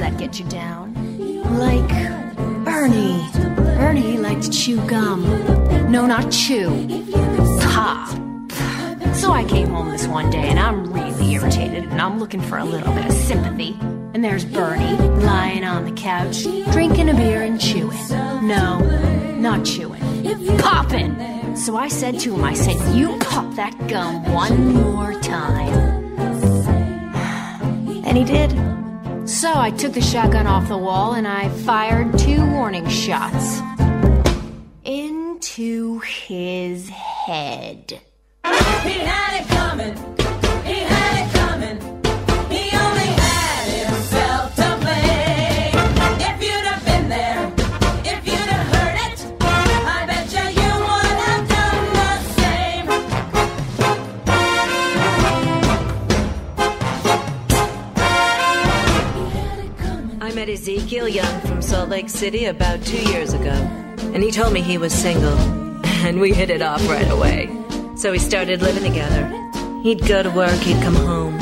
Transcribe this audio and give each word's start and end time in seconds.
That 0.00 0.16
get 0.16 0.38
you 0.38 0.46
down? 0.46 0.94
Like 1.58 1.88
Bernie. 2.64 3.28
Bernie 3.76 4.16
liked 4.16 4.44
to 4.44 4.50
chew 4.50 4.84
gum. 4.86 5.22
No, 5.90 6.06
not 6.06 6.32
chew. 6.32 6.70
Pop. 7.60 8.08
So 9.14 9.32
I 9.32 9.44
came 9.46 9.68
home 9.68 9.90
this 9.90 10.06
one 10.06 10.30
day 10.30 10.48
and 10.48 10.58
I'm 10.58 10.90
really 10.90 11.34
irritated 11.34 11.84
and 11.84 12.00
I'm 12.00 12.18
looking 12.18 12.40
for 12.40 12.56
a 12.56 12.64
little 12.64 12.92
bit 12.94 13.06
of 13.06 13.12
sympathy. 13.12 13.76
And 14.14 14.24
there's 14.24 14.44
Bernie 14.44 14.96
lying 15.22 15.64
on 15.64 15.84
the 15.84 15.92
couch, 15.92 16.44
drinking 16.72 17.10
a 17.10 17.14
beer 17.14 17.42
and 17.42 17.60
chewing. 17.60 18.08
No, 18.08 18.78
not 19.38 19.66
chewing. 19.66 20.00
Popping. 20.58 21.56
So 21.56 21.76
I 21.76 21.88
said 21.88 22.18
to 22.20 22.34
him, 22.34 22.42
I 22.42 22.54
said, 22.54 22.96
You 22.96 23.18
pop 23.18 23.54
that 23.56 23.76
gum 23.86 24.32
one 24.32 24.74
more 24.74 25.12
time. 25.20 26.00
And 28.10 28.16
he 28.18 28.24
did. 28.24 28.79
So 29.30 29.54
I 29.54 29.70
took 29.70 29.92
the 29.92 30.00
shotgun 30.00 30.48
off 30.48 30.68
the 30.68 30.76
wall 30.76 31.14
and 31.14 31.26
I 31.26 31.50
fired 31.50 32.18
two 32.18 32.44
warning 32.50 32.88
shots 32.88 33.60
into 34.84 36.00
his 36.00 36.88
head. 36.88 38.00
He 38.82 38.98
had 38.98 39.40
it 39.40 39.48
coming. 39.48 40.29
Met 60.40 60.48
Ezekiel 60.48 61.06
Young 61.06 61.40
from 61.42 61.60
Salt 61.60 61.90
Lake 61.90 62.08
City 62.08 62.46
about 62.46 62.82
two 62.82 63.02
years 63.10 63.34
ago, 63.34 63.52
and 64.14 64.22
he 64.22 64.30
told 64.30 64.54
me 64.54 64.62
he 64.62 64.78
was 64.78 64.90
single, 64.90 65.36
and 66.06 66.18
we 66.18 66.32
hit 66.32 66.48
it 66.48 66.62
off 66.62 66.80
right 66.88 67.10
away. 67.10 67.50
So 67.94 68.10
we 68.10 68.18
started 68.18 68.62
living 68.62 68.82
together. 68.82 69.28
He'd 69.82 70.00
go 70.08 70.22
to 70.22 70.30
work, 70.30 70.58
he'd 70.60 70.82
come 70.82 70.94
home, 70.94 71.36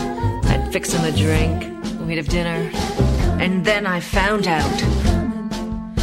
I'd 0.47 0.71
fix 0.73 0.93
him 0.93 1.05
a 1.05 1.17
drink, 1.17 1.63
we'd 2.09 2.17
have 2.17 2.27
dinner, 2.27 2.69
and 3.41 3.65
then 3.65 3.87
I 3.87 4.01
found 4.01 4.49
out. 4.49 4.79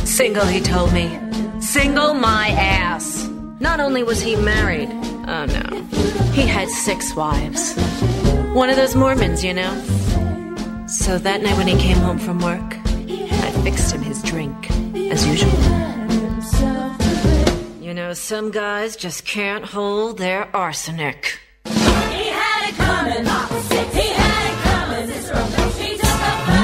Single, 0.08 0.46
he 0.46 0.62
told 0.62 0.94
me. 0.94 1.20
Single 1.60 2.14
my 2.14 2.48
ass. 2.52 3.28
Not 3.60 3.82
only 3.82 4.04
was 4.04 4.22
he 4.22 4.38
married, 4.38 4.88
oh 5.28 5.46
no, 5.48 5.84
he 6.32 6.44
had 6.44 6.70
six 6.70 7.14
wives. 7.14 7.76
One 8.54 8.70
of 8.70 8.78
those 8.78 8.96
Mormons, 8.96 9.44
you 9.44 9.54
know. 9.54 9.84
So 10.88 11.18
that 11.18 11.42
night 11.42 11.58
when 11.58 11.68
he 11.68 11.76
came 11.78 11.98
home 11.98 12.20
from 12.20 12.40
work, 12.40 12.85
fixed 13.64 13.92
him 13.94 14.02
his 14.02 14.22
drink, 14.24 14.70
as 15.12 15.26
usual. 15.28 15.52
You 17.82 17.94
know, 17.94 18.14
some 18.14 18.52
guys 18.52 18.96
just 18.96 19.26
can't 19.26 19.64
hold 19.64 20.18
their 20.18 20.48
arsenic. 20.56 21.40
He 21.66 21.72
had 21.72 22.70
it 22.70 22.76
coming. 22.76 23.26
He 23.94 24.08
had 24.10 24.46
it 24.52 24.58
coming. 24.64 25.10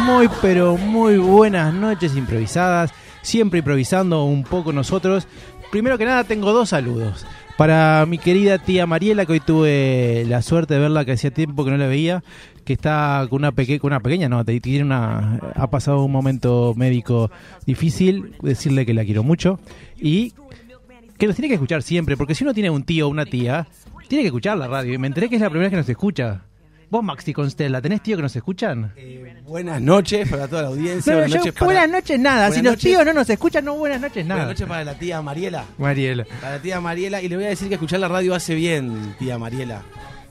Muy 0.05 0.27
pero 0.41 0.77
muy 0.77 1.17
buenas 1.17 1.73
noches 1.73 2.15
improvisadas, 2.15 2.91
siempre 3.21 3.59
improvisando 3.59 4.25
un 4.25 4.43
poco 4.43 4.73
nosotros. 4.73 5.27
Primero 5.71 5.97
que 5.97 6.05
nada 6.05 6.23
tengo 6.25 6.51
dos 6.51 6.69
saludos. 6.69 7.25
Para 7.61 8.07
mi 8.07 8.17
querida 8.17 8.57
tía 8.57 8.87
Mariela, 8.87 9.27
que 9.27 9.33
hoy 9.33 9.39
tuve 9.39 10.25
la 10.27 10.41
suerte 10.41 10.73
de 10.73 10.79
verla, 10.79 11.05
que 11.05 11.11
hacía 11.11 11.29
tiempo 11.29 11.63
que 11.63 11.69
no 11.69 11.77
la 11.77 11.85
veía, 11.85 12.23
que 12.65 12.73
está 12.73 13.27
con 13.29 13.37
una, 13.37 13.51
peque 13.51 13.79
una 13.83 13.99
pequeña, 13.99 14.27
no, 14.27 14.43
tiene 14.43 14.83
una, 14.83 15.39
ha 15.53 15.69
pasado 15.69 16.03
un 16.03 16.11
momento 16.11 16.73
médico 16.75 17.29
difícil, 17.67 18.35
decirle 18.41 18.83
que 18.83 18.95
la 18.95 19.05
quiero 19.05 19.21
mucho 19.21 19.59
y 19.95 20.33
que 21.19 21.27
nos 21.27 21.35
tiene 21.35 21.49
que 21.49 21.53
escuchar 21.53 21.83
siempre, 21.83 22.17
porque 22.17 22.33
si 22.33 22.43
uno 22.43 22.55
tiene 22.55 22.71
un 22.71 22.81
tío 22.81 23.05
o 23.05 23.11
una 23.11 23.27
tía, 23.27 23.67
tiene 24.07 24.23
que 24.23 24.29
escuchar 24.29 24.57
la 24.57 24.67
radio. 24.67 24.95
Y 24.95 24.97
me 24.97 25.05
enteré 25.05 25.29
que 25.29 25.35
es 25.35 25.41
la 25.41 25.51
primera 25.51 25.67
vez 25.67 25.71
que 25.71 25.77
nos 25.77 25.89
escucha. 25.89 26.41
Vos, 26.91 27.01
Maxi 27.01 27.31
Constella, 27.31 27.81
¿tenés 27.81 28.03
tío 28.03 28.17
que 28.17 28.21
nos 28.23 28.35
escuchan? 28.35 28.93
Buenas 29.45 29.81
noches 29.81 30.27
para 30.29 30.45
toda 30.49 30.63
la 30.63 30.67
audiencia. 30.67 31.13
No, 31.13 31.19
buenas 31.19 31.31
yo- 31.31 31.37
noches 31.37 31.53
para, 31.53 31.65
buenas 31.65 31.89
noches 31.89 32.19
nada. 32.19 32.35
Buenas 32.47 32.55
si 32.55 32.61
los 32.61 32.71
noches. 32.73 32.83
tíos 32.91 33.05
no 33.05 33.13
nos 33.13 33.29
escuchan, 33.29 33.63
no 33.65 33.75
buenas 33.77 34.01
noches 34.01 34.25
nada. 34.25 34.41
Buenas 34.41 34.59
noches 34.59 34.67
para 34.67 34.83
la 34.83 34.93
tía 34.99 35.21
Mariela. 35.21 35.65
Mariela. 35.77 36.25
Para 36.41 36.57
la 36.57 36.61
tía 36.61 36.81
Mariela. 36.81 37.21
Y 37.21 37.29
le 37.29 37.37
voy 37.37 37.45
a 37.45 37.49
decir 37.49 37.69
que 37.69 37.75
escuchar 37.75 38.01
la 38.01 38.09
radio 38.09 38.35
hace 38.35 38.55
bien, 38.55 39.15
tía 39.17 39.37
Mariela. 39.37 39.83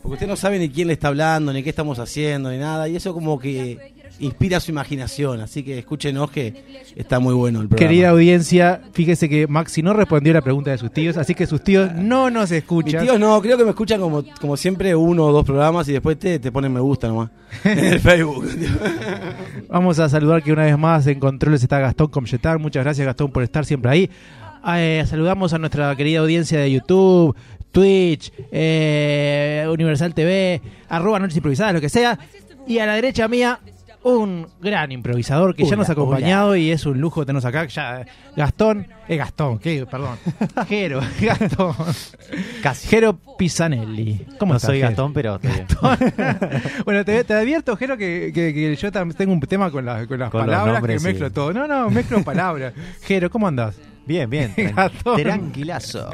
Porque 0.03 0.15
usted 0.15 0.27
no 0.27 0.37
sabe 0.37 0.59
ni 0.59 0.69
quién 0.69 0.89
le 0.89 0.93
está 0.95 1.09
hablando, 1.09 1.51
ni 1.53 1.63
qué 1.63 1.71
estamos 1.71 1.99
haciendo, 1.99 2.51
ni 2.51 2.59
nada. 2.59 2.89
Y 2.91 2.97
eso 2.97 3.15
como 3.15 3.39
que 3.39 3.95
inspira 4.21 4.61
su 4.61 4.71
imaginación. 4.71 5.41
Así 5.41 5.63
que 5.63 5.79
escúchenos 5.79 6.31
que 6.31 6.83
está 6.97 7.19
muy 7.19 7.35
bueno 7.35 7.61
el 7.61 7.69
programa. 7.69 7.89
Querida 7.89 8.11
audiencia, 8.11 8.83
fíjese 8.93 9.29
que 9.29 9.47
Maxi 9.47 9.83
no 9.83 9.93
respondió 9.93 10.33
a 10.33 10.35
la 10.35 10.41
pregunta 10.43 10.71
de 10.71 10.79
sus 10.79 10.93
tíos, 10.93 11.17
así 11.17 11.35
que 11.35 11.47
sus 11.47 11.63
tíos 11.63 11.93
no 11.95 12.31
nos 12.31 12.51
Mis 12.51 12.59
escuchan. 12.59 13.03
tíos 13.05 13.19
no, 13.19 13.41
creo 13.43 13.59
que 13.59 13.65
me 13.65 13.71
escuchan 13.71 14.01
como, 14.01 14.25
como 14.41 14.57
siempre 14.57 14.95
uno 14.95 15.25
o 15.27 15.33
dos 15.33 15.45
programas 15.45 15.89
y 15.89 15.93
después 15.93 16.19
te, 16.19 16.39
te 16.39 16.53
ponen 16.53 16.73
me 16.73 16.81
gusta 16.81 17.09
nomás. 17.09 17.31
En 17.65 17.79
el 17.79 18.01
Facebook. 18.01 18.47
Vamos 19.69 19.99
a 19.99 20.09
saludar 20.09 20.43
que 20.43 20.53
una 20.53 20.65
vez 20.65 20.79
más 20.79 21.07
en 21.07 21.19
controles 21.19 21.63
está 21.63 21.79
Gastón 21.81 22.09
Comchetar. 22.09 22.59
Muchas 22.59 22.85
gracias 22.85 23.07
Gastón 23.07 23.33
por 23.33 23.43
estar 23.43 23.65
siempre 23.65 23.91
ahí. 23.91 24.11
Eh, 24.77 25.05
saludamos 25.07 25.53
a 25.53 25.59
nuestra 25.59 25.95
querida 25.97 26.21
audiencia 26.21 26.59
de 26.61 26.71
YouTube, 26.71 27.35
Twitch, 27.73 28.33
eh, 28.53 29.67
Universal 29.73 30.15
TV, 30.15 30.61
arroba 30.89 31.19
Noches 31.19 31.37
Improvisadas, 31.37 31.75
lo 31.75 31.81
que 31.81 31.89
sea. 31.89 32.19
Y 32.67 32.79
a 32.79 32.87
la 32.87 32.95
derecha 32.95 33.27
mía, 33.27 33.59
un 34.03 34.47
gran 34.63 34.93
improvisador 34.93 35.55
que 35.55 35.65
ya 35.65 35.77
nos 35.77 35.89
ha 35.89 35.93
acompañado 35.93 36.57
y 36.57 36.71
es 36.71 36.87
un 36.87 37.01
lujo 37.01 37.27
tenernos 37.27 37.45
acá. 37.45 37.67
Ya, 37.67 38.07
Gastón, 38.35 38.87
eh, 39.09 39.17
Gastón, 39.17 39.59
¿qué? 39.59 39.87
Perdón. 39.91 40.17
Jero, 40.69 41.01
Gastón. 41.21 41.75
Casi. 42.63 42.89
Jero 42.89 43.19
Pisanelli. 43.39 44.27
¿Cómo 44.39 44.53
no 44.53 44.57
estás, 44.57 44.69
soy 44.69 44.77
Jero? 44.79 44.89
Gastón, 44.89 45.13
pero 45.13 45.35
estoy 45.37 45.51
bien. 45.53 45.67
bueno, 46.85 47.05
te, 47.05 47.25
te 47.25 47.35
advierto, 47.35 47.77
Jero, 47.77 47.97
que, 47.99 48.31
que- 48.35 48.55
que 48.55 48.77
yo 48.77 48.91
también 48.91 49.17
tengo 49.17 49.33
un 49.33 49.41
tema 49.41 49.71
con, 49.71 49.85
la- 49.85 50.07
con 50.07 50.19
las 50.19 50.31
Con 50.31 50.41
palabras 50.47 50.75
nombres, 50.75 51.03
que 51.03 51.09
mezclo 51.09 51.29
sí. 51.29 51.35
todo. 51.35 51.53
No, 51.53 51.67
no, 51.67 51.91
mezclo 51.91 52.23
palabras. 52.23 52.73
Jero, 53.03 53.29
¿cómo 53.31 53.49
andás? 53.49 53.77
Bien, 54.07 54.29
bien. 54.31 54.55
tran- 54.57 54.75
Gastón. 54.75 55.23
Tranquilazo. 55.23 56.11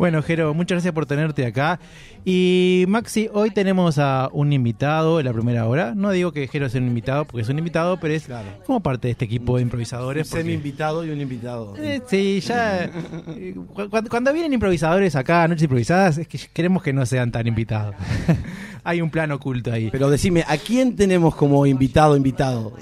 Bueno, 0.00 0.22
Jero, 0.22 0.54
muchas 0.54 0.76
gracias 0.76 0.94
por 0.94 1.04
tenerte 1.04 1.44
acá. 1.44 1.78
Y 2.24 2.86
Maxi, 2.88 3.28
hoy 3.34 3.50
tenemos 3.50 3.98
a 3.98 4.30
un 4.32 4.50
invitado 4.50 5.20
en 5.20 5.26
la 5.26 5.32
primera 5.34 5.66
hora. 5.68 5.92
No 5.94 6.10
digo 6.10 6.32
que 6.32 6.48
Jero 6.48 6.70
sea 6.70 6.80
un 6.80 6.86
invitado, 6.88 7.26
porque 7.26 7.42
es 7.42 7.48
un 7.50 7.58
invitado, 7.58 7.98
pero 8.00 8.14
es 8.14 8.24
Claro. 8.24 8.48
como 8.64 8.80
parte 8.80 9.08
de 9.08 9.12
este 9.12 9.26
equipo 9.26 9.56
de 9.58 9.62
Un 9.62 9.66
improvisadores. 9.66 10.26
porque- 10.30 10.42
semi 10.42 10.54
invitado 10.54 11.04
y 11.04 11.10
un 11.10 11.20
invitado. 11.20 11.74
Eh, 11.76 12.00
sí, 12.06 12.40
ya. 12.40 12.84
eh, 12.84 13.54
cu- 13.74 13.90
cuando, 13.90 14.08
cuando 14.08 14.32
vienen 14.32 14.54
improvisadores 14.54 15.14
acá 15.16 15.46
Noches 15.46 15.64
Improvisadas, 15.64 16.16
es 16.16 16.26
que 16.26 16.38
queremos 16.50 16.82
que 16.82 16.94
no 16.94 17.04
sean 17.04 17.30
tan 17.30 17.46
invitados. 17.46 17.94
Hay 18.84 19.02
un 19.02 19.10
plan 19.10 19.30
oculto 19.32 19.70
ahí. 19.70 19.90
Pero 19.92 20.08
decime, 20.08 20.44
¿a 20.48 20.56
quién 20.56 20.96
tenemos 20.96 21.34
como 21.34 21.66
invitado 21.66 22.16
invitado? 22.16 22.72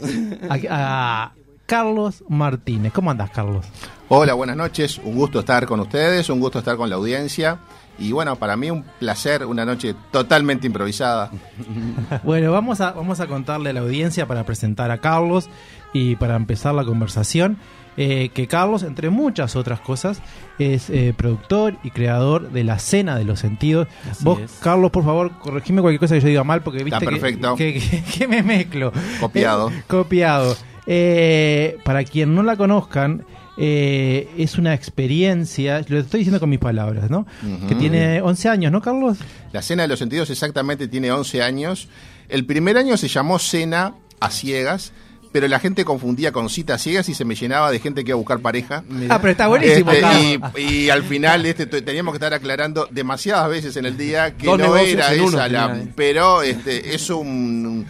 A, 0.48 0.56
a 0.70 1.32
Carlos 1.66 2.22
Martínez. 2.28 2.92
¿Cómo 2.92 3.10
andás, 3.10 3.30
Carlos? 3.30 3.66
Hola, 4.10 4.34
buenas 4.34 4.56
noches. 4.56 4.98
Un 5.04 5.16
gusto 5.16 5.40
estar 5.40 5.66
con 5.66 5.80
ustedes, 5.80 6.30
un 6.30 6.40
gusto 6.40 6.58
estar 6.60 6.76
con 6.76 6.88
la 6.88 6.96
audiencia. 6.96 7.58
Y 7.98 8.12
bueno, 8.12 8.36
para 8.36 8.56
mí 8.56 8.70
un 8.70 8.84
placer, 9.00 9.44
una 9.44 9.64
noche 9.64 9.94
totalmente 10.10 10.66
improvisada. 10.66 11.30
Bueno, 12.22 12.52
vamos 12.52 12.80
a, 12.80 12.92
vamos 12.92 13.20
a 13.20 13.26
contarle 13.26 13.70
a 13.70 13.72
la 13.72 13.80
audiencia 13.80 14.26
para 14.26 14.44
presentar 14.44 14.90
a 14.90 14.98
Carlos 14.98 15.48
y 15.92 16.16
para 16.16 16.36
empezar 16.36 16.74
la 16.74 16.84
conversación. 16.84 17.58
eh, 17.98 18.30
que 18.32 18.46
Carlos, 18.46 18.82
entre 18.84 19.10
muchas 19.10 19.56
otras 19.56 19.80
cosas, 19.80 20.22
es 20.58 20.88
eh, 20.88 21.12
productor 21.16 21.76
y 21.82 21.90
creador 21.90 22.50
de 22.50 22.64
La 22.64 22.78
Cena 22.78 23.16
de 23.16 23.24
los 23.24 23.40
Sentidos. 23.40 23.88
Así 24.10 24.24
Vos, 24.24 24.38
es. 24.40 24.52
Carlos, 24.62 24.90
por 24.90 25.04
favor, 25.04 25.32
corregime 25.38 25.82
cualquier 25.82 26.00
cosa 26.00 26.14
que 26.14 26.20
yo 26.22 26.28
diga 26.28 26.44
mal, 26.44 26.62
porque 26.62 26.82
viste 26.84 26.96
Está 26.98 27.10
que- 27.10 27.16
perfecto. 27.20 27.56
Que, 27.56 27.74
que- 27.74 28.02
que 28.18 28.28
me 28.28 28.42
mezclo. 28.42 28.92
Copiado. 29.20 29.68
Eh, 29.70 29.82
copiado. 29.86 30.56
Eh, 30.86 31.78
para 31.84 32.04
quien 32.04 32.34
no 32.34 32.42
la 32.42 32.56
conozcan, 32.56 33.24
eh, 33.60 34.28
es 34.38 34.56
una 34.56 34.72
experiencia, 34.72 35.84
lo 35.88 35.98
estoy 35.98 36.20
diciendo 36.20 36.38
con 36.38 36.48
mis 36.48 36.60
palabras, 36.60 37.10
¿no? 37.10 37.26
Que 37.68 37.74
tiene 37.74 38.22
11 38.22 38.48
años, 38.48 38.72
¿no, 38.72 38.80
Carlos? 38.80 39.18
La 39.52 39.62
Cena 39.62 39.82
de 39.82 39.88
los 39.88 39.98
Sentidos 39.98 40.30
exactamente 40.30 40.86
tiene 40.86 41.10
11 41.10 41.42
años. 41.42 41.88
El 42.28 42.46
primer 42.46 42.76
año 42.78 42.96
se 42.96 43.08
llamó 43.08 43.38
Cena 43.40 43.94
a 44.20 44.30
Ciegas, 44.30 44.92
pero 45.32 45.48
la 45.48 45.58
gente 45.58 45.84
confundía 45.84 46.32
con 46.32 46.48
cita 46.48 46.74
a 46.74 46.78
ciegas 46.78 47.08
y 47.08 47.14
se 47.14 47.24
me 47.24 47.34
llenaba 47.34 47.70
de 47.70 47.80
gente 47.80 48.04
que 48.04 48.10
iba 48.10 48.16
a 48.16 48.18
buscar 48.18 48.40
pareja. 48.40 48.84
Ah, 49.08 49.18
pero 49.20 49.32
está 49.32 49.48
buenísimo. 49.48 49.90
Este, 49.90 50.00
Carlos. 50.02 50.52
y, 50.56 50.62
y 50.62 50.90
al 50.90 51.02
final 51.02 51.44
este, 51.44 51.66
teníamos 51.66 52.12
que 52.12 52.16
estar 52.16 52.32
aclarando 52.32 52.88
demasiadas 52.90 53.48
veces 53.50 53.76
en 53.76 53.86
el 53.86 53.96
día 53.96 54.36
que 54.36 54.46
Dos 54.46 54.58
no 54.58 54.76
era 54.76 55.08
uno 55.14 55.28
esa 55.28 55.48
la, 55.48 55.80
pero 55.94 56.42
este 56.42 56.94
es 56.94 57.10
un 57.10 57.86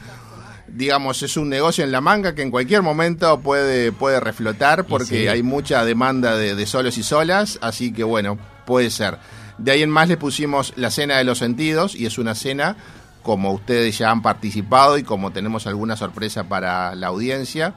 digamos 0.68 1.22
es 1.22 1.36
un 1.36 1.48
negocio 1.48 1.84
en 1.84 1.92
la 1.92 2.00
manga 2.00 2.34
que 2.34 2.42
en 2.42 2.50
cualquier 2.50 2.82
momento 2.82 3.40
puede 3.40 3.92
puede 3.92 4.20
reflotar 4.20 4.84
porque 4.84 5.22
sí. 5.22 5.28
hay 5.28 5.42
mucha 5.42 5.84
demanda 5.84 6.36
de, 6.36 6.54
de 6.54 6.66
solos 6.66 6.98
y 6.98 7.02
solas, 7.02 7.58
así 7.62 7.92
que 7.92 8.04
bueno, 8.04 8.38
puede 8.66 8.90
ser. 8.90 9.18
De 9.58 9.72
ahí 9.72 9.82
en 9.82 9.90
más 9.90 10.08
le 10.08 10.16
pusimos 10.16 10.72
la 10.76 10.90
cena 10.90 11.18
de 11.18 11.24
los 11.24 11.38
sentidos 11.38 11.94
y 11.94 12.06
es 12.06 12.18
una 12.18 12.34
cena 12.34 12.76
como 13.22 13.52
ustedes 13.52 13.98
ya 13.98 14.10
han 14.10 14.22
participado 14.22 14.96
y 14.96 15.02
como 15.02 15.32
tenemos 15.32 15.66
alguna 15.66 15.96
sorpresa 15.96 16.44
para 16.44 16.94
la 16.94 17.08
audiencia, 17.08 17.74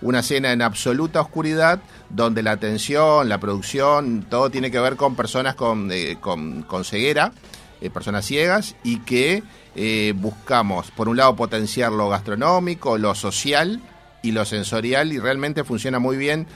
una 0.00 0.22
cena 0.22 0.52
en 0.52 0.62
absoluta 0.62 1.20
oscuridad 1.20 1.80
donde 2.10 2.42
la 2.42 2.52
atención, 2.52 3.28
la 3.28 3.38
producción, 3.38 4.26
todo 4.28 4.50
tiene 4.50 4.70
que 4.70 4.78
ver 4.78 4.96
con 4.96 5.16
personas 5.16 5.54
con, 5.54 5.90
eh, 5.90 6.18
con, 6.20 6.62
con 6.62 6.84
ceguera, 6.84 7.32
eh, 7.80 7.90
personas 7.90 8.26
ciegas 8.26 8.76
y 8.84 8.98
que 8.98 9.42
eh, 9.74 10.12
buscamos, 10.16 10.90
por 10.90 11.08
un 11.08 11.16
lado, 11.16 11.34
potenciar 11.36 11.92
lo 11.92 12.08
gastronómico, 12.08 12.98
lo 12.98 13.14
social 13.14 13.80
y 14.22 14.32
lo 14.32 14.44
sensorial 14.44 15.12
y 15.12 15.18
realmente 15.18 15.64
funciona 15.64 15.98
muy 15.98 16.16
bien. 16.16 16.46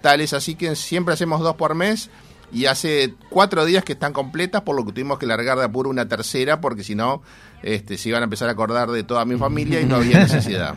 Tal 0.00 0.20
es 0.20 0.32
así 0.32 0.54
que 0.54 0.76
siempre 0.76 1.14
hacemos 1.14 1.40
dos 1.40 1.56
por 1.56 1.74
mes 1.74 2.10
y 2.52 2.66
hace 2.66 3.14
cuatro 3.30 3.64
días 3.64 3.82
que 3.82 3.94
están 3.94 4.12
completas, 4.12 4.62
por 4.62 4.76
lo 4.76 4.84
que 4.86 4.92
tuvimos 4.92 5.18
que 5.18 5.26
largar 5.26 5.58
de 5.58 5.64
apuro 5.64 5.90
una 5.90 6.06
tercera 6.06 6.60
porque 6.60 6.84
si 6.84 6.94
no 6.94 7.22
este, 7.62 7.98
se 7.98 8.10
iban 8.10 8.22
a 8.22 8.24
empezar 8.24 8.48
a 8.48 8.52
acordar 8.52 8.90
de 8.90 9.02
toda 9.02 9.24
mi 9.24 9.36
familia 9.36 9.80
y 9.80 9.84
no 9.86 9.96
había 9.96 10.18
necesidad. 10.20 10.74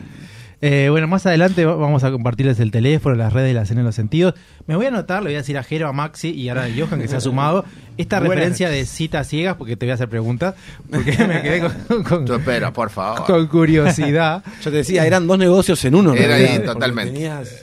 Eh, 0.61 0.87
bueno, 0.89 1.07
más 1.07 1.25
adelante 1.25 1.63
va- 1.65 1.75
vamos 1.75 2.03
a 2.03 2.11
compartirles 2.11 2.59
el 2.59 2.71
teléfono, 2.71 3.15
las 3.15 3.31
redes 3.31 3.49
de 3.49 3.53
la 3.53 3.65
cena 3.65 3.79
en 3.81 3.85
los 3.85 3.95
sentidos. 3.95 4.33
Me 4.67 4.75
voy 4.75 4.85
a 4.85 4.89
anotar, 4.89 5.21
le 5.21 5.29
voy 5.29 5.35
a 5.35 5.37
decir 5.39 5.57
a 5.57 5.63
Jero, 5.63 5.87
a 5.87 5.93
Maxi 5.93 6.29
y 6.31 6.49
ahora 6.49 6.63
a 6.63 6.69
Johan 6.75 6.99
que 6.99 7.07
se 7.07 7.15
ha 7.15 7.21
sumado 7.21 7.63
esta 8.01 8.19
Buenas 8.19 8.35
referencia 8.35 8.69
de 8.69 8.85
citas 8.85 9.27
ciegas, 9.27 9.55
porque 9.57 9.75
te 9.75 9.85
voy 9.85 9.91
a 9.91 9.93
hacer 9.95 10.09
preguntas, 10.09 10.55
porque 10.89 11.11
me 11.27 11.41
quedé 11.41 11.59
con, 11.87 12.03
con- 12.03 12.25
Tú 12.25 12.33
espera, 12.35 12.71
por 12.73 12.89
favor. 12.89 13.25
con 13.25 13.47
curiosidad. 13.47 14.43
Yo 14.63 14.71
te 14.71 14.77
decía, 14.77 15.05
eran 15.05 15.27
dos 15.27 15.37
negocios 15.37 15.83
en 15.85 15.95
uno. 15.95 16.13
Era 16.13 16.35
ahí, 16.35 16.59
totalmente. 16.65 17.13
tenías- 17.13 17.61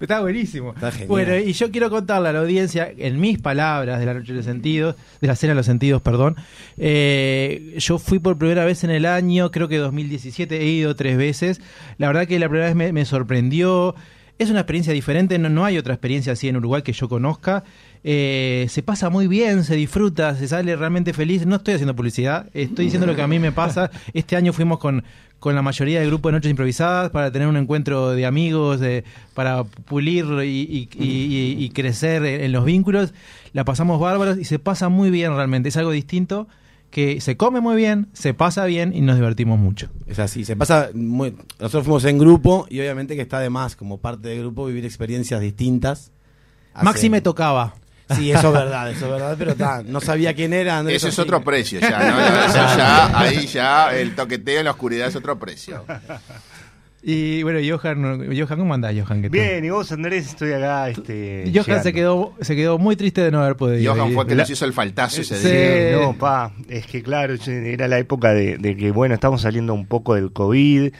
Está 0.00 0.20
buenísimo. 0.20 0.72
Está 0.74 0.90
genial. 0.90 1.08
Bueno, 1.08 1.36
y 1.36 1.52
yo 1.52 1.70
quiero 1.70 1.88
contarle 1.88 2.28
a 2.30 2.32
la 2.32 2.40
audiencia, 2.40 2.90
en 2.96 3.20
mis 3.20 3.38
palabras 3.38 4.00
de 4.00 4.06
la 4.06 4.14
noche 4.14 4.32
de 4.32 4.38
los 4.38 4.44
sentidos, 4.44 4.96
de 5.20 5.28
la 5.28 5.36
cena 5.36 5.52
de 5.52 5.56
los 5.56 5.66
sentidos, 5.66 6.02
perdón. 6.02 6.34
eh, 6.76 7.74
yo 7.78 7.98
fui 7.98 8.18
por 8.18 8.36
primera 8.38 8.64
vez 8.64 8.82
en 8.84 8.90
el 8.90 9.06
año, 9.06 9.50
creo 9.50 9.68
que 9.68 9.78
2017, 9.78 10.60
he 10.60 10.66
ido 10.66 10.96
tres 10.96 11.16
veces. 11.16 11.60
La 11.98 12.08
verdad 12.08 12.26
que 12.26 12.38
la 12.38 12.48
primera 12.48 12.66
vez 12.66 12.74
me, 12.76 12.92
me 12.92 13.04
sorprendió. 13.04 13.94
Es 14.38 14.50
una 14.50 14.60
experiencia 14.60 14.92
diferente, 14.92 15.38
no, 15.38 15.48
no 15.48 15.64
hay 15.64 15.78
otra 15.78 15.94
experiencia 15.94 16.32
así 16.32 16.48
en 16.48 16.56
Uruguay 16.56 16.82
que 16.82 16.92
yo 16.92 17.08
conozca. 17.08 17.62
Eh, 18.04 18.66
se 18.68 18.82
pasa 18.82 19.10
muy 19.10 19.28
bien, 19.28 19.62
se 19.64 19.76
disfruta, 19.76 20.34
se 20.34 20.48
sale 20.48 20.74
realmente 20.76 21.12
feliz. 21.12 21.46
No 21.46 21.56
estoy 21.56 21.74
haciendo 21.74 21.94
publicidad, 21.94 22.46
estoy 22.52 22.86
diciendo 22.86 23.06
lo 23.06 23.14
que 23.14 23.22
a 23.22 23.28
mí 23.28 23.38
me 23.38 23.52
pasa. 23.52 23.90
Este 24.12 24.34
año 24.36 24.52
fuimos 24.52 24.78
con, 24.78 25.04
con 25.38 25.54
la 25.54 25.62
mayoría 25.62 26.00
del 26.00 26.08
grupo 26.08 26.28
de 26.28 26.32
Noches 26.32 26.50
Improvisadas 26.50 27.10
para 27.10 27.30
tener 27.30 27.46
un 27.48 27.56
encuentro 27.56 28.10
de 28.10 28.26
amigos, 28.26 28.80
de- 28.80 29.04
para 29.34 29.62
pulir 29.64 30.24
y, 30.42 30.48
y- 30.48 30.88
y- 30.98 31.04
y- 31.04 31.64
y 31.64 31.70
crecer 31.70 32.24
en, 32.24 32.40
en 32.42 32.52
los 32.52 32.64
vínculos. 32.64 33.14
La 33.52 33.64
pasamos 33.64 34.00
bárbaros 34.00 34.36
y 34.38 34.44
se 34.44 34.58
pasa 34.58 34.88
muy 34.88 35.10
bien 35.10 35.34
realmente. 35.36 35.68
Es 35.68 35.76
algo 35.76 35.92
distinto 35.92 36.48
que 36.90 37.20
se 37.22 37.36
come 37.38 37.60
muy 37.60 37.76
bien, 37.76 38.08
se 38.12 38.34
pasa 38.34 38.66
bien 38.66 38.92
y 38.94 39.00
nos 39.00 39.14
divertimos 39.16 39.58
mucho. 39.58 39.88
Es 40.06 40.18
así, 40.18 40.44
se 40.44 40.56
pasa 40.56 40.90
muy... 40.92 41.34
Nosotros 41.60 41.84
fuimos 41.84 42.04
en 42.04 42.18
grupo 42.18 42.66
y 42.68 42.80
obviamente 42.80 43.14
que 43.16 43.22
está 43.22 43.38
de 43.40 43.48
más 43.48 43.76
como 43.76 43.98
parte 43.98 44.28
del 44.28 44.40
grupo 44.40 44.66
vivir 44.66 44.84
experiencias 44.84 45.40
distintas. 45.40 46.10
Hace- 46.74 46.84
Maxi 46.84 47.08
me 47.08 47.20
tocaba. 47.22 47.74
Sí, 48.16 48.30
eso 48.32 48.48
es 48.48 48.52
verdad, 48.52 48.90
eso 48.90 49.06
es 49.06 49.12
verdad, 49.12 49.36
pero 49.38 49.54
ta, 49.54 49.82
no 49.84 50.00
sabía 50.00 50.34
quién 50.34 50.52
era. 50.52 50.78
Andrés, 50.78 50.96
Ese 50.98 51.08
es 51.08 51.18
otro 51.18 51.42
precio 51.42 51.80
ya, 51.80 51.98
¿no? 51.98 52.20
Eso 52.46 52.76
ya, 52.76 53.18
ahí 53.18 53.46
ya 53.46 53.94
el 53.96 54.14
toqueteo 54.14 54.58
en 54.60 54.64
la 54.66 54.70
oscuridad 54.72 55.08
es 55.08 55.16
otro 55.16 55.38
precio. 55.38 55.84
Y 57.04 57.42
bueno, 57.42 57.58
Johan, 57.58 58.28
Johan 58.38 58.58
¿cómo 58.60 58.74
andás, 58.74 58.94
Johan? 58.96 59.22
Bien, 59.28 59.64
y 59.64 59.70
vos 59.70 59.90
Andrés, 59.90 60.28
estoy 60.28 60.52
acá. 60.52 60.88
Este, 60.88 61.50
Johan 61.52 61.82
se 61.82 61.92
quedó, 61.92 62.34
se 62.40 62.54
quedó 62.54 62.78
muy 62.78 62.94
triste 62.94 63.22
de 63.22 63.32
no 63.32 63.42
haber 63.42 63.56
podido. 63.56 63.92
Johan 63.92 64.08
ir. 64.10 64.14
fue 64.14 64.26
que 64.28 64.34
La- 64.36 64.42
nos 64.44 64.50
hizo 64.50 64.64
el 64.64 64.72
faltazo 64.72 65.20
ese 65.22 65.36
Sí. 65.36 65.48
día. 65.48 65.96
No, 66.00 66.16
pa, 66.16 66.52
es 66.68 66.86
que 66.86 67.02
claro, 67.02 67.34
era 67.44 67.88
la 67.88 67.98
época 67.98 68.32
de, 68.32 68.56
de 68.56 68.76
que, 68.76 68.92
bueno, 68.92 69.14
estamos 69.16 69.42
saliendo 69.42 69.74
un 69.74 69.86
poco 69.86 70.14
del 70.14 70.32
COVID 70.32 70.92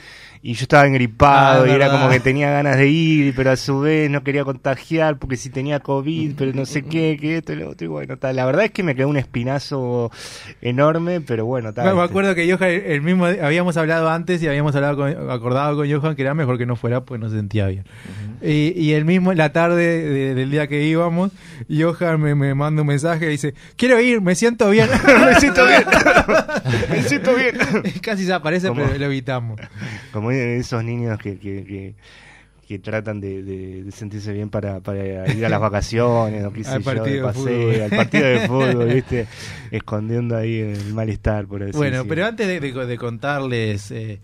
y 0.45 0.55
yo 0.55 0.63
estaba 0.63 0.87
engripado 0.87 1.65
Ah, 1.65 1.69
y 1.69 1.71
era 1.71 1.89
como 1.91 2.09
que 2.09 2.19
tenía 2.19 2.51
ganas 2.51 2.77
de 2.77 2.89
ir, 2.89 3.33
pero 3.37 3.53
a 3.53 3.57
su 3.57 3.79
vez 3.81 4.11
no 4.11 4.25
quería 4.25 4.45
contagiar 4.45 5.17
porque 5.19 5.37
si 5.37 5.51
tenía 5.51 5.79
COVID, 5.81 6.33
pero 6.37 6.53
no 6.53 6.67
sé 6.67 6.83
qué, 6.83 7.17
que 7.21 7.37
esto 7.39 7.53
y 7.53 7.57
lo 7.57 7.71
otro. 7.71 7.85
Y 7.85 7.89
bueno, 7.89 8.17
tal. 8.17 8.35
la 8.35 8.45
verdad 8.45 8.65
es 8.65 8.73
que 8.73 8.83
me 8.83 8.97
quedó 8.97 9.09
un 9.09 9.17
espinazo 9.17 10.11
enorme, 10.61 11.21
pero 11.21 11.47
bueno, 11.47 11.73
tal. 11.73 11.87
Me, 11.87 11.95
me 11.95 12.03
acuerdo 12.03 12.35
que 12.35 12.51
Johan, 12.53 12.71
el 12.71 13.03
mismo, 13.03 13.27
habíamos 13.27 13.77
hablado 13.77 14.11
antes 14.11 14.43
y 14.43 14.49
habíamos 14.49 14.75
hablado 14.75 14.97
con- 14.97 15.31
acordado 15.31 15.77
con 15.77 15.91
Johan 15.91 16.17
que 16.17 16.23
era 16.23 16.35
mejor 16.35 16.59
que 16.59 16.67
no 16.67 16.75
fuera 16.77 17.03
pues 17.03 17.21
no 17.21 17.29
se 17.31 17.37
sentía 17.37 17.67
bien. 17.69 17.85
y, 18.43 18.73
y 18.77 18.95
el 18.95 19.05
mismo, 19.05 19.33
la 19.35 19.53
tarde 19.53 20.03
de- 20.03 20.35
del 20.35 20.51
día 20.51 20.67
que 20.67 20.85
íbamos, 20.85 21.31
Johan 21.71 22.21
me, 22.21 22.35
me 22.35 22.55
manda 22.57 22.83
un 22.83 22.89
mensaje 22.89 23.27
y 23.27 23.29
dice, 23.31 23.55
quiero 23.77 24.01
ir, 24.01 24.21
me 24.21 24.35
siento 24.35 24.69
bien. 24.71 24.89
me 25.25 25.35
siento 25.39 25.65
bien, 25.67 25.85
me 26.91 27.03
siento 27.05 27.35
bien. 27.37 27.57
Casi 28.03 28.25
se 28.25 28.33
aparece, 28.33 28.67
¿Cómo? 28.69 28.83
pero 28.85 28.99
lo 28.99 29.05
evitamos. 29.07 29.61
Como 30.13 30.32
esos 30.33 30.83
niños 30.85 31.19
que, 31.19 31.39
que, 31.39 31.65
que, 31.65 31.95
que 32.67 32.79
tratan 32.79 33.21
de, 33.21 33.43
de- 33.43 33.85
de 33.85 33.91
sentirse 33.93 34.33
bien 34.33 34.49
para, 34.49 34.81
para 34.81 35.31
ir 35.35 35.45
a 35.45 35.49
las 35.49 35.61
vacaciones, 35.61 36.45
o 36.45 36.53
qué 36.53 36.65
sé 36.65 36.71
Al 36.71 36.81
yo, 36.81 36.85
partido 36.85 37.05
de 37.07 37.13
de 37.17 37.23
paseo, 37.23 37.43
fútbol. 37.43 37.81
al 37.83 37.91
partido 37.91 38.25
de 38.27 38.41
fútbol, 38.49 38.87
¿viste? 38.95 39.27
Escondiendo 39.71 40.37
ahí 40.37 40.59
el 40.61 40.95
malestar, 40.95 41.47
por 41.47 41.63
así 41.63 41.73
Bueno, 41.77 42.05
pero 42.09 42.27
antes 42.27 42.47
de, 42.47 42.61
de- 42.61 42.87
de 42.87 42.99
contarles 42.99 43.91
eh, 43.91 44.21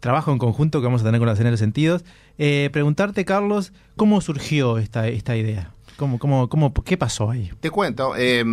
trabajo 0.00 0.30
en 0.32 0.38
conjunto 0.38 0.80
que 0.80 0.84
vamos 0.86 1.02
a 1.02 1.04
tener 1.04 1.18
con 1.18 1.28
la 1.28 1.36
Cena 1.36 1.46
de 1.48 1.52
los 1.52 1.60
Sentidos, 1.60 2.04
eh, 2.38 2.68
preguntarte, 2.72 3.24
Carlos, 3.24 3.72
¿cómo 3.96 4.20
surgió 4.20 4.78
esta, 4.78 5.08
esta 5.08 5.36
idea? 5.36 5.70
¿Cómo, 5.96 6.18
cómo, 6.18 6.48
cómo, 6.48 6.74
¿Qué 6.74 6.96
pasó 6.96 7.30
ahí? 7.30 7.50
Te 7.60 7.70
cuento, 7.70 8.14
eh, 8.16 8.44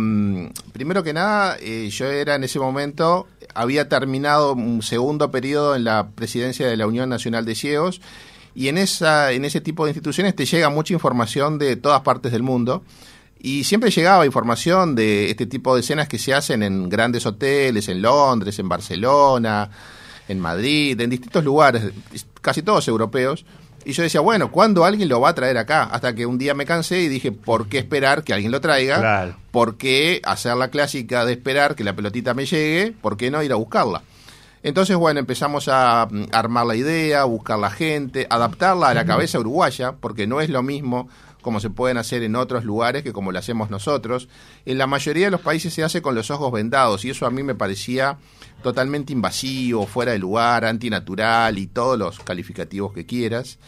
primero 0.72 1.02
que 1.02 1.12
nada, 1.12 1.56
eh, 1.60 1.88
yo 1.90 2.06
era 2.06 2.36
en 2.36 2.44
ese 2.44 2.60
momento, 2.60 3.26
había 3.54 3.88
terminado 3.88 4.54
un 4.54 4.82
segundo 4.82 5.30
periodo 5.30 5.74
en 5.74 5.84
la 5.84 6.10
presidencia 6.10 6.66
de 6.66 6.76
la 6.76 6.86
Unión 6.86 7.08
Nacional 7.08 7.44
de 7.44 7.54
Ciegos 7.54 8.00
y 8.54 8.68
en, 8.68 8.78
esa, 8.78 9.32
en 9.32 9.44
ese 9.44 9.60
tipo 9.60 9.84
de 9.84 9.90
instituciones 9.90 10.36
te 10.36 10.44
llega 10.44 10.68
mucha 10.68 10.92
información 10.92 11.58
de 11.58 11.76
todas 11.76 12.02
partes 12.02 12.32
del 12.32 12.42
mundo 12.42 12.82
y 13.38 13.64
siempre 13.64 13.90
llegaba 13.90 14.24
información 14.24 14.94
de 14.94 15.30
este 15.30 15.46
tipo 15.46 15.74
de 15.74 15.80
escenas 15.80 16.08
que 16.08 16.18
se 16.18 16.32
hacen 16.32 16.62
en 16.62 16.88
grandes 16.88 17.26
hoteles, 17.26 17.88
en 17.88 18.00
Londres, 18.00 18.58
en 18.58 18.68
Barcelona, 18.68 19.68
en 20.28 20.38
Madrid, 20.38 21.00
en 21.00 21.10
distintos 21.10 21.42
lugares, 21.42 21.92
casi 22.40 22.62
todos 22.62 22.86
europeos. 22.86 23.44
Y 23.84 23.92
yo 23.92 24.02
decía, 24.02 24.20
bueno, 24.20 24.50
¿cuándo 24.50 24.84
alguien 24.84 25.08
lo 25.08 25.20
va 25.20 25.30
a 25.30 25.34
traer 25.34 25.58
acá? 25.58 25.84
Hasta 25.84 26.14
que 26.14 26.26
un 26.26 26.38
día 26.38 26.54
me 26.54 26.66
cansé 26.66 27.00
y 27.00 27.08
dije, 27.08 27.32
¿por 27.32 27.68
qué 27.68 27.78
esperar 27.78 28.22
que 28.22 28.32
alguien 28.32 28.52
lo 28.52 28.60
traiga? 28.60 28.98
Claro. 28.98 29.36
¿Por 29.50 29.76
qué 29.76 30.20
hacer 30.24 30.56
la 30.56 30.68
clásica 30.68 31.24
de 31.24 31.32
esperar 31.32 31.74
que 31.74 31.84
la 31.84 31.94
pelotita 31.94 32.34
me 32.34 32.46
llegue? 32.46 32.92
¿Por 32.92 33.16
qué 33.16 33.30
no 33.30 33.42
ir 33.42 33.52
a 33.52 33.56
buscarla? 33.56 34.02
Entonces, 34.62 34.96
bueno, 34.96 35.18
empezamos 35.18 35.68
a 35.68 36.06
mm, 36.08 36.26
armar 36.32 36.66
la 36.66 36.76
idea, 36.76 37.24
buscar 37.24 37.58
la 37.58 37.70
gente, 37.70 38.26
adaptarla 38.30 38.88
a 38.88 38.94
la 38.94 39.04
cabeza 39.04 39.40
uruguaya, 39.40 39.92
porque 40.00 40.26
no 40.26 40.40
es 40.40 40.50
lo 40.50 40.62
mismo 40.62 41.08
como 41.42 41.58
se 41.58 41.70
pueden 41.70 41.98
hacer 41.98 42.22
en 42.22 42.36
otros 42.36 42.64
lugares 42.64 43.02
que 43.02 43.12
como 43.12 43.32
lo 43.32 43.38
hacemos 43.38 43.68
nosotros. 43.68 44.28
En 44.64 44.78
la 44.78 44.86
mayoría 44.86 45.26
de 45.26 45.32
los 45.32 45.40
países 45.40 45.74
se 45.74 45.82
hace 45.82 46.00
con 46.00 46.14
los 46.14 46.30
ojos 46.30 46.52
vendados 46.52 47.04
y 47.04 47.10
eso 47.10 47.26
a 47.26 47.30
mí 47.30 47.42
me 47.42 47.56
parecía 47.56 48.16
totalmente 48.62 49.12
invasivo, 49.12 49.86
fuera 49.86 50.12
de 50.12 50.18
lugar, 50.18 50.64
antinatural 50.64 51.58
y 51.58 51.66
todos 51.66 51.98
los 51.98 52.18
calificativos 52.20 52.92
que 52.92 53.04
quieras. 53.06 53.58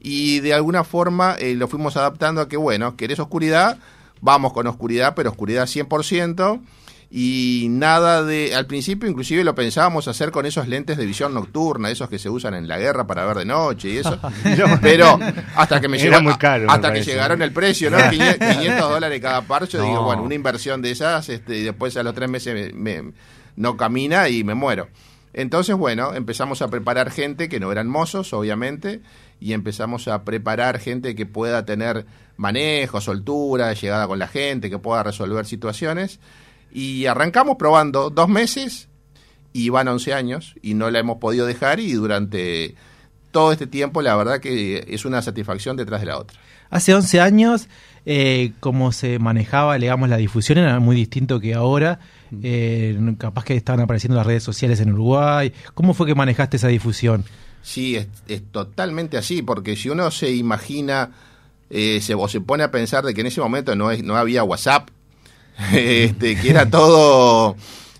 Y 0.00 0.40
de 0.40 0.52
alguna 0.54 0.84
forma 0.84 1.36
eh, 1.38 1.54
lo 1.54 1.68
fuimos 1.68 1.96
adaptando 1.96 2.40
a 2.40 2.48
que, 2.48 2.56
bueno, 2.56 2.96
querés 2.96 3.18
oscuridad, 3.20 3.78
vamos 4.20 4.52
con 4.52 4.66
oscuridad, 4.66 5.14
pero 5.14 5.30
oscuridad 5.30 5.66
100%. 5.66 6.60
y 7.12 7.66
nada 7.70 8.22
de 8.22 8.54
al 8.54 8.66
principio 8.66 9.08
inclusive 9.10 9.42
lo 9.42 9.52
pensábamos 9.56 10.06
hacer 10.06 10.30
con 10.30 10.46
esos 10.46 10.68
lentes 10.68 10.96
de 10.96 11.04
visión 11.06 11.34
nocturna 11.34 11.90
esos 11.90 12.08
que 12.08 12.20
se 12.20 12.30
usan 12.30 12.54
en 12.54 12.68
la 12.68 12.78
guerra 12.78 13.04
para 13.04 13.24
ver 13.26 13.38
de 13.38 13.44
noche 13.46 13.88
y 13.88 13.96
eso 13.96 14.16
pero 14.80 15.18
hasta 15.56 15.80
que 15.80 15.88
me 15.88 15.96
Era 16.00 16.18
llegó 16.18 16.22
muy 16.22 16.34
caro, 16.38 16.66
me 16.68 16.72
hasta 16.72 16.92
que 16.92 17.02
llegaron 17.02 17.42
el 17.42 17.52
precio 17.52 17.90
no 17.90 17.96
500 18.10 18.48
500 18.54 18.90
dólares 18.90 19.20
cada 19.20 19.42
par 19.42 19.66
yo 19.66 19.82
digo 19.82 19.94
No. 19.94 20.02
bueno 20.04 20.22
una 20.22 20.36
inversión 20.36 20.82
de 20.82 20.92
esas 20.92 21.28
este, 21.30 21.58
y 21.58 21.62
después 21.64 21.96
a 21.96 22.04
los 22.04 22.14
tres 22.14 22.28
meses 22.30 22.54
me- 22.74 23.02
me- 23.02 23.12
no 23.56 23.76
camina 23.76 24.28
y 24.28 24.44
me 24.44 24.54
muero 24.54 24.88
entonces, 25.32 25.76
bueno, 25.76 26.14
empezamos 26.14 26.60
a 26.62 26.68
preparar 26.68 27.10
gente 27.10 27.48
que 27.48 27.60
no 27.60 27.70
eran 27.70 27.88
mozos, 27.88 28.32
obviamente, 28.32 29.00
y 29.38 29.52
empezamos 29.52 30.08
a 30.08 30.24
preparar 30.24 30.78
gente 30.80 31.14
que 31.14 31.24
pueda 31.24 31.64
tener 31.64 32.06
manejo, 32.36 33.00
soltura, 33.00 33.72
llegada 33.72 34.08
con 34.08 34.18
la 34.18 34.26
gente, 34.26 34.70
que 34.70 34.78
pueda 34.78 35.02
resolver 35.02 35.46
situaciones. 35.46 36.18
Y 36.72 37.06
arrancamos 37.06 37.56
probando 37.56 38.10
dos 38.10 38.28
meses 38.28 38.88
y 39.52 39.68
van 39.68 39.88
11 39.88 40.14
años 40.14 40.54
y 40.62 40.74
no 40.74 40.90
la 40.90 40.98
hemos 40.98 41.18
podido 41.18 41.46
dejar 41.46 41.80
y 41.80 41.92
durante 41.92 42.74
todo 43.32 43.52
este 43.52 43.66
tiempo 43.66 44.02
la 44.02 44.14
verdad 44.14 44.40
que 44.40 44.84
es 44.88 45.04
una 45.04 45.22
satisfacción 45.22 45.76
detrás 45.76 46.00
de 46.00 46.06
la 46.06 46.18
otra. 46.18 46.38
Hace 46.70 46.94
11 46.94 47.20
años, 47.20 47.68
eh, 48.06 48.52
cómo 48.60 48.92
se 48.92 49.18
manejaba, 49.18 49.76
la 49.78 50.16
difusión 50.16 50.58
era 50.58 50.78
muy 50.78 50.94
distinto 50.94 51.40
que 51.40 51.54
ahora. 51.54 51.98
Eh, 52.42 52.98
capaz 53.18 53.44
que 53.44 53.56
estaban 53.56 53.80
apareciendo 53.80 54.16
las 54.16 54.26
redes 54.26 54.42
sociales 54.42 54.80
en 54.80 54.92
Uruguay. 54.92 55.52
¿Cómo 55.74 55.94
fue 55.94 56.06
que 56.06 56.14
manejaste 56.14 56.56
esa 56.56 56.68
difusión? 56.68 57.24
Sí, 57.62 57.96
es, 57.96 58.08
es 58.28 58.42
totalmente 58.50 59.16
así, 59.16 59.42
porque 59.42 59.76
si 59.76 59.88
uno 59.90 60.10
se 60.10 60.32
imagina 60.32 61.10
eh, 61.70 62.00
se, 62.00 62.14
o 62.14 62.26
se 62.26 62.40
pone 62.40 62.64
a 62.64 62.72
pensar 62.72 63.04
de 63.04 63.14
que 63.14 63.20
en 63.20 63.28
ese 63.28 63.40
momento 63.40 63.76
no, 63.76 63.92
es, 63.92 64.02
no 64.02 64.16
había 64.16 64.42
WhatsApp, 64.42 64.90
este, 65.72 66.36
que 66.36 66.50
era 66.50 66.68
todo 66.70 67.54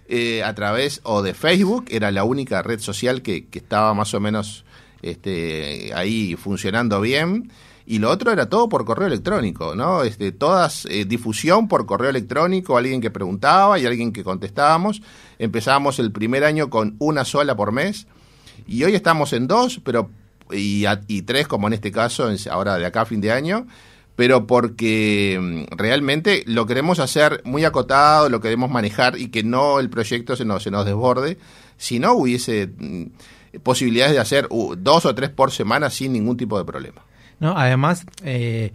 eh, 0.08 0.42
a 0.42 0.54
través 0.56 1.00
o 1.04 1.22
de 1.22 1.34
Facebook, 1.34 1.86
era 1.88 2.10
la 2.10 2.24
única 2.24 2.62
red 2.62 2.80
social 2.80 3.22
que, 3.22 3.46
que 3.46 3.60
estaba 3.60 3.94
más 3.94 4.12
o 4.12 4.20
menos 4.20 4.64
este, 5.02 5.92
ahí 5.94 6.34
funcionando 6.34 7.00
bien. 7.00 7.52
Y 7.90 7.98
lo 7.98 8.08
otro 8.08 8.30
era 8.30 8.48
todo 8.48 8.68
por 8.68 8.84
correo 8.84 9.08
electrónico, 9.08 9.74
¿no? 9.74 10.04
Este, 10.04 10.30
todas 10.30 10.86
eh, 10.86 11.04
difusión 11.04 11.66
por 11.66 11.86
correo 11.86 12.10
electrónico, 12.10 12.76
alguien 12.78 13.00
que 13.00 13.10
preguntaba 13.10 13.80
y 13.80 13.84
alguien 13.86 14.12
que 14.12 14.22
contestábamos. 14.22 15.02
Empezábamos 15.40 15.98
el 15.98 16.12
primer 16.12 16.44
año 16.44 16.70
con 16.70 16.94
una 17.00 17.24
sola 17.24 17.56
por 17.56 17.72
mes 17.72 18.06
y 18.68 18.84
hoy 18.84 18.94
estamos 18.94 19.32
en 19.32 19.48
dos, 19.48 19.80
pero 19.82 20.08
y, 20.52 20.84
a- 20.84 21.00
y 21.08 21.22
tres 21.22 21.48
como 21.48 21.66
en 21.66 21.72
este 21.72 21.90
caso, 21.90 22.28
ahora 22.52 22.76
de 22.78 22.86
acá 22.86 23.00
a 23.00 23.06
fin 23.06 23.20
de 23.20 23.32
año, 23.32 23.66
pero 24.14 24.46
porque 24.46 25.38
mm, 25.70 25.76
realmente 25.76 26.44
lo 26.46 26.66
queremos 26.66 27.00
hacer 27.00 27.42
muy 27.44 27.64
acotado, 27.64 28.28
lo 28.28 28.40
queremos 28.40 28.70
manejar 28.70 29.18
y 29.18 29.30
que 29.30 29.42
no 29.42 29.80
el 29.80 29.90
proyecto 29.90 30.36
se 30.36 30.44
nos, 30.44 30.62
se 30.62 30.70
nos 30.70 30.84
desborde, 30.86 31.38
si 31.76 31.98
no 31.98 32.12
hubiese 32.12 32.68
mm, 32.78 33.58
posibilidades 33.64 34.12
de 34.14 34.20
hacer 34.20 34.48
dos 34.78 35.06
o 35.06 35.14
tres 35.16 35.30
por 35.30 35.50
semana 35.50 35.90
sin 35.90 36.12
ningún 36.12 36.36
tipo 36.36 36.56
de 36.56 36.64
problema. 36.64 37.02
No, 37.40 37.56
además, 37.56 38.04
eh, 38.22 38.72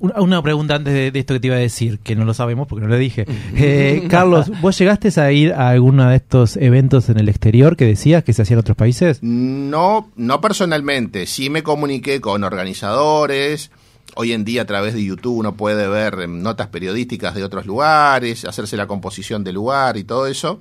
una, 0.00 0.42
pregunta 0.42 0.76
antes 0.76 0.94
de, 0.94 1.10
de 1.10 1.18
esto 1.18 1.34
que 1.34 1.40
te 1.40 1.46
iba 1.48 1.56
a 1.56 1.60
decir, 1.60 1.98
que 1.98 2.16
no 2.16 2.24
lo 2.24 2.32
sabemos 2.32 2.66
porque 2.66 2.82
no 2.82 2.88
lo 2.88 2.96
dije. 2.96 3.26
Eh, 3.54 4.06
Carlos, 4.08 4.50
¿vos 4.62 4.78
llegaste 4.78 5.20
a 5.20 5.30
ir 5.30 5.52
a 5.52 5.68
alguno 5.68 6.08
de 6.08 6.16
estos 6.16 6.56
eventos 6.56 7.10
en 7.10 7.18
el 7.18 7.28
exterior 7.28 7.76
que 7.76 7.84
decías 7.84 8.24
que 8.24 8.32
se 8.32 8.42
hacían 8.42 8.56
en 8.56 8.60
otros 8.60 8.76
países? 8.76 9.18
No, 9.22 10.10
no 10.16 10.40
personalmente, 10.40 11.26
sí 11.26 11.50
me 11.50 11.62
comuniqué 11.62 12.20
con 12.20 12.44
organizadores. 12.44 13.70
Hoy 14.16 14.32
en 14.32 14.44
día 14.44 14.62
a 14.62 14.66
través 14.66 14.94
de 14.94 15.04
YouTube 15.04 15.36
uno 15.36 15.54
puede 15.54 15.86
ver 15.86 16.18
em, 16.20 16.42
notas 16.42 16.68
periodísticas 16.68 17.34
de 17.34 17.44
otros 17.44 17.66
lugares, 17.66 18.46
hacerse 18.46 18.78
la 18.78 18.86
composición 18.86 19.44
del 19.44 19.56
lugar 19.56 19.98
y 19.98 20.04
todo 20.04 20.26
eso. 20.26 20.60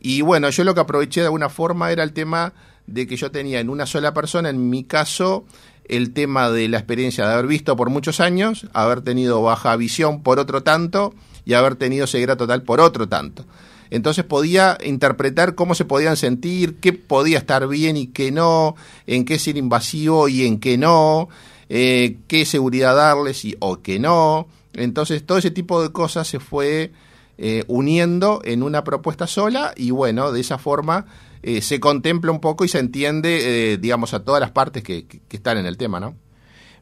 Y 0.00 0.20
bueno, 0.20 0.50
yo 0.50 0.64
lo 0.64 0.74
que 0.74 0.80
aproveché 0.80 1.20
de 1.20 1.26
alguna 1.26 1.48
forma 1.48 1.90
era 1.90 2.02
el 2.02 2.12
tema 2.12 2.52
de 2.86 3.06
que 3.06 3.16
yo 3.16 3.30
tenía 3.30 3.58
en 3.58 3.70
una 3.70 3.86
sola 3.86 4.12
persona, 4.12 4.50
en 4.50 4.68
mi 4.68 4.84
caso, 4.84 5.46
el 5.88 6.12
tema 6.12 6.50
de 6.50 6.68
la 6.68 6.78
experiencia 6.78 7.26
de 7.26 7.34
haber 7.34 7.46
visto 7.46 7.76
por 7.76 7.90
muchos 7.90 8.20
años, 8.20 8.66
haber 8.72 9.02
tenido 9.02 9.42
baja 9.42 9.76
visión 9.76 10.22
por 10.22 10.38
otro 10.38 10.62
tanto 10.62 11.14
y 11.44 11.54
haber 11.54 11.76
tenido 11.76 12.06
ceguera 12.06 12.36
total 12.36 12.62
por 12.62 12.80
otro 12.80 13.08
tanto. 13.08 13.44
Entonces 13.90 14.24
podía 14.24 14.78
interpretar 14.84 15.54
cómo 15.54 15.74
se 15.74 15.84
podían 15.84 16.16
sentir, 16.16 16.76
qué 16.80 16.92
podía 16.92 17.38
estar 17.38 17.66
bien 17.68 17.96
y 17.96 18.08
qué 18.08 18.32
no, 18.32 18.74
en 19.06 19.24
qué 19.24 19.38
ser 19.38 19.56
invasivo 19.56 20.28
y 20.28 20.44
en 20.44 20.58
qué 20.58 20.76
no, 20.76 21.28
eh, 21.68 22.18
qué 22.26 22.44
seguridad 22.44 22.96
darles 22.96 23.44
y, 23.44 23.56
o 23.60 23.82
qué 23.82 23.98
no. 23.98 24.48
Entonces 24.72 25.24
todo 25.24 25.38
ese 25.38 25.50
tipo 25.50 25.82
de 25.82 25.92
cosas 25.92 26.26
se 26.26 26.40
fue 26.40 26.92
eh, 27.38 27.64
uniendo 27.68 28.40
en 28.44 28.62
una 28.62 28.82
propuesta 28.84 29.26
sola 29.26 29.72
y 29.76 29.90
bueno, 29.90 30.32
de 30.32 30.40
esa 30.40 30.58
forma 30.58 31.06
eh, 31.42 31.60
se 31.60 31.80
contempla 31.80 32.32
un 32.32 32.40
poco 32.40 32.64
y 32.64 32.68
se 32.68 32.78
entiende, 32.78 33.72
eh, 33.72 33.76
digamos, 33.78 34.14
a 34.14 34.24
todas 34.24 34.40
las 34.40 34.50
partes 34.50 34.82
que, 34.82 35.06
que- 35.06 35.20
están 35.36 35.58
en 35.58 35.66
el 35.66 35.76
tema, 35.76 36.00
¿no? 36.00 36.14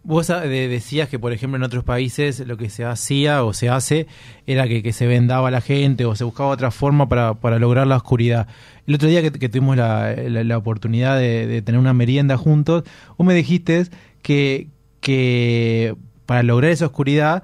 Vos 0.06 0.28
ah, 0.30 0.40
de- 0.40 0.68
decías 0.68 1.08
que, 1.08 1.18
por 1.18 1.32
ejemplo, 1.32 1.56
en 1.56 1.62
otros 1.62 1.82
países 1.82 2.38
lo 2.46 2.56
que 2.56 2.68
se 2.70 2.84
hacía 2.84 3.42
o 3.42 3.52
se 3.54 3.68
hace 3.70 4.06
era 4.46 4.68
que, 4.68 4.82
que 4.82 4.92
se 4.92 5.06
vendaba 5.06 5.48
a 5.48 5.50
la 5.50 5.60
gente 5.62 6.04
o 6.04 6.14
se 6.14 6.24
buscaba 6.24 6.50
otra 6.50 6.70
forma 6.70 7.08
para, 7.08 7.34
para 7.34 7.58
lograr 7.58 7.86
la 7.86 7.96
oscuridad. 7.96 8.46
El 8.86 8.94
otro 8.96 9.08
día 9.08 9.22
que, 9.22 9.48
tuvimos 9.48 9.76
la, 9.76 10.14
la- 10.14 10.58
oportunidad 10.58 11.18
de, 11.18 11.62
tener 11.62 11.80
una 11.80 11.94
merienda 11.94 12.36
juntos, 12.36 12.84
vos 13.16 13.26
me 13.26 13.34
dijiste 13.34 13.86
que, 14.22 14.68
que 15.00 15.96
para 16.26 16.42
lograr 16.42 16.70
esa 16.70 16.86
oscuridad, 16.86 17.42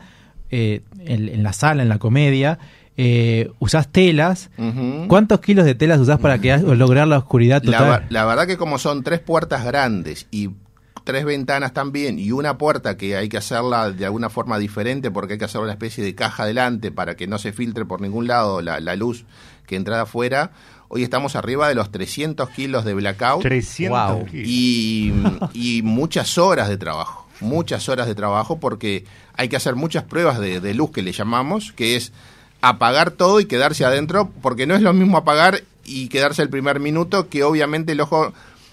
en 0.50 1.43
la 1.43 1.52
sala, 1.52 1.83
en 1.83 1.88
la 1.88 1.99
comedia, 1.99 2.59
eh, 3.02 3.50
usás 3.61 3.88
telas. 3.88 4.50
¿Cuántos 5.09 5.40
kilos 5.40 5.64
de 5.64 5.75
telas 5.75 5.99
usás 6.00 6.19
para 6.19 6.38
que, 6.38 6.54
lograr 6.59 7.09
la 7.09 7.16
oscuridad 7.16 7.62
La, 7.64 7.78
total? 7.78 8.07
la 8.11 8.25
verdad 8.26 8.47
que 8.47 8.59
como 8.59 8.78
son 8.78 9.02
tres 9.02 9.21
puertas 9.21 9.64
grandes 9.64 10.26
y 10.30 10.50
tres 11.04 11.25
ventanas 11.25 11.73
también 11.73 12.19
y 12.19 12.30
una 12.30 12.59
puerta 12.59 12.99
que 12.99 13.16
hay 13.16 13.30
que 13.30 13.38
hacerla 13.38 13.90
de 13.90 14.04
alguna 14.04 14.28
forma 14.28 14.59
diferente 14.59 15.11
porque 15.11 15.33
hay 15.35 15.38
que 15.38 15.47
hacer 15.47 15.62
una 15.62 15.73
especie 15.73 16.04
de 16.04 16.14
caja 16.14 16.42
adelante 16.42 16.90
para 16.92 17.16
que 17.16 17.26
no 17.26 17.38
se 17.38 17.52
filtre 17.54 17.87
por 17.87 18.02
ningún 18.02 18.26
lado 18.26 18.61
la, 18.61 18.80
la 18.80 18.97
luz 18.97 19.25
que 19.66 19.76
entra 19.76 19.97
de 19.97 20.02
afuera, 20.02 20.50
hoy 20.88 21.02
estamos 21.02 21.37
arriba 21.37 21.69
de 21.69 21.75
los 21.75 21.90
300 21.90 22.50
kilos 22.50 22.85
de 22.85 22.92
blackout 22.92 23.40
300 23.42 23.88
Wow. 24.16 24.26
kilos. 24.26 24.47
y, 24.47 25.12
y 25.54 25.80
muchas 25.83 26.37
horas 26.37 26.69
de 26.69 26.76
trabajo, 26.76 27.26
muchas 27.40 27.88
horas 27.88 28.07
de 28.07 28.14
trabajo 28.14 28.61
porque 28.61 29.04
hay 29.35 29.49
que 29.49 29.57
hacer 29.57 29.76
muchas 29.76 30.04
pruebas 30.04 30.38
de, 30.38 30.61
de 30.61 30.75
luz 30.75 30.90
que 30.90 31.00
le 31.02 31.12
llamamos, 31.12 31.73
que 31.73 31.97
es 31.97 32.12
apagar 32.61 33.11
todo 33.11 33.40
y 33.40 33.47
quedarse 33.47 33.85
adentro, 33.85 34.31
porque 34.43 34.67
no 34.67 34.75
es 34.75 34.83
lo 34.83 34.93
mismo 34.93 35.17
apagar 35.17 35.62
y 35.85 36.09
quedarse 36.09 36.43
el 36.43 36.50
primer 36.50 36.81
minuto 36.81 37.29
que 37.29 37.43
obviamente 37.43 37.93
el 37.93 38.00
ojo 38.00 38.33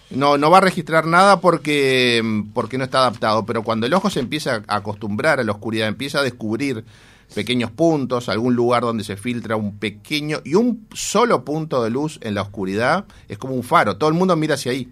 no, 0.09 0.37
no 0.37 0.49
va 0.49 0.59
a 0.59 0.61
registrar 0.61 1.05
nada 1.05 1.41
porque, 1.41 2.21
porque 2.53 2.77
no 2.77 2.83
está 2.83 2.99
adaptado, 2.99 3.45
pero 3.45 3.63
cuando 3.63 3.87
el 3.87 3.93
ojo 3.93 4.09
se 4.09 4.19
empieza 4.19 4.63
a 4.67 4.77
acostumbrar 4.77 5.39
a 5.39 5.43
la 5.43 5.51
oscuridad, 5.51 5.87
empieza 5.87 6.19
a 6.19 6.23
descubrir 6.23 6.85
pequeños 7.33 7.71
puntos, 7.71 8.29
algún 8.29 8.55
lugar 8.55 8.83
donde 8.83 9.03
se 9.03 9.17
filtra 9.17 9.57
un 9.57 9.77
pequeño 9.77 10.39
y 10.45 10.55
un 10.55 10.87
solo 10.93 11.43
punto 11.43 11.83
de 11.83 11.89
luz 11.89 12.19
en 12.21 12.35
la 12.35 12.41
oscuridad, 12.41 13.05
es 13.27 13.37
como 13.37 13.53
un 13.53 13.63
faro, 13.63 13.97
todo 13.97 14.09
el 14.09 14.15
mundo 14.15 14.35
mira 14.35 14.55
hacia 14.55 14.71
ahí. 14.71 14.89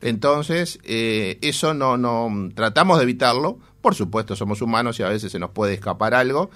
Entonces, 0.00 0.80
eh, 0.82 1.38
eso 1.42 1.74
no, 1.74 1.96
no 1.96 2.28
tratamos 2.54 2.98
de 2.98 3.04
evitarlo. 3.04 3.58
Por 3.80 3.94
supuesto, 3.94 4.34
somos 4.34 4.60
humanos 4.60 4.98
y 4.98 5.04
a 5.04 5.08
veces 5.08 5.30
se 5.30 5.38
nos 5.38 5.50
puede 5.50 5.74
escapar 5.74 6.12
algo, 6.12 6.50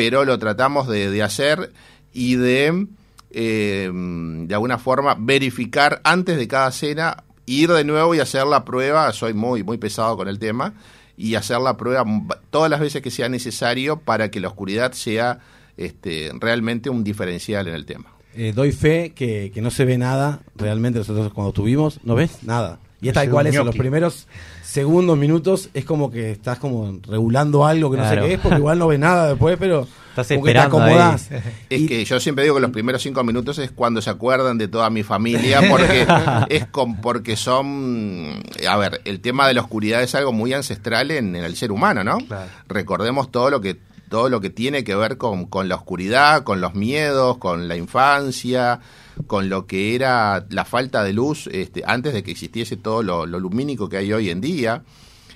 pero 0.00 0.24
lo 0.24 0.38
tratamos 0.38 0.88
de, 0.88 1.10
de 1.10 1.22
hacer 1.22 1.74
y 2.14 2.36
de, 2.36 2.86
eh, 3.32 3.90
de 3.92 4.54
alguna 4.54 4.78
forma, 4.78 5.14
verificar 5.14 6.00
antes 6.04 6.38
de 6.38 6.48
cada 6.48 6.72
cena, 6.72 7.24
ir 7.44 7.68
de 7.70 7.84
nuevo 7.84 8.14
y 8.14 8.20
hacer 8.20 8.46
la 8.46 8.64
prueba. 8.64 9.12
Soy 9.12 9.34
muy, 9.34 9.62
muy 9.62 9.76
pesado 9.76 10.16
con 10.16 10.26
el 10.26 10.38
tema 10.38 10.72
y 11.18 11.34
hacer 11.34 11.58
la 11.58 11.76
prueba 11.76 12.06
todas 12.48 12.70
las 12.70 12.80
veces 12.80 13.02
que 13.02 13.10
sea 13.10 13.28
necesario 13.28 13.98
para 13.98 14.30
que 14.30 14.40
la 14.40 14.48
oscuridad 14.48 14.92
sea 14.92 15.40
este, 15.76 16.30
realmente 16.40 16.88
un 16.88 17.04
diferencial 17.04 17.68
en 17.68 17.74
el 17.74 17.84
tema. 17.84 18.06
Eh, 18.34 18.54
doy 18.54 18.72
fe 18.72 19.12
que, 19.14 19.50
que 19.52 19.60
no 19.60 19.70
se 19.70 19.84
ve 19.84 19.98
nada. 19.98 20.40
Realmente 20.56 21.00
nosotros 21.00 21.30
cuando 21.34 21.52
tuvimos, 21.52 22.00
no 22.04 22.14
ves 22.14 22.42
nada. 22.42 22.78
Y 23.00 23.08
es 23.08 23.14
tal 23.14 23.24
Es 23.26 23.30
cual 23.32 23.46
un 23.46 23.52
eso, 23.54 23.64
los 23.64 23.76
primeros 23.76 24.26
segundos, 24.62 25.16
minutos, 25.16 25.70
es 25.74 25.84
como 25.84 26.10
que 26.10 26.32
estás 26.32 26.58
como 26.58 26.98
regulando 27.08 27.66
algo 27.66 27.90
que 27.90 27.96
no 27.96 28.08
sé 28.08 28.16
qué 28.20 28.34
es, 28.34 28.40
porque 28.40 28.58
igual 28.58 28.78
no 28.78 28.86
ves 28.88 28.98
nada 28.98 29.28
después, 29.28 29.56
pero 29.58 29.86
Estás 30.10 30.28
como 30.28 30.44
que 30.44 30.52
te 30.52 30.58
acomodás. 30.58 31.30
Es 31.70 31.80
Y- 31.80 31.86
que 31.86 32.04
yo 32.04 32.18
siempre 32.20 32.44
digo 32.44 32.56
que 32.56 32.60
los 32.62 32.70
primeros 32.72 33.00
cinco 33.02 33.22
minutos 33.24 33.58
es 33.58 33.70
cuando 33.70 34.02
se 34.02 34.10
acuerdan 34.10 34.58
de 34.58 34.68
toda 34.68 34.90
mi 34.90 35.02
familia, 35.02 35.60
porque 35.70 36.06
es 36.48 36.66
con, 36.66 37.00
porque 37.00 37.36
son, 37.36 38.42
a 38.68 38.76
ver, 38.76 39.00
el 39.04 39.20
tema 39.20 39.46
de 39.48 39.54
la 39.54 39.62
oscuridad 39.62 40.02
es 40.02 40.14
algo 40.14 40.32
muy 40.32 40.52
ancestral 40.52 41.10
en, 41.10 41.34
en 41.36 41.44
el 41.44 41.56
ser 41.56 41.72
humano, 41.72 42.04
¿no? 42.04 42.18
Claro. 42.18 42.50
Recordemos 42.68 43.30
todo 43.30 43.50
lo 43.50 43.60
que 43.60 43.78
todo 44.08 44.28
lo 44.28 44.40
que 44.40 44.50
tiene 44.50 44.82
que 44.82 44.96
ver 44.96 45.18
con, 45.18 45.46
con 45.46 45.68
la 45.68 45.76
oscuridad, 45.76 46.42
con 46.42 46.60
los 46.60 46.74
miedos, 46.74 47.38
con 47.38 47.68
la 47.68 47.76
infancia, 47.76 48.80
con 49.26 49.48
lo 49.48 49.66
que 49.66 49.94
era 49.94 50.46
la 50.50 50.64
falta 50.64 51.02
de 51.04 51.12
luz 51.12 51.48
este, 51.52 51.82
antes 51.86 52.12
de 52.12 52.22
que 52.22 52.30
existiese 52.30 52.76
todo 52.76 53.02
lo, 53.02 53.26
lo 53.26 53.40
lumínico 53.40 53.88
que 53.88 53.98
hay 53.98 54.12
hoy 54.12 54.30
en 54.30 54.40
día. 54.40 54.82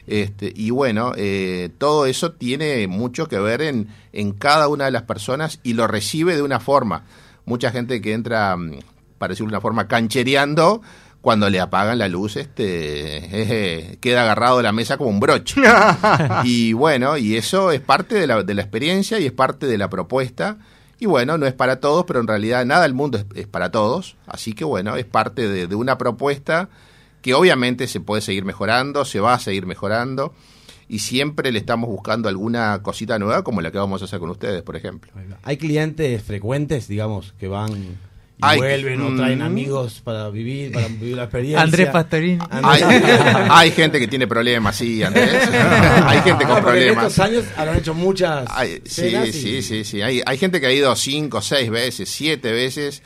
Este, 0.07 0.53
y 0.55 0.71
bueno, 0.71 1.13
eh, 1.17 1.71
todo 1.79 2.07
eso 2.07 2.33
tiene 2.33 2.87
mucho 2.89 3.27
que 3.27 3.39
ver 3.39 3.63
en, 3.63 3.89
en 4.13 4.33
cada 4.33 4.69
una 4.69 4.85
de 4.85 4.91
las 4.91 5.03
personas 5.03 5.61
y 5.63 5.73
lo 5.73 5.87
recibe 5.87 6.37
de 6.37 6.43
una 6.43 6.61
forma. 6.61 7.05
mucha 7.47 7.71
gente 7.71 8.01
que 8.01 8.13
entra, 8.13 8.57
mm, 8.57 8.79
para 9.19 9.33
decirlo 9.33 9.51
de 9.51 9.57
una 9.57 9.61
forma, 9.61 9.89
canchereando, 9.89 10.83
cuando 11.21 11.49
le 11.49 11.59
apagan 11.59 11.99
la 11.99 12.09
luz, 12.09 12.37
este 12.37 12.61
eh, 13.93 13.99
queda 14.01 14.23
agarrado 14.23 14.59
de 14.59 14.63
la 14.65 14.73
mesa 14.73 14.99
como 14.99 15.11
un 15.11 15.21
broche. 15.21 15.63
y 16.45 16.75
bueno, 16.75 17.17
y 17.17 17.37
eso 17.37 17.73
es 17.73 17.81
parte 17.81 18.17
de 18.17 18.27
la, 18.27 18.43
de 18.43 18.55
la 18.55 18.63
experiencia 18.63 19.19
y 19.19 19.27
es 19.27 19.33
parte 19.33 19.67
de 19.67 19.79
la 19.79 19.89
propuesta. 19.89 20.59
Y 20.99 21.07
bueno, 21.07 21.39
no 21.39 21.47
es 21.47 21.53
para 21.53 21.81
todos, 21.81 22.05
pero 22.05 22.21
en 22.21 22.27
realidad 22.27 22.65
nada 22.65 22.83
del 22.83 22.95
mundo 22.95 23.19
es, 23.35 23.47
para 23.47 23.71
todos. 23.71 24.17
Así 24.27 24.53
que 24.53 24.65
bueno, 24.65 24.97
es 24.97 25.05
parte 25.05 25.49
de, 25.49 25.67
de 25.67 25.75
una 25.75 25.99
propuesta 25.99 26.69
que 27.23 27.35
obviamente 27.35 27.87
se 27.89 28.01
puede 28.01 28.21
seguir 28.21 28.45
mejorando, 28.45 29.05
se 29.05 29.21
va 29.21 29.35
a 29.35 29.39
seguir 29.39 29.67
mejorando. 29.67 30.35
Y 30.89 30.99
siempre 30.99 31.51
le 31.51 31.59
estamos 31.59 31.89
buscando 31.89 32.29
alguna 32.29 32.83
cosita 32.83 33.19
nueva, 33.19 33.43
como 33.43 33.63
la 33.63 33.71
que 33.71 33.79
vamos 33.79 34.03
a 34.03 34.05
hacer 34.05 34.21
con 34.21 34.31
ustedes, 34.31 34.63
por 34.63 34.77
ejemplo. 34.77 35.11
Hay 35.43 35.57
clientes 35.57 36.23
frecuentes, 36.23 36.89
digamos, 36.89 37.33
que 37.39 37.49
van 37.49 37.73
y 38.37 38.57
vuelven 38.59 39.01
o 39.01 39.17
traen 39.17 39.39
Mm. 39.39 39.43
amigos 39.43 40.01
para 40.05 40.29
vivir, 40.29 40.73
para 40.73 40.89
vivir 40.89 41.17
la 41.17 41.23
experiencia. 41.25 41.63
Andrés 41.63 41.89
Pastorín. 41.91 42.39
Hay, 42.51 42.83
hay 43.51 43.71
gente 43.71 43.99
que 44.01 44.09
tiene 44.09 44.27
problemas, 44.27 44.77
sí, 44.77 45.03
Andrés. 45.03 45.33
hay 46.05 46.21
gente 46.23 46.45
con 46.45 46.55
Ah, 46.55 46.59
en 46.59 46.65
problemas. 46.65 47.07
estos 47.07 47.25
años 47.25 47.45
habrán 47.57 47.77
hecho 47.79 47.95
muchas 47.95 48.47
Hay- 48.51 48.81
sí, 48.85 49.07
y- 49.07 49.33
sí, 49.33 49.63
sí, 49.63 49.85
sí. 49.85 50.03
Hay, 50.03 50.21
hay 50.27 50.37
gente 50.39 50.61
que 50.61 50.67
ha 50.67 50.73
ido 50.73 50.95
cinco, 50.97 51.41
seis 51.41 51.71
veces, 51.71 52.09
siete 52.09 52.51
veces. 52.53 53.03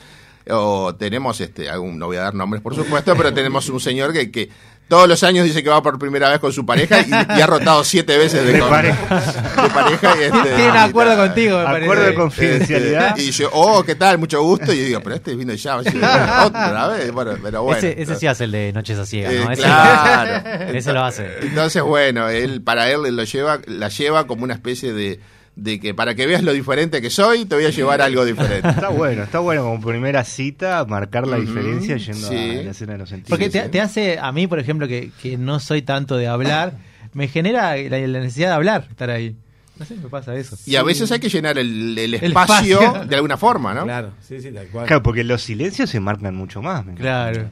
O 0.51 0.95
tenemos, 0.95 1.39
este, 1.41 1.69
algún, 1.69 1.99
no 1.99 2.07
voy 2.07 2.17
a 2.17 2.21
dar 2.21 2.33
nombres 2.33 2.63
por 2.63 2.73
supuesto, 2.73 3.15
pero 3.15 3.31
tenemos 3.31 3.69
un 3.69 3.79
señor 3.79 4.11
que, 4.13 4.31
que 4.31 4.49
todos 4.89 5.07
los 5.07 5.23
años 5.23 5.45
dice 5.45 5.63
que 5.63 5.69
va 5.69 5.81
por 5.81 5.97
primera 5.97 6.27
vez 6.29 6.39
con 6.39 6.51
su 6.51 6.65
pareja 6.65 6.99
y, 6.99 7.09
y 7.37 7.41
ha 7.41 7.47
rotado 7.47 7.83
siete 7.85 8.17
veces 8.17 8.45
de, 8.45 8.53
De 8.53 8.59
con- 8.59 8.69
pareja. 8.69 9.21
de 9.63 9.69
pareja. 9.69 10.13
y, 10.19 10.23
este, 10.23 10.41
Tiene 10.55 10.71
un 10.71 10.77
acuerdo 10.77 11.15
tal. 11.15 11.27
contigo, 11.27 11.57
me 11.59 11.63
parece. 11.63 11.83
Acuerdo 11.85 12.03
de 12.05 12.13
confidencialidad. 12.15 13.07
Este, 13.09 13.23
y 13.23 13.31
yo, 13.31 13.49
oh, 13.53 13.83
¿qué 13.83 13.95
tal? 13.95 14.17
Mucho 14.17 14.41
gusto. 14.43 14.73
Y 14.73 14.79
yo 14.79 14.85
digo, 14.85 15.01
pero 15.01 15.15
este 15.15 15.35
vino 15.35 15.53
ya 15.53 15.77
otra 16.45 16.87
vez. 16.89 17.11
Bueno, 17.11 17.33
pero 17.41 17.63
bueno. 17.63 17.77
ese, 17.77 18.01
ese 18.01 18.15
sí 18.15 18.27
hace 18.27 18.43
el 18.45 18.51
de 18.51 18.73
Noches 18.73 18.97
a 18.99 19.05
Ciegas, 19.05 19.33
Eh, 19.33 19.41
¿no? 19.45 19.51
Ese, 19.51 19.61
claro. 19.63 20.49
ese 20.77 20.93
lo 20.93 21.03
hace. 21.03 21.27
Entonces, 21.41 21.81
bueno, 21.83 22.27
él 22.29 22.61
para 22.61 22.89
él 22.89 23.01
lo 23.15 23.23
lleva, 23.23 23.59
la 23.67 23.89
lleva 23.89 24.27
como 24.27 24.43
una 24.43 24.55
especie 24.55 24.91
de, 24.93 25.19
de 25.61 25.79
que 25.79 25.93
para 25.93 26.15
que 26.15 26.25
veas 26.25 26.43
lo 26.43 26.53
diferente 26.53 27.01
que 27.01 27.09
soy, 27.09 27.45
te 27.45 27.55
voy 27.55 27.65
a 27.65 27.69
llevar 27.69 28.01
algo 28.01 28.25
diferente. 28.25 28.69
Está 28.69 28.89
bueno, 28.89 29.23
está 29.23 29.39
bueno 29.39 29.63
como 29.63 29.81
primera 29.81 30.23
cita 30.23 30.85
marcar 30.85 31.27
la 31.27 31.37
diferencia 31.37 31.97
yendo 31.97 32.27
sí. 32.27 32.35
a 32.35 32.63
la 32.63 32.71
escena 32.71 32.93
de 32.93 32.99
los 32.99 33.09
sentidos. 33.09 33.29
Porque 33.29 33.49
te, 33.49 33.63
sí. 33.63 33.69
te 33.69 33.81
hace, 33.81 34.19
a 34.19 34.31
mí, 34.31 34.47
por 34.47 34.59
ejemplo, 34.59 34.87
que, 34.87 35.11
que 35.21 35.37
no 35.37 35.59
soy 35.59 35.81
tanto 35.81 36.17
de 36.17 36.27
hablar, 36.27 36.77
me 37.13 37.27
genera 37.27 37.75
la, 37.75 37.99
la 37.99 38.19
necesidad 38.19 38.49
de 38.49 38.55
hablar, 38.55 38.87
estar 38.89 39.09
ahí. 39.09 39.35
No 39.79 39.85
sé, 39.85 39.95
me 39.95 40.09
pasa 40.09 40.35
eso. 40.35 40.57
Y 40.65 40.75
a 40.75 40.83
veces 40.83 41.11
hay 41.11 41.19
que 41.19 41.29
llenar 41.29 41.57
el, 41.57 41.97
el 41.97 42.13
El 42.15 42.23
espacio, 42.25 42.79
de 43.07 43.15
alguna 43.15 43.37
forma, 43.37 43.73
¿no? 43.73 43.83
Claro, 43.85 44.11
sí, 44.21 44.41
sí, 44.41 44.51
tal 44.51 44.67
cual. 44.67 44.85
Claro, 44.87 45.01
porque 45.03 45.23
los 45.23 45.41
silencios 45.41 45.89
se 45.89 45.99
marcan 45.99 46.35
mucho 46.35 46.61
más. 46.61 46.85
me 46.85 46.95
Claro. 46.95 47.49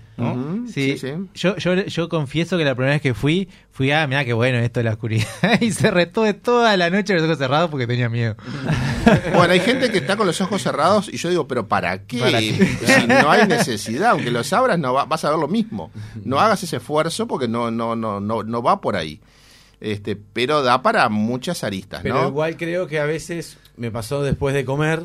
Sí, 0.68 0.98
sí, 0.98 0.98
sí. 0.98 1.14
Yo, 1.36 1.56
yo, 1.58 1.76
yo 1.76 2.10
confieso 2.10 2.58
que 2.58 2.66
la 2.66 2.74
primera 2.76 2.94
vez 2.96 3.02
que 3.02 3.14
fui, 3.14 3.48
fui, 3.72 3.92
ah, 3.92 4.06
mira 4.08 4.26
qué 4.26 4.34
bueno 4.34 4.58
esto 4.58 4.80
de 4.80 4.86
la 4.86 4.92
oscuridad. 4.92 5.28
y 5.62 5.72
cerré 5.72 6.06
todo, 6.08 6.34
toda 6.36 6.76
la 6.76 6.90
noche 6.90 7.14
los 7.14 7.24
ojos 7.24 7.38
cerrados 7.38 7.70
porque 7.70 7.88
tenía 7.88 8.10
miedo. 8.10 8.36
Bueno, 9.34 9.54
hay 9.54 9.62
gente 9.62 9.90
que 9.90 10.00
está 10.00 10.18
con 10.18 10.28
los 10.28 10.42
ojos 10.42 10.62
cerrados 10.62 11.08
y 11.08 11.16
yo 11.16 11.30
digo, 11.30 11.48
pero 11.48 11.66
¿para 11.68 12.04
qué? 12.04 12.20
¿Para 12.20 12.40
qué? 12.40 12.78
Si 12.86 13.08
no 13.08 13.32
hay 13.32 13.48
necesidad, 13.48 14.12
aunque 14.12 14.32
los 14.32 14.52
abras 14.52 14.78
no 14.78 14.94
va- 14.94 15.06
vas 15.06 15.24
a 15.24 15.30
ver 15.30 15.40
lo 15.40 15.48
mismo. 15.48 15.92
No 16.26 16.40
hagas 16.42 16.62
ese 16.64 16.76
esfuerzo 16.78 17.26
porque 17.26 17.48
no 17.48 17.72
no 17.72 17.96
no 17.96 18.20
no 18.20 18.44
no 18.44 18.62
va 18.62 18.82
por 18.82 18.98
ahí. 18.98 19.22
Este, 19.80 20.16
pero 20.16 20.64
da 20.64 20.82
para 20.82 21.08
muchas 21.10 21.64
aristas, 21.64 22.02
Pero 22.02 22.22
¿no? 22.24 22.28
igual 22.30 22.58
creo 22.58 22.88
que 22.88 23.00
a 23.00 23.06
veces 23.06 23.58
me 23.76 23.92
pasó 23.92 24.24
después 24.24 24.56
de 24.56 24.66
comer 24.66 25.04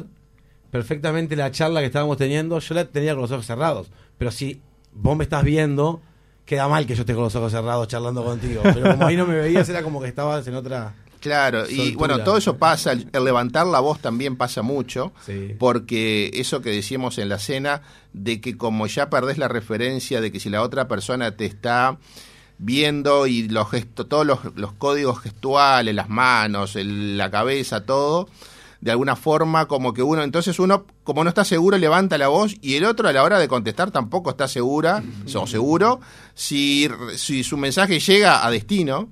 perfectamente 0.70 1.36
la 1.36 1.50
charla 1.50 1.80
que 1.80 1.86
estábamos 1.86 2.16
teniendo, 2.16 2.58
yo 2.58 2.74
la 2.74 2.86
tenía 2.86 3.12
con 3.12 3.22
los 3.22 3.30
ojos 3.30 3.46
cerrados. 3.46 3.90
Pero 4.16 4.30
si 4.30 4.60
vos 4.92 5.16
me 5.16 5.24
estás 5.24 5.44
viendo, 5.44 6.00
queda 6.46 6.68
mal 6.68 6.86
que 6.86 6.94
yo 6.94 7.02
esté 7.02 7.14
con 7.14 7.24
los 7.24 7.34
ojos 7.36 7.52
cerrados 7.52 7.88
charlando 7.88 8.24
contigo. 8.24 8.62
Pero 8.62 8.92
como 8.92 9.06
ahí 9.06 9.16
no 9.16 9.26
me 9.26 9.34
veías, 9.34 9.68
era 9.68 9.82
como 9.82 10.00
que 10.00 10.08
estabas 10.08 10.46
en 10.46 10.54
otra... 10.54 10.94
Claro, 11.20 11.68
y 11.70 11.94
bueno, 11.94 12.18
todo 12.24 12.36
eso 12.36 12.56
pasa, 12.56 12.90
el, 12.90 13.08
el 13.12 13.24
levantar 13.24 13.64
la 13.68 13.78
voz 13.78 14.00
también 14.00 14.34
pasa 14.36 14.62
mucho, 14.62 15.12
Sí. 15.24 15.54
porque 15.56 16.32
eso 16.34 16.62
que 16.62 16.70
decíamos 16.70 17.16
en 17.18 17.28
la 17.28 17.38
cena, 17.38 17.82
de 18.12 18.40
que 18.40 18.56
como 18.56 18.88
ya 18.88 19.08
perdés 19.08 19.38
la 19.38 19.46
referencia 19.46 20.20
de 20.20 20.32
que 20.32 20.40
si 20.40 20.50
la 20.50 20.62
otra 20.62 20.88
persona 20.88 21.36
te 21.36 21.44
está 21.46 21.96
viendo 22.64 23.26
y 23.26 23.48
los 23.48 23.68
gestos, 23.70 24.08
todos 24.08 24.24
los, 24.26 24.38
los 24.54 24.72
códigos 24.72 25.20
gestuales, 25.20 25.94
las 25.94 26.08
manos, 26.08 26.76
el- 26.76 27.18
la 27.18 27.30
cabeza, 27.30 27.84
todo, 27.84 28.28
de 28.80 28.90
alguna 28.90 29.16
forma 29.16 29.66
como 29.66 29.92
que 29.94 30.02
uno, 30.02 30.22
entonces 30.22 30.58
uno 30.58 30.84
como 31.04 31.22
no 31.24 31.28
está 31.28 31.44
seguro 31.44 31.76
levanta 31.78 32.18
la 32.18 32.28
voz 32.28 32.54
y 32.60 32.74
el 32.76 32.84
otro 32.84 33.08
a 33.08 33.12
la 33.12 33.22
hora 33.24 33.38
de 33.38 33.48
contestar 33.48 33.90
tampoco 33.90 34.30
está 34.30 34.46
segura 34.48 35.02
o 35.34 35.46
seguro 35.46 36.00
si, 36.34 36.88
si 37.16 37.42
su 37.44 37.56
mensaje 37.56 37.98
llega 38.00 38.46
a 38.46 38.50
destino. 38.50 39.08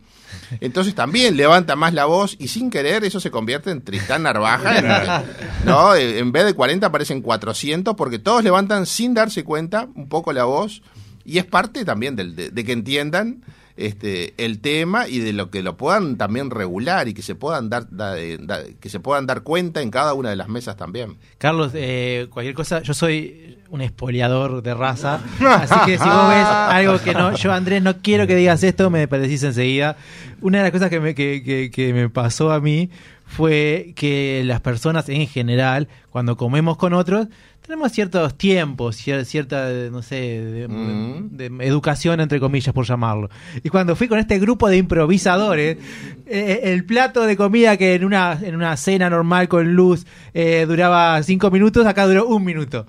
Entonces 0.61 0.95
también 0.95 1.37
levanta 1.37 1.75
más 1.75 1.93
la 1.93 2.05
voz 2.05 2.37
y 2.39 2.47
sin 2.49 2.71
querer 2.71 3.03
eso 3.05 3.19
se 3.19 3.33
convierte 3.33 3.73
en 3.73 3.83
Tristán 3.83 4.23
Narvaja. 4.23 4.79
en- 4.79 5.25
¿no? 5.67 5.95
En 5.97 6.31
vez 6.31 6.45
de 6.45 6.55
40 6.55 6.87
aparecen 6.87 7.21
400 7.21 7.95
porque 7.97 8.21
todos 8.21 8.45
levantan 8.45 8.87
sin 8.87 9.13
darse 9.13 9.43
cuenta 9.43 9.89
un 9.97 10.09
poco 10.09 10.33
la 10.33 10.45
voz 10.45 10.83
y 11.31 11.39
es 11.39 11.45
parte 11.45 11.85
también 11.85 12.17
del- 12.17 12.35
de, 12.37 12.51
de 12.51 12.65
que 12.65 12.73
entiendan 12.73 13.43
este 13.77 14.35
el 14.45 14.61
tema 14.61 15.09
y 15.09 15.21
de 15.21 15.33
lo 15.33 15.51
que 15.51 15.63
lo 15.63 15.77
puedan 15.77 16.17
también 16.19 16.51
regular 16.51 17.09
y 17.09 17.15
que 17.15 17.23
se 17.23 17.35
puedan 17.35 17.71
dar 17.71 17.87
da- 17.91 18.19
eh, 18.19 18.37
da- 18.41 18.63
que 18.79 18.89
se 18.91 19.01
puedan 19.01 19.27
dar 19.27 19.43
cuenta 19.43 19.81
en 19.81 19.91
cada 19.91 20.13
una 20.13 20.29
de 20.31 20.37
las 20.37 20.49
mesas 20.49 20.77
también. 20.77 21.17
Carlos, 21.39 21.71
eh, 21.75 22.27
cualquier 22.31 22.55
cosa, 22.55 22.83
yo 22.83 22.93
soy 22.93 23.59
un 23.71 23.81
espoliador 23.81 24.63
de 24.63 24.75
raza, 24.75 25.21
así 25.41 25.75
que 25.87 25.97
si 25.99 26.05
vos 26.05 26.29
ves 26.29 26.45
algo 26.47 26.99
que 27.01 27.15
no, 27.15 27.35
yo 27.37 27.53
Andrés 27.53 27.83
no 27.83 27.99
quiero 28.03 28.27
que 28.27 28.35
digas 28.37 28.63
esto, 28.65 28.91
me 28.91 29.07
decís 29.07 29.43
enseguida. 29.45 29.97
Una 30.43 30.59
de 30.59 30.65
las 30.65 30.73
cosas 30.73 30.91
que 30.91 31.01
me, 31.01 31.15
que, 31.15 31.43
que- 31.43 31.71
que 31.71 31.95
me 31.95 32.09
pasó 32.11 32.51
a 32.53 32.61
mí 32.61 32.91
fue 33.31 33.93
que 33.95 34.43
las 34.45 34.61
personas 34.61 35.09
en 35.09 35.27
general, 35.29 35.87
cuando 36.11 36.37
comemos 36.37 36.77
con 36.77 36.93
otros, 36.95 37.29
tenemos 37.65 37.93
ciertos 37.93 38.37
tiempos, 38.37 38.97
cier- 38.99 39.25
cierta, 39.25 39.69
no 39.93 40.03
sé, 40.03 40.17
de, 40.17 40.67
Mm. 40.69 41.37
de 41.37 41.47
educación, 41.67 42.19
entre 42.21 42.41
comillas, 42.41 42.75
por 42.75 42.85
llamarlo. 42.87 43.31
Y 43.63 43.69
cuando 43.69 43.95
fui 43.95 44.09
con 44.09 44.19
este 44.19 44.41
grupo 44.41 44.69
de 44.69 44.79
improvisadores, 44.79 45.79
eh, 46.27 46.61
el 46.65 46.85
plato 46.85 47.23
de 47.23 47.37
comida 47.37 47.77
que 47.77 47.95
en 47.95 48.05
una, 48.05 48.37
en 48.43 48.57
una 48.57 48.77
cena 48.77 49.09
normal 49.09 49.47
con 49.47 49.75
luz 49.75 50.05
eh, 50.35 50.65
duraba 50.67 51.23
cinco 51.23 51.53
minutos, 51.53 51.87
acá 51.87 52.07
duró 52.09 52.27
un 52.27 52.45
minuto. 52.45 52.87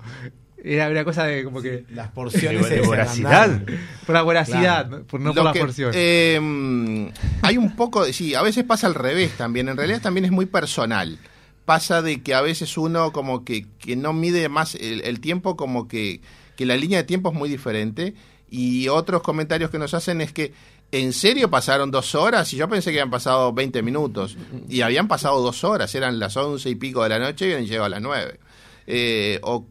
Era 0.64 0.88
una 0.88 1.04
cosa 1.04 1.24
de 1.24 1.42
como 1.44 1.60
que... 1.60 1.84
Las 1.92 2.10
porciones 2.10 2.68
De- 2.68 2.76
de 2.76 2.80
voracidad. 2.82 3.62
Por 4.06 4.14
la 4.14 4.22
voracidad, 4.22 4.88
Claro. 4.88 5.06
por, 5.06 5.20
no 5.20 5.30
Lo 5.30 5.34
por 5.34 5.44
la 5.46 5.52
que, 5.52 5.60
porción. 5.60 5.90
eh, 5.94 6.38
mm, 6.40 7.06
hay 7.42 7.56
un 7.56 7.74
poco, 7.74 8.04
sí, 8.12 8.34
a 8.34 8.42
veces 8.42 8.62
pasa 8.64 8.86
al 8.86 8.94
revés 8.94 9.32
también. 9.36 9.68
En 9.68 9.76
realidad 9.76 10.00
también 10.00 10.24
es 10.24 10.30
muy 10.30 10.46
personal. 10.46 11.18
Pasa 11.64 12.02
de 12.02 12.22
que 12.22 12.34
a 12.34 12.40
veces 12.42 12.76
uno 12.78 13.12
como 13.12 13.44
que, 13.44 13.66
que 13.78 13.96
no 13.96 14.12
mide 14.12 14.48
más 14.48 14.74
el, 14.76 15.00
el 15.02 15.20
tiempo, 15.20 15.56
como 15.56 15.88
que, 15.88 16.20
que 16.56 16.66
la 16.66 16.76
línea 16.76 16.98
de 16.98 17.04
tiempo 17.04 17.30
es 17.30 17.34
muy 17.34 17.48
diferente. 17.48 18.14
Y 18.48 18.88
otros 18.88 19.22
comentarios 19.22 19.70
que 19.70 19.78
nos 19.78 19.94
hacen 19.94 20.20
es 20.20 20.32
que, 20.32 20.52
¿en 20.92 21.12
serio 21.12 21.50
pasaron 21.50 21.90
dos 21.90 22.14
horas? 22.14 22.52
Y 22.52 22.56
yo 22.58 22.68
pensé 22.68 22.90
que 22.92 22.98
habían 23.00 23.10
pasado 23.10 23.52
20 23.52 23.82
minutos. 23.82 24.36
Y 24.68 24.82
habían 24.82 25.08
pasado 25.08 25.40
dos 25.40 25.64
horas, 25.64 25.94
eran 25.94 26.18
las 26.18 26.36
once 26.36 26.68
y 26.68 26.74
pico 26.74 27.02
de 27.02 27.08
la 27.08 27.18
noche 27.18 27.48
y 27.48 27.52
habían 27.52 27.66
llegado 27.66 27.86
a 27.86 27.88
las 27.88 28.02
nueve. 28.02 28.38
Eh, 28.86 29.38
o 29.42 29.66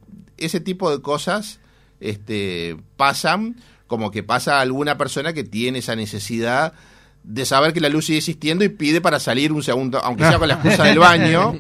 ese 0.46 0.60
tipo 0.60 0.92
de 0.92 1.02
cosas 1.02 1.60
este, 2.00 2.78
pasan 2.98 3.56
como 3.88 4.10
que 4.10 4.24
pasa 4.24 4.62
alguna 4.62 4.98
persona 4.98 5.34
que 5.34 5.44
tiene 5.44 5.80
esa 5.80 5.98
necesidad 5.98 6.74
de 7.24 7.46
saber 7.46 7.74
que 7.74 7.82
la 7.82 7.90
luz 7.90 8.06
sigue 8.06 8.20
existiendo 8.20 8.64
y 8.64 8.70
pide 8.70 9.02
para 9.02 9.20
salir 9.20 9.52
un 9.52 9.62
segundo, 9.62 10.00
aunque 10.00 10.24
sea 10.24 10.40
con 10.40 10.48
la 10.48 10.56
excusa 10.56 10.86
del 10.86 10.98
baño, 10.98 11.56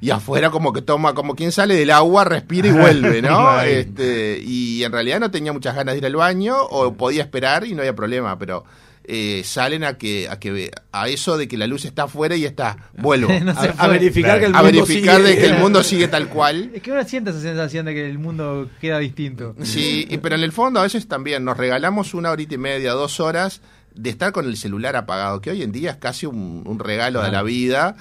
y 0.00 0.10
afuera 0.10 0.50
como 0.50 0.72
que 0.72 0.82
toma, 0.82 1.14
como 1.14 1.34
quien 1.34 1.52
sale 1.52 1.74
del 1.74 1.90
agua, 1.90 2.24
respira 2.24 2.68
y 2.68 2.72
vuelve, 2.72 3.22
¿no? 3.22 3.60
Este, 3.62 4.40
y 4.44 4.82
en 4.84 4.92
realidad 4.92 5.20
no 5.20 5.30
tenía 5.30 5.52
muchas 5.52 5.74
ganas 5.74 5.94
de 5.94 5.98
ir 5.98 6.06
al 6.06 6.16
baño, 6.16 6.56
o 6.60 6.92
podía 6.94 7.22
esperar 7.22 7.64
y 7.64 7.72
no 7.72 7.80
había 7.80 7.94
problema, 7.94 8.36
pero 8.36 8.64
eh, 9.06 9.42
salen 9.44 9.84
a 9.84 9.98
que, 9.98 10.28
a 10.28 10.38
que 10.40 10.70
a 10.92 11.08
eso 11.08 11.36
de 11.36 11.46
que 11.48 11.56
la 11.58 11.66
luz 11.66 11.84
está 11.84 12.04
afuera 12.04 12.36
y 12.36 12.44
está, 12.44 12.90
vuelvo. 12.96 13.28
No 13.44 13.52
A, 13.78 13.88
verificar 13.88 14.40
que 14.40 14.46
el 14.46 14.54
a 14.54 14.62
mundo 14.62 14.84
verificar 14.84 15.16
sigue- 15.20 15.28
de 15.28 15.36
que 15.38 15.46
el 15.46 15.58
mundo 15.58 15.82
sigue 15.82 16.08
tal 16.08 16.28
cual. 16.28 16.70
Es 16.74 16.82
que 16.82 16.90
uno 16.92 17.04
siente 17.04 17.30
esa 17.30 17.40
sensación 17.40 17.86
de 17.86 17.94
que 17.94 18.08
el 18.08 18.18
mundo 18.18 18.68
queda 18.80 18.98
distinto. 18.98 19.54
Sí, 19.62 20.06
y- 20.08 20.18
pero 20.18 20.34
en 20.36 20.42
el 20.42 20.52
fondo 20.52 20.80
a 20.80 20.84
veces 20.84 21.06
también 21.06 21.44
nos 21.44 21.56
regalamos 21.56 22.14
una 22.14 22.30
horita 22.30 22.54
y 22.54 22.58
media, 22.58 22.92
dos 22.92 23.20
horas 23.20 23.60
de 23.94 24.10
estar 24.10 24.32
con 24.32 24.46
el 24.46 24.56
celular 24.56 24.96
apagado, 24.96 25.40
que 25.40 25.50
hoy 25.50 25.62
en 25.62 25.70
día 25.72 25.90
es 25.92 25.96
casi 25.98 26.26
un, 26.26 26.62
un 26.66 26.78
regalo 26.78 27.22
de 27.22 27.30
la 27.30 27.42
vida. 27.42 27.96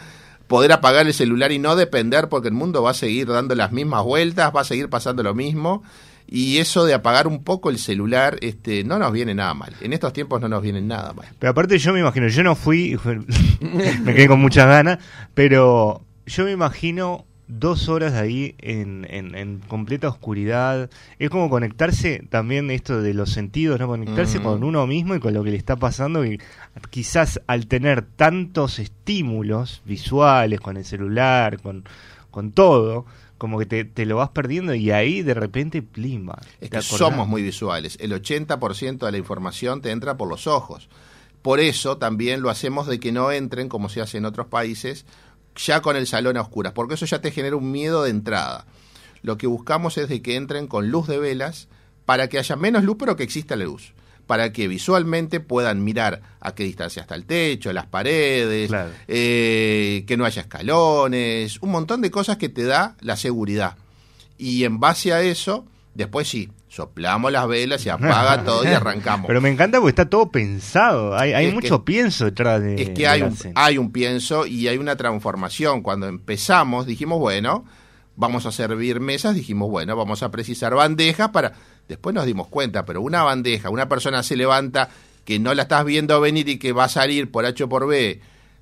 Poder 0.48 0.72
apagar 0.74 1.08
el 1.08 1.14
celular 1.14 1.52
y 1.52 1.58
no 1.60 1.76
depender 1.76 2.30
porque 2.30 2.50
el 2.50 2.54
mundo 2.54 2.84
va 2.84 2.92
a 2.92 2.94
seguir 2.94 3.28
dando 3.28 3.56
las 3.56 3.72
mismas 3.72 4.04
vueltas, 4.04 4.52
va 4.56 4.62
a 4.62 4.66
seguir 4.66 4.90
pasando 4.90 5.24
lo 5.24 5.34
mismo. 5.34 5.84
Y 6.36 6.58
eso 6.58 6.84
de 6.86 6.96
apagar 6.96 7.28
un 7.28 7.44
poco 7.44 7.70
el 7.70 7.78
celular 7.78 8.40
este, 8.42 8.84
no 8.84 8.98
nos 8.98 9.12
viene 9.12 9.36
nada 9.36 9.54
mal. 9.54 9.72
En 9.82 9.94
estos 9.94 10.14
tiempos 10.14 10.42
no 10.42 10.50
nos 10.50 10.64
viene 10.64 10.82
nada 10.82 11.14
mal. 11.14 11.28
Pero 11.38 11.52
aparte 11.52 11.78
yo 11.78 11.94
me 11.94 12.00
imagino, 12.00 12.28
yo 12.28 12.42
no 12.42 12.56
fui, 12.56 12.98
me 14.02 14.16
quedé 14.16 14.28
con 14.28 14.42
muchas 14.42 14.66
ganas, 14.66 14.98
pero 15.36 16.02
yo 16.26 16.44
me 16.46 16.52
imagino 16.52 17.28
dos 17.48 17.88
horas 17.88 18.14
ahí 18.14 18.56
en, 18.58 19.06
en, 19.12 19.36
en 19.36 19.60
completa 19.60 20.08
oscuridad. 20.08 20.90
Es 21.20 21.30
como 21.30 21.52
conectarse 21.52 22.24
también 22.32 22.72
esto 22.72 23.00
de 23.04 23.14
los 23.14 23.30
sentidos, 23.32 23.80
¿no? 23.80 23.86
Conectarse 23.86 24.40
Ujú. 24.40 24.48
con 24.48 24.64
uno 24.64 24.88
mismo 24.88 25.14
y 25.14 25.20
con 25.20 25.36
lo 25.36 25.44
que 25.44 25.52
le 25.52 25.58
está 25.58 25.76
pasando. 25.76 26.26
Y 26.26 26.42
quizás 26.90 27.42
al 27.46 27.68
tener 27.68 28.02
tantos 28.02 28.80
estímulos 28.80 29.84
visuales, 29.86 30.60
con 30.62 30.78
el 30.78 30.86
celular, 30.86 31.62
con, 31.62 31.84
con 32.32 32.54
todo, 32.54 33.06
como 33.44 33.60
que 33.60 33.66
te, 33.66 33.84
te 33.84 34.06
lo 34.06 34.16
vas 34.16 34.30
perdiendo 34.30 34.74
y 34.74 34.92
ahí 34.92 35.22
de 35.22 35.34
repente 35.34 35.82
plima. 35.82 36.38
Es 36.62 36.70
que 36.70 36.82
somos 36.82 37.28
muy 37.28 37.42
visuales. 37.42 37.98
El 38.00 38.14
80% 38.14 39.00
de 39.00 39.12
la 39.12 39.18
información 39.18 39.82
te 39.82 39.92
entra 39.92 40.16
por 40.16 40.30
los 40.30 40.48
ojos. 40.48 40.88
Por 41.42 41.60
eso 41.60 41.98
también 41.98 42.42
lo 42.42 42.50
hacemos 42.50 42.88
de 42.88 43.02
que 43.02 43.12
no 43.12 43.34
entren, 43.34 43.68
como 43.68 43.90
se 43.90 44.00
hace 44.00 44.18
en 44.18 44.24
otros 44.24 44.48
países, 44.48 45.06
ya 45.58 45.82
con 45.82 45.98
el 45.98 46.08
salón 46.08 46.38
a 46.38 46.42
oscuras, 46.42 46.72
porque 46.72 46.94
eso 46.94 47.06
ya 47.06 47.20
te 47.20 47.32
genera 47.32 47.58
un 47.58 47.70
miedo 47.70 48.04
de 48.04 48.12
entrada. 48.12 48.66
Lo 49.24 49.38
que 49.38 49.46
buscamos 49.46 49.98
es 49.98 50.08
de 50.08 50.22
que 50.22 50.38
entren 50.38 50.68
con 50.68 50.90
luz 50.90 51.08
de 51.08 51.20
velas 51.20 51.68
para 52.06 52.30
que 52.30 52.40
haya 52.40 52.56
menos 52.56 52.86
luz, 52.86 52.96
pero 52.98 53.18
que 53.18 53.24
exista 53.24 53.58
la 53.58 53.66
luz. 53.66 53.94
Para 54.28 54.54
que 54.54 54.68
visualmente 54.70 55.40
puedan 55.42 55.84
mirar 55.84 56.22
a 56.40 56.56
qué 56.56 56.64
distancia 56.64 57.02
está 57.02 57.16
el 57.16 57.26
techo, 57.26 57.74
las 57.74 57.88
paredes, 57.88 58.70
Claro. 58.70 58.90
eh, 59.08 60.04
que 60.08 60.16
no 60.18 60.26
haya 60.26 60.42
escalones, 60.44 61.58
un 61.62 61.72
montón 61.72 62.02
de 62.02 62.10
cosas 62.12 62.38
que 62.38 62.50
te 62.50 62.64
da 62.64 62.96
la 63.02 63.16
seguridad. 63.18 63.76
Y 64.38 64.64
en 64.64 64.80
base 64.80 65.14
a 65.14 65.22
eso, 65.22 65.66
después 65.94 66.28
sí, 66.28 66.50
soplamos 66.70 67.32
las 67.32 67.48
velas 67.48 67.86
y 67.86 67.90
apaga 67.90 68.44
todo 68.46 68.64
y 68.64 68.68
arrancamos. 68.68 69.28
Pero 69.28 69.42
me 69.42 69.50
encanta 69.50 69.78
porque 69.80 69.90
está 69.90 70.10
todo 70.10 70.32
pensado. 70.32 71.16
Hay, 71.18 71.34
hay 71.34 71.52
mucho 71.52 71.80
que- 71.84 71.92
pienso 71.92 72.26
detrás 72.26 72.62
de. 72.62 72.76
es 72.82 72.90
que 72.90 72.94
de 73.04 73.08
hay 73.08 73.22
un, 73.24 73.38
hay 73.56 73.78
un 73.78 73.92
pienso 73.92 74.46
y 74.46 74.68
hay 74.68 74.78
una 74.78 74.96
transformación. 74.96 75.82
Cuando 75.82 76.08
empezamos 76.08 76.86
dijimos, 76.88 77.20
bueno, 77.20 77.66
vamos 78.16 78.46
a 78.46 78.52
servir 78.52 79.00
mesas, 79.00 79.36
dijimos, 79.36 79.70
bueno, 79.70 79.96
vamos 79.96 80.24
a 80.24 80.32
precisar 80.32 80.74
bandejas 80.76 81.30
para... 81.30 81.54
Después 81.88 82.16
nos 82.16 82.26
dimos 82.26 82.48
cuenta, 82.48 82.86
pero 82.86 83.02
una 83.02 83.24
bandeja, 83.24 83.70
una 83.70 83.90
persona 83.90 84.24
se 84.24 84.36
levanta 84.36 84.90
que 85.26 85.40
no 85.40 85.54
la 85.54 85.64
estás 85.64 85.86
viendo 85.86 86.20
venir 86.20 86.50
y 86.50 86.60
que 86.60 86.72
va 86.72 86.86
a 86.86 86.90
salir 86.90 87.32
por 87.32 87.46
H 87.46 87.64
o 87.64 87.70
por 87.70 87.88
B, 87.88 88.22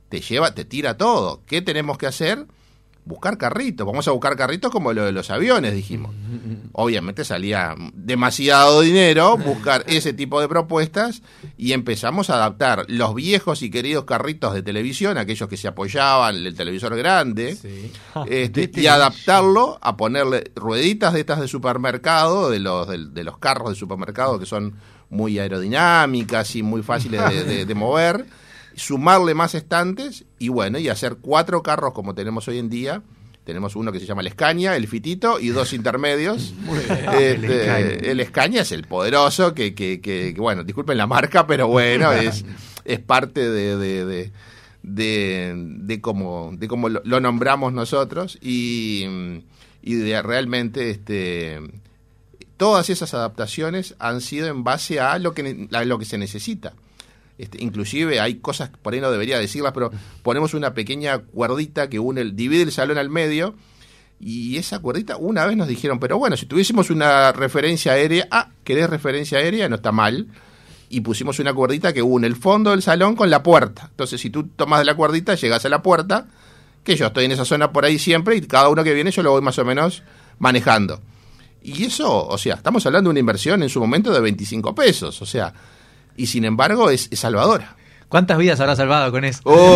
te 0.09 0.21
lleva, 0.21 0.53
te 0.53 0.65
tira 0.65 0.97
todo. 0.97 1.41
¿Qué 1.45 1.61
tenemos 1.61 1.97
que 1.97 2.07
hacer? 2.07 2.45
Buscar 3.03 3.37
carritos. 3.37 3.85
Vamos 3.87 4.07
a 4.07 4.11
buscar 4.11 4.35
carritos 4.35 4.71
como 4.71 4.93
lo 4.93 5.03
de 5.03 5.11
los 5.11 5.29
aviones, 5.31 5.73
dijimos. 5.73 6.13
Obviamente 6.73 7.25
salía 7.25 7.75
demasiado 7.93 8.81
dinero 8.81 9.37
buscar 9.37 9.83
ese 9.87 10.13
tipo 10.13 10.39
de 10.39 10.47
propuestas 10.47 11.21
y 11.57 11.73
empezamos 11.73 12.29
a 12.29 12.35
adaptar 12.35 12.85
los 12.87 13.13
viejos 13.15 13.63
y 13.63 13.71
queridos 13.71 14.05
carritos 14.05 14.53
de 14.53 14.61
televisión, 14.61 15.17
aquellos 15.17 15.49
que 15.49 15.57
se 15.57 15.67
apoyaban, 15.67 16.35
el 16.35 16.55
televisor 16.55 16.95
grande, 16.95 17.55
este, 18.27 18.69
y 18.81 18.87
adaptarlo 18.87 19.79
a 19.81 19.97
ponerle 19.97 20.51
rueditas 20.55 21.13
de 21.13 21.21
estas 21.21 21.39
de 21.41 21.47
supermercado, 21.47 22.49
de 22.51 22.59
los, 22.59 22.87
de, 22.87 23.07
de 23.09 23.23
los 23.23 23.37
carros 23.39 23.69
de 23.71 23.75
supermercado 23.75 24.37
que 24.39 24.45
son 24.45 24.75
muy 25.09 25.39
aerodinámicas 25.39 26.55
y 26.55 26.63
muy 26.63 26.83
fáciles 26.83 27.21
de, 27.29 27.43
de- 27.43 27.65
de 27.65 27.75
mover, 27.75 28.25
sumarle 28.75 29.33
más 29.33 29.55
estantes 29.55 30.25
y 30.39 30.49
bueno, 30.49 30.79
y 30.79 30.89
hacer 30.89 31.17
cuatro 31.21 31.61
carros 31.63 31.93
como 31.93 32.13
tenemos 32.15 32.47
hoy 32.47 32.57
en 32.59 32.69
día. 32.69 33.01
Tenemos 33.43 33.75
uno 33.75 33.91
que 33.91 33.99
se 33.99 34.05
llama 34.05 34.21
el 34.21 34.27
Escaña, 34.27 34.75
el 34.75 34.87
Fitito 34.87 35.39
y 35.39 35.49
dos 35.49 35.73
intermedios. 35.73 36.53
Este, 37.19 37.33
El 37.33 37.43
Escaña. 37.43 38.11
el 38.11 38.19
Escaña 38.19 38.61
es 38.61 38.71
el 38.71 38.83
poderoso, 38.85 39.53
que, 39.55 39.73
que, 39.73 39.99
que- 39.99 40.33
que, 40.35 40.39
bueno, 40.41 40.63
disculpen 40.63 40.97
la 40.97 41.07
marca, 41.07 41.47
pero 41.47 41.67
bueno, 41.67 42.11
es, 42.13 42.45
es 42.85 42.99
parte 42.99 43.49
de, 43.49 43.77
de, 43.77 44.05
de, 44.05 44.31
de, 44.83 45.53
de 45.55 46.01
cómo, 46.01 46.51
de 46.53 46.67
cómo 46.67 46.87
lo, 46.89 47.01
lo 47.03 47.19
nombramos 47.19 47.73
nosotros 47.73 48.37
y, 48.41 49.05
y 49.81 49.93
de 49.95 50.21
realmente 50.21 50.91
este, 50.91 51.59
todas 52.57 52.91
esas 52.91 53.13
adaptaciones 53.15 53.95
han 53.97 54.21
sido 54.21 54.47
en 54.49 54.63
base 54.63 54.99
a 54.99 55.17
lo 55.17 55.33
que, 55.33 55.67
a 55.71 55.83
lo 55.83 55.97
que 55.97 56.05
se 56.05 56.19
necesita. 56.19 56.73
Este, 57.37 57.63
inclusive 57.63 58.19
hay 58.19 58.35
cosas, 58.35 58.69
por 58.69 58.93
ahí 58.93 59.01
no 59.01 59.11
debería 59.11 59.39
decirlas, 59.39 59.73
pero 59.73 59.91
ponemos 60.21 60.53
una 60.53 60.73
pequeña 60.73 61.19
cuerdita 61.19 61.89
que 61.89 61.99
une 61.99 62.21
el, 62.21 62.35
divide 62.35 62.63
el 62.63 62.71
salón 62.71 62.97
al 62.97 63.09
medio 63.09 63.55
y 64.23 64.57
esa 64.57 64.77
cuerdita, 64.79 65.17
una 65.17 65.47
vez 65.47 65.57
nos 65.57 65.67
dijeron, 65.67 65.99
pero 65.99 66.19
bueno, 66.19 66.37
si 66.37 66.45
tuviésemos 66.45 66.91
una 66.91 67.31
referencia 67.31 67.93
aérea, 67.93 68.27
ah, 68.29 68.49
¿querés 68.63 68.87
referencia 68.87 69.39
aérea? 69.39 69.67
No 69.67 69.77
está 69.77 69.91
mal. 69.91 70.27
Y 70.89 71.01
pusimos 71.01 71.39
una 71.39 71.53
cuerdita 71.53 71.91
que 71.91 72.03
une 72.03 72.27
el 72.27 72.35
fondo 72.35 72.69
del 72.69 72.83
salón 72.83 73.15
con 73.15 73.31
la 73.31 73.41
puerta. 73.41 73.87
Entonces, 73.89 74.21
si 74.21 74.29
tú 74.29 74.43
tomas 74.43 74.79
de 74.79 74.85
la 74.85 74.93
cuerdita, 74.93 75.33
llegas 75.33 75.65
a 75.65 75.69
la 75.69 75.81
puerta, 75.81 76.27
que 76.83 76.95
yo 76.95 77.07
estoy 77.07 77.25
en 77.25 77.31
esa 77.31 77.45
zona 77.45 77.71
por 77.71 77.83
ahí 77.83 77.97
siempre, 77.97 78.35
y 78.35 78.41
cada 78.41 78.69
uno 78.69 78.83
que 78.83 78.93
viene 78.93 79.09
yo 79.09 79.23
lo 79.23 79.31
voy 79.31 79.41
más 79.41 79.57
o 79.57 79.65
menos 79.65 80.03
manejando. 80.37 81.01
Y 81.63 81.85
eso, 81.85 82.27
o 82.27 82.37
sea, 82.37 82.55
estamos 82.55 82.85
hablando 82.85 83.07
de 83.07 83.11
una 83.11 83.19
inversión 83.19 83.63
en 83.63 83.69
su 83.69 83.79
momento 83.79 84.13
de 84.13 84.19
25 84.19 84.75
pesos, 84.75 85.19
o 85.21 85.25
sea, 85.25 85.51
y 86.15 86.27
sin 86.27 86.45
embargo 86.45 86.89
es, 86.89 87.07
es 87.11 87.19
salvadora. 87.19 87.75
¿Cuántas 88.07 88.37
vidas 88.37 88.59
habrá 88.59 88.75
salvado 88.75 89.09
con 89.11 89.23
eso? 89.23 89.39
Oh, 89.45 89.75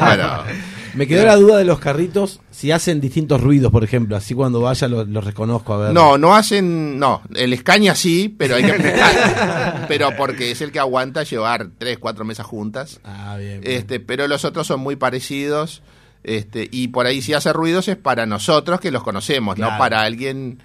bueno. 0.00 0.42
Me 0.96 1.06
quedó 1.06 1.26
la 1.26 1.36
duda 1.36 1.58
de 1.58 1.64
los 1.64 1.78
carritos 1.78 2.40
si 2.50 2.72
hacen 2.72 3.02
distintos 3.02 3.42
ruidos, 3.42 3.70
por 3.70 3.84
ejemplo. 3.84 4.16
Así 4.16 4.32
cuando 4.34 4.62
vaya 4.62 4.88
los 4.88 5.24
reconozco 5.24 5.74
a 5.74 5.78
ver. 5.78 5.92
No, 5.92 6.16
no 6.16 6.34
hacen, 6.34 6.98
no, 6.98 7.20
el 7.34 7.52
escaña 7.52 7.94
sí, 7.94 8.34
pero 8.36 8.56
hay 8.56 8.64
que 8.64 8.72
pero 9.88 10.16
porque 10.16 10.50
es 10.50 10.62
el 10.62 10.72
que 10.72 10.78
aguanta 10.78 11.22
llevar 11.22 11.68
tres, 11.76 11.98
cuatro 11.98 12.24
mesas 12.24 12.46
juntas. 12.46 13.00
Ah, 13.04 13.36
bien. 13.38 13.60
bien. 13.60 13.76
Este, 13.76 14.00
pero 14.00 14.26
los 14.26 14.46
otros 14.46 14.66
son 14.66 14.80
muy 14.80 14.96
parecidos. 14.96 15.82
Este, 16.24 16.66
y 16.72 16.88
por 16.88 17.06
ahí 17.06 17.20
si 17.20 17.34
hace 17.34 17.52
ruidos 17.52 17.88
es 17.88 17.96
para 17.96 18.24
nosotros 18.24 18.80
que 18.80 18.90
los 18.90 19.02
conocemos, 19.04 19.58
no 19.58 19.68
para 19.78 20.00
alguien, 20.00 20.60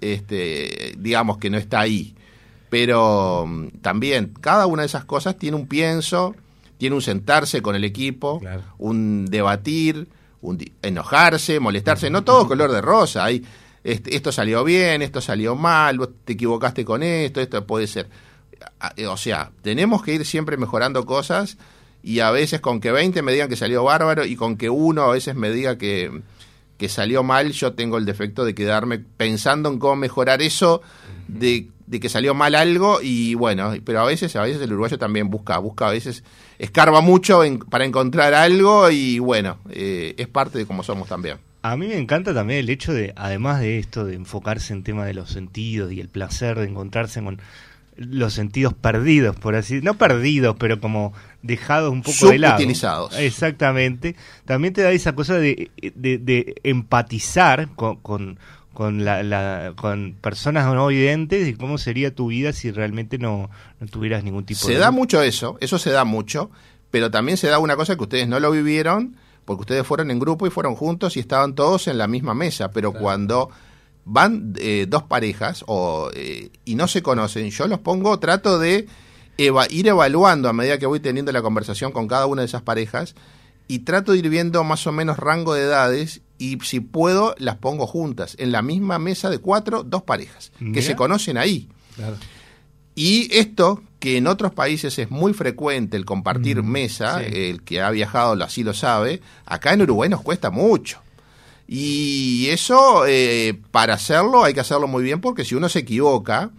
este, 0.00 0.94
digamos 0.96 1.38
que 1.38 1.50
no 1.50 1.58
está 1.58 1.80
ahí. 1.80 2.14
Pero 2.72 3.44
mm, 3.46 3.68
también 3.82 4.32
cada 4.40 4.64
una 4.66 4.80
de 4.80 4.86
esas 4.86 5.04
cosas 5.04 5.36
tiene 5.36 5.58
un 5.58 5.66
pienso, 5.66 6.34
tiene 6.78 6.96
un 6.96 7.02
sentarse 7.02 7.60
con 7.60 7.76
el 7.76 7.84
equipo, 7.84 8.40
Claro. 8.40 8.62
un 8.78 9.26
debatir, 9.26 10.08
un 10.40 10.56
enojarse, 10.80 11.60
molestarse, 11.60 12.08
no 12.08 12.24
todo 12.24 12.48
color 12.48 12.72
de 12.72 12.80
rosa. 12.80 13.26
Hay, 13.26 13.44
este, 13.84 14.16
esto 14.16 14.32
salió 14.32 14.64
bien, 14.64 15.02
esto 15.02 15.20
salió 15.20 15.54
mal, 15.54 15.98
vos 15.98 16.08
te 16.24 16.32
equivocaste 16.32 16.82
con 16.82 17.02
esto, 17.02 17.42
esto 17.42 17.66
puede 17.66 17.86
ser. 17.86 18.08
A- 18.80 18.94
O 19.10 19.18
sea, 19.18 19.50
tenemos 19.60 20.02
que 20.02 20.14
ir 20.14 20.24
siempre 20.24 20.56
mejorando 20.56 21.04
cosas 21.04 21.58
y 22.02 22.20
a 22.20 22.30
veces 22.30 22.62
con 22.62 22.80
que 22.80 22.90
20 22.90 23.20
me 23.20 23.32
digan 23.32 23.50
que 23.50 23.56
salió 23.56 23.84
bárbaro 23.84 24.24
y 24.24 24.34
con 24.34 24.56
que 24.56 24.70
uno 24.70 25.02
a 25.02 25.12
veces 25.12 25.34
me 25.34 25.50
diga 25.50 25.76
que, 25.76 26.22
que 26.78 26.88
salió 26.88 27.22
mal, 27.22 27.52
yo 27.52 27.74
tengo 27.74 27.98
el 27.98 28.06
defecto 28.06 28.46
de 28.46 28.54
quedarme 28.54 28.98
pensando 28.98 29.68
en 29.68 29.78
cómo 29.78 29.96
mejorar 29.96 30.40
eso, 30.40 30.80
de, 31.28 31.68
de 31.92 32.00
que 32.00 32.08
salió 32.08 32.32
mal 32.34 32.54
algo 32.54 33.00
y 33.02 33.34
bueno, 33.34 33.72
pero 33.84 34.00
a 34.00 34.04
veces, 34.06 34.34
a 34.36 34.42
veces 34.42 34.62
el 34.62 34.72
uruguayo 34.72 34.98
también 34.98 35.28
busca, 35.28 35.58
busca 35.58 35.88
a 35.88 35.90
veces, 35.92 36.24
escarba 36.58 37.02
mucho 37.02 37.44
en- 37.44 37.58
para 37.58 37.84
encontrar 37.84 38.32
algo 38.32 38.90
y 38.90 39.18
bueno, 39.18 39.58
eh, 39.70 40.14
es 40.16 40.26
parte 40.26 40.56
de 40.58 40.64
cómo 40.64 40.82
somos 40.82 41.06
también. 41.08 41.36
A 41.60 41.76
mí 41.76 41.86
me 41.86 41.98
encanta 41.98 42.32
también 42.32 42.60
el 42.60 42.70
hecho 42.70 42.94
de, 42.94 43.12
además 43.14 43.60
de 43.60 43.78
esto, 43.78 44.06
de 44.06 44.14
enfocarse 44.14 44.72
en 44.72 44.82
tema 44.82 45.04
de 45.04 45.12
los 45.12 45.28
sentidos 45.30 45.92
y 45.92 46.00
el 46.00 46.08
placer 46.08 46.58
de 46.58 46.64
encontrarse 46.66 47.22
con 47.22 47.40
los 47.96 48.32
sentidos 48.32 48.72
perdidos, 48.72 49.36
por 49.36 49.54
así 49.54 49.80
no 49.82 49.94
perdidos, 49.98 50.56
pero 50.58 50.80
como 50.80 51.12
dejados 51.42 51.92
un 51.92 52.00
poco 52.02 52.30
de 52.30 52.38
lado. 52.38 52.54
Subutilizados. 52.54 53.18
Exactamente. 53.18 54.16
También 54.46 54.72
te 54.72 54.80
da 54.80 54.92
esa 54.92 55.14
cosa 55.14 55.36
de, 55.36 55.70
de, 55.94 56.16
de 56.16 56.54
empatizar 56.64 57.68
con, 57.76 57.96
con, 57.96 58.38
con, 58.74 59.04
la, 59.04 59.22
la- 59.22 59.72
con 59.76 60.16
personas 60.20 60.66
no 60.74 60.86
videntes 60.86 61.46
y 61.48 61.54
cómo 61.54 61.78
sería 61.78 62.14
tu 62.14 62.28
vida 62.28 62.52
si 62.52 62.70
realmente 62.70 63.18
no, 63.18 63.50
no 63.80 63.86
tuvieras 63.86 64.24
ningún 64.24 64.44
tipo 64.44 64.60
Se 64.60 64.72
de... 64.72 64.78
da 64.78 64.90
mucho 64.90 65.22
eso, 65.22 65.56
eso 65.60 65.78
se 65.78 65.90
da 65.90 66.04
mucho, 66.04 66.50
pero 66.90 67.10
también 67.10 67.36
se 67.36 67.48
da 67.48 67.58
una 67.58 67.76
cosa 67.76 67.96
que 67.96 68.02
ustedes 68.02 68.28
no 68.28 68.40
lo 68.40 68.50
vivieron, 68.50 69.16
porque 69.44 69.62
ustedes 69.62 69.86
fueron 69.86 70.10
en 70.10 70.18
grupo 70.18 70.46
y 70.46 70.50
fueron 70.50 70.74
juntos 70.74 71.16
y 71.16 71.20
estaban 71.20 71.54
todos 71.54 71.88
en 71.88 71.98
la 71.98 72.06
misma 72.06 72.32
mesa, 72.34 72.70
pero 72.70 72.92
cuando 72.92 73.50
van 74.04 74.54
eh, 74.58 74.86
dos 74.88 75.02
parejas 75.04 75.64
o, 75.66 76.10
eh, 76.14 76.50
y 76.64 76.74
no 76.74 76.88
se 76.88 77.02
conocen, 77.02 77.50
yo 77.50 77.66
los 77.68 77.78
pongo, 77.80 78.18
trato 78.18 78.58
de 78.58 78.86
eva- 79.38 79.66
ir 79.70 79.86
evaluando 79.88 80.48
a 80.48 80.52
medida 80.52 80.78
que 80.78 80.86
voy 80.86 81.00
teniendo 81.00 81.30
la 81.32 81.42
conversación 81.42 81.92
con 81.92 82.08
cada 82.08 82.26
una 82.26 82.42
de 82.42 82.46
esas 82.46 82.62
parejas 82.62 83.14
y 83.68 83.80
trato 83.80 84.12
de 84.12 84.18
ir 84.18 84.28
viendo 84.28 84.64
más 84.64 84.86
o 84.86 84.92
menos 84.92 85.18
rango 85.18 85.54
de 85.54 85.62
edades 85.62 86.20
y 86.44 86.58
si 86.64 86.80
puedo 86.80 87.34
las 87.38 87.56
pongo 87.56 87.86
juntas, 87.86 88.34
en 88.38 88.50
la 88.52 88.62
misma 88.62 88.98
mesa 88.98 89.30
de 89.30 89.38
cuatro, 89.38 89.82
dos 89.82 90.02
parejas, 90.02 90.50
que 90.74 90.82
se 90.82 90.96
conocen 90.96 91.36
ahí. 91.38 91.68
Claro. 91.96 92.16
Y 92.94 93.28
esto, 93.34 93.82
que 94.00 94.16
en 94.18 94.26
otros 94.26 94.52
países 94.52 94.98
es 94.98 95.10
muy 95.10 95.32
frecuente 95.34 95.96
el 95.96 96.04
compartir 96.04 96.62
Mm, 96.62 96.66
mesa, 96.70 97.20
sí. 97.20 97.26
el 97.32 97.62
que 97.62 97.80
ha 97.80 97.90
viajado 97.90 98.34
lo- 98.36 98.44
así 98.44 98.62
lo 98.64 98.74
sabe, 98.74 99.20
acá 99.46 99.72
en 99.72 99.82
Uruguay 99.82 100.08
nos 100.10 100.20
cuesta 100.22 100.50
mucho. 100.50 101.00
Y 101.68 102.48
eso, 102.48 103.06
eh, 103.06 103.58
para 103.70 103.94
hacerlo, 103.94 104.44
hay 104.44 104.52
que 104.52 104.60
hacerlo 104.60 104.88
muy 104.88 105.02
bien 105.04 105.20
porque 105.20 105.44
si 105.44 105.54
uno 105.54 105.68
se 105.68 105.78
equivoca 105.78 106.50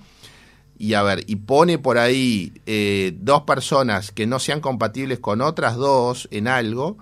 y 0.79 0.95
a 0.95 1.03
ver, 1.03 1.23
y 1.27 1.35
pone 1.35 1.77
por 1.77 1.97
ahí 1.99 2.51
eh, 2.65 3.13
dos 3.19 3.43
personas 3.43 4.11
que 4.11 4.25
no 4.25 4.39
sean 4.39 4.59
compatibles 4.59 5.19
con 5.19 5.41
otras 5.41 5.75
dos 5.75 6.27
en 6.31 6.47
algo, 6.47 6.97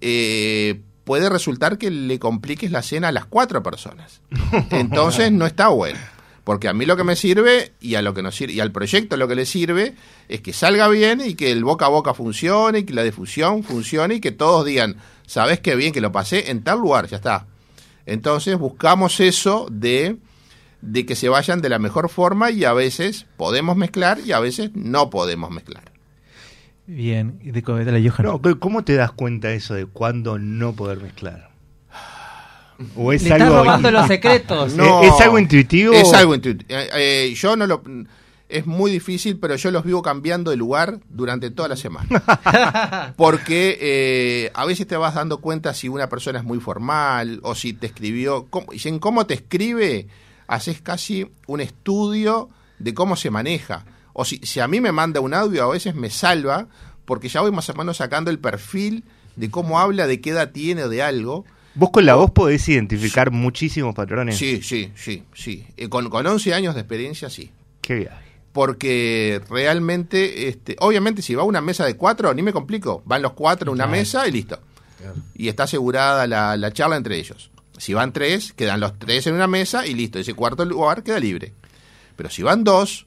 eh, 0.00 0.80
puede 1.06 1.28
resultar 1.28 1.78
que 1.78 1.88
le 1.88 2.18
compliques 2.18 2.72
la 2.72 2.82
cena 2.82 3.08
a 3.08 3.12
las 3.12 3.26
cuatro 3.26 3.62
personas. 3.62 4.20
Entonces 4.70 5.30
no 5.30 5.46
está 5.46 5.68
bueno. 5.68 6.00
Porque 6.42 6.66
a 6.66 6.72
mí 6.72 6.84
lo 6.84 6.96
que 6.96 7.04
me 7.04 7.14
sirve 7.14 7.74
y 7.80 7.94
a 7.94 8.02
lo 8.02 8.12
que 8.12 8.22
nos 8.22 8.34
sirve, 8.34 8.54
y 8.54 8.60
al 8.60 8.72
proyecto 8.72 9.16
lo 9.16 9.28
que 9.28 9.36
le 9.36 9.46
sirve 9.46 9.94
es 10.28 10.40
que 10.40 10.52
salga 10.52 10.88
bien 10.88 11.20
y 11.24 11.34
que 11.34 11.52
el 11.52 11.62
boca 11.62 11.86
a 11.86 11.90
boca 11.90 12.12
funcione 12.12 12.80
y 12.80 12.84
que 12.84 12.92
la 12.92 13.04
difusión 13.04 13.62
funcione 13.62 14.16
y 14.16 14.20
que 14.20 14.32
todos 14.32 14.66
digan, 14.66 14.96
sabes 15.26 15.60
qué 15.60 15.76
bien 15.76 15.92
que 15.92 16.00
lo 16.00 16.10
pasé 16.10 16.50
en 16.50 16.64
tal 16.64 16.80
lugar, 16.80 17.06
ya 17.06 17.18
está. 17.18 17.46
Entonces 18.04 18.58
buscamos 18.58 19.20
eso 19.20 19.68
de, 19.70 20.16
de 20.82 21.06
que 21.06 21.14
se 21.14 21.28
vayan 21.28 21.62
de 21.62 21.68
la 21.68 21.78
mejor 21.78 22.08
forma 22.08 22.50
y 22.50 22.64
a 22.64 22.72
veces 22.72 23.26
podemos 23.36 23.76
mezclar 23.76 24.18
y 24.24 24.32
a 24.32 24.40
veces 24.40 24.70
no 24.74 25.08
podemos 25.08 25.52
mezclar. 25.52 25.95
Bien, 26.86 27.40
y 27.42 27.50
de 27.50 27.62
dale, 27.62 28.08
Johan. 28.08 28.40
No, 28.40 28.60
¿cómo 28.60 28.84
te 28.84 28.94
das 28.94 29.12
cuenta 29.12 29.50
eso 29.52 29.74
de 29.74 29.86
cuándo 29.86 30.38
no 30.38 30.72
poder 30.72 31.00
mezclar? 31.00 31.50
¿O 32.94 33.12
es 33.12 33.22
Le 33.22 33.30
estás 33.30 33.42
algo 33.42 33.58
robando 33.58 33.90
los 33.90 34.06
secretos. 34.06 34.74
No, 34.76 35.02
¿Es 35.02 35.20
algo 35.20 35.38
intuitivo? 35.38 35.92
Es 35.94 36.12
algo 36.12 36.34
intuitivo. 36.34 36.68
Eh, 36.68 36.88
eh, 36.94 37.34
yo 37.34 37.56
no 37.56 37.66
lo. 37.66 37.82
Es 38.48 38.64
muy 38.64 38.92
difícil, 38.92 39.38
pero 39.40 39.56
yo 39.56 39.72
los 39.72 39.84
vivo 39.84 40.02
cambiando 40.02 40.52
de 40.52 40.56
lugar 40.56 41.00
durante 41.08 41.50
toda 41.50 41.68
la 41.68 41.76
semana. 41.76 43.14
Porque 43.16 43.76
eh, 43.80 44.52
a 44.54 44.64
veces 44.64 44.86
te 44.86 44.96
vas 44.96 45.14
dando 45.14 45.38
cuenta 45.38 45.74
si 45.74 45.88
una 45.88 46.08
persona 46.08 46.38
es 46.38 46.44
muy 46.44 46.60
formal 46.60 47.40
o 47.42 47.56
si 47.56 47.72
te 47.72 47.88
escribió. 47.88 48.46
Cómo, 48.48 48.72
y 48.72 48.86
en 48.86 49.00
cómo 49.00 49.26
te 49.26 49.34
escribe, 49.34 50.06
haces 50.46 50.80
casi 50.80 51.28
un 51.48 51.60
estudio 51.60 52.48
de 52.78 52.94
cómo 52.94 53.16
se 53.16 53.30
maneja. 53.30 53.84
O 54.18 54.24
si, 54.24 54.38
si 54.38 54.60
a 54.60 54.66
mí 54.66 54.80
me 54.80 54.92
manda 54.92 55.20
un 55.20 55.34
audio, 55.34 55.62
a 55.62 55.68
veces 55.68 55.94
me 55.94 56.08
salva, 56.08 56.68
porque 57.04 57.28
ya 57.28 57.42
voy 57.42 57.52
más 57.52 57.68
o 57.68 57.74
menos 57.74 57.98
sacando 57.98 58.30
el 58.30 58.38
perfil 58.38 59.04
de 59.36 59.50
cómo 59.50 59.78
habla, 59.78 60.06
de 60.06 60.22
qué 60.22 60.30
edad 60.30 60.52
tiene 60.52 60.84
o 60.84 60.88
de 60.88 61.02
algo. 61.02 61.44
¿Vos 61.74 61.90
con 61.90 62.06
la 62.06 62.14
voz 62.14 62.30
podés 62.30 62.66
identificar 62.66 63.30
muchísimos 63.30 63.94
patrones? 63.94 64.38
Sí, 64.38 64.62
sí, 64.62 64.90
sí, 64.96 65.22
sí. 65.34 65.66
Eh, 65.76 65.90
con, 65.90 66.08
con 66.08 66.26
11 66.26 66.54
años 66.54 66.74
de 66.74 66.80
experiencia, 66.80 67.28
sí. 67.28 67.50
Qué 67.82 67.94
viaje. 67.96 68.24
Porque 68.54 69.42
realmente, 69.50 70.48
este, 70.48 70.76
obviamente, 70.80 71.20
si 71.20 71.34
va 71.34 71.42
a 71.42 71.44
una 71.44 71.60
mesa 71.60 71.84
de 71.84 71.98
cuatro, 71.98 72.32
ni 72.32 72.40
me 72.40 72.54
complico. 72.54 73.02
Van 73.04 73.20
los 73.20 73.34
cuatro 73.34 73.70
a 73.70 73.74
una 73.74 73.86
mesa 73.86 74.26
y 74.26 74.32
listo. 74.32 74.58
Y 75.34 75.48
está 75.48 75.64
asegurada 75.64 76.26
la, 76.26 76.56
la 76.56 76.72
charla 76.72 76.96
entre 76.96 77.18
ellos. 77.18 77.50
Si 77.76 77.92
van 77.92 78.14
tres, 78.14 78.54
quedan 78.54 78.80
los 78.80 78.98
tres 78.98 79.26
en 79.26 79.34
una 79.34 79.46
mesa 79.46 79.86
y 79.86 79.92
listo. 79.92 80.18
Ese 80.18 80.32
cuarto 80.32 80.64
lugar 80.64 81.02
queda 81.02 81.20
libre. 81.20 81.52
Pero 82.16 82.30
si 82.30 82.42
van 82.42 82.64
dos, 82.64 83.04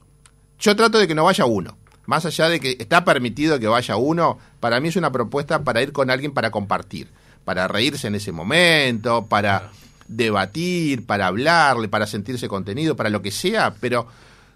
yo 0.59 0.75
trato 0.75 0.97
de 0.97 1.07
que 1.07 1.15
no 1.15 1.23
vaya 1.23 1.45
uno. 1.45 1.77
Más 2.05 2.25
allá 2.25 2.49
de 2.49 2.59
que 2.59 2.75
está 2.79 3.05
permitido 3.05 3.59
que 3.59 3.67
vaya 3.67 3.95
uno, 3.95 4.39
para 4.59 4.79
mí 4.79 4.87
es 4.87 4.95
una 4.95 5.11
propuesta 5.11 5.63
para 5.63 5.81
ir 5.81 5.91
con 5.91 6.09
alguien 6.09 6.33
para 6.33 6.49
compartir, 6.49 7.07
para 7.45 7.67
reírse 7.67 8.07
en 8.07 8.15
ese 8.15 8.31
momento, 8.31 9.27
para 9.27 9.71
debatir, 10.07 11.05
para 11.05 11.27
hablarle, 11.27 11.87
para 11.87 12.07
sentirse 12.07 12.47
contenido, 12.47 12.95
para 12.95 13.11
lo 13.11 13.21
que 13.21 13.29
sea, 13.29 13.75
pero 13.79 14.07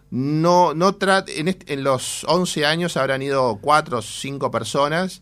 no, 0.10 0.74
no 0.74 0.98
en, 1.28 1.58
en 1.66 1.84
los 1.84 2.24
11 2.28 2.66
años 2.66 2.98
habrán 2.98 3.22
ido 3.22 3.60
cuatro 3.62 4.00
o 4.00 4.02
cinco 4.02 4.50
personas 4.52 5.22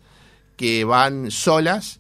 que 0.56 0.86
van 0.86 1.32
solas 1.32 2.00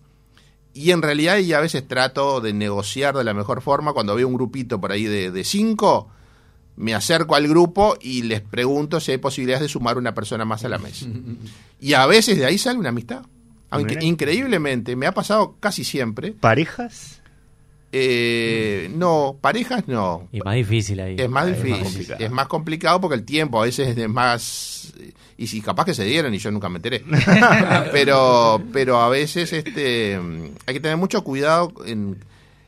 y 0.73 0.91
en 0.91 1.01
realidad 1.01 1.37
y 1.39 1.51
a 1.53 1.59
veces 1.59 1.87
trato 1.87 2.39
de 2.39 2.53
negociar 2.53 3.15
de 3.15 3.25
la 3.25 3.33
mejor 3.33 3.61
forma 3.61 3.93
cuando 3.93 4.15
veo 4.15 4.27
un 4.27 4.35
grupito 4.35 4.79
por 4.79 4.93
ahí 4.93 5.03
de, 5.03 5.31
de 5.31 5.43
cinco 5.43 6.09
me 6.77 6.93
acerco 6.93 7.35
al 7.35 7.47
grupo 7.47 7.97
y 8.01 8.23
les 8.23 8.41
pregunto 8.41 8.99
si 8.99 9.11
hay 9.11 9.17
posibilidades 9.17 9.61
de 9.63 9.69
sumar 9.69 9.97
una 9.97 10.13
persona 10.13 10.45
más 10.45 10.63
a 10.65 10.69
la 10.69 10.77
mesa 10.77 11.05
y 11.79 11.93
a 11.93 12.05
veces 12.05 12.37
de 12.37 12.45
ahí 12.45 12.57
sale 12.57 12.79
una 12.79 12.89
amistad 12.89 13.21
aunque 13.69 13.95
Mira. 13.95 14.05
increíblemente 14.05 14.95
me 14.95 15.05
ha 15.07 15.13
pasado 15.13 15.55
casi 15.59 15.83
siempre 15.83 16.31
¿Parejas? 16.33 17.21
eh, 17.91 18.89
no 18.95 19.37
parejas 19.41 19.87
no 19.87 20.27
Y 20.31 20.39
más 20.41 20.55
difícil 20.55 20.99
ahí. 21.01 21.15
es 21.19 21.29
más 21.29 21.45
Ahí 21.47 21.53
difícil, 21.53 21.83
complicado. 21.83 22.23
es 22.25 22.31
más 22.31 22.47
complicado 22.47 23.01
porque 23.01 23.15
el 23.15 23.23
tiempo 23.25 23.61
a 23.61 23.65
veces 23.65 23.97
es 23.97 24.09
más 24.09 24.93
y 25.37 25.47
si 25.47 25.59
capaz 25.61 25.85
que 25.85 25.93
se 25.93 26.03
dieron 26.05 26.33
y 26.33 26.37
yo 26.37 26.51
nunca 26.51 26.69
me 26.69 26.77
enteré. 26.77 27.03
pero 27.91 28.61
pero 28.71 29.01
a 29.01 29.09
veces 29.09 29.51
este 29.53 30.15
hay 30.65 30.73
que 30.73 30.79
tener 30.79 30.97
mucho 30.97 31.23
cuidado 31.23 31.73
en, 31.85 32.17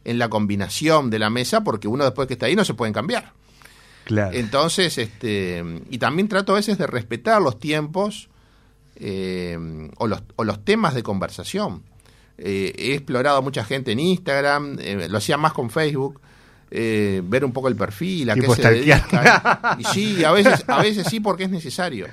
en 0.06 0.18
la 0.20 0.28
combinación 0.30 1.10
de 1.10 1.20
la 1.20 1.30
mesa 1.30 1.64
porque 1.64 1.88
uno 1.88 2.04
después 2.04 2.28
que 2.28 2.34
está 2.34 2.48
ahí 2.48 2.56
no 2.56 2.66
se 2.66 2.74
pueden 2.74 2.94
cambiar. 2.94 3.32
Claro. 4.06 4.36
Entonces, 4.36 4.98
este 4.98 5.64
y 5.90 5.98
también 5.98 6.28
trato 6.28 6.54
a 6.54 6.56
veces 6.56 6.78
de 6.78 6.88
respetar 6.88 7.42
los 7.42 7.60
tiempos 7.60 8.30
eh, 8.96 9.58
o, 9.98 10.08
los, 10.08 10.24
o 10.36 10.44
los 10.44 10.64
temas 10.64 10.94
de 10.94 11.04
conversación. 11.04 11.84
Eh, 12.38 12.74
he 12.78 12.94
explorado 12.94 13.38
a 13.38 13.42
mucha 13.42 13.64
gente 13.64 13.92
en 13.92 14.00
Instagram, 14.00 14.78
eh, 14.80 15.08
lo 15.10 15.18
hacía 15.18 15.38
más 15.38 15.54
con 15.54 15.70
Facebook, 15.70 16.20
eh, 16.72 17.22
ver 17.24 17.46
un 17.46 17.54
poco 17.54 17.68
el 17.68 17.76
perfil, 17.76 18.32
a 18.32 18.36
qué 18.36 18.48
se 18.50 18.70
dedican. 18.70 19.26
Y 19.78 19.84
sí, 19.86 20.24
a 20.24 20.32
veces, 20.32 20.64
a 20.68 20.82
veces 20.82 21.08
sí 21.08 21.20
porque 21.20 21.44
es 21.44 21.50
necesario. 21.50 22.08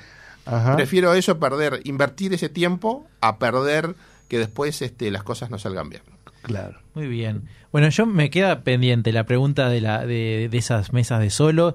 Ajá. 0.45 0.77
Prefiero 0.77 1.15
eso 1.15 1.39
perder, 1.39 1.81
invertir 1.85 2.35
ese 2.35 2.49
tiempo 2.49 3.07
a 3.21 3.39
perder 3.39 3.95
que 4.29 4.39
después 4.39 4.83
este, 4.83 5.11
las 5.11 5.23
cosas 5.23 5.51
no 5.51 5.59
salgan 5.59 5.89
bien. 5.89 6.03
Claro. 6.43 6.79
Muy 6.95 7.07
bien. 7.07 7.43
Bueno, 7.73 7.89
yo 7.89 8.07
me 8.07 8.31
queda 8.31 8.61
pendiente 8.63 9.13
la 9.13 9.25
pregunta 9.25 9.69
de, 9.69 9.81
la, 9.81 10.05
de, 10.07 10.49
de 10.51 10.59
esas 10.59 10.93
mesas 10.93 11.21
de 11.21 11.31
solo. 11.31 11.75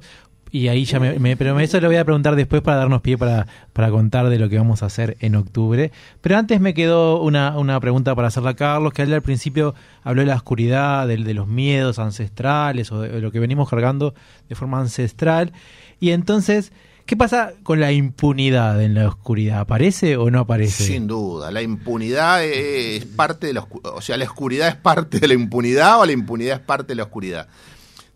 Y 0.51 0.67
ahí 0.69 0.85
ya 0.85 0.99
me, 0.99 1.19
me- 1.19 1.35
Pero 1.35 1.59
eso 1.59 1.81
lo 1.81 1.87
voy 1.87 1.97
a 1.97 2.05
preguntar 2.05 2.35
después 2.35 2.61
para 2.61 2.77
darnos 2.77 3.01
pie 3.01 3.17
para, 3.17 3.45
para 3.73 3.89
contar 3.89 4.29
de 4.29 4.39
lo 4.39 4.47
que 4.47 4.57
vamos 4.57 4.83
a 4.83 4.85
hacer 4.85 5.17
en 5.19 5.35
octubre. 5.35 5.91
Pero 6.21 6.37
antes 6.37 6.61
me 6.61 6.73
quedó 6.73 7.21
una, 7.21 7.57
una 7.57 7.79
pregunta 7.79 8.15
para 8.15 8.29
hacerla 8.29 8.51
a 8.51 8.55
Carlos, 8.55 8.93
que 8.93 9.01
él 9.01 9.13
al 9.13 9.21
principio 9.21 9.75
habló 10.03 10.21
de 10.21 10.27
la 10.27 10.35
oscuridad, 10.35 11.07
del- 11.07 11.23
de, 11.25 11.33
los 11.33 11.47
miedos 11.47 11.99
ancestrales 11.99 12.91
o 12.91 13.01
de, 13.01 13.09
de 13.09 13.21
lo 13.21 13.31
que 13.31 13.39
venimos 13.39 13.69
cargando 13.69 14.13
de 14.47 14.55
forma 14.55 14.79
ancestral. 14.79 15.51
Y 15.99 16.11
entonces, 16.11 16.71
¿qué 17.05 17.15
pasa 17.17 17.53
con 17.63 17.79
la 17.79 17.91
impunidad 17.91 18.81
en 18.81 18.93
la 18.95 19.07
oscuridad? 19.07 19.59
¿Aparece 19.59 20.17
o 20.17 20.29
no 20.31 20.39
aparece? 20.41 20.83
Sin 20.85 21.07
duda, 21.07 21.51
la 21.51 21.61
impunidad 21.61 22.43
es 22.43 23.05
parte 23.05 23.47
de 23.47 23.53
la 23.53 23.61
oscu- 23.67 23.81
o 23.83 24.01
sea, 24.01 24.17
la 24.17 24.25
oscuridad 24.25 24.67
es 24.67 24.75
parte 24.75 25.19
de 25.19 25.27
la 25.27 25.33
impunidad 25.33 25.99
o 25.99 26.05
la 26.05 26.11
impunidad 26.11 26.55
es 26.59 26.65
parte 26.65 26.89
de 26.89 26.95
la 26.95 27.03
oscuridad. 27.03 27.47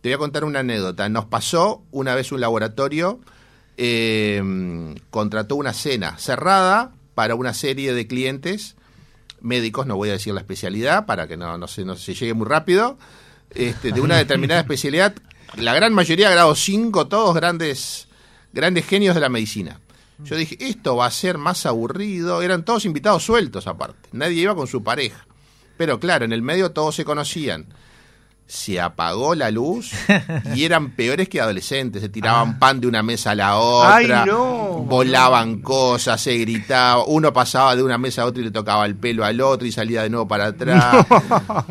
Te 0.02 0.10
voy 0.10 0.13
a 0.13 0.17
contar 0.17 0.43
una 0.45 0.60
anécdota. 0.60 1.08
Nos 1.10 1.25
pasó 1.25 1.84
una 1.91 2.15
vez 2.15 2.32
un 2.32 2.39
laboratorio, 2.41 3.19
eh, 3.78 4.95
contrató 5.10 5.56
una 5.56 5.73
cena 5.73 6.17
cerrada 6.17 6.91
para 7.15 7.36
una 7.36 7.54
serie 7.54 7.93
de 7.93 8.08
clientes 8.08 8.75
médicos, 9.41 9.88
no 9.88 9.95
voy 9.95 10.10
a 10.10 10.13
decir 10.13 10.34
la 10.34 10.41
especialidad 10.41 11.06
para 11.06 11.25
que 11.28 11.38
no, 11.38 11.58
no, 11.58 11.67
se, 11.67 11.86
no 11.86 11.95
se 11.95 12.13
llegue 12.13 12.34
muy 12.34 12.45
rápido, 12.45 12.97
este, 13.52 13.93
de 13.93 14.02
una 14.02 14.17
determinada 14.17 14.60
especialidad, 14.67 15.15
la 15.56 15.73
gran 15.73 15.93
mayoría 15.93 16.30
grado 16.30 16.54
5, 16.56 17.08
todos 17.08 17.34
grandes, 17.36 18.09
grandes 18.54 18.86
genios 18.86 19.16
de 19.16 19.22
la 19.22 19.30
medicina. 19.30 19.80
Yo 20.24 20.36
dije, 20.36 20.58
esto 20.60 20.98
va 20.98 21.06
a 21.06 21.12
ser 21.12 21.38
más 21.38 21.66
aburrido, 21.66 22.42
eran 22.42 22.66
todos 22.66 22.84
invitados 22.86 23.24
sueltos 23.24 23.68
aparte, 23.68 24.10
nadie 24.12 24.42
iba 24.42 24.56
con 24.56 24.68
su 24.68 24.84
pareja. 24.84 25.26
Pero 25.78 26.00
claro, 26.00 26.26
en 26.26 26.34
el 26.34 26.42
medio 26.42 26.72
todos 26.72 26.96
se 26.96 27.06
conocían. 27.06 27.68
Se 28.52 28.82
apagó 28.82 29.36
la 29.36 29.52
luz 29.52 29.92
y 30.56 30.64
eran 30.66 30.90
peores 30.96 31.30
que 31.30 31.40
adolescentes. 31.40 32.02
Se 32.02 32.10
tiraban 32.10 32.58
pan 32.58 32.82
de 32.82 32.88
una 32.88 33.04
mesa 33.04 33.30
a 33.32 33.36
la 33.36 33.58
otra, 33.58 33.96
Ay, 33.96 34.08
no. 34.26 34.84
volaban 34.88 35.62
cosas, 35.62 36.20
se 36.20 36.36
gritaba. 36.36 37.04
Uno 37.06 37.32
pasaba 37.32 37.76
de 37.76 37.84
una 37.84 38.00
mesa 38.00 38.24
a 38.24 38.26
otra 38.26 38.42
y 38.42 38.46
le 38.46 38.52
tocaba 38.52 38.88
el 38.88 38.96
pelo 38.96 39.24
al 39.24 39.40
otro 39.42 39.68
y 39.68 39.72
salía 39.72 40.02
de 40.02 40.10
nuevo 40.10 40.28
para 40.28 40.48
atrás. 40.48 41.06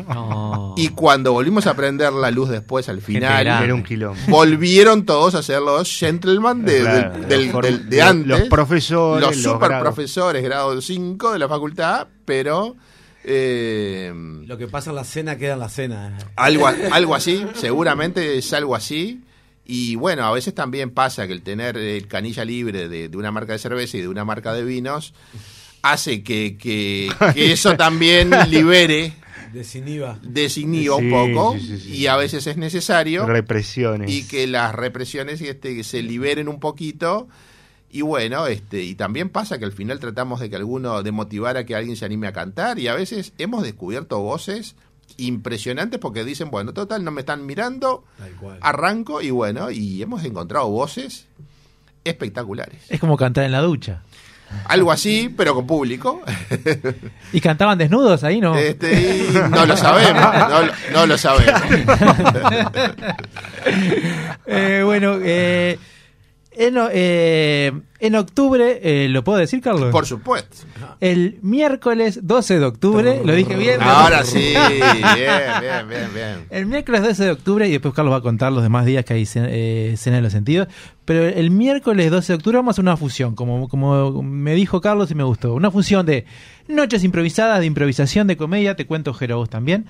No. 0.07 0.73
Y 0.77 0.87
cuando 0.89 1.33
volvimos 1.33 1.67
a 1.67 1.73
prender 1.73 2.13
la 2.13 2.31
luz 2.31 2.47
después, 2.47 2.87
al 2.87 3.01
final. 3.01 3.45
Era 3.45 3.73
un 3.75 3.83
quilombo. 3.83 4.17
volvieron 4.29 5.05
todos 5.05 5.35
a 5.35 5.43
ser 5.43 5.61
los 5.61 5.89
gentlemen 5.93 6.63
de, 6.63 6.79
Claro, 6.79 7.11
del- 7.11 7.27
del- 7.27 7.51
los 7.51 7.61
del- 7.61 7.89
de 7.89 7.97
los- 7.97 8.07
antes. 8.07 8.27
los 8.27 8.41
profesores, 8.43 9.27
Los 9.27 9.35
los 9.37 9.53
super 9.53 9.67
grados. 9.69 9.83
profesores, 9.83 10.43
grado 10.43 10.81
5 10.81 11.33
de 11.33 11.39
la 11.39 11.49
facultad, 11.49 12.07
pero 12.23 12.77
eh, 13.23 14.13
Lo 14.45 14.57
que 14.57 14.67
pasa 14.67 14.89
en 14.91 14.95
la 14.95 15.03
cena 15.03 15.37
queda 15.37 15.53
en 15.53 15.59
la 15.59 15.69
cena. 15.69 16.17
algo, 16.35 16.67
a- 16.67 16.75
algo 16.91 17.15
así, 17.15 17.45
seguramente 17.55 18.37
es 18.37 18.51
algo 18.53 18.75
así. 18.75 19.21
Y 19.65 19.95
bueno, 19.95 20.23
a 20.25 20.31
veces 20.31 20.55
también 20.55 20.89
pasa 20.89 21.27
que 21.27 21.33
el 21.33 21.43
tener 21.43 21.77
el 21.77 22.07
canilla 22.07 22.43
libre 22.43 22.89
de, 22.89 23.07
de 23.09 23.17
una 23.17 23.31
marca 23.31 23.53
de 23.53 23.59
cerveza 23.59 23.97
y 23.97 24.01
de 24.01 24.07
una 24.07 24.25
marca 24.25 24.51
de 24.53 24.63
vinos 24.63 25.13
hace 25.83 26.23
que, 26.23 26.57
que- 26.57 27.09
que 27.35 27.51
eso 27.51 27.75
también 27.77 28.31
libere, 28.49 29.13
Desinhiba. 29.53 30.19
desinhiba 30.23 30.95
un 30.95 31.09
poco 31.09 31.55
sí, 31.59 31.65
sí, 31.67 31.79
sí, 31.79 31.97
y 31.97 32.07
a 32.07 32.15
veces 32.17 32.45
es 32.47 32.57
necesario 32.57 33.25
Represiones. 33.27 34.09
y 34.11 34.27
que 34.27 34.47
las 34.47 34.73
represiones 34.75 35.39
este, 35.41 35.83
se 35.83 36.01
liberen 36.03 36.47
un 36.47 36.59
poquito. 36.59 37.27
Y 37.91 38.01
bueno, 38.01 38.45
este, 38.47 38.83
y 38.83 38.93
también 38.95 39.29
pasa 39.29 39.57
que 39.57 39.65
al 39.65 39.71
final 39.71 39.99
tratamos 39.99 40.39
de 40.39 40.49
que 40.49 40.55
alguno, 40.55 41.01
de 41.01 41.11
motivar 41.11 41.57
a 41.57 41.65
que 41.65 41.75
alguien 41.75 41.95
se 41.97 42.05
anime 42.05 42.27
a 42.27 42.33
cantar, 42.33 42.77
y 42.79 42.87
a 42.87 42.93
veces 42.93 43.33
hemos 43.39 43.63
descubierto 43.63 44.19
voces 44.19 44.75
impresionantes 45.17 45.99
porque 45.99 46.23
dicen, 46.23 46.51
bueno, 46.51 46.71
total, 46.73 47.03
no 47.03 47.09
me 47.11 47.21
están 47.21 47.45
mirando, 47.47 48.03
arranco, 48.61 49.21
y 49.21 49.31
bueno, 49.31 49.71
y 49.71 50.01
hemos 50.03 50.23
encontrado 50.23 50.69
voces 50.69 51.25
espectaculares. 52.03 52.79
Es 52.89 52.99
como 52.99 53.17
cantar 53.17 53.43
en 53.45 53.51
la 53.53 53.61
ducha. 53.61 54.03
Algo 54.65 54.91
así, 54.91 55.31
pero 55.35 55.53
con 55.53 55.67
público. 55.67 56.21
¿Y 57.33 57.39
cantaban 57.41 57.77
desnudos 57.77 58.23
ahí, 58.23 58.39
no? 58.41 58.55
Este, 58.55 59.27
y 59.29 59.33
no 59.49 59.65
lo 59.65 59.77
sabemos, 59.77 60.23
no, 60.49 60.61
lo- 60.63 60.73
no 60.93 61.05
lo 61.07 61.17
sabemos. 61.17 61.61
Eh, 64.45 64.81
bueno, 64.83 65.17
eh, 65.21 65.77
en, 66.59 66.77
o- 66.77 66.89
eh, 66.91 67.71
en 67.99 68.15
octubre, 68.15 68.79
eh, 68.81 69.09
¿lo 69.09 69.23
puedo 69.23 69.37
decir, 69.39 69.61
Carlos? 69.61 69.91
Por 69.91 70.05
supuesto. 70.05 70.57
El 71.01 71.37
miércoles 71.41 72.19
12 72.23 72.59
de 72.59 72.65
octubre, 72.65 73.21
lo 73.23 73.33
dije 73.33 73.55
bien. 73.55 73.81
Ahora 73.81 74.23
sí, 74.23 74.39
bien, 74.39 75.15
bien, 75.61 75.87
bien, 75.89 76.13
bien. 76.13 76.45
El 76.49 76.65
miércoles 76.65 77.01
12 77.03 77.23
de 77.25 77.31
octubre, 77.31 77.67
y 77.67 77.71
después 77.71 77.93
Carlos 77.93 78.13
va 78.13 78.17
a 78.17 78.21
contar 78.21 78.51
los 78.51 78.63
demás 78.63 78.85
días 78.85 79.05
que 79.05 79.13
hay 79.13 79.27
eh, 79.35 79.95
cena 79.97 80.17
de 80.17 80.21
los 80.21 80.31
sentidos, 80.31 80.67
pero 81.05 81.25
el 81.25 81.49
miércoles 81.51 82.11
12 82.11 82.33
de 82.33 82.37
octubre 82.37 82.57
vamos 82.57 82.69
a 82.69 82.73
hacer 82.75 82.83
una 82.83 82.97
fusión, 82.97 83.35
como, 83.35 83.67
como 83.67 84.21
me 84.21 84.53
dijo 84.53 84.79
Carlos 84.81 85.09
y 85.11 85.15
me 85.15 85.23
gustó, 85.23 85.53
una 85.55 85.71
fusión 85.71 86.05
de 86.05 86.25
noches 86.67 87.03
improvisadas, 87.03 87.59
de 87.61 87.65
improvisación, 87.65 88.27
de 88.27 88.37
comedia, 88.37 88.75
te 88.75 88.85
cuento 88.85 89.13
Jero 89.13 89.37
vos 89.37 89.49
también, 89.49 89.87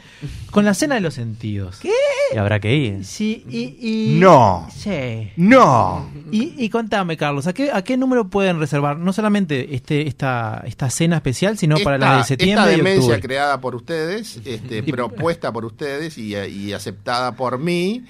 con 0.51 0.63
la 0.63 0.73
cena 0.73 0.95
de 0.95 1.01
los 1.01 1.13
sentidos. 1.13 1.77
¿Qué? 1.81 1.91
Y 2.33 2.37
habrá 2.37 2.59
que 2.61 2.73
ir. 2.73 3.03
Sí, 3.03 3.43
y... 3.49 3.75
y- 4.15 4.19
No. 4.19 4.67
Sí. 4.73 5.29
No. 5.35 6.09
Y, 6.31 6.53
y 6.57 6.69
contame, 6.69 7.17
Carlos, 7.17 7.47
¿a 7.47 7.53
qué, 7.53 7.69
¿a 7.71 7.83
qué 7.83 7.97
número 7.99 8.29
pueden 8.29 8.59
reservar? 8.59 8.97
No 8.97 9.13
solamente 9.13 9.75
este, 9.75 10.07
esta, 10.07 10.63
esta 10.65 10.89
cena 10.89 11.17
especial, 11.17 11.57
sino 11.57 11.77
para 11.79 11.97
la 11.97 12.17
de 12.17 12.23
septiembre 12.23 12.71
Esta 12.71 12.73
y 12.73 12.77
demencia 12.77 13.01
octubre. 13.01 13.21
creada 13.21 13.61
por 13.61 13.75
ustedes, 13.75 14.39
este, 14.45 14.83
propuesta 14.91 15.51
por 15.51 15.65
ustedes 15.65 16.17
y, 16.17 16.35
y 16.35 16.73
aceptada 16.73 17.35
por 17.35 17.59
mí 17.59 18.05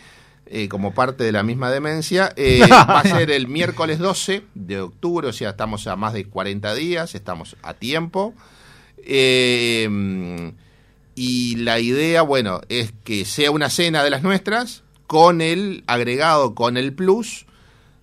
eh, 0.51 0.67
como 0.67 0.95
parte 0.95 1.23
de 1.23 1.31
la 1.31 1.43
misma 1.43 1.69
demencia, 1.69 2.33
eh, 2.35 2.61
va 2.69 3.01
a 3.01 3.03
ser 3.03 3.29
el 3.29 3.47
miércoles 3.47 3.99
12 3.99 4.41
de 4.55 4.81
octubre, 4.81 5.27
o 5.27 5.33
sea, 5.33 5.51
estamos 5.51 5.85
a 5.85 5.95
más 5.95 6.13
de 6.13 6.25
40 6.25 6.73
días, 6.73 7.13
estamos 7.13 7.55
a 7.61 7.75
tiempo. 7.75 8.33
Eh, 8.97 10.51
y 11.13 11.55
la 11.57 11.79
idea, 11.79 12.23
bueno, 12.23 12.61
es 12.67 12.93
que 13.03 13.25
sea 13.25 13.51
una 13.51 13.69
cena 13.69 14.03
de 14.03 14.09
las 14.09 14.23
nuestras 14.23 14.81
con 15.05 15.41
el 15.41 15.83
agregado, 15.85 16.55
con 16.55 16.77
el 16.77 16.93
plus 16.93 17.45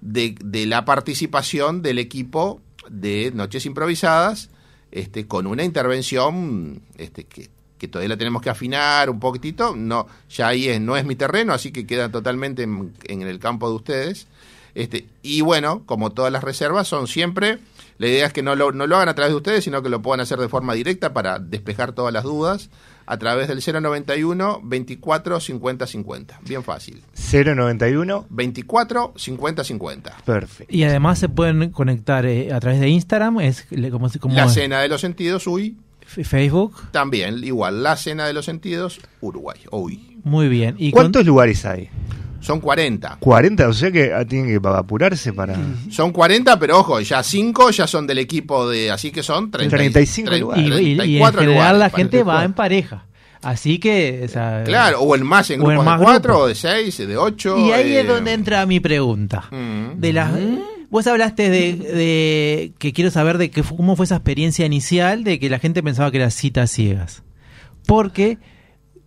de, 0.06 0.36
de 0.42 0.66
la 0.66 0.84
participación 0.84 1.82
del 1.82 1.98
equipo 1.98 2.60
de 2.88 3.32
Noches 3.34 3.66
Improvisadas, 3.66 4.50
este, 4.92 5.26
con 5.26 5.46
una 5.46 5.64
intervención 5.64 6.80
este, 6.96 7.24
que, 7.24 7.50
que 7.76 7.88
todavía 7.88 8.10
la 8.10 8.16
tenemos 8.16 8.40
que 8.40 8.50
afinar 8.50 9.10
un 9.10 9.18
poquitito. 9.18 9.74
No, 9.74 10.06
ya 10.30 10.48
ahí 10.48 10.68
es, 10.68 10.80
no 10.80 10.96
es 10.96 11.04
mi 11.04 11.16
terreno, 11.16 11.52
así 11.52 11.72
que 11.72 11.86
queda 11.86 12.10
totalmente 12.10 12.62
en, 12.62 12.94
en 13.04 13.22
el 13.22 13.40
campo 13.40 13.68
de 13.68 13.74
ustedes. 13.74 14.28
Este, 14.74 15.08
y 15.22 15.40
bueno, 15.40 15.82
como 15.86 16.12
todas 16.12 16.32
las 16.32 16.44
reservas, 16.44 16.86
son 16.86 17.08
siempre. 17.08 17.58
La 17.98 18.06
idea 18.06 18.26
es 18.26 18.32
que 18.32 18.42
no 18.42 18.54
lo, 18.54 18.72
no 18.72 18.86
lo 18.86 18.96
hagan 18.96 19.08
a 19.08 19.14
través 19.14 19.32
de 19.32 19.38
ustedes, 19.38 19.64
sino 19.64 19.82
que 19.82 19.88
lo 19.88 20.02
puedan 20.02 20.20
hacer 20.20 20.38
de 20.38 20.48
forma 20.48 20.74
directa 20.74 21.12
para 21.12 21.38
despejar 21.38 21.92
todas 21.92 22.12
las 22.12 22.24
dudas 22.24 22.70
a 23.06 23.16
través 23.18 23.48
del 23.48 23.60
091 23.82 24.60
24 24.64 25.40
50 25.40 25.86
50. 25.86 26.40
Bien 26.46 26.62
fácil. 26.64 27.02
091. 27.32 28.26
24 28.30 29.12
50 29.16 29.64
50. 29.64 30.16
Perfecto. 30.24 30.74
Y 30.74 30.82
además 30.84 31.18
se 31.18 31.28
pueden 31.28 31.70
conectar 31.70 32.26
eh, 32.26 32.52
a 32.52 32.60
través 32.60 32.80
de 32.80 32.88
Instagram, 32.88 33.40
es 33.40 33.66
le- 33.70 33.90
como, 33.90 34.08
como 34.20 34.34
La 34.34 34.48
cena 34.48 34.80
de 34.80 34.88
los 34.88 35.00
sentidos, 35.00 35.46
uy. 35.46 35.76
Facebook. 36.06 36.74
También, 36.92 37.42
igual, 37.42 37.82
la 37.82 37.96
cena 37.96 38.26
de 38.26 38.32
los 38.32 38.44
sentidos, 38.44 39.00
Uruguay. 39.20 39.58
Uy. 39.72 40.18
Muy 40.22 40.48
bien. 40.48 40.76
¿Y 40.78 40.92
¿Cuántos 40.92 41.26
lugares 41.26 41.64
hay? 41.66 41.88
Son 42.46 42.60
40. 42.60 43.16
40, 43.20 43.68
o 43.68 43.72
sea 43.72 43.90
que 43.90 44.12
tienen 44.28 44.60
que 44.62 44.68
apurarse 44.68 45.32
para... 45.32 45.56
Son 45.90 46.12
40, 46.12 46.58
pero 46.58 46.78
ojo, 46.78 47.00
ya 47.00 47.22
5 47.22 47.70
ya 47.70 47.86
son 47.86 48.06
del 48.06 48.18
equipo 48.18 48.68
de. 48.68 48.90
Así 48.90 49.10
que 49.10 49.22
son 49.22 49.50
30, 49.50 49.76
35 49.76 50.34
y, 50.36 50.40
lugares. 50.40 50.64
y- 50.64 50.70
y 50.70 50.90
en 50.92 50.96
34 50.98 51.40
general 51.40 51.54
lugares, 51.54 51.78
la 51.80 51.90
gente 51.90 52.18
parece. 52.24 52.36
va 52.38 52.44
en 52.44 52.52
pareja. 52.52 53.06
Así 53.42 53.78
que. 53.78 54.22
o 54.24 54.28
sea, 54.28 54.62
Claro, 54.64 55.00
o 55.00 55.14
en 55.16 55.24
más, 55.26 55.50
en 55.50 55.60
grupos 55.60 55.84
más 55.84 55.98
de 56.00 56.04
4, 56.04 56.22
grupos. 56.22 56.42
o 56.44 56.46
de 56.48 56.54
6, 56.54 56.98
de 57.08 57.16
8. 57.16 57.58
Y 57.58 57.72
ahí 57.72 57.96
es 57.96 58.06
donde 58.06 58.32
entra 58.32 58.64
mi 58.66 58.80
pregunta. 58.80 59.44
Mm. 59.50 60.00
De 60.00 60.12
las, 60.12 60.30
Vos 60.88 61.04
hablaste 61.08 61.50
de, 61.50 61.72
de 61.74 62.72
que 62.78 62.92
quiero 62.92 63.10
saber 63.10 63.38
de 63.38 63.50
que, 63.50 63.62
cómo 63.64 63.96
fue 63.96 64.04
esa 64.04 64.14
experiencia 64.16 64.64
inicial 64.64 65.24
de 65.24 65.40
que 65.40 65.50
la 65.50 65.58
gente 65.58 65.82
pensaba 65.82 66.10
que 66.12 66.18
era 66.18 66.30
citas 66.30 66.70
ciegas. 66.70 67.24
Porque 67.86 68.38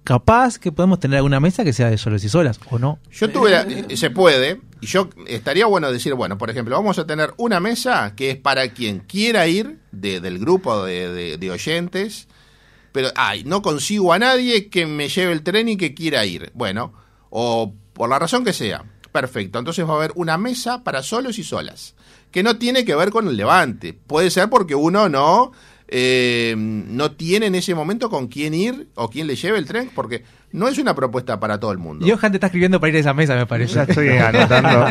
capaz 0.04 0.58
que 0.58 0.72
podemos 0.72 1.00
tener 1.00 1.18
alguna 1.18 1.40
mesa 1.40 1.64
que 1.64 1.74
sea 1.74 1.90
de 1.90 1.98
solos 1.98 2.24
y 2.24 2.30
solas, 2.30 2.60
¿o 2.70 2.80
no? 2.80 3.00
Yo 3.12 3.30
tuve, 3.30 3.54
eh, 3.90 3.98
se 3.98 4.10
puede, 4.10 4.62
y 4.82 4.88
yo 4.88 5.10
estaría 5.28 5.66
bueno 5.68 5.92
decir, 5.92 6.14
bueno, 6.16 6.38
por 6.38 6.50
ejemplo, 6.50 6.76
vamos 6.76 6.98
a 7.00 7.06
tener 7.06 7.34
una 7.38 7.60
mesa 7.60 8.14
que 8.16 8.32
es 8.32 8.38
para 8.38 8.70
quien 8.70 9.00
quiera 9.00 9.48
ir 9.48 9.80
de- 9.92 10.20
del 10.20 10.40
grupo 10.40 10.84
de, 10.84 11.12
de- 11.12 11.38
de 11.38 11.52
oyentes, 11.52 12.28
pero, 12.92 13.10
ay, 13.16 13.44
no 13.44 13.62
consigo 13.62 14.14
a 14.14 14.20
nadie 14.20 14.70
que 14.70 14.88
me 14.88 15.10
lleve 15.10 15.32
el 15.34 15.44
tren 15.44 15.70
y 15.70 15.78
que 15.78 15.94
quiera 15.94 16.26
ir. 16.26 16.50
Bueno, 16.56 16.92
o 17.30 17.74
por 17.94 18.10
la 18.10 18.18
razón 18.18 18.44
que 18.44 18.54
sea. 18.54 18.84
Perfecto, 19.12 19.58
entonces 19.60 19.86
va 19.88 19.94
a 19.94 19.98
haber 19.98 20.12
una 20.16 20.38
mesa 20.38 20.84
para 20.84 21.02
solos 21.04 21.40
y 21.40 21.44
solas, 21.44 21.96
que 22.32 22.44
no 22.44 22.58
tiene 22.58 22.86
que 22.86 22.96
ver 22.96 23.10
con 23.10 23.28
el 23.28 23.38
levante. 23.38 23.94
Puede 23.94 24.30
ser 24.30 24.50
porque 24.50 24.76
uno 24.76 25.10
no, 25.10 25.52
eh, 25.92 26.54
no 26.56 27.14
tiene 27.14 27.48
en 27.48 27.56
ese 27.56 27.74
momento 27.74 28.12
con 28.12 28.28
quién 28.28 28.54
ir 28.54 28.90
o 28.94 29.10
quién 29.10 29.26
le 29.26 29.36
lleve 29.36 29.58
el 29.58 29.66
tren, 29.66 29.90
porque 29.96 30.24
no 30.52 30.68
es 30.68 30.78
una 30.78 30.94
propuesta 30.94 31.40
para 31.40 31.60
todo 31.60 31.72
el 31.72 31.80
mundo. 31.80 32.06
Johan 32.08 32.32
te 32.32 32.38
está 32.38 32.48
escribiendo 32.48 32.80
para 32.80 32.92
ir 32.92 32.98
a 32.98 33.00
esa 33.00 33.14
mesa, 33.16 33.36
me 33.36 33.48
parece. 33.48 33.74
Ya 33.74 33.84
estoy 33.84 34.10
anotando. 34.10 34.86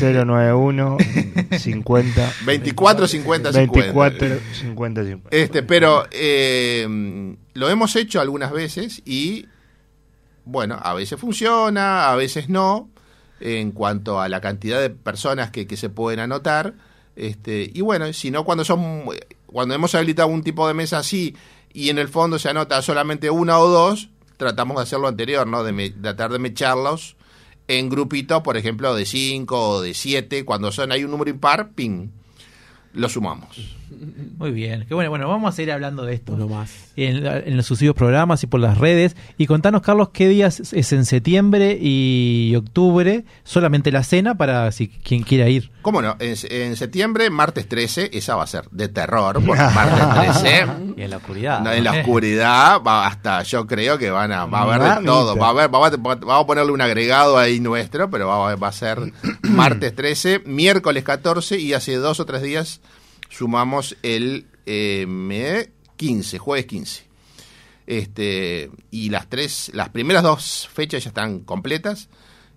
091 0.00 0.96
50 1.58 2.32
24, 2.46 3.08
50, 3.08 3.52
50. 3.52 3.80
24 3.80 4.28
50 4.52 5.04
50. 5.04 5.28
Este, 5.36 5.62
pero 5.62 6.06
eh, 6.12 7.36
lo 7.52 7.68
hemos 7.68 7.94
hecho 7.96 8.22
algunas 8.22 8.52
veces 8.52 9.02
y, 9.04 9.48
bueno, 10.46 10.78
a 10.82 10.94
veces 10.94 11.20
funciona, 11.20 12.10
a 12.10 12.16
veces 12.16 12.48
no, 12.48 12.88
en 13.40 13.72
cuanto 13.72 14.18
a 14.18 14.30
la 14.30 14.40
cantidad 14.40 14.80
de 14.80 14.88
personas 14.88 15.50
que, 15.50 15.66
que 15.66 15.76
se 15.76 15.90
pueden 15.90 16.20
anotar. 16.20 16.72
Este, 17.16 17.68
y 17.74 17.80
bueno, 17.80 18.10
si 18.12 18.30
no, 18.30 18.44
cuando 18.44 18.64
son, 18.64 19.04
cuando 19.48 19.74
hemos 19.74 19.94
habilitado 19.94 20.28
un 20.28 20.42
tipo 20.42 20.68
de 20.68 20.74
mesa 20.74 20.98
así 20.98 21.34
y 21.72 21.90
en 21.90 21.98
el 21.98 22.08
fondo 22.08 22.38
se 22.38 22.48
anota 22.48 22.80
solamente 22.82 23.30
una 23.30 23.58
o 23.58 23.68
dos, 23.68 24.10
tratamos 24.36 24.76
de 24.76 24.82
hacer 24.82 24.98
lo 25.00 25.08
anterior, 25.08 25.46
¿no? 25.46 25.64
De, 25.64 25.90
tratar 25.90 26.32
de 26.32 26.38
mecharlos 26.38 27.16
en 27.66 27.88
grupitos, 27.88 28.42
por 28.42 28.56
ejemplo, 28.56 28.94
de 28.94 29.04
cinco 29.04 29.70
o 29.70 29.80
de 29.82 29.94
siete, 29.94 30.44
cuando 30.44 30.72
son 30.72 30.92
hay 30.92 31.04
un 31.04 31.10
número 31.10 31.30
impar, 31.30 31.72
ping, 31.72 32.08
lo 32.94 33.08
sumamos. 33.08 33.74
Muy 34.38 34.50
bien, 34.52 34.84
qué 34.86 34.94
bueno. 34.94 35.10
Bueno, 35.10 35.28
vamos 35.28 35.52
a 35.52 35.56
seguir 35.56 35.72
hablando 35.72 36.04
de 36.04 36.14
esto 36.14 36.34
Uno 36.34 36.46
más. 36.46 36.70
en, 36.94 37.26
en 37.26 37.56
los 37.56 37.64
sucesivos 37.66 37.96
programas 37.96 38.42
y 38.44 38.46
por 38.46 38.60
las 38.60 38.76
redes. 38.78 39.16
Y 39.38 39.46
contanos, 39.46 39.80
Carlos, 39.82 40.10
qué 40.12 40.28
días 40.28 40.60
es- 40.72 40.92
en 40.92 41.04
septiembre 41.06 41.76
y 41.80 42.54
octubre, 42.54 43.24
solamente 43.44 43.90
la 43.90 44.04
cena 44.04 44.36
para 44.36 44.70
si 44.72 44.88
quien 44.88 45.22
quiera 45.22 45.48
ir. 45.48 45.70
¿Cómo 45.82 46.02
no? 46.02 46.16
En, 46.20 46.34
en 46.50 46.76
septiembre, 46.76 47.30
martes 47.30 47.66
13, 47.68 48.10
esa 48.12 48.36
va 48.36 48.44
a 48.44 48.46
ser 48.46 48.68
de 48.70 48.88
terror, 48.88 49.42
porque 49.44 49.62
martes 49.74 50.42
13, 50.42 50.66
Y 50.98 51.02
en 51.02 51.10
la 51.10 51.16
oscuridad. 51.16 51.60
no, 51.62 51.72
en 51.72 51.82
la 51.84 51.92
oscuridad, 51.92 52.82
va 52.86 53.06
hasta, 53.06 53.42
yo 53.42 53.66
creo 53.66 53.96
que 53.98 54.10
van 54.10 54.32
a, 54.32 54.44
va 54.44 54.60
a 54.60 54.62
haber 54.62 54.98
de 55.00 55.06
todo, 55.06 55.34
va 55.36 55.46
a 55.46 55.50
haber, 55.50 55.74
va 55.74 55.86
a- 55.86 55.90
vamos 55.96 56.44
a 56.44 56.46
ponerle 56.46 56.72
un 56.72 56.80
agregado 56.82 57.38
ahí 57.38 57.58
nuestro, 57.58 58.10
pero 58.10 58.28
va, 58.28 58.50
a- 58.50 58.56
va 58.56 58.68
a 58.68 58.72
ser 58.72 58.98
martes 59.42 59.94
13, 59.94 60.42
miércoles 60.44 61.02
14 61.04 61.58
y 61.58 61.72
hace 61.72 61.96
dos 61.96 62.20
o 62.20 62.26
tres 62.26 62.42
días 62.42 62.80
sumamos 63.28 63.96
el 64.02 64.46
eh, 64.66 65.06
me- 65.08 65.70
15, 65.96 66.38
jueves 66.38 66.66
15. 66.66 67.04
Este, 67.86 68.70
y 68.90 69.08
las 69.10 69.28
tres, 69.28 69.70
las 69.74 69.88
primeras 69.88 70.22
dos 70.22 70.68
fechas 70.72 71.04
ya 71.04 71.08
están 71.08 71.40
completas, 71.40 72.08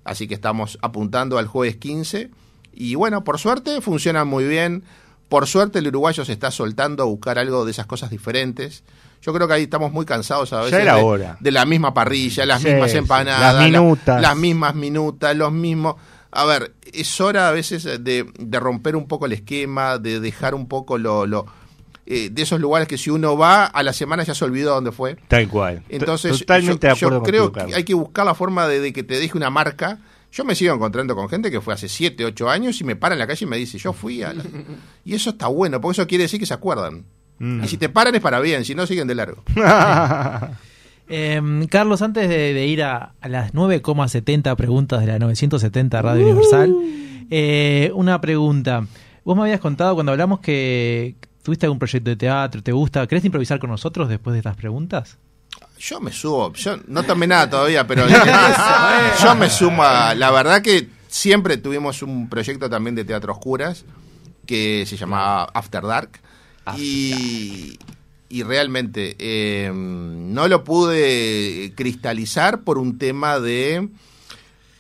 así 0.04 0.28
que 0.28 0.34
estamos 0.34 0.78
apuntando 0.82 1.38
al 1.38 1.48
jueves 1.48 1.78
15. 1.78 2.30
Y 2.74 2.96
bueno, 2.96 3.24
por 3.24 3.40
suerte 3.40 3.80
funcionan 3.82 4.28
muy 4.28 4.44
bien. 4.46 4.84
Por 5.30 5.48
suerte 5.48 5.80
el 5.80 5.88
uruguayo 5.88 6.26
se 6.26 6.34
está 6.34 6.52
soltando 6.52 7.04
a 7.04 7.06
buscar 7.06 7.40
algo 7.40 7.64
de 7.64 7.72
esas 7.72 7.86
cosas 7.86 8.10
diferentes. 8.10 8.84
Yo 9.22 9.34
creo 9.34 9.48
que 9.48 9.54
ahí 9.54 9.64
estamos 9.64 9.94
muy 9.94 10.06
cansados 10.06 10.52
a 10.52 10.62
veces 10.64 10.84
de, 10.84 10.92
hora. 10.92 11.38
de 11.40 11.52
la 11.52 11.64
misma 11.66 11.94
parrilla, 11.94 12.46
las 12.46 12.62
Sí, 12.62 12.68
mismas 12.70 12.94
empanadas, 12.96 13.56
las 13.56 13.64
minutas. 13.64 14.22
la- 14.22 14.30
las 14.30 14.38
mismas 14.38 14.76
minutas, 14.76 15.36
los 15.38 15.52
mismos... 15.54 15.96
A 16.32 16.46
ver, 16.46 16.74
es 16.94 17.20
hora 17.20 17.50
a 17.50 17.52
veces 17.52 17.84
de, 17.84 18.26
de 18.40 18.60
romper 18.60 18.96
un 18.96 19.08
poco 19.08 19.26
el 19.26 19.34
esquema, 19.34 19.98
de 19.98 20.20
dejar 20.20 20.56
un 20.56 20.68
poco 20.68 20.98
lo... 20.98 21.26
lo 21.26 21.46
eh, 22.08 22.30
de 22.30 22.42
esos 22.42 22.60
lugares 22.60 22.88
que 22.88 22.98
si 22.98 23.10
uno 23.10 23.38
va 23.38 23.66
a 23.66 23.84
la 23.84 23.94
semana 23.94 24.24
ya 24.24 24.34
se 24.34 24.44
olvidó 24.44 24.74
dónde 24.74 24.92
fue. 24.92 25.18
Tal 25.28 25.48
cual. 25.48 25.84
Entonces, 25.88 26.40
Totalmente 26.40 26.88
yo, 26.88 26.94
de 26.94 26.98
acuerdo 26.98 27.18
yo 27.20 27.24
creo 27.24 27.52
contigo, 27.52 27.68
que 27.68 27.76
hay 27.76 27.84
que 27.84 27.94
buscar 27.94 28.26
la 28.26 28.34
forma 28.34 28.68
de, 28.68 28.80
de 28.80 28.92
que 28.92 29.04
te 29.04 29.20
deje 29.20 29.38
una 29.38 29.50
marca. 29.50 30.00
Yo 30.32 30.44
me 30.44 30.56
sigo 30.56 30.74
encontrando 30.74 31.16
con 31.16 31.30
gente 31.30 31.52
que 31.52 31.62
fue 31.62 31.74
hace 31.74 31.88
7, 31.88 32.26
8 32.26 32.50
años 32.50 32.82
y 32.82 32.84
me 32.86 32.96
para 32.96 33.16
en 33.16 33.20
la 33.20 33.28
calle 33.28 33.46
y 33.46 33.48
me 33.48 33.58
dice, 33.58 33.78
yo 33.78 33.94
fui 33.94 34.24
a 34.24 34.34
la... 34.34 34.44
Y 35.06 35.14
eso 35.14 35.30
está 35.32 35.48
bueno, 35.48 35.80
porque 35.80 36.02
eso 36.02 36.08
quiere 36.08 36.24
decir 36.24 36.40
que 36.40 36.46
se 36.46 36.54
acuerdan. 36.54 37.06
Mm. 37.40 37.64
Y 37.64 37.68
si 37.68 37.78
te 37.78 37.90
paran 37.90 38.16
es 38.16 38.22
para 38.22 38.40
bien, 38.40 38.66
si 38.66 38.76
no 38.76 38.86
siguen 38.88 39.08
de 39.08 39.16
largo. 39.16 39.44
Eh, 41.14 41.68
Carlos, 41.70 42.02
antes 42.02 42.30
de, 42.30 42.54
de 42.54 42.68
ir 42.68 42.84
a, 42.84 43.16
a 43.20 43.28
las 43.28 43.54
9,70 43.54 44.56
preguntas 44.56 45.02
de 45.02 45.08
la 45.08 45.20
970 45.20 46.02
Radio 46.02 46.26
Universal, 46.26 46.74
eh, 47.30 47.92
una 47.94 48.22
pregunta. 48.22 48.88
Vos 49.26 49.36
me 49.36 49.44
habías 49.44 49.60
contado 49.60 49.94
cuando 49.94 50.14
hablamos 50.14 50.40
que 50.40 51.16
tuviste 51.44 51.66
algún 51.66 51.80
proyecto 51.80 52.10
de 52.10 52.16
teatro, 52.16 52.64
¿te 52.64 52.72
gusta? 52.72 53.06
¿Querés 53.08 53.26
improvisar 53.26 53.60
con 53.60 53.70
nosotros 53.70 54.08
después 54.08 54.32
de 54.32 54.40
estas 54.40 54.56
preguntas? 54.56 55.18
Yo 55.78 56.00
me 56.00 56.14
subo, 56.14 56.54
yo 56.54 56.78
no 56.88 57.04
tomé 57.04 57.28
nada 57.28 57.50
todavía, 57.50 57.86
pero 57.86 58.06
yo 59.22 59.36
me 59.36 59.50
sumo 59.50 59.84
a, 59.84 60.16
la 60.16 60.32
verdad 60.32 60.62
que 60.62 60.88
siempre 61.10 61.58
tuvimos 61.58 62.04
un 62.04 62.30
proyecto 62.30 62.70
también 62.70 62.96
de 62.96 63.04
teatro 63.04 63.34
oscuras 63.34 63.84
que 64.46 64.86
se 64.86 64.96
llamaba 64.96 65.44
After 65.54 65.84
Dark 65.84 66.22
y, 66.78 67.78
y 68.32 68.44
realmente 68.44 69.16
eh, 69.20 69.72
no 69.74 70.48
lo 70.48 70.64
pude 70.64 71.74
cristalizar 71.76 72.62
por 72.64 72.78
un 72.78 72.98
tema 72.98 73.40
de 73.40 73.90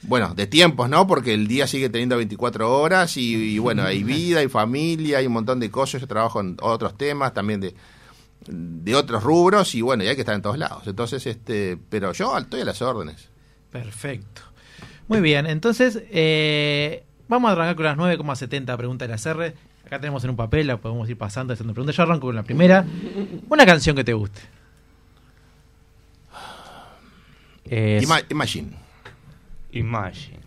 bueno, 0.04 0.34
de 0.34 0.47
tiempos, 0.47 0.89
¿no? 0.89 1.06
Porque 1.06 1.34
el 1.34 1.47
día 1.47 1.68
sigue 1.68 1.89
teniendo 1.89 2.18
24 2.18 2.76
horas 2.76 3.18
y, 3.18 3.36
y, 3.36 3.60
bueno, 3.60 3.84
hay 3.84 4.04
vida, 4.04 4.39
hay 4.39 4.47
familia, 4.47 5.20
hay 5.20 5.28
un 5.28 5.34
montón 5.34 5.60
de 5.60 5.70
cosas. 5.70 6.02
Yo 6.02 6.08
trabajo 6.08 6.39
en 6.39 6.58
otros 6.60 6.97
temas 6.97 7.36
también 7.36 7.60
de, 7.60 7.76
de 8.47 8.95
otros 8.95 9.24
rubros 9.24 9.76
y 9.76 9.82
bueno, 9.82 10.04
y 10.04 10.08
hay 10.08 10.16
que 10.16 10.22
estar 10.22 10.36
en 10.36 10.41
todos 10.41 10.58
lados. 10.58 10.88
Entonces, 10.88 11.26
este, 11.28 11.78
pero 11.89 12.14
yo 12.14 12.36
estoy 12.38 12.62
a 12.62 12.66
las 12.66 12.82
órdenes. 12.82 13.30
Perfecto. 13.72 14.41
Muy 15.08 15.22
bien, 15.22 15.45
entonces 15.45 16.02
eh, 16.10 17.04
vamos 17.28 17.49
a 17.49 17.52
arrancar 17.54 17.76
con 17.76 17.86
las 17.86 17.97
9,70 17.97 18.78
preguntas 18.78 19.08
de 19.08 19.16
la 19.16 19.52
CR. 19.52 19.56
Acá 19.92 20.00
tenemos 20.00 20.24
en 20.24 20.30
un 20.30 20.38
papel, 20.38 20.68
la 20.68 20.78
podemos 20.78 21.10
ir 21.10 21.18
pasando 21.18 21.52
haciendo 21.52 21.74
preguntas. 21.74 21.98
Yo 21.98 22.04
arranco 22.04 22.28
con 22.28 22.36
la 22.38 22.44
primera. 22.44 22.86
Una 23.50 23.66
canción 23.66 23.94
que 23.94 24.06
te 24.06 24.14
guste. 24.14 24.39
Es, 27.66 28.02
Ima- 28.02 28.24
Imagine. 28.30 28.72
Imagine. 29.74 30.39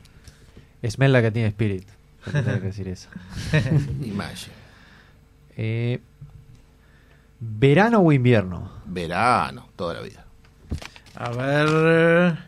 Smell 0.88 1.12
Like 1.12 1.30
Teen 1.32 1.44
Spirit. 1.48 1.86
Tendría 2.24 2.54
que 2.58 2.66
decir 2.68 2.88
eso. 2.88 3.10
Imagine. 4.02 4.54
Eh, 5.58 6.00
¿Verano 7.38 7.98
o 8.00 8.12
invierno? 8.12 8.72
Verano, 8.86 9.68
toda 9.76 9.92
la 9.92 10.00
vida. 10.00 10.24
A 11.16 11.28
ver. 11.28 12.38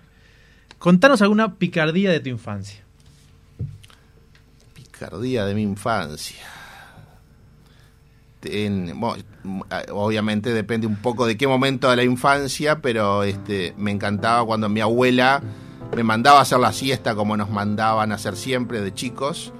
Contanos 0.79 1.21
alguna 1.21 1.57
picardía 1.57 2.11
de 2.11 2.21
tu 2.21 2.31
infancia. 2.31 2.83
Picardía 4.73 5.45
de 5.45 5.55
mi 5.55 5.61
infancia. 5.61 6.43
En- 8.51 8.99
bueno, 9.01 9.23
obviamente 9.93 10.53
depende 10.53 10.87
un 10.87 10.97
poco 10.97 11.27
de 11.27 11.37
qué 11.37 11.47
momento 11.47 11.91
de 11.91 11.97
la 11.97 12.03
infancia, 12.05 12.81
pero 12.81 13.23
este 13.23 13.75
me 13.77 13.91
encantaba 13.91 14.45
cuando 14.45 14.69
mi 14.69 14.81
abuela 14.81 15.43
me 15.95 16.03
mandaba 16.03 16.41
a 16.41 16.43
hacer 16.43 16.59
la 16.59 16.73
siesta 16.73 17.15
como 17.15 17.37
nos 17.37 17.51
mandaban 17.51 18.13
a 18.13 18.17
hacer 18.17 18.37
siempre 18.37 18.81
de 18.81 18.93
chicos. 18.93 19.53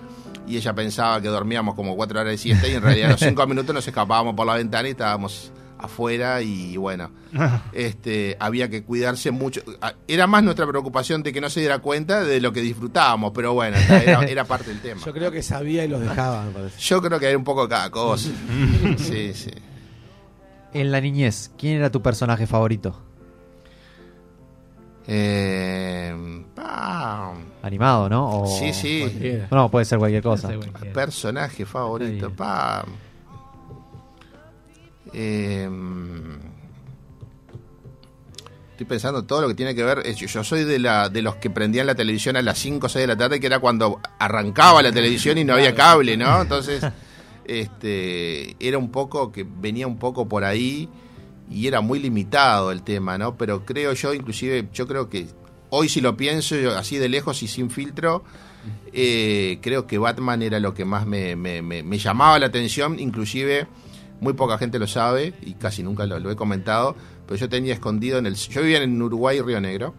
Y 0.49 0.57
ella 0.57 0.75
pensaba 0.75 1.21
que 1.21 1.29
dormíamos 1.29 1.75
como 1.75 1.97
cuatro 1.97 2.21
horas 2.21 2.31
de 2.33 2.39
siesta 2.39 2.69
y 2.69 2.75
en 2.75 2.83
realidad 2.83 3.09
a 3.09 3.13
los 3.13 3.21
cinco 3.21 3.45
minutos 3.49 3.75
nos 3.75 3.87
escapábamos 3.87 4.35
por 4.35 4.47
la 4.47 4.55
ventana 4.55 4.87
y 4.89 4.93
estábamos 4.93 5.51
afuera 5.87 6.43
y 6.43 6.77
bueno, 6.77 7.11
este, 7.73 8.37
había 8.39 8.69
que 8.71 8.85
cuidarse 8.85 9.31
mucho. 9.31 9.63
Ah, 9.81 9.95
Era 10.07 10.27
más 10.27 10.43
nuestra 10.45 10.67
preocupación 10.67 11.23
de 11.23 11.33
que 11.33 11.41
no 11.41 11.49
se 11.51 11.61
diera 11.61 11.79
cuenta 11.81 12.23
de 12.23 12.41
lo 12.41 12.53
que 12.53 12.61
disfrutábamos, 12.61 13.33
pero 13.35 13.55
bueno, 13.55 13.77
era, 13.79 14.23
era 14.25 14.45
parte 14.45 14.69
del 14.71 14.81
tema. 14.81 15.01
Yo 15.05 15.13
creo 15.13 15.31
que 15.33 15.43
sabía 15.43 15.85
y 15.85 15.89
los 15.89 16.01
dejaba, 16.01 16.45
me 16.45 16.51
parece. 16.53 16.79
Yo 16.81 17.01
creo 17.03 17.19
que 17.19 17.27
era 17.29 17.39
un 17.39 17.45
poco 17.45 17.63
de 17.65 17.69
cada 17.71 17.91
cosa. 17.91 18.29
Sí, 18.99 19.33
sí. 19.35 19.51
En 20.73 20.93
la 20.93 21.01
niñez, 21.01 21.51
¿quién 21.59 21.77
era 21.77 21.91
tu 21.91 22.03
personaje 22.03 22.47
favorito? 22.47 23.01
Eh, 25.09 26.45
ah, 26.59 27.33
Animado, 27.63 28.09
¿no? 28.09 28.41
O- 28.43 28.47
sí, 28.47 28.73
sí. 28.73 29.01
Cualquiera. 29.01 29.49
No, 29.51 29.71
puede 29.71 29.85
ser 29.85 29.99
cualquier 29.99 30.23
cosa. 30.23 30.49
Ser 30.49 30.59
cualquiera. 30.59 30.93
Personaje 30.93 31.65
favorito. 31.65 32.27
Ahí. 32.27 32.33
Pa. 32.37 32.85
Eh, 35.19 35.67
estoy 38.73 38.87
pensando 38.87 39.25
todo 39.25 39.41
lo 39.41 39.49
que 39.49 39.55
tiene 39.55 39.75
que 39.75 39.83
ver. 39.83 40.03
Yo 40.15 40.45
soy 40.45 40.65
de 40.65 40.79
la 40.79 41.09
de 41.09 41.23
los 41.23 41.37
que 41.37 41.49
prendían 41.49 41.87
la 41.87 41.95
televisión 41.95 42.37
a 42.37 42.43
las 42.43 42.59
5 42.59 42.87
o 42.87 42.89
6 42.91 43.03
de 43.03 43.07
la 43.07 43.17
tarde, 43.17 43.41
que 43.41 43.47
era 43.47 43.59
cuando 43.59 44.01
arrancaba 44.19 44.83
la 44.83 44.93
televisión 44.93 45.39
y 45.39 45.45
no 45.45 45.55
había 45.55 45.75
cable, 45.75 46.17
¿no? 46.17 46.43
Entonces, 46.43 46.83
este 47.47 48.57
era 48.61 48.77
un 48.79 48.91
poco 48.91 49.33
que 49.33 49.45
venía 49.45 49.87
un 49.87 49.99
poco 49.99 50.29
por 50.29 50.45
ahí 50.45 50.89
y 51.51 51.67
era 51.67 51.81
muy 51.81 51.99
limitado 51.99 52.71
el 52.71 52.83
tema, 52.83 53.17
¿no? 53.17 53.37
Pero 53.37 53.65
creo 53.65 53.95
yo, 53.95 54.13
inclusive, 54.13 54.69
yo 54.75 54.87
creo 54.87 55.09
que 55.09 55.27
hoy 55.71 55.89
si 55.89 56.01
lo 56.03 56.17
pienso 56.17 56.57
yo, 56.57 56.77
así 56.77 56.99
de 56.99 57.09
lejos 57.09 57.43
y 57.43 57.49
sin 57.49 57.71
filtro, 57.71 58.25
eh, 58.93 59.59
creo 59.63 59.87
que 59.87 59.97
Batman 59.97 60.43
era 60.43 60.59
lo 60.61 60.75
que 60.75 60.85
más 60.85 61.07
me, 61.07 61.35
me- 61.37 61.63
me- 61.63 61.83
me 61.83 61.99
llamaba 61.99 62.39
la 62.39 62.47
atención, 62.47 62.99
inclusive 62.99 63.67
muy 64.21 64.33
poca 64.33 64.59
gente 64.59 64.79
lo 64.79 64.87
sabe 64.87 65.35
y 65.43 65.55
casi 65.55 65.83
nunca 65.83 66.07
lo, 66.07 66.31
he 66.31 66.37
comentado, 66.37 66.97
pero 67.27 67.37
yo 67.37 67.49
tenía 67.49 67.75
escondido 67.75 68.19
en 68.19 68.27
el... 68.27 68.35
Yo 68.35 68.63
vivía 68.63 68.83
en 68.83 69.01
Uruguay, 69.01 69.41
Río 69.41 69.61
Negro, 69.61 69.95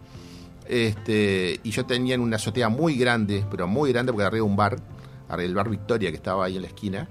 este, 0.66 1.60
y 1.62 1.70
yo 1.70 1.86
tenía 1.86 2.14
en 2.14 2.20
una 2.20 2.36
azotea 2.36 2.68
muy 2.68 2.96
grande, 2.96 3.44
pero 3.50 3.66
muy 3.66 3.92
grande 3.92 4.12
porque 4.12 4.26
arriba 4.26 4.44
un 4.44 4.56
bar, 4.56 4.76
arriba 5.28 5.48
el 5.48 5.54
bar 5.54 5.68
Victoria 5.68 6.10
que 6.10 6.16
estaba 6.16 6.44
ahí 6.44 6.56
en 6.56 6.62
la 6.62 6.68
esquina, 6.68 7.08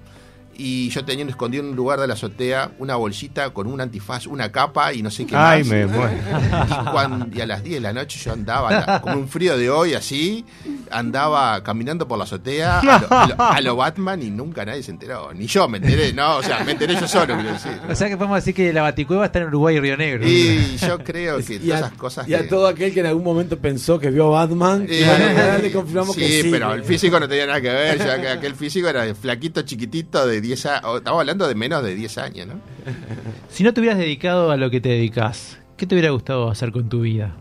y 0.57 0.89
yo 0.89 1.05
tenía 1.05 1.25
escondido 1.25 1.63
en 1.63 1.69
un 1.71 1.75
lugar 1.75 1.99
de 1.99 2.07
la 2.07 2.13
azotea 2.15 2.71
una 2.79 2.95
bolsita 2.95 3.51
con 3.51 3.67
un 3.67 3.79
antifaz, 3.81 4.27
una 4.27 4.51
capa 4.51 4.93
y 4.93 5.01
no 5.01 5.11
sé 5.11 5.25
qué 5.25 5.35
Ay, 5.35 5.59
más. 5.63 5.67
me 5.69 5.85
muero. 5.87 6.11
Y, 7.33 7.41
a 7.41 7.45
las 7.45 7.63
10 7.63 7.75
de 7.75 7.81
la 7.81 7.93
noche 7.93 8.19
yo 8.23 8.33
andaba, 8.33 9.01
como 9.01 9.15
un 9.17 9.27
frío 9.27 9.57
de 9.57 9.69
hoy, 9.69 9.93
así, 9.93 10.45
andaba 10.91 11.61
caminando 11.63 12.07
por 12.07 12.17
la 12.17 12.23
azotea 12.23 12.79
a 12.79 12.83
lo, 12.99 13.07
a 13.11 13.27
lo- 13.27 13.35
a 13.57 13.61
lo 13.61 13.75
Batman 13.75 14.21
y 14.23 14.29
nunca 14.29 14.65
nadie 14.65 14.83
se 14.83 14.91
enteró. 14.91 15.33
Ni 15.33 15.47
yo 15.47 15.67
me 15.67 15.77
enteré, 15.77 16.13
no, 16.13 16.37
o 16.37 16.43
sea, 16.43 16.63
me 16.63 16.71
enteré 16.73 16.95
yo 16.95 17.07
solo, 17.07 17.35
quiero 17.35 17.51
decir. 17.53 17.71
O 17.89 17.95
sea 17.95 18.07
que 18.09 18.17
podemos 18.17 18.37
decir 18.37 18.53
que 18.53 18.71
la 18.73 18.81
Baticueva 18.81 19.25
está 19.25 19.39
en 19.39 19.45
Uruguay 19.47 19.75
y 19.75 19.79
Río 19.79 19.97
Negro. 19.97 20.27
Y 20.27 20.77
yo 20.77 20.99
creo 21.03 21.37
que 21.39 21.55
Y 21.55 21.59
todas 21.59 21.83
a, 21.83 21.85
esas 21.87 21.97
cosas 21.97 22.27
y 22.29 22.33
a 22.33 22.39
que- 22.41 22.47
todo 22.47 22.67
aquel 22.67 22.93
que 22.93 22.99
en 23.01 23.05
algún 23.07 23.23
momento 23.23 23.57
pensó 23.59 23.99
que 23.99 24.09
vio 24.09 24.31
Batman, 24.31 24.85
Eh, 24.89 25.03
bueno, 25.05 25.25
ya 25.35 25.57
le 25.57 25.71
confirmamos 25.71 26.15
sí, 26.15 26.21
que 26.21 26.41
sí. 26.43 26.49
pero 26.51 26.73
el 26.73 26.83
físico 26.83 27.19
no 27.19 27.27
tenía 27.27 27.45
nada 27.47 27.61
que 27.61 27.69
ver, 27.69 27.97
ya 27.99 28.19
que 28.21 28.27
aquel 28.29 28.55
físico 28.55 28.87
era 28.87 29.13
flaquito, 29.15 29.61
chiquitito, 29.63 30.25
de 30.25 30.41
10 30.47 30.65
años, 30.65 30.97
estamos 30.97 31.19
hablando 31.19 31.47
de 31.47 31.55
menos 31.55 31.83
de 31.83 31.93
10 31.95 32.17
años, 32.17 32.47
¿no? 32.47 32.53
Si 33.49 33.63
no 33.63 33.73
te 33.73 33.79
hubieras 33.81 33.99
dedicado 33.99 34.51
a 34.51 34.57
lo 34.57 34.69
que 34.69 34.81
te 34.81 34.89
dedicas, 34.89 35.57
¿qué 35.77 35.85
te 35.85 35.95
hubiera 35.95 36.09
gustado 36.11 36.49
hacer 36.49 36.71
con 36.71 36.89
tu 36.89 37.01
vida? 37.01 37.35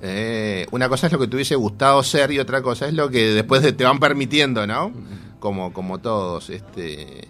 Eh, 0.00 0.66
una 0.70 0.88
cosa 0.88 1.06
es 1.08 1.12
lo 1.12 1.18
que 1.18 1.26
te 1.26 1.34
hubiese 1.36 1.56
gustado 1.56 2.02
ser 2.02 2.30
y 2.30 2.38
otra 2.38 2.62
cosa 2.62 2.86
es 2.86 2.94
lo 2.94 3.10
que 3.10 3.30
después 3.32 3.62
de- 3.62 3.72
te 3.72 3.84
van 3.84 3.98
permitiendo, 3.98 4.66
¿no? 4.66 4.92
Como, 5.40 5.72
como 5.72 5.98
todos. 5.98 6.50
Este, 6.50 7.28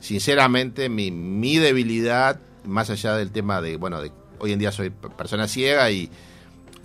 sinceramente, 0.00 0.88
mi, 0.88 1.10
mi 1.10 1.58
debilidad, 1.58 2.40
más 2.64 2.90
allá 2.90 3.14
del 3.16 3.30
tema 3.30 3.60
de, 3.60 3.76
bueno, 3.76 4.00
de 4.02 4.10
hoy 4.40 4.52
en 4.52 4.58
día 4.58 4.72
soy 4.72 4.90
persona 4.90 5.46
ciega 5.46 5.90
y, 5.90 6.10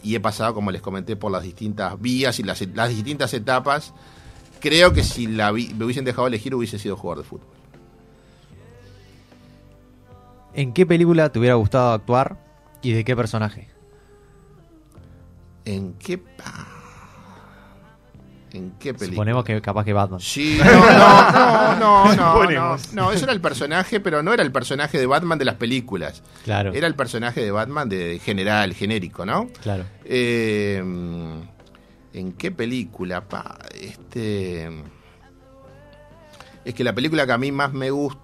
y 0.03 0.15
he 0.15 0.19
pasado, 0.19 0.53
como 0.53 0.69
les 0.71 0.81
comenté, 0.81 1.15
por 1.15 1.31
las 1.31 1.43
distintas 1.43 1.99
vías 1.99 2.39
y 2.39 2.43
las, 2.43 2.61
las 2.75 2.89
distintas 2.89 3.33
etapas. 3.33 3.93
Creo 4.63 4.93
que 4.93 5.03
si 5.03 5.27
la 5.27 5.51
vi- 5.51 5.73
me 5.77 5.83
hubiesen 5.85 6.05
dejado 6.05 6.25
elegir 6.25 6.55
hubiese 6.55 6.79
sido 6.79 6.95
jugador 6.95 7.23
de 7.23 7.29
fútbol. 7.29 7.47
¿En 10.55 10.71
qué 10.73 10.85
película 10.85 11.29
te 11.31 11.37
hubiera 11.39 11.55
gustado 11.55 11.91
actuar 11.93 12.37
y 12.81 12.93
de 12.93 13.03
qué 13.03 13.15
personaje? 13.15 13.67
¿En 15.65 15.93
qué, 15.95 16.21
¿en 18.51 18.71
qué 18.79 18.93
película? 18.93 19.07
Suponemos 19.15 19.43
que 19.43 19.61
capaz 19.61 19.83
que 19.83 19.93
Batman. 19.93 20.19
Sí, 20.19 20.59
no, 20.63 21.75
no, 21.75 21.75
no, 21.75 22.15
no, 22.15 22.43
no, 22.51 22.77
no, 22.93 23.11
eso 23.11 23.23
era 23.25 23.33
el 23.33 23.41
personaje, 23.41 23.99
pero 23.99 24.21
no 24.23 24.33
era 24.33 24.43
el 24.43 24.51
personaje 24.51 24.97
de 24.99 25.05
Batman 25.07 25.39
de 25.39 25.45
las 25.45 25.55
películas. 25.55 26.21
Claro. 26.43 26.71
Era 26.73 26.87
el 26.87 26.95
personaje 26.95 27.41
de 27.41 27.51
Batman 27.51 27.89
de 27.89 28.19
general, 28.23 28.73
genérico, 28.73 29.25
¿no? 29.25 29.47
Claro. 29.61 29.85
Eh, 30.05 30.83
¿En 32.13 32.33
qué 32.33 32.51
película? 32.51 33.27
Pa, 33.27 33.57
este, 33.79 34.69
es 36.65 36.73
que 36.73 36.83
la 36.83 36.93
película 36.95 37.25
que 37.25 37.31
a 37.31 37.37
mí 37.37 37.51
más 37.51 37.73
me 37.73 37.89
gustó 37.91 38.21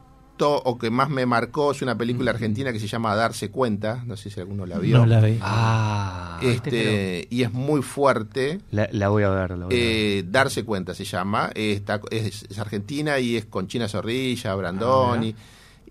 o 0.64 0.78
que 0.78 0.90
más 0.90 1.10
me 1.10 1.26
marcó 1.26 1.72
es 1.72 1.82
una 1.82 1.98
película 1.98 2.32
argentina 2.32 2.72
que 2.72 2.80
se 2.80 2.88
llama 2.88 3.14
Darse 3.16 3.50
Cuenta, 3.52 4.04
no 4.06 4.16
sé 4.16 4.30
si 4.30 4.40
alguno 4.40 4.66
la 4.66 4.78
vio. 4.80 5.00
No 5.00 5.06
la 5.06 5.20
vi. 5.20 5.38
Ah. 5.42 6.40
este, 6.42 7.28
y 7.30 7.44
es 7.44 7.52
muy 7.52 7.82
fuerte. 7.82 8.62
La, 8.72 8.88
la 8.94 9.10
voy 9.10 9.24
a 9.24 9.30
ver, 9.30 9.50
la 9.58 9.66
voy 9.66 9.76
a 9.76 9.78
ver. 9.78 9.78
Eh, 9.86 10.24
darse 10.28 10.64
cuenta 10.64 10.94
se 10.94 11.04
llama. 11.04 11.50
Eh, 11.56 11.74
está- 11.74 12.00
es, 12.12 12.46
es 12.50 12.58
argentina 12.60 13.20
y 13.20 13.36
es 13.36 13.46
con 13.46 13.68
China 13.68 13.90
Zorrilla, 13.90 14.56
Brandoni. 14.56 15.36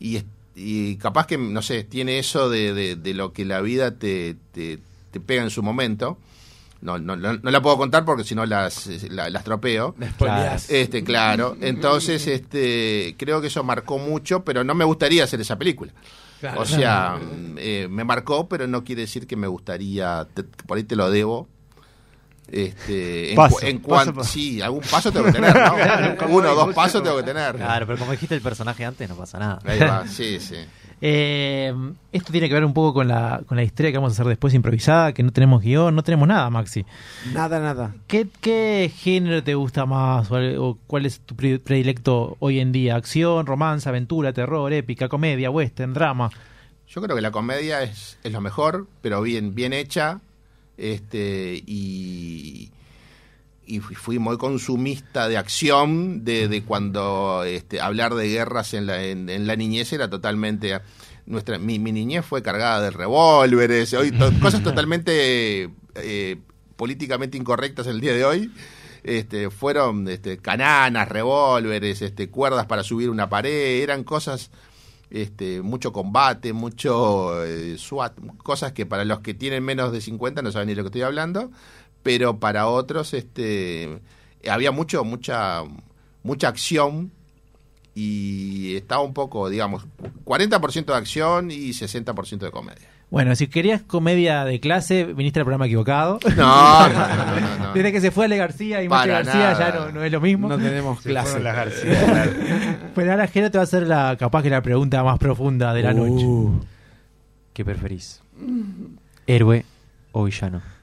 y, 0.00 0.16
es- 0.16 0.24
y 0.54 0.96
capaz 0.96 1.26
que, 1.26 1.36
no 1.36 1.60
sé, 1.60 1.84
tiene 1.84 2.18
eso 2.18 2.48
de, 2.48 2.72
de- 2.72 2.96
de 2.96 3.12
lo 3.14 3.32
que 3.34 3.44
la 3.44 3.60
vida 3.60 3.98
te, 3.98 4.36
te, 4.52 4.78
te 5.10 5.20
pega 5.20 5.42
en 5.42 5.50
su 5.50 5.62
momento. 5.62 6.16
No, 6.80 6.96
no, 6.98 7.16
no, 7.16 7.32
no 7.34 7.50
la 7.50 7.60
puedo 7.60 7.76
contar 7.76 8.04
porque 8.04 8.22
si 8.24 8.34
no 8.36 8.46
las, 8.46 8.86
la- 9.10 9.28
las 9.30 9.42
tropeo. 9.44 9.94
Me 9.98 10.10
spoileás. 10.10 10.70
Este, 10.70 11.02
claro. 11.02 11.56
Entonces, 11.60 12.26
este, 12.28 13.16
creo 13.18 13.40
que 13.40 13.48
eso 13.48 13.64
marcó 13.64 13.98
mucho, 13.98 14.44
pero 14.44 14.62
no 14.62 14.74
me 14.74 14.84
gustaría 14.84 15.24
hacer 15.24 15.40
esa 15.40 15.56
película. 15.58 15.92
Claro. 16.40 16.60
O 16.60 16.64
sea, 16.64 17.18
eh, 17.56 17.88
me 17.90 18.04
marcó, 18.04 18.48
pero 18.48 18.68
no 18.68 18.84
quiere 18.84 19.02
decir 19.02 19.26
que 19.26 19.34
me 19.34 19.48
gustaría, 19.48 20.28
te- 20.32 20.44
por 20.44 20.76
ahí 20.78 20.84
te 20.84 20.94
lo 20.94 21.10
debo. 21.10 21.48
Este, 22.50 23.30
en, 23.30 23.36
Paso, 23.36 23.58
en 23.62 23.78
paso, 23.80 23.88
cuan- 23.88 24.14
paso. 24.14 24.30
sí, 24.32 24.62
algún 24.62 24.80
paso 24.80 25.12
tengo 25.12 25.26
que 25.26 25.32
tener, 25.32 25.54
¿no? 25.54 26.26
Uno 26.28 26.52
o 26.52 26.54
dos 26.54 26.74
pasos 26.74 27.02
tengo 27.02 27.16
que 27.18 27.22
tener. 27.24 27.56
Claro, 27.56 27.86
pero 27.86 27.98
como 27.98 28.12
dijiste 28.12 28.34
el 28.34 28.40
personaje 28.40 28.84
antes, 28.86 29.06
no 29.08 29.16
pasa 29.16 29.38
nada. 29.38 29.58
Ahí 29.64 29.78
va, 29.80 30.06
sí, 30.08 30.40
sí. 30.40 30.54
Eh, 31.00 31.72
esto 32.12 32.32
tiene 32.32 32.48
que 32.48 32.54
ver 32.54 32.64
un 32.64 32.74
poco 32.74 32.94
con 32.94 33.08
la, 33.08 33.42
con 33.46 33.56
la 33.56 33.62
historia 33.62 33.92
que 33.92 33.98
vamos 33.98 34.12
a 34.12 34.14
hacer 34.14 34.26
después 34.26 34.52
improvisada, 34.54 35.12
que 35.12 35.22
no 35.22 35.30
tenemos 35.32 35.62
guion, 35.62 35.94
no 35.94 36.02
tenemos 36.02 36.26
nada, 36.26 36.50
Maxi. 36.50 36.84
Nada, 37.32 37.60
nada. 37.60 37.94
¿Qué, 38.06 38.26
qué 38.40 38.90
género 38.94 39.42
te 39.44 39.54
gusta 39.54 39.86
más 39.86 40.30
o, 40.30 40.36
o 40.64 40.78
cuál 40.86 41.06
es 41.06 41.20
tu 41.20 41.36
pre- 41.36 41.58
predilecto 41.60 42.36
hoy 42.40 42.58
en 42.60 42.72
día? 42.72 42.96
¿Acción, 42.96 43.46
romance, 43.46 43.88
aventura, 43.88 44.32
terror, 44.32 44.72
épica, 44.72 45.08
comedia, 45.08 45.50
western, 45.50 45.94
drama? 45.94 46.30
Yo 46.88 47.02
creo 47.02 47.14
que 47.14 47.22
la 47.22 47.30
comedia 47.30 47.82
es, 47.82 48.18
es 48.24 48.32
lo 48.32 48.40
mejor, 48.40 48.86
pero 49.02 49.22
bien, 49.22 49.54
bien 49.54 49.72
hecha. 49.72 50.20
Este, 50.78 51.62
y, 51.66 52.37
y 53.68 53.80
fui- 53.80 54.18
muy 54.18 54.38
consumista 54.38 55.28
de 55.28 55.36
acción, 55.36 56.24
de, 56.24 56.48
de 56.48 56.62
cuando 56.64 57.44
este, 57.44 57.80
hablar 57.80 58.14
de 58.14 58.28
guerras 58.28 58.74
en 58.74 58.86
la, 58.86 59.04
en, 59.04 59.28
en 59.28 59.46
la 59.46 59.56
niñez 59.56 59.92
era 59.92 60.08
totalmente... 60.10 60.80
Nuestra, 61.26 61.58
mi, 61.58 61.78
mi 61.78 61.92
niñez 61.92 62.24
fue 62.24 62.42
cargada 62.42 62.80
de 62.80 62.90
revólveres, 62.90 63.92
hoy 63.92 64.12
to- 64.12 64.32
cosas 64.40 64.62
totalmente 64.62 65.68
eh, 65.94 66.36
políticamente 66.76 67.36
incorrectas 67.36 67.86
el 67.86 68.00
día 68.00 68.14
de 68.14 68.24
hoy. 68.24 68.50
Este, 69.04 69.50
fueron 69.50 70.08
este, 70.08 70.38
cananas, 70.38 71.06
revólveres, 71.08 72.00
este, 72.02 72.30
cuerdas 72.30 72.64
para 72.66 72.82
subir 72.82 73.10
una 73.10 73.28
pared, 73.28 73.82
eran 73.82 74.04
cosas 74.04 74.50
este, 75.10 75.60
mucho 75.62 75.92
combate, 75.92 76.52
mucho 76.52 77.44
eh, 77.44 77.76
SWAT, 77.78 78.18
cosas 78.42 78.72
que 78.72 78.86
para 78.86 79.04
los 79.04 79.20
que 79.20 79.34
tienen 79.34 79.64
menos 79.64 79.92
de 79.92 80.00
50 80.00 80.42
no 80.42 80.50
saben 80.50 80.68
ni 80.68 80.74
lo 80.74 80.82
que 80.82 80.88
estoy 80.88 81.02
hablando, 81.02 81.50
pero 82.08 82.38
para 82.38 82.68
otros 82.68 83.12
este, 83.12 83.98
había 84.48 84.70
mucho, 84.70 85.04
mucha, 85.04 85.62
mucha 86.22 86.48
acción 86.48 87.12
y 87.94 88.76
estaba 88.76 89.02
un 89.02 89.12
poco, 89.12 89.50
digamos, 89.50 89.84
40% 90.24 90.86
de 90.86 90.94
acción 90.94 91.50
y 91.50 91.72
60% 91.72 92.38
de 92.38 92.50
comedia. 92.50 92.88
Bueno, 93.10 93.36
si 93.36 93.48
querías 93.48 93.82
comedia 93.82 94.46
de 94.46 94.58
clase, 94.58 95.04
viniste 95.04 95.40
al 95.40 95.44
programa 95.44 95.66
equivocado. 95.66 96.18
No, 96.34 96.88
no, 96.88 97.08
no, 97.08 97.40
no, 97.40 97.58
no. 97.58 97.72
Desde 97.74 97.92
que 97.92 98.00
se 98.00 98.10
fue 98.10 98.24
Ale 98.24 98.38
García 98.38 98.82
y 98.82 98.88
Para 98.88 99.22
García 99.22 99.52
nada. 99.52 99.58
ya 99.58 99.78
no, 99.78 99.92
no 99.92 100.02
es 100.02 100.10
lo 100.10 100.22
mismo. 100.22 100.48
No 100.48 100.56
tenemos 100.56 101.02
clase. 101.02 101.40
Las 101.40 101.56
García, 101.56 102.06
claro. 102.06 102.32
Pero 102.94 103.10
ahora 103.10 103.26
Jero 103.26 103.50
te 103.50 103.58
va 103.58 103.62
a 103.62 103.64
hacer 103.64 103.86
la, 103.86 104.16
capaz 104.18 104.42
que 104.42 104.48
la 104.48 104.62
pregunta 104.62 105.04
más 105.04 105.18
profunda 105.18 105.74
de 105.74 105.82
la 105.82 105.92
noche. 105.92 106.24
Uh. 106.24 106.58
¿Qué 107.52 107.66
preferís? 107.66 108.22
¿Héroe 109.26 109.66
o 110.12 110.24
villano? 110.24 110.77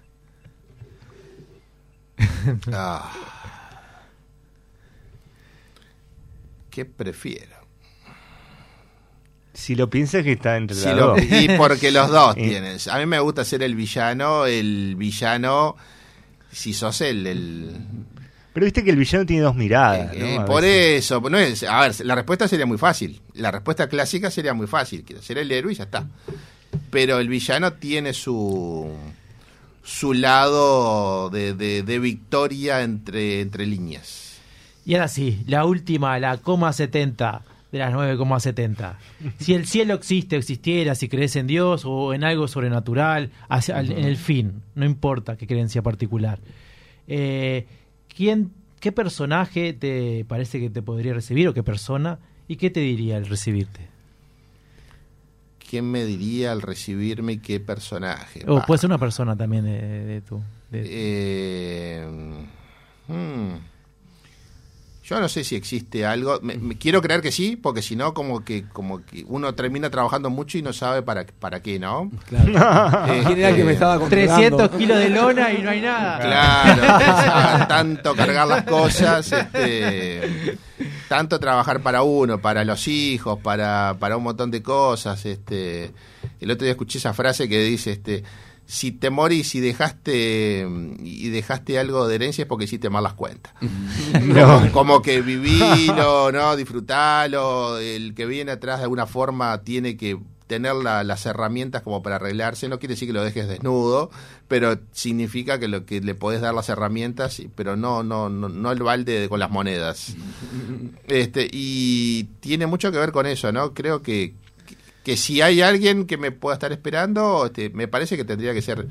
Ah. 2.71 3.11
¿Qué 6.69 6.85
prefiero? 6.85 7.55
Si 9.53 9.75
lo 9.75 9.89
piensas 9.89 10.23
que 10.23 10.33
está 10.33 10.57
entre 10.57 10.75
las 10.75 10.95
lo- 10.95 11.07
dos. 11.15 11.21
y 11.21 11.47
porque 11.57 11.91
los 11.91 12.09
dos 12.09 12.35
tienen. 12.35 12.77
A 12.91 12.97
mí 12.99 13.05
me 13.05 13.19
gusta 13.19 13.45
ser 13.45 13.63
el 13.63 13.75
villano, 13.75 14.45
el 14.45 14.95
villano, 14.97 15.75
si 16.51 16.73
sos 16.73 16.99
el... 17.01 17.25
el- 17.25 17.71
Pero 18.53 18.65
viste 18.65 18.83
que 18.83 18.89
el 18.91 18.97
villano 18.97 19.25
tiene 19.25 19.43
dos 19.43 19.55
miradas, 19.55 20.11
eh, 20.13 20.39
por 20.45 20.61
veces. 20.61 21.05
eso, 21.05 21.21
no 21.21 21.37
es, 21.37 21.63
a 21.63 21.79
ver, 21.81 22.05
la 22.05 22.15
respuesta 22.15 22.47
sería 22.49 22.65
muy 22.65 22.77
fácil. 22.77 23.21
La 23.33 23.49
respuesta 23.51 23.87
clásica 23.87 24.29
sería 24.29 24.53
muy 24.53 24.67
fácil. 24.67 25.03
Quiero 25.05 25.21
ser 25.21 25.37
el 25.37 25.49
héroe 25.51 25.71
y 25.71 25.75
ya 25.75 25.85
está. 25.85 26.05
Pero 26.89 27.19
el 27.19 27.29
villano 27.29 27.71
tiene 27.73 28.11
su 28.13 28.91
su 29.85 30.13
lado 30.13 31.29
de, 31.29 31.53
de- 31.53 31.99
victoria 31.99 32.81
entre, 32.81 33.39
entre 33.41 33.65
líneas. 33.65 34.39
Y 34.85 34.95
ahora 34.95 35.07
sí, 35.07 35.43
la 35.47 35.63
última, 35.65 36.19
la 36.19 36.37
coma 36.37 36.73
70 36.73 37.43
de 37.71 37.79
las 37.79 37.93
9,70. 37.93 38.95
Si 39.39 39.53
el 39.53 39.65
cielo 39.67 39.93
existe, 39.93 40.35
existiera, 40.37 40.95
si 40.95 41.07
crees 41.07 41.35
en 41.35 41.47
Dios 41.47 41.83
o 41.85 42.13
en 42.13 42.23
algo 42.23 42.47
sobrenatural, 42.47 43.31
hacia- 43.47 43.79
en 43.79 43.91
el 44.05 44.17
fin, 44.17 44.61
no 44.75 44.85
importa 44.85 45.37
qué 45.37 45.45
creencia 45.47 45.81
particular. 45.81 46.39
Eh, 47.07 47.65
¿quién, 48.15 48.51
¿Qué 48.79 48.91
personaje 48.91 49.73
te 49.73 50.25
parece 50.27 50.59
que 50.59 50.69
te 50.69 50.81
podría 50.81 51.13
recibir 51.13 51.47
o 51.47 51.53
qué 51.53 51.63
persona? 51.63 52.19
¿Y 52.47 52.57
qué 52.57 52.69
te 52.69 52.79
diría 52.79 53.17
al 53.17 53.25
recibirte? 53.27 53.81
¿Quién 55.69 55.89
me 55.91 56.05
diría 56.05 56.51
al 56.51 56.61
recibirme 56.61 57.33
y 57.33 57.37
qué 57.39 57.59
personaje? 57.59 58.43
O 58.47 58.55
Bah. 58.55 58.65
puede 58.65 58.79
ser 58.79 58.89
una 58.89 58.97
persona 58.99 59.35
también 59.35 59.65
de, 59.65 59.81
de 60.05 60.21
tu... 60.21 60.41
de- 60.71 60.83
Eh, 60.85 62.07
hmm. 63.07 63.49
Yo 65.07 65.19
no 65.19 65.29
sé 65.29 65.43
si 65.43 65.55
existe 65.55 66.03
algo. 66.03 66.39
Me, 66.41 66.55
me- 66.55 66.77
quiero 66.77 66.99
creer 66.99 67.21
que 67.21 67.31
sí, 67.31 67.55
porque 67.55 67.83
si 67.83 67.95
no, 67.95 68.15
como 68.15 68.43
que, 68.43 68.63
como 68.73 69.05
que 69.05 69.23
uno 69.27 69.53
termina 69.53 69.91
trabajando 69.91 70.31
mucho 70.31 70.57
y 70.57 70.63
no 70.63 70.73
sabe 70.73 71.03
para, 71.03 71.25
para 71.39 71.61
qué, 71.61 71.77
¿no? 71.77 72.09
Claro. 72.27 73.23
¿Quién 73.27 73.37
era 73.39 73.49
el 73.49 73.55
que 73.55 73.63
me 73.63 73.73
estaba 73.73 73.99
controlando? 73.99 74.57
300 74.57 74.69
kilos 74.79 74.97
de 74.97 75.09
lona 75.11 75.53
y 75.53 75.61
no 75.61 75.69
hay 75.69 75.81
nada. 75.81 76.19
Claro, 76.19 77.67
tanto 77.67 78.15
cargar 78.15 78.47
las 78.47 78.63
cosas, 78.63 79.31
este, 79.31 80.57
tanto 81.07 81.39
trabajar 81.39 81.81
para 81.81 82.01
uno, 82.01 82.39
para 82.39 82.63
los 82.65 82.87
hijos, 82.87 83.39
para, 83.39 83.95
para 83.99 84.17
un 84.17 84.23
montón 84.23 84.49
de 84.49 84.63
cosas. 84.63 85.23
Este, 85.25 85.91
el 86.41 86.49
otro 86.49 86.63
día 86.65 86.71
escuché 86.71 86.97
esa 86.97 87.13
frase 87.13 87.47
que 87.47 87.59
dice, 87.63 87.91
este, 87.91 88.23
si 88.67 88.91
te 88.91 89.09
morís 89.09 89.53
y 89.55 89.59
dejaste 89.59 90.67
y 91.03 91.29
dejaste 91.29 91.77
algo 91.79 92.07
de 92.07 92.15
herencia 92.15 92.41
es 92.43 92.47
porque 92.47 92.65
hiciste 92.65 92.89
mal 92.89 93.03
las 93.03 93.13
cuentas. 93.13 93.53
Como, 94.11 94.71
como 94.71 95.01
que 95.01 95.21
vivilo, 95.23 96.31
no, 96.31 96.55
disfrutalo. 96.55 97.77
El 97.77 98.13
que 98.15 98.25
viene 98.25 98.51
atrás 98.53 98.77
de 98.79 98.83
alguna 98.83 99.05
forma 99.05 99.61
tiene 99.61 99.97
que 99.97 100.17
tener 100.47 100.75
la- 100.75 101.03
las 101.03 101.25
herramientas 101.25 101.81
como 101.81 102.03
para 102.03 102.17
arreglarse. 102.17 102.67
No 102.69 102.77
quiere 102.79 102.93
decir 102.93 103.07
que 103.07 103.13
lo 103.13 103.23
dejes 103.23 103.47
desnudo, 103.47 104.11
pero 104.47 104.77
significa 104.91 105.59
que 105.59 105.67
lo 105.67 105.85
que 105.87 106.01
le 106.01 106.13
podés 106.13 106.41
dar 106.41 106.53
las 106.53 106.69
herramientas, 106.69 107.41
pero 107.55 107.75
no, 107.75 108.03
no, 108.03 108.29
no, 108.29 108.47
no 108.49 108.71
el 108.71 108.83
balde 108.83 109.21
de- 109.21 109.29
con 109.29 109.39
las 109.39 109.49
monedas. 109.51 110.15
Este, 111.07 111.47
y 111.51 112.23
tiene 112.39 112.65
mucho 112.65 112.91
que 112.91 112.97
ver 112.97 113.11
con 113.11 113.25
eso, 113.27 113.51
¿no? 113.51 113.73
Creo 113.75 114.01
que, 114.01 114.33
que 115.05 115.15
si 115.15 115.41
hay 115.41 115.61
alguien 115.61 116.05
que 116.07 116.17
me 116.17 116.31
pueda 116.31 116.55
estar 116.55 116.73
esperando, 116.73 117.45
este, 117.45 117.69
me 117.69 117.87
parece 117.87 118.17
que 118.17 118.25
tendría 118.25 118.53
que 118.53 118.61
ser 118.61 118.87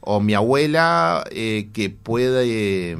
o 0.00 0.18
mi 0.18 0.34
abuela 0.34 1.22
eh, 1.30 1.68
que 1.72 1.90
puede 1.90 2.92
eh, 2.92 2.96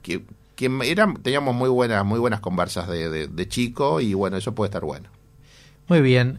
que, 0.00 0.22
que 0.54 0.70
eran, 0.84 1.16
teníamos 1.22 1.54
muy 1.54 1.68
buenas 1.68 2.04
muy 2.04 2.18
buenas 2.20 2.40
conversas 2.40 2.88
de, 2.88 3.10
de, 3.10 3.26
de 3.26 3.48
chico 3.48 4.00
y 4.00 4.14
bueno 4.14 4.36
eso 4.38 4.54
puede 4.54 4.68
estar 4.68 4.84
bueno 4.84 5.08
Muy 5.88 6.00
bien. 6.00 6.38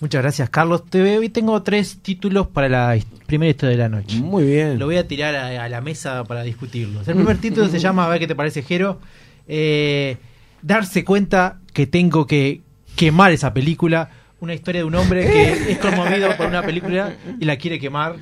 Muchas 0.00 0.22
gracias, 0.22 0.48
Carlos. 0.48 0.86
Te, 0.88 1.18
hoy 1.18 1.28
tengo 1.28 1.62
tres 1.62 1.98
títulos 2.00 2.46
para 2.46 2.70
la 2.70 2.98
primera 3.26 3.50
historia 3.50 3.76
de 3.76 3.82
la 3.82 3.88
noche. 3.90 4.16
Muy 4.16 4.44
bien. 4.44 4.78
Lo 4.78 4.86
voy 4.86 4.96
a 4.96 5.06
tirar 5.06 5.34
a, 5.36 5.62
a 5.62 5.68
la 5.68 5.82
mesa 5.82 6.24
para 6.24 6.42
discutirlos. 6.42 7.06
El 7.06 7.16
primer 7.16 7.36
título 7.36 7.68
se 7.68 7.78
llama, 7.78 8.06
a 8.06 8.08
ver 8.08 8.18
qué 8.18 8.26
te 8.26 8.34
parece, 8.34 8.62
Jero. 8.62 8.98
eh, 9.46 10.16
darse 10.62 11.04
cuenta 11.04 11.58
que 11.74 11.86
tengo 11.86 12.26
que 12.26 12.62
quemar 12.96 13.32
esa 13.32 13.52
película. 13.52 14.08
Una 14.40 14.54
historia 14.54 14.80
de 14.80 14.84
un 14.86 14.94
hombre 14.94 15.26
que 15.30 15.72
es 15.72 15.78
conmovido 15.78 16.34
por 16.36 16.46
una 16.46 16.62
película 16.62 17.12
y 17.38 17.44
la 17.44 17.56
quiere 17.56 17.78
quemar. 17.78 18.16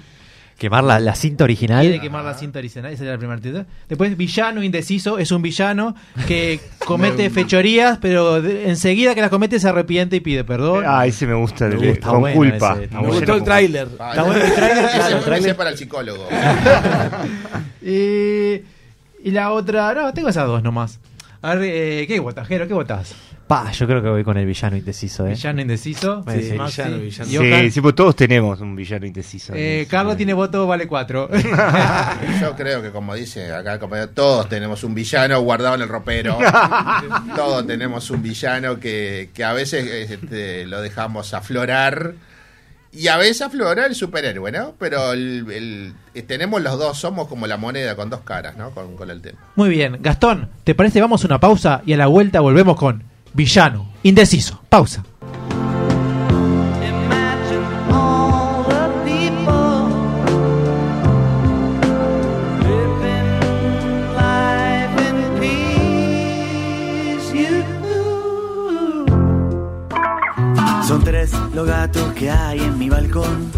Quemar 0.59 0.83
la, 0.83 0.99
la 0.99 1.15
cinta 1.15 1.45
original. 1.45 1.83
Quiere 1.83 2.01
quemar 2.01 2.25
la 2.25 2.35
cinta 2.35 2.59
original. 2.59 2.93
Ese 2.93 3.05
era 3.05 3.13
el 3.13 3.21
primer 3.21 3.39
título. 3.41 3.65
Después, 3.89 4.17
villano 4.17 4.61
indeciso. 4.65 5.17
Es 5.19 5.31
un 5.31 5.41
villano 5.41 5.95
que 6.27 6.59
comete 6.85 7.31
fechorías, 7.31 7.99
pero 7.99 8.43
de- 8.43 8.69
enseguida 8.69 9.15
que 9.15 9.21
las 9.21 9.31
comete 9.31 9.61
se 9.61 9.69
arrepiente 9.69 10.17
y 10.17 10.21
pide 10.21 10.43
perdón. 10.43 10.83
Ah, 10.85 11.07
ese 11.07 11.29
me 11.29 11.35
gusta, 11.35 11.69
gusta, 11.71 12.09
con 12.09 12.21
bueno 12.23 12.35
culpa. 12.37 12.77
ese, 12.83 12.93
Me 12.97 13.07
gustó 13.07 13.35
el 13.37 13.45
tráiler. 13.45 13.87
Está 13.87 14.23
bueno 14.25 14.45
el 14.45 14.53
tráiler, 14.53 14.85
Ese- 14.85 14.95
claro, 14.97 15.07
el 15.09 15.15
ese 15.19 15.25
tráiler. 15.27 15.57
para 15.57 15.71
el 15.71 15.77
psicólogo 15.79 16.29
Y, 17.83 18.63
y 19.25 19.31
la 19.31 19.53
otra, 19.53 19.95
no, 19.95 20.13
tengo 20.13 20.29
esas 20.29 20.47
dos 20.47 20.63
nomás. 20.63 20.99
A 21.41 21.55
ver, 21.55 21.71
eh, 21.73 22.07
¿qué 22.09 22.19
votás, 22.19 22.49
Jero? 22.49 22.67
¿Qué 22.67 22.75
votás? 22.75 23.15
Pa, 23.49 23.73
yo 23.73 23.87
creo 23.87 24.03
que 24.03 24.09
voy 24.11 24.23
con 24.25 24.37
el 24.37 24.45
villano 24.47 24.77
indeciso, 24.77 25.27
¿eh? 25.27 25.31
Villano 25.31 25.61
indeciso. 25.63 26.23
Sí, 26.29 26.43
sí, 26.43 26.53
Maxi, 26.53 26.83
villano, 26.83 26.99
villano. 27.03 27.31
y 27.31 27.37
Ocar. 27.39 27.61
Sí, 27.63 27.71
sí, 27.71 27.81
pues 27.81 27.95
todos 27.95 28.15
tenemos 28.15 28.61
un 28.61 28.77
villano 28.77 29.07
indeciso. 29.07 29.55
Eh, 29.57 29.87
Carlos 29.91 30.17
tiene 30.19 30.35
voto, 30.35 30.67
vale 30.67 30.87
4. 30.87 31.31
yo 32.41 32.55
creo 32.57 32.83
que 32.83 32.91
como 32.91 33.15
dice 33.15 33.51
acá 33.53 33.73
el 33.75 33.79
compañero 33.79 34.11
todos 34.11 34.49
tenemos 34.49 34.85
un 34.85 34.95
villano 34.95 35.41
guardado 35.41 35.75
en 35.77 35.83
el 35.83 35.89
ropero 35.89 36.39
todos 37.37 37.67
tenemos 37.67 38.11
un 38.11 38.23
villano 38.23 38.79
que, 38.79 39.31
que 39.35 39.45
a 39.45 39.53
veces 39.53 40.11
este, 40.11 40.67
lo 40.67 40.81
dejamos 40.81 41.33
aflorar 41.35 42.15
y 42.93 43.09
a 43.09 43.17
veces 43.19 43.43
aflora 43.43 43.85
el 43.87 43.95
superhéroe, 43.95 44.51
¿no? 44.51 44.75
Pero 44.79 45.13
el- 45.13 45.45
el- 45.51 45.93
eh, 46.15 46.23
tenemos 46.23 46.63
los 46.63 46.79
dos, 46.79 46.99
somos 46.99 47.29
como 47.29 47.47
la 47.47 47.57
moneda 47.59 47.95
con 47.97 48.09
dos 48.11 48.21
caras, 48.21 48.57
¿no? 48.57 48.71
Con, 48.71 48.97
con 48.97 49.11
el 49.11 49.21
tema. 49.21 49.39
Muy 49.57 49.69
bien, 49.69 49.99
Gastón, 50.01 50.49
¿te 50.65 50.75
parece? 50.75 51.01
Vamos 51.01 51.23
a 51.23 51.27
una 51.27 51.39
pausa 51.39 51.83
y 51.85 51.93
a 51.93 51.97
la 51.99 52.07
vuelta 52.07 52.41
volvemos 52.41 52.77
con 52.77 53.05
villano. 53.39 53.87
Indeciso. 54.03 54.61
Pausa. 54.69 55.05
Son 70.87 71.05
tres 71.05 71.31
los 71.55 71.67
gatos 71.67 72.13
que 72.15 72.31
hay 72.31 72.59
en 72.59 72.77
mi 72.77 72.89
balcón. 72.89 73.58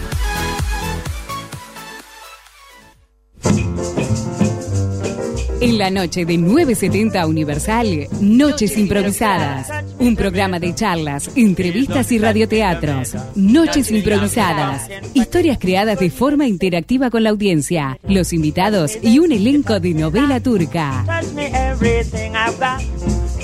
En 5.61 5.77
la 5.77 5.91
noche 5.91 6.25
de 6.25 6.39
970 6.39 7.27
Universal, 7.27 8.07
Noches 8.19 8.75
Improvisadas. 8.79 9.69
Un 9.99 10.15
programa 10.15 10.59
de 10.59 10.73
charlas, 10.73 11.29
entrevistas 11.35 12.11
y 12.11 12.17
radioteatros. 12.17 13.15
Noches 13.35 13.91
Improvisadas. 13.91 14.89
Historias 15.13 15.59
creadas 15.59 15.99
de 15.99 16.09
forma 16.09 16.47
interactiva 16.47 17.11
con 17.11 17.23
la 17.23 17.29
audiencia, 17.29 17.99
los 18.07 18.33
invitados 18.33 18.97
y 19.03 19.19
un 19.19 19.31
elenco 19.31 19.79
de 19.79 19.93
novela 19.93 20.39
turca. 20.39 21.05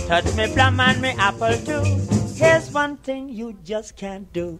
Touch 0.07 0.35
me 0.35 0.47
plum 0.47 0.79
and 0.79 1.01
me 1.01 1.13
apple 1.19 1.55
too. 1.65 1.83
Here's 2.39 2.73
one 2.73 2.97
thing 3.03 3.29
you 3.29 3.53
just 3.63 3.95
can't 3.95 4.25
do. 4.33 4.59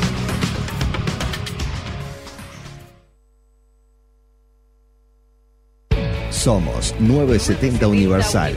Somos 6.41 6.95
970 6.99 7.87
Universal. 7.87 8.55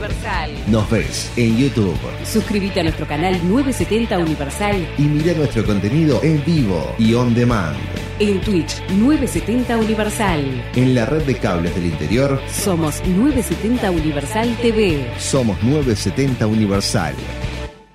Nos 0.67 0.89
ves 0.89 1.31
en 1.37 1.55
YouTube 1.55 1.95
Suscríbete 2.23 2.79
a 2.79 2.83
nuestro 2.83 3.05
canal 3.05 3.33
970 3.47 4.17
Universal 4.17 4.87
y 4.97 5.03
mira 5.03 5.33
nuestro 5.33 5.63
contenido 5.63 6.19
en 6.23 6.43
vivo 6.43 6.83
y 6.97 7.13
on 7.13 7.35
demand. 7.35 7.77
en 8.17 8.41
Twitch 8.41 8.81
970 8.89 9.77
Universal. 9.77 10.63
En 10.75 10.95
la 10.95 11.05
red 11.05 11.21
de 11.27 11.37
cables 11.37 11.75
del 11.75 11.85
interior, 11.85 12.41
Somos 12.51 13.03
970 13.05 13.91
Universal 13.91 14.57
TV. 14.63 15.05
somos 15.19 15.61
970 15.61 16.47
Universal. 16.47 17.13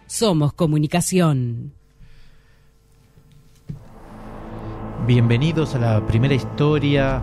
Somos 0.07 0.53
comunicación. 0.53 1.73
Bienvenidos 5.05 5.75
a 5.75 5.79
la 5.81 6.07
primera 6.07 6.35
historia 6.35 7.21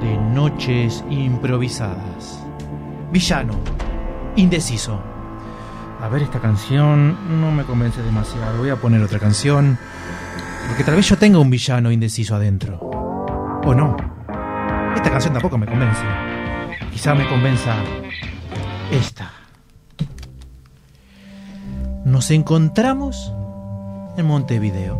de 0.00 0.16
Noches 0.16 1.04
Improvisadas. 1.10 2.42
Villano, 3.12 3.54
indeciso. 4.36 5.00
A 6.00 6.08
ver, 6.08 6.22
esta 6.22 6.40
canción 6.40 7.40
no 7.40 7.52
me 7.52 7.64
convence 7.64 8.02
demasiado. 8.02 8.58
Voy 8.58 8.70
a 8.70 8.76
poner 8.76 9.02
otra 9.02 9.18
canción. 9.18 9.78
Porque 10.68 10.84
tal 10.84 10.96
vez 10.96 11.08
yo 11.08 11.18
tenga 11.18 11.38
un 11.38 11.50
villano 11.50 11.92
indeciso 11.92 12.34
adentro. 12.34 12.78
O 12.80 13.74
no. 13.74 13.96
Esta 14.96 15.10
canción 15.10 15.34
tampoco 15.34 15.58
me 15.58 15.66
convence. 15.66 16.02
Quizá 16.92 17.14
me 17.14 17.28
convenza 17.28 17.74
esta. 18.90 19.30
Nos 22.04 22.30
encontramos 22.30 23.34
en 24.16 24.24
Montevideo. 24.26 24.98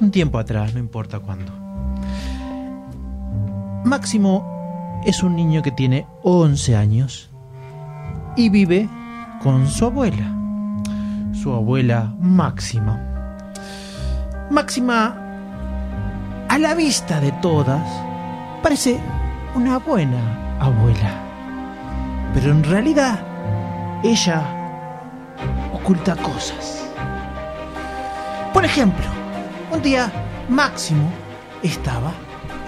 Un 0.00 0.10
tiempo 0.10 0.38
atrás, 0.38 0.74
no 0.74 0.80
importa 0.80 1.20
cuándo. 1.20 1.67
Máximo 3.84 5.00
es 5.04 5.22
un 5.22 5.36
niño 5.36 5.62
que 5.62 5.70
tiene 5.70 6.06
11 6.22 6.76
años 6.76 7.30
y 8.36 8.48
vive 8.48 8.88
con 9.42 9.68
su 9.68 9.84
abuela, 9.84 10.34
su 11.32 11.52
abuela 11.52 12.12
Máxima. 12.18 13.00
Máxima, 14.50 15.16
a 16.48 16.58
la 16.58 16.74
vista 16.74 17.20
de 17.20 17.30
todas, 17.32 17.86
parece 18.62 18.98
una 19.54 19.78
buena 19.78 20.58
abuela. 20.60 21.22
Pero 22.34 22.50
en 22.50 22.64
realidad, 22.64 23.20
ella 24.02 24.42
oculta 25.72 26.16
cosas. 26.16 26.84
Por 28.52 28.64
ejemplo, 28.64 29.06
un 29.70 29.80
día 29.82 30.10
Máximo 30.48 31.08
estaba 31.62 32.12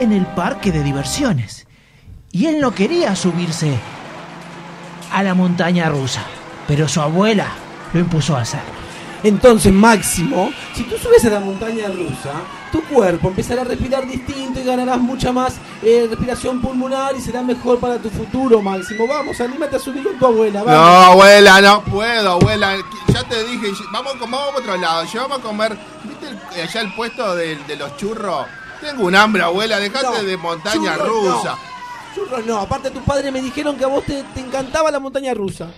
en 0.01 0.12
el 0.12 0.26
parque 0.26 0.72
de 0.72 0.82
diversiones 0.82 1.66
y 2.32 2.46
él 2.46 2.61
no 2.61 2.74
quería 2.74 3.14
subirse 3.16 3.76
a 5.12 5.22
la 5.22 5.34
montaña 5.34 5.88
rusa, 5.88 6.22
pero 6.68 6.88
su 6.88 7.01
abuela 7.01 7.46
lo 7.92 8.01
impuso 8.01 8.36
a 8.36 8.42
hacerlo. 8.42 8.80
Entonces, 9.22 9.70
Máximo, 9.70 10.51
si 10.74 10.82
tú 10.84 10.96
subes 10.96 11.22
a 11.26 11.30
la 11.30 11.40
montaña 11.40 11.88
rusa, 11.88 12.30
tu 12.72 12.82
cuerpo 12.84 13.28
empezará 13.28 13.61
a 13.62 13.64
respirar 13.64 14.07
distinto 14.07 14.61
y 14.61 14.64
ganarás 14.64 14.98
mucha 14.98 15.30
más 15.30 15.57
eh, 15.82 16.07
respiración 16.09 16.62
pulmonar 16.62 17.14
y 17.14 17.20
será 17.20 17.42
mejor 17.42 17.78
para 17.80 17.98
tu 17.98 18.09
futuro, 18.09 18.62
Máximo. 18.62 19.07
Vamos, 19.07 19.38
anímate 19.40 19.76
a 19.76 19.78
subir 19.78 20.03
con 20.05 20.18
tu 20.18 20.24
abuela. 20.24 20.62
No, 20.62 20.72
abuela, 20.72 21.61
no 21.61 21.82
puedo, 21.84 22.30
abuela. 22.30 22.76
Ya 23.12 23.22
te 23.24 23.44
dije, 23.44 23.66
vamos, 23.92 24.14
a- 24.14 24.18
vamos 24.20 24.40
a 24.55 24.59
otro 24.59 24.76
lado. 24.78 25.05
Llevamos 25.12 25.38
a 25.38 25.42
comer. 25.42 25.76
¿Viste 26.05 26.28
el- 26.28 26.62
allá 26.62 26.80
el 26.80 26.94
puesto 26.94 27.34
de, 27.34 27.57
de 27.57 27.76
los 27.76 27.94
churros? 27.98 28.46
Tengo 28.81 29.05
un 29.07 29.14
hambre, 29.14 29.43
abuela. 29.43 29.78
Dejate 29.78 30.07
No, 30.07 30.22
de 30.22 30.37
montaña 30.37 30.95
churros 30.97 31.09
rusa. 31.09 31.51
no. 31.53 32.14
Churros 32.14 32.47
no, 32.47 32.59
aparte 32.59 32.91
tus 32.91 33.03
padres 33.03 33.33
me 33.33 33.41
dijeron 33.41 33.76
que 33.76 33.85
a 33.85 33.89
vos 33.89 34.05
te, 34.05 34.22
te 34.35 34.41
encantaba 34.41 34.91
la 34.91 34.99
montaña 34.99 35.33
rusa. 35.35 35.68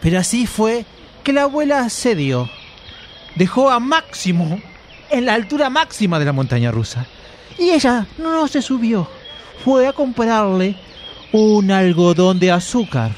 Pero 0.00 0.18
así 0.18 0.46
fue 0.46 0.84
que 1.22 1.32
la 1.32 1.42
abuela 1.42 1.88
cedió. 1.90 2.48
Dejó 3.34 3.70
a 3.70 3.80
Máximo 3.80 4.60
en 5.10 5.26
la 5.26 5.34
altura 5.34 5.68
máxima 5.70 6.18
de 6.18 6.24
la 6.24 6.32
montaña 6.32 6.70
rusa. 6.70 7.06
Y 7.58 7.70
ella 7.70 8.06
no 8.18 8.48
se 8.48 8.62
subió. 8.62 9.08
Fue 9.64 9.86
a 9.86 9.92
comprarle 9.92 10.76
un 11.32 11.70
algodón 11.70 12.38
de 12.38 12.50
azúcar 12.52 13.10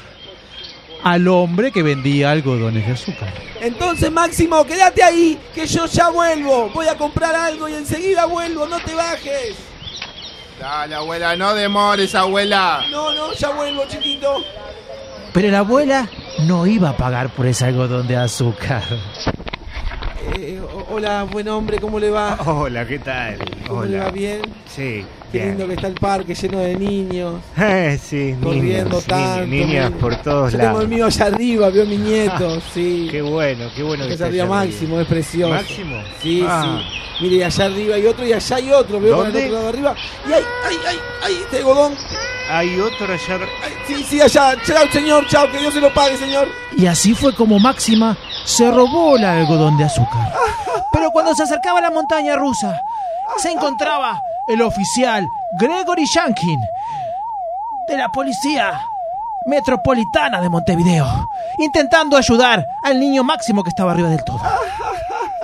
al 1.03 1.27
hombre 1.27 1.71
que 1.71 1.83
vendía 1.83 2.31
algodones 2.31 2.85
de 2.85 2.93
azúcar. 2.93 3.33
Entonces, 3.61 4.11
Máximo, 4.11 4.65
quédate 4.65 5.03
ahí, 5.03 5.37
que 5.53 5.65
yo 5.67 5.85
ya 5.85 6.09
vuelvo. 6.09 6.69
Voy 6.73 6.87
a 6.87 6.97
comprar 6.97 7.35
algo 7.35 7.67
y 7.69 7.73
enseguida 7.73 8.25
vuelvo, 8.25 8.67
no 8.67 8.79
te 8.79 8.93
bajes. 8.93 9.55
Dale, 10.59 10.95
abuela, 10.95 11.35
no 11.35 11.53
demores, 11.55 12.13
abuela. 12.15 12.81
No, 12.91 13.13
no, 13.13 13.33
ya 13.33 13.49
vuelvo, 13.51 13.83
chiquito. 13.87 14.43
Pero 15.33 15.49
la 15.51 15.59
abuela 15.59 16.09
no 16.47 16.65
iba 16.67 16.89
a 16.89 16.97
pagar 16.97 17.29
por 17.29 17.45
ese 17.45 17.65
algodón 17.65 18.07
de 18.07 18.17
azúcar. 18.17 18.83
Eh, 20.37 20.61
hola, 20.89 21.23
buen 21.23 21.47
hombre, 21.47 21.79
¿cómo 21.79 21.99
le 21.99 22.09
va? 22.09 22.37
Hola, 22.45 22.85
¿qué 22.85 22.99
tal? 22.99 23.37
¿Cómo 23.67 23.85
le 23.85 23.95
Hola. 23.95 24.05
va? 24.05 24.11
¿Bien? 24.11 24.41
Sí, 24.67 25.05
Qué 25.31 25.45
lindo 25.45 25.67
que 25.67 25.73
está 25.75 25.87
el 25.87 25.93
parque 25.93 26.33
lleno 26.33 26.59
de 26.59 26.75
niños. 26.75 27.35
Eh, 27.61 27.99
sí, 28.01 28.35
Corriendo 28.41 28.89
niños, 28.89 29.05
tanto, 29.05 29.45
ni- 29.45 29.65
niñas 29.65 29.91
por 29.99 30.15
todos 30.17 30.51
Yo 30.53 30.57
tengo 30.57 30.71
lados. 30.71 30.83
el 30.83 30.89
mío 30.89 31.05
allá 31.05 31.25
arriba, 31.25 31.69
veo 31.69 31.83
a 31.83 31.85
mi 31.85 31.97
nieto, 31.97 32.61
sí. 32.73 33.07
Qué 33.11 33.21
bueno, 33.21 33.65
qué 33.75 33.83
bueno 33.83 34.03
que 34.05 34.13
Allá 34.13 34.13
está 34.13 34.25
arriba 34.25 34.43
allá 34.45 34.53
Máximo, 34.71 34.99
es 34.99 35.07
precioso. 35.07 35.53
¿Máximo? 35.53 35.95
Sí, 36.21 36.43
Ah. 36.47 36.81
sí. 36.81 37.23
Mire, 37.23 37.35
y 37.35 37.43
allá 37.43 37.65
arriba 37.65 37.95
hay 37.95 38.05
otro 38.05 38.25
y 38.25 38.31
allá 38.33 38.55
hay 38.55 38.71
otro. 38.71 38.99
Veo 39.01 39.17
¿Dónde? 39.17 39.39
otro 39.45 39.53
lado 39.55 39.67
arriba. 39.69 39.95
Y 40.27 40.31
hay, 40.33 40.43
ay, 40.69 40.75
ay, 40.87 40.95
ay, 41.23 41.33
este 41.43 41.57
algodón. 41.57 41.93
Hay 42.49 42.79
otro 42.79 43.05
allá. 43.13 43.39
Sí, 43.85 44.03
sí, 44.07 44.21
allá. 44.21 44.55
Chao, 44.65 44.85
señor, 44.91 45.27
chao, 45.27 45.51
que 45.51 45.59
Dios 45.59 45.73
se 45.73 45.81
lo 45.81 45.93
pague, 45.93 46.15
señor. 46.17 46.47
Y 46.77 46.85
así 46.87 47.13
fue 47.13 47.35
como 47.35 47.59
Máxima 47.59 48.17
se 48.45 48.71
robó 48.71 49.17
el 49.17 49.25
algodón 49.25 49.77
de 49.77 49.83
azúcar. 49.83 50.33
Pero 50.93 51.11
cuando 51.11 51.35
se 51.35 51.43
acercaba 51.43 51.79
a 51.79 51.81
la 51.81 51.91
montaña 51.91 52.35
rusa, 52.37 52.81
se 53.37 53.51
encontraba 53.51 54.19
el 54.49 54.61
oficial 54.61 55.25
Gregory 55.59 56.05
Shankin 56.05 56.59
de 57.87 57.97
la 57.97 58.09
policía 58.11 58.79
metropolitana 59.47 60.41
de 60.41 60.49
Montevideo, 60.49 61.07
intentando 61.57 62.17
ayudar 62.17 62.65
al 62.83 62.99
niño 62.99 63.23
Máximo 63.23 63.63
que 63.63 63.69
estaba 63.69 63.91
arriba 63.93 64.09
del 64.09 64.23
todo. 64.23 64.39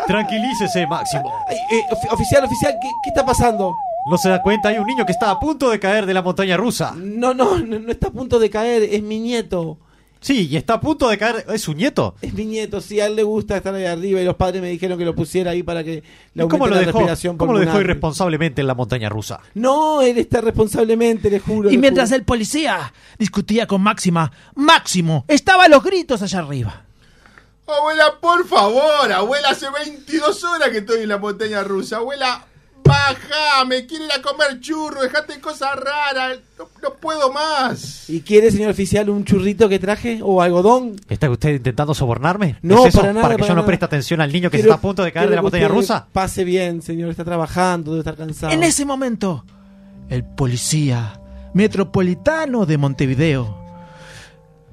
Tranquilícese, 0.08 0.86
Máximo. 0.86 1.32
Ay, 1.48 1.58
eh, 1.72 1.82
ofi- 1.90 2.12
oficial, 2.14 2.44
oficial, 2.44 2.78
¿qué, 2.80 2.88
qué 3.04 3.10
está 3.10 3.26
pasando? 3.26 3.76
¿No 4.08 4.18
se 4.18 4.30
da 4.30 4.42
cuenta? 4.42 4.70
Hay 4.70 4.78
un 4.78 4.86
niño 4.86 5.06
que 5.06 5.12
está 5.12 5.32
a 5.32 5.40
punto 5.40 5.70
de 5.72 5.80
caer 5.80 6.06
de 6.06 6.14
la 6.14 6.22
montaña 6.22 6.58
rusa. 6.58 6.94
No, 6.96 7.34
no, 7.34 7.58
no, 7.58 7.80
no 7.80 7.92
está 7.92 8.10
a 8.10 8.12
punto 8.12 8.38
de 8.38 8.50
caer, 8.52 8.84
es 8.84 9.02
mi 9.02 9.20
nieto. 9.20 9.80
Sí, 10.26 10.48
y 10.50 10.58
está 10.58 10.74
a 10.74 10.82
punto 10.82 11.08
de 11.08 11.20
caer. 11.20 11.46
¿Es 11.54 11.62
su 11.62 11.76
nieto? 11.76 12.16
Es 12.20 12.34
mi 12.34 12.46
nieto, 12.46 12.82
sí, 12.82 13.00
a 13.00 13.06
él 13.06 13.16
le 13.16 13.22
gusta 13.22 13.58
estar 13.58 13.76
ahí 13.76 13.86
arriba 13.86 14.20
y 14.20 14.26
los 14.26 14.34
padres 14.36 14.60
me 14.60 14.70
dijeron 14.70 14.98
que 14.98 15.06
lo 15.06 15.14
pusiera 15.14 15.52
ahí 15.52 15.62
para 15.62 15.84
que 15.84 16.02
le 16.34 16.46
¿Y 16.46 16.48
cómo 16.48 16.66
lo 16.66 16.74
la 16.74 16.80
dejó? 16.82 16.94
respiración 16.98 17.38
¿Cómo 17.38 17.54
lo 17.54 17.60
dejó 17.60 17.80
irresponsablemente 17.80 18.62
en 18.62 18.66
la 18.66 18.74
montaña 18.74 19.08
rusa? 19.08 19.40
No, 19.54 20.02
él 20.02 20.18
está 20.18 20.42
responsablemente, 20.42 21.30
le 21.30 21.40
juro. 21.40 21.70
Y 21.70 21.74
le 21.74 21.78
mientras 21.78 22.10
juro. 22.10 22.18
el 22.18 22.24
policía 22.24 22.92
discutía 23.20 23.68
con 23.68 23.84
Máxima, 23.84 24.32
Máximo 24.56 25.26
estaba 25.28 25.66
a 25.66 25.70
los 25.70 25.84
gritos 25.84 26.24
allá 26.24 26.40
arriba. 26.40 26.86
Abuela, 27.68 28.16
por 28.20 28.48
favor, 28.48 29.12
abuela, 29.12 29.50
hace 29.50 29.68
22 29.70 30.44
horas 30.44 30.70
que 30.70 30.80
estoy 30.80 31.04
en 31.04 31.10
la 31.10 31.20
montaña 31.20 31.64
rusa. 31.64 31.98
Abuela, 31.98 32.48
baja, 32.86 33.66
me 33.66 33.86
quiero 33.86 34.06
ir 34.06 34.12
a 34.12 34.22
comer 34.22 34.60
churro, 34.60 35.02
dejate 35.02 35.40
cosas 35.42 35.72
raras, 35.76 36.40
no, 36.58 36.68
no 36.82 36.94
puedo 36.96 37.32
más. 37.34 38.10
¿Y 38.10 38.22
quiere, 38.22 38.52
señor 38.52 38.72
oficial, 38.72 39.10
un 39.10 39.26
churrito 39.26 39.68
que 39.68 39.80
traje 39.80 40.20
o 40.24 40.42
algodón? 40.42 40.96
¿Está 41.10 41.30
usted 41.30 41.56
intentando 41.56 41.94
sobornarme? 41.94 42.58
No, 42.62 42.84
¿Es 42.84 42.90
eso? 42.90 43.02
para 43.02 43.14
nada, 43.14 43.22
¿Para 43.24 43.36
que 43.36 43.40
para 43.42 43.50
yo 43.50 43.56
no 43.56 43.66
preste 43.66 43.86
atención 43.86 44.22
al 44.22 44.32
niño 44.32 44.50
que 44.50 44.58
Quiero- 44.58 44.70
está 44.72 44.78
a 44.80 44.82
punto 44.82 45.04
de 45.04 45.12
caer 45.12 45.30
de 45.30 45.36
la 45.36 45.42
montaña 45.42 45.68
rusa? 45.68 46.08
Pase 46.12 46.44
bien, 46.44 46.82
señor, 46.82 47.10
está 47.10 47.26
trabajando, 47.26 47.92
debe 47.92 48.02
estar 48.02 48.16
cansado. 48.16 48.54
En 48.54 48.64
ese 48.64 48.86
momento, 48.86 49.44
el 50.10 50.24
policía 50.24 51.20
metropolitano 51.54 52.66
de 52.66 52.78
Montevideo 52.78 53.58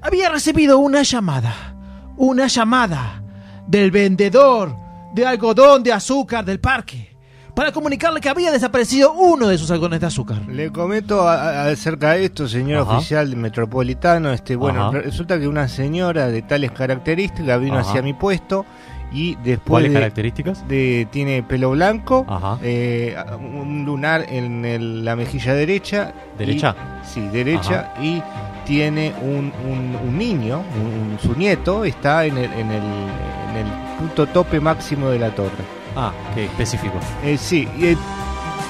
había 0.01 0.29
recibido 0.29 0.77
una 0.79 1.01
llamada, 1.03 1.75
una 2.17 2.47
llamada 2.47 3.23
del 3.67 3.89
vendedor 3.91 4.75
de 5.15 5.25
algodón 5.25 5.81
de 5.83 5.93
azúcar 5.93 6.43
del 6.43 6.59
parque 6.59 7.12
para 7.55 7.71
comunicarle 7.71 8.19
que 8.19 8.29
había 8.29 8.51
desaparecido 8.51 9.13
uno 9.13 9.47
de 9.47 9.57
sus 9.57 9.69
algodones 9.71 9.99
de 10.01 10.07
azúcar. 10.07 10.41
Le 10.47 10.71
comento 10.71 11.27
a- 11.27 11.35
a- 11.35 11.67
acerca 11.67 12.13
de 12.13 12.25
esto, 12.25 12.47
señor 12.47 12.81
Ajá. 12.81 12.97
oficial 12.97 13.35
metropolitano. 13.35 14.31
Este, 14.31 14.55
bueno, 14.55 14.87
Ajá. 14.87 14.99
resulta 15.01 15.39
que 15.39 15.47
una 15.47 15.67
señora 15.67 16.27
de 16.27 16.41
tales 16.41 16.71
características 16.71 17.59
vino 17.61 17.77
Ajá. 17.77 17.89
hacia 17.89 18.01
mi 18.01 18.13
puesto 18.13 18.65
y 19.11 19.35
después 19.35 19.69
¿Cuáles 19.69 19.91
de- 19.91 19.99
características? 19.99 20.67
de 20.67 21.07
tiene 21.11 21.43
pelo 21.43 21.69
blanco, 21.71 22.25
eh, 22.63 23.15
un 23.39 23.85
lunar 23.85 24.25
en 24.29 24.65
el- 24.65 25.05
la 25.05 25.15
mejilla 25.15 25.53
derecha. 25.53 26.11
¿Derecha? 26.37 26.75
y- 27.03 27.07
sí, 27.07 27.21
derecha. 27.31 27.93
Y 28.01 28.23
tiene 28.65 29.13
un, 29.21 29.51
un- 29.69 29.95
un 30.07 30.17
niño, 30.17 30.63
un- 30.75 31.19
su 31.21 31.37
nieto, 31.37 31.85
está 31.85 32.25
en 32.25 32.37
el, 32.39 32.45
en, 32.53 32.71
el, 32.71 32.83
en 32.83 33.57
el 33.57 33.97
punto 33.99 34.25
tope 34.25 34.59
máximo 34.59 35.09
de 35.09 35.19
la 35.19 35.29
torre. 35.35 35.82
Ah, 35.95 36.11
qué 36.33 36.45
específico. 36.45 36.95
Eh, 37.23 37.37
sí, 37.37 37.67
y, 37.77 37.87
eh, 37.87 37.97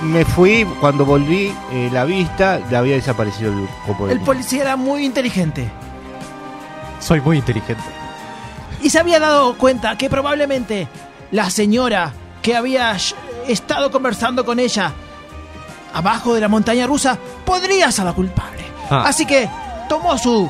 me 0.02 0.26
fui, 0.26 0.66
cuando 0.82 1.06
volví 1.06 1.54
eh, 1.72 1.90
la 1.92 2.04
vista, 2.04 2.60
ya 2.70 2.80
había 2.80 2.96
desaparecido 2.96 3.52
el 3.54 3.68
copo 3.86 4.08
de 4.08 4.14
El 4.14 4.20
policía 4.20 4.64
era 4.64 4.76
muy 4.76 5.06
inteligente 5.06 5.70
Soy 7.00 7.22
muy 7.22 7.38
inteligente. 7.38 7.82
y 8.82 8.90
se 8.90 9.00
había 9.00 9.20
dado 9.20 9.58
cuenta 9.58 9.98
que 9.98 10.10
probablemente 10.10 10.88
la 11.32 11.50
señora 11.50 12.12
que 12.42 12.56
había 12.58 12.94
sh- 12.96 13.16
estado 13.48 13.92
conversando 13.92 14.44
con 14.44 14.60
ella 14.60 14.92
abajo 15.94 16.34
de 16.34 16.42
la 16.42 16.50
montaña 16.50 16.86
rusa 16.88 17.18
podría 17.46 17.90
ser 17.92 18.04
la 18.06 18.14
culpable. 18.14 18.64
Ah. 18.90 19.04
Así 19.08 19.26
que 19.26 19.48
tomó 19.88 20.18
su 20.18 20.50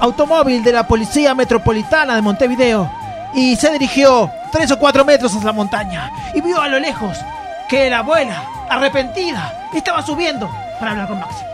automóvil 0.00 0.62
de 0.62 0.72
la 0.72 0.86
policía 0.86 1.34
metropolitana 1.34 2.14
de 2.14 2.22
Montevideo 2.22 2.90
y 3.34 3.56
se 3.56 3.70
dirigió 3.72 4.30
tres 4.50 4.70
o 4.70 4.78
cuatro 4.78 5.04
metros 5.04 5.32
hacia 5.34 5.46
la 5.46 5.52
montaña 5.52 6.12
y 6.34 6.40
vio 6.40 6.60
a 6.60 6.68
lo 6.68 6.78
lejos 6.78 7.18
que 7.68 7.90
la 7.90 7.98
abuela, 7.98 8.42
arrepentida, 8.68 9.68
estaba 9.74 10.02
subiendo 10.02 10.50
para 10.78 10.92
hablar 10.92 11.08
con 11.08 11.20
Maxi. 11.20 11.44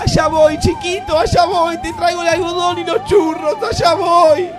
Allá 0.00 0.26
voy, 0.26 0.58
chiquito, 0.58 1.18
allá 1.18 1.44
voy, 1.44 1.78
te 1.78 1.92
traigo 1.92 2.22
el 2.22 2.28
algodón 2.28 2.78
y 2.78 2.84
los 2.84 3.04
churros, 3.04 3.56
allá 3.62 3.94
voy. 3.94 4.50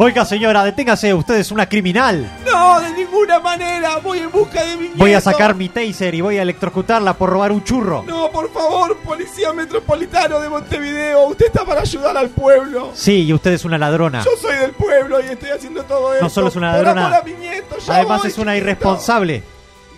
Oiga, 0.00 0.24
señora, 0.24 0.62
deténgase, 0.62 1.12
usted 1.12 1.34
es 1.38 1.50
una 1.50 1.68
criminal. 1.68 2.30
No, 2.46 2.80
de 2.80 2.92
ninguna 2.92 3.40
manera, 3.40 3.96
voy 3.96 4.20
en 4.20 4.30
busca 4.30 4.62
de 4.64 4.76
mi 4.76 4.86
Voy 4.94 5.10
a 5.10 5.16
nieto. 5.18 5.22
sacar 5.22 5.56
mi 5.56 5.68
taser 5.68 6.14
y 6.14 6.20
voy 6.20 6.38
a 6.38 6.42
electrocutarla 6.42 7.14
por 7.14 7.30
robar 7.30 7.50
un 7.50 7.64
churro. 7.64 8.04
No, 8.06 8.30
por 8.30 8.48
favor, 8.52 8.96
policía 8.98 9.52
metropolitano 9.52 10.38
de 10.38 10.48
Montevideo, 10.48 11.26
usted 11.26 11.46
está 11.46 11.64
para 11.64 11.80
ayudar 11.80 12.16
al 12.16 12.28
pueblo. 12.30 12.92
Sí, 12.94 13.24
y 13.24 13.32
usted 13.32 13.52
es 13.54 13.64
una 13.64 13.76
ladrona. 13.76 14.22
Yo 14.24 14.30
soy 14.40 14.56
del 14.58 14.70
pueblo 14.70 15.18
y 15.20 15.24
estoy 15.32 15.50
haciendo 15.50 15.82
todo 15.82 16.12
esto. 16.12 16.24
No 16.24 16.30
solo 16.30 16.46
es 16.48 16.54
una 16.56 16.72
por 16.74 16.82
ladrona, 16.84 17.06
amor 17.08 17.18
a 17.20 17.24
mi 17.24 17.32
nieto, 17.32 17.76
ya 17.84 17.94
Además 17.96 18.20
voy, 18.20 18.30
es 18.30 18.38
una 18.38 18.52
chiquito. 18.52 18.64
irresponsable. 18.70 19.42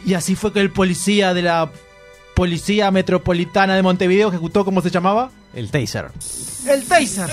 Y 0.07 0.15
así 0.15 0.35
fue 0.35 0.51
que 0.51 0.61
el 0.61 0.71
policía 0.73 1.35
de 1.35 1.43
la 1.43 1.71
Policía 2.35 2.91
Metropolitana 2.91 3.75
de 3.77 3.83
Montevideo 3.83 4.29
ejecutó, 4.31 4.65
¿cómo 4.65 4.81
se 4.81 4.89
llamaba? 4.89 5.31
El 5.53 5.71
taser. 5.71 6.07
El 6.67 6.87
taser. 6.87 7.29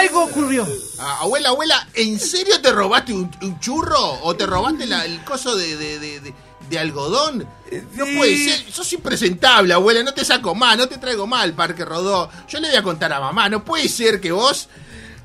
Algo 0.00 0.24
ocurrió. 0.24 0.66
Ah, 0.98 1.18
abuela, 1.22 1.50
abuela, 1.50 1.88
¿en 1.94 2.18
serio 2.20 2.60
te 2.60 2.72
robaste 2.72 3.12
un, 3.12 3.30
un 3.42 3.60
churro? 3.60 3.98
¿O 4.22 4.34
te 4.36 4.46
robaste 4.46 4.86
la- 4.86 5.04
el 5.04 5.22
coso 5.24 5.56
de, 5.56 5.76
de- 5.76 5.98
de- 5.98 6.20
de- 6.20 6.34
de 6.70 6.78
algodón? 6.78 7.46
No 7.94 8.04
puede 8.16 8.36
ser, 8.36 8.72
sos 8.72 8.92
impresentable, 8.92 9.72
abuela, 9.72 10.02
no 10.02 10.12
te 10.12 10.24
saco 10.24 10.54
más, 10.54 10.76
no 10.76 10.88
te 10.88 10.98
traigo 10.98 11.26
más 11.26 11.42
al 11.44 11.52
Parque 11.54 11.84
Rodó. 11.84 12.28
Yo 12.48 12.60
le 12.60 12.68
voy 12.68 12.76
a 12.76 12.82
contar 12.82 13.12
a 13.12 13.20
mamá, 13.20 13.48
no 13.48 13.64
puede 13.64 13.88
ser 13.88 14.20
que 14.20 14.32
vos 14.32 14.68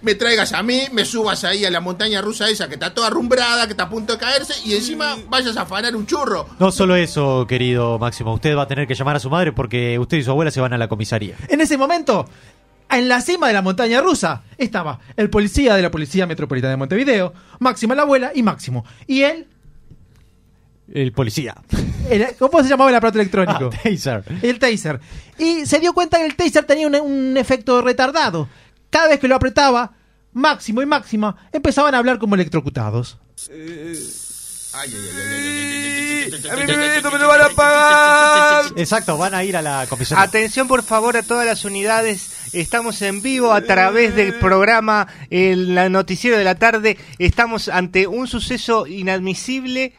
me 0.04 0.16
traigas 0.16 0.52
a 0.54 0.64
mí, 0.64 0.84
me 0.92 1.06
subas 1.06 1.44
ahí 1.44 1.64
a 1.64 1.70
la 1.70 1.80
montaña 1.80 2.22
rusa 2.22 2.50
esa 2.50 2.68
que 2.68 2.74
está 2.74 2.92
toda 2.94 3.08
arrumbrada, 3.08 3.66
que 3.68 3.74
está 3.74 3.84
a 3.84 3.90
punto 3.90 4.14
de 4.14 4.20
caerse, 4.20 4.54
y 4.66 4.74
encima 4.76 5.16
vayas 5.30 5.56
a 5.58 5.62
afanar 5.62 5.96
un 5.96 6.08
churro. 6.08 6.48
No 6.60 6.72
solo 6.72 6.96
eso, 6.96 7.46
querido 7.48 8.00
Máximo, 8.00 8.34
usted 8.34 8.56
va 8.58 8.64
a 8.64 8.68
tener 8.68 8.88
que 8.88 8.96
llamar 8.96 9.16
a 9.16 9.20
su 9.20 9.30
madre 9.30 9.52
porque 9.52 10.00
usted 10.00 10.18
y 10.18 10.24
su 10.24 10.32
abuela 10.32 10.50
se 10.50 10.60
van 10.62 10.74
a 10.74 10.78
la 10.80 10.88
comisaría. 10.88 11.36
En 11.50 11.62
ese 11.62 11.78
momento, 11.78 12.28
en 12.98 13.08
la 13.08 13.22
cima 13.22 13.48
de 13.48 13.54
la 13.54 13.62
montaña 13.62 14.02
rusa, 14.02 14.44
estaba 14.58 15.00
el 15.16 15.30
policía 15.30 15.76
de 15.76 15.82
la 15.82 15.92
Policía 15.92 16.26
Metropolitana 16.28 16.72
de 16.72 16.78
Montevideo, 16.78 17.34
Máxima 17.60 17.96
la 17.96 18.02
abuela 18.04 18.32
y 18.36 18.44
Máximo. 18.44 18.86
Y 19.08 19.22
él, 19.24 19.48
El 20.94 21.12
policía. 21.14 21.56
el- 22.10 22.36
¿cómo 22.38 22.62
se 22.64 22.70
llamaba 22.70 22.90
el 22.90 22.96
aparato 22.98 23.20
electrónico? 23.20 23.70
Ah, 23.74 23.80
taser. 23.84 24.24
El 24.42 24.60
taser. 24.60 25.00
Y 25.38 25.66
se 25.66 25.80
dio 25.80 25.94
cuenta 25.94 26.18
que 26.18 26.26
el 26.26 26.36
taser 26.36 26.66
tenía 26.66 26.88
un, 26.88 26.96
un 26.96 27.38
efecto 27.38 27.82
retardado. 27.82 28.48
Cada 28.90 29.08
vez 29.10 29.20
que 29.20 29.28
lo 29.28 29.36
apretaba, 29.36 29.94
Máximo 30.34 30.82
y 30.82 30.86
Máxima 30.86 31.36
empezaban 31.52 31.96
a 31.96 31.98
hablar 32.00 32.20
como 32.20 32.36
electrocutados. 32.36 33.18
A 36.52 36.56
mí 36.56 36.64
me 36.66 37.20
lo 37.20 37.28
van 37.28 37.42
a 37.42 37.50
pagar. 37.50 38.66
Exacto, 38.76 39.18
van 39.18 39.34
a 39.34 39.44
ir 39.44 39.58
a 39.58 39.62
la 39.62 39.86
comisaría. 39.88 40.24
Atención 40.24 40.68
por 40.68 40.84
favor 40.84 41.18
a 41.18 41.24
todas 41.24 41.46
las 41.46 41.66
unidades. 41.66 42.54
Estamos 42.54 43.02
en 43.02 43.22
vivo 43.22 43.54
a 43.54 43.62
través 43.62 44.16
del 44.16 44.36
programa 44.36 45.08
El 45.30 45.74
Noticiero 45.92 46.38
de 46.38 46.44
la 46.44 46.56
Tarde. 46.56 46.98
Estamos 47.18 47.70
ante 47.70 48.08
un 48.08 48.28
suceso 48.28 48.88
inadmisible. 48.88 49.94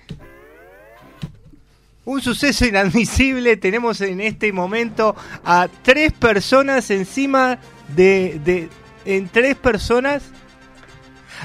Un 2.04 2.20
suceso 2.20 2.66
inadmisible. 2.66 3.56
Tenemos 3.56 4.00
en 4.00 4.20
este 4.20 4.52
momento 4.52 5.16
a 5.44 5.68
tres 5.82 6.12
personas 6.12 6.90
encima 6.90 7.58
de... 7.94 8.40
de 8.44 8.68
en 9.04 9.28
tres 9.28 9.56
personas 9.56 10.22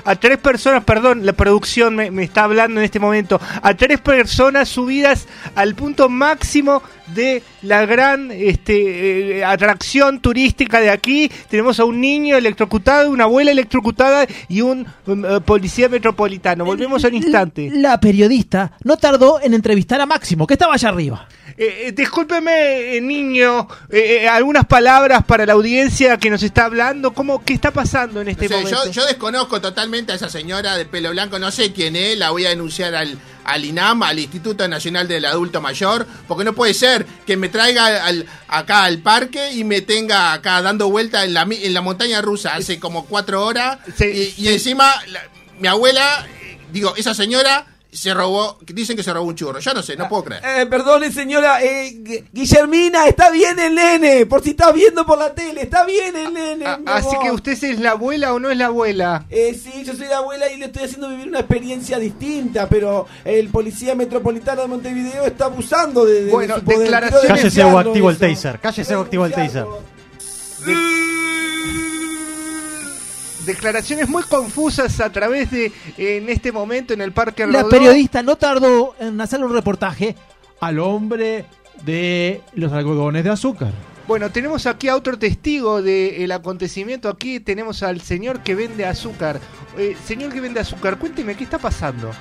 a 0.04 0.16
tres 0.16 0.38
personas, 0.38 0.84
perdón, 0.84 1.26
la 1.26 1.34
producción 1.34 1.96
me, 1.96 2.12
me 2.12 2.24
está 2.24 2.44
hablando 2.44 2.80
en 2.80 2.86
este 2.86 3.00
momento, 3.00 3.40
a 3.62 3.74
tres 3.74 4.00
personas 4.00 4.70
subidas 4.70 5.28
al 5.56 5.76
punto 5.76 6.10
máximo 6.10 6.82
de 7.14 7.44
la 7.62 7.86
gran 7.86 8.32
este, 8.32 9.40
eh, 9.40 9.46
atracción 9.46 10.20
turística 10.20 10.80
de 10.80 10.90
aquí. 10.90 11.32
Tenemos 11.50 11.80
a 11.80 11.86
un 11.86 12.00
niño 12.02 12.38
electrocutado, 12.38 13.10
una 13.10 13.26
abuela 13.26 13.52
electrocutada 13.52 14.28
y 14.48 14.62
un 14.62 14.86
um, 15.06 15.26
eh, 15.26 15.40
policía 15.42 15.90
metropolitano. 15.90 16.66
Volvemos 16.66 17.04
al 17.06 17.14
instante. 17.14 17.70
La 17.74 18.00
periodista 18.00 18.74
no 18.84 18.98
tardó 18.98 19.42
en 19.42 19.54
entrevistar 19.54 20.02
a 20.02 20.06
Máximo, 20.06 20.46
que 20.48 20.54
estaba 20.54 20.74
allá 20.74 20.90
arriba. 20.90 21.28
Eh, 21.60 21.88
eh, 21.88 21.92
discúlpeme, 21.92 22.98
eh, 22.98 23.02
niño, 23.02 23.68
eh, 23.90 24.28
algunas 24.30 24.68
palabras 24.68 25.26
para 25.26 25.44
la 25.44 25.54
audiencia 25.54 26.18
que 26.18 26.30
nos 26.30 26.44
está 26.44 26.66
hablando. 26.66 27.14
¿Cómo, 27.14 27.44
¿Qué 27.44 27.54
está 27.54 27.72
pasando 27.72 28.22
en 28.22 28.28
este 28.28 28.46
O 28.46 28.50
sea, 28.50 28.58
momento? 28.60 28.86
yo, 28.86 28.92
yo 28.92 29.06
desconozco 29.08 29.60
totalmente 29.60 30.12
a 30.12 30.16
esa 30.16 30.30
señora 30.30 30.78
de 30.78 30.86
pelo 30.86 31.10
blanco, 31.10 31.40
no 31.40 31.50
sé 31.50 31.74
quién 31.74 31.96
es, 31.96 32.16
la 32.16 32.30
voy 32.30 32.46
a 32.46 32.50
denunciar 32.50 32.94
al, 32.94 33.18
al 33.44 33.66
INAM, 33.66 34.04
al 34.04 34.20
Instituto 34.20 34.68
Nacional 34.68 35.08
del 35.08 35.26
Adulto 35.26 35.60
Mayor, 35.60 36.06
porque 36.28 36.44
no 36.44 36.54
puede 36.54 36.76
ser 36.76 37.08
que 37.26 37.36
me 37.38 37.50
traiga 37.50 38.06
al- 38.06 38.28
acá 38.48 38.84
al 38.84 39.00
parque 39.00 39.52
y 39.54 39.64
me 39.64 39.82
tenga 39.82 40.34
acá 40.34 40.62
dando 40.62 40.92
vuelta 40.92 41.24
en 41.26 41.34
la, 41.34 41.42
en 41.50 41.74
la 41.74 41.82
montaña 41.82 42.22
rusa 42.22 42.54
hace 42.54 42.80
como 42.80 43.08
cuatro 43.08 43.44
horas 43.44 43.80
y, 44.00 44.36
y 44.38 44.50
encima 44.50 44.94
la- 45.08 45.24
mi 45.60 45.68
abuela, 45.68 46.28
digo, 46.72 46.96
esa 46.98 47.16
señora 47.16 47.66
se 47.98 48.14
robó, 48.14 48.60
dicen 48.62 48.96
que 48.96 49.02
se 49.02 49.12
robó 49.12 49.26
un 49.28 49.36
churro, 49.36 49.60
yo 49.60 49.74
no 49.74 49.82
sé, 49.82 49.96
no 49.96 50.08
puedo 50.08 50.24
creer. 50.26 50.44
Eh, 50.46 50.66
perdone, 50.68 51.12
señora. 51.12 51.64
Eh, 51.64 51.96
Gu- 52.00 52.26
Guillermina, 52.32 53.08
está 53.08 53.32
bien 53.32 53.58
el 53.58 53.74
nene. 53.74 54.26
Por 54.28 54.44
si 54.44 54.52
está 54.52 54.72
viendo 54.72 55.04
por 55.06 55.18
la 55.18 55.34
tele, 55.34 55.64
está 55.64 55.84
bien 55.84 56.16
el 56.16 56.32
nene. 56.32 56.78
mi 56.78 56.84
Así 56.86 57.08
amor. 57.10 57.24
que 57.24 57.32
usted 57.32 57.52
es 57.64 57.80
la 57.80 57.92
abuela 57.92 58.34
o 58.36 58.40
no 58.40 58.52
es 58.52 58.58
la 58.58 58.68
abuela. 58.68 59.26
Eh, 59.32 59.60
sí, 59.62 59.84
yo 59.84 59.96
soy 59.96 60.08
la 60.08 60.18
abuela 60.18 60.48
y 60.52 60.58
le 60.58 60.66
estoy 60.68 60.84
haciendo 60.84 61.10
vivir 61.10 61.28
una 61.28 61.40
experiencia 61.40 61.98
distinta, 61.98 62.70
pero 62.70 63.08
el 63.26 63.50
policía 63.50 63.96
metropolitano 63.96 64.62
de 64.62 64.68
Montevideo 64.68 65.26
está 65.26 65.46
abusando 65.46 66.06
de, 66.06 66.26
de 66.26 66.32
Bueno, 66.32 66.56
su 66.58 66.64
poder. 66.64 66.80
declaraciones- 66.82 67.28
Cállese 67.28 67.64
o 67.64 67.80
activo 67.80 68.10
el 68.12 68.18
taser. 68.20 68.60
Cállese 68.60 68.96
o 68.96 69.02
activo 69.02 69.26
el 69.26 69.32
taser. 69.34 69.66
Declaraciones 73.48 74.08
muy 74.10 74.24
confusas 74.24 75.00
a 75.00 75.12
través 75.12 75.50
de, 75.50 75.72
en 75.98 76.30
este 76.30 76.52
momento, 76.52 76.94
en 76.94 77.02
el 77.02 77.14
Parque 77.14 77.48
La 77.48 77.62
Rodó. 77.62 77.70
periodista 77.70 78.22
no 78.22 78.36
tardó 78.36 78.94
en 79.00 79.20
hacer 79.20 79.44
un 79.44 79.54
reportaje 79.54 80.16
al 80.60 80.80
hombre 80.80 81.46
de 81.86 82.42
los 82.54 82.72
algodones 82.74 83.24
de 83.24 83.30
azúcar. 83.30 83.72
Bueno, 84.08 84.30
tenemos 84.32 84.66
aquí 84.66 84.88
a 84.88 84.96
otro 84.96 85.18
testigo 85.20 85.82
del 85.82 86.32
acontecimiento. 86.32 87.10
Aquí 87.10 87.40
tenemos 87.40 87.84
al 87.84 88.02
señor 88.02 88.42
que 88.42 88.56
vende 88.56 88.86
azúcar. 88.86 89.40
Eh, 89.78 89.96
señor 90.06 90.32
que 90.32 90.40
vende 90.40 90.60
azúcar, 90.60 90.98
cuénteme, 90.98 91.36
¿qué 91.36 91.44
está 91.44 91.58
pasando? 91.58 92.12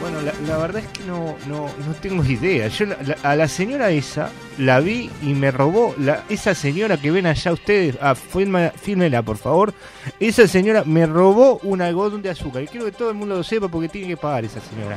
Bueno, 0.00 0.20
la, 0.22 0.32
la 0.46 0.56
verdad 0.58 0.82
es 0.82 0.88
que 0.96 1.04
no, 1.04 1.34
no, 1.48 1.66
no 1.66 1.94
tengo 2.00 2.24
idea. 2.24 2.68
Yo 2.68 2.86
la- 2.86 2.98
la- 3.02 3.16
a 3.22 3.34
la 3.34 3.48
señora 3.48 3.90
esa 3.90 4.30
la 4.56 4.78
vi 4.78 5.10
y 5.22 5.34
me 5.34 5.50
robó. 5.50 5.94
La, 5.98 6.22
esa 6.28 6.54
señora 6.54 6.96
que 6.96 7.10
ven 7.10 7.26
allá 7.26 7.52
ustedes, 7.52 7.98
ah, 8.00 8.14
fílmela 8.14 9.22
por 9.22 9.38
favor. 9.38 9.74
Esa 10.20 10.46
señora 10.46 10.84
me 10.84 11.04
robó 11.06 11.58
un 11.64 11.82
algodón 11.82 12.22
de 12.22 12.30
azúcar. 12.30 12.62
Y 12.62 12.68
quiero 12.68 12.86
que 12.86 12.92
todo 12.92 13.10
el 13.10 13.16
mundo 13.16 13.34
lo 13.36 13.42
sepa 13.42 13.66
porque 13.68 13.88
tiene 13.88 14.06
que 14.08 14.16
pagar 14.16 14.44
esa 14.44 14.60
señora. 14.60 14.96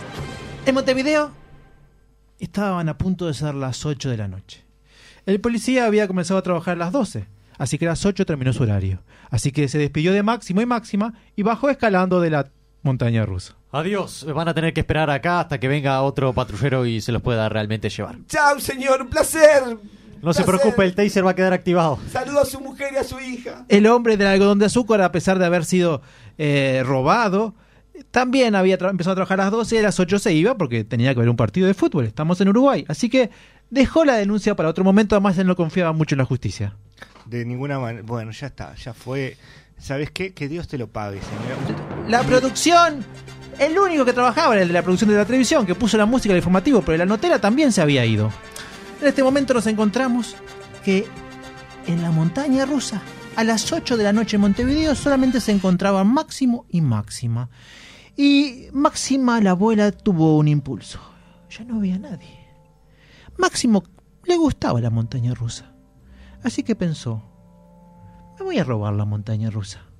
En 0.68 0.76
Montevideo 0.76 1.32
estaban 2.40 2.88
a 2.88 2.98
punto 2.98 3.26
de 3.26 3.34
ser 3.34 3.56
las 3.56 3.84
8 3.86 4.10
de 4.10 4.18
la 4.18 4.28
noche. 4.28 4.64
El 5.26 5.40
policía 5.42 5.86
había 5.86 6.08
comenzado 6.08 6.40
a 6.40 6.44
trabajar 6.44 6.74
a 6.76 6.78
las 6.80 6.92
12, 6.92 7.26
así 7.58 7.78
que 7.80 7.86
a 7.88 7.90
las 7.90 8.06
8 8.06 8.26
terminó 8.26 8.54
su 8.54 8.64
horario. 8.64 9.02
Así 9.32 9.52
que 9.52 9.68
se 9.68 9.78
despidió 9.80 10.14
de 10.14 10.22
Máximo 10.24 10.62
y 10.62 10.66
Máxima 10.68 11.14
y 11.36 11.42
bajó 11.44 11.70
escalando 11.70 12.20
de 12.22 12.30
la 12.32 12.50
montaña 12.84 13.26
rusa. 13.26 13.56
Adiós. 13.72 14.26
Van 14.34 14.48
a 14.48 14.54
tener 14.54 14.74
que 14.74 14.82
esperar 14.82 15.10
acá 15.10 15.40
hasta 15.42 15.60
que 15.60 15.68
venga 15.68 16.02
otro 16.02 16.34
patrullero 16.34 16.86
y 16.86 17.02
se 17.02 17.12
los 17.12 17.22
pueda 17.22 17.48
realmente 17.50 17.90
llevar. 17.90 18.18
Chao, 18.28 18.60
señor, 18.60 19.02
un 19.02 19.10
placer. 19.10 19.78
No 20.22 20.34
se 20.34 20.44
preocupe, 20.44 20.84
el 20.84 20.94
taser 20.94 21.26
va 21.26 21.32
a 21.32 21.36
quedar 21.36 21.54
activado. 21.54 21.98
Saludo 22.12 22.42
a 22.42 22.46
su 22.46 22.60
mujer 22.60 22.90
y 22.94 22.98
a 22.98 23.04
su 23.04 23.20
hija. 23.20 23.66
El 23.70 23.88
hombre 23.88 24.18
del 24.18 24.28
algodón 24.28 24.60
de 24.60 24.66
azúcar, 24.66 25.02
a 25.02 25.12
pesar 25.12 25.40
de 25.40 25.46
haber 25.46 25.66
sido 25.66 26.02
eh, 26.38 26.84
robado, 26.86 27.56
también 28.12 28.56
había 28.56 28.76
empezado 28.76 29.14
a 29.14 29.16
trabajar 29.16 29.42
a 29.42 29.46
las 29.46 29.52
12 29.52 29.76
y 29.76 29.78
a 29.80 29.82
las 29.82 30.00
8 30.00 30.20
se 30.20 30.34
iba 30.34 30.56
porque 30.58 30.84
tenía 30.84 31.14
que 31.14 31.20
ver 31.20 31.30
un 31.30 31.38
partido 31.38 31.66
de 31.66 31.74
fútbol. 31.74 32.06
Estamos 32.06 32.40
en 32.42 32.50
Uruguay. 32.50 32.86
Así 32.88 33.10
que 33.10 33.32
dejó 33.70 34.06
la 34.06 34.16
denuncia 34.16 34.56
para 34.56 34.70
otro 34.70 34.84
momento. 34.84 35.16
Además, 35.16 35.38
él 35.40 35.48
no 35.48 35.56
confiaba 35.56 35.92
mucho 35.92 36.14
en 36.14 36.20
la 36.20 36.26
justicia. 36.26 36.76
De 37.26 37.46
ninguna 37.46 37.80
manera. 37.80 38.04
Bueno, 38.06 38.32
ya 38.32 38.48
está, 38.48 38.76
ya 38.76 38.94
fue. 38.94 39.38
¿Sabes 39.80 40.12
qué? 40.12 40.34
Que 40.34 40.48
Dios 40.48 40.68
te 40.68 40.78
lo 40.78 40.88
pague, 40.88 41.20
señor. 41.22 42.10
La 42.10 42.22
producción, 42.22 43.04
el 43.60 43.78
único 43.78 44.06
que 44.06 44.14
trabajaba 44.14 44.54
era 44.54 44.64
el 44.64 44.68
de 44.68 44.74
la 44.74 44.82
producción 44.82 45.10
de 45.10 45.18
la 45.18 45.26
televisión, 45.26 45.66
que 45.66 45.76
puso 45.76 45.98
la 45.98 46.06
música 46.06 46.34
del 46.34 46.40
informativo, 46.40 46.82
pero 46.82 46.98
la 46.98 47.06
notera 47.06 47.40
también 47.40 47.72
se 47.72 47.82
había 47.82 48.06
ido. 48.06 48.32
En 49.02 49.08
este 49.08 49.24
momento 49.24 49.54
nos 49.54 49.68
encontramos 49.68 50.36
que 50.84 51.08
en 51.88 52.02
la 52.02 52.12
montaña 52.12 52.66
rusa, 52.66 53.02
a 53.36 53.44
las 53.44 53.72
8 53.72 53.98
de 53.98 54.04
la 54.04 54.14
noche 54.14 54.36
en 54.36 54.42
Montevideo, 54.42 54.96
solamente 54.96 55.40
se 55.40 55.52
encontraban 55.52 56.08
Máximo 56.08 56.66
y 56.70 56.82
Máxima. 56.82 57.50
Y 58.16 58.68
Máxima, 58.74 59.42
la 59.42 59.52
abuela, 59.52 59.92
tuvo 59.92 60.38
un 60.38 60.48
impulso. 60.48 61.00
Ya 61.50 61.64
no 61.64 61.78
había 61.78 61.98
nadie. 61.98 62.40
Máximo 63.38 63.84
le 64.26 64.38
gustaba 64.38 64.82
la 64.82 64.90
montaña 64.90 65.34
rusa. 65.34 65.74
Así 66.44 66.64
que 66.64 66.76
pensó, 66.76 67.24
me 68.38 68.46
voy 68.46 68.60
a 68.60 68.64
robar 68.64 68.94
la 68.94 69.06
montaña 69.06 69.50
rusa 69.50 69.91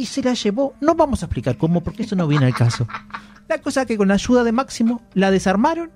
y 0.00 0.06
se 0.06 0.22
la 0.22 0.32
llevó. 0.32 0.74
No 0.80 0.94
vamos 0.94 1.22
a 1.22 1.26
explicar 1.26 1.58
cómo, 1.58 1.82
porque 1.82 2.04
eso 2.04 2.16
no 2.16 2.26
viene 2.26 2.46
al 2.46 2.54
caso. 2.54 2.88
La 3.48 3.58
cosa 3.58 3.84
que 3.84 3.98
con 3.98 4.08
la 4.08 4.14
ayuda 4.14 4.44
de 4.44 4.52
Máximo 4.52 5.02
la 5.12 5.30
desarmaron 5.30 5.90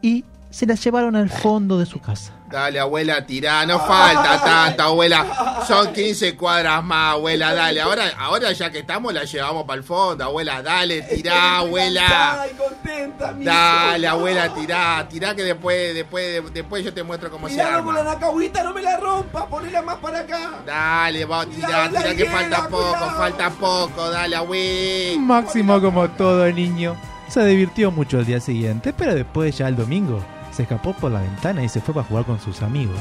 y 0.00 0.24
se 0.52 0.66
la 0.66 0.74
llevaron 0.74 1.16
al 1.16 1.30
fondo 1.30 1.78
de 1.78 1.86
su 1.86 1.98
casa. 1.98 2.32
Dale, 2.50 2.78
abuela, 2.78 3.24
tirá, 3.24 3.64
no 3.64 3.78
falta 3.80 4.38
tanta, 4.44 4.84
abuela. 4.84 5.64
Son 5.66 5.90
15 5.90 6.36
cuadras 6.36 6.84
más, 6.84 7.14
abuela, 7.14 7.54
dale. 7.54 7.80
Ahora, 7.80 8.12
ahora 8.18 8.52
ya 8.52 8.70
que 8.70 8.80
estamos, 8.80 9.14
la 9.14 9.24
llevamos 9.24 9.64
para 9.64 9.78
el 9.78 9.84
fondo, 9.84 10.22
abuela, 10.24 10.60
dale, 10.60 11.00
tirá, 11.00 11.56
abuela. 11.58 12.42
Ay, 12.42 12.50
contenta, 12.50 13.32
mi 13.32 13.46
Dale, 13.46 14.06
abuela, 14.06 14.52
tirá, 14.52 15.08
tirá 15.08 15.34
que 15.34 15.42
después, 15.44 15.94
después, 15.94 16.42
después 16.52 16.84
yo 16.84 16.92
te 16.92 17.02
muestro 17.02 17.30
cómo 17.30 17.48
se 17.48 17.54
Cuidado 17.54 17.84
con 17.84 17.94
la 17.94 18.00
arma. 18.00 18.12
nacahuita, 18.12 18.62
no 18.62 18.74
me 18.74 18.82
la 18.82 18.98
rompa, 18.98 19.46
ponela 19.48 19.80
más 19.80 19.96
para 19.96 20.20
acá. 20.20 20.50
Dale, 20.66 21.24
vamos, 21.24 21.54
tirá, 21.56 21.88
tirá 21.88 22.14
que 22.14 22.26
falta 22.26 22.68
poco, 22.68 23.10
falta 23.16 23.48
poco, 23.48 24.10
dale, 24.10 24.36
abuela. 24.36 25.18
Máximo, 25.18 25.80
como 25.80 26.10
todo 26.10 26.46
niño, 26.52 26.96
se 27.28 27.42
divirtió 27.46 27.90
mucho 27.90 28.18
el 28.20 28.26
día 28.26 28.40
siguiente, 28.40 28.92
pero 28.92 29.14
después 29.14 29.56
ya 29.56 29.68
el 29.68 29.76
domingo 29.76 30.22
se 30.52 30.62
escapó 30.62 30.92
por 30.92 31.10
la 31.10 31.20
ventana 31.20 31.64
y 31.64 31.68
se 31.68 31.80
fue 31.80 31.94
para 31.94 32.06
jugar 32.06 32.24
con 32.24 32.40
sus 32.40 32.62
amigos. 32.62 32.98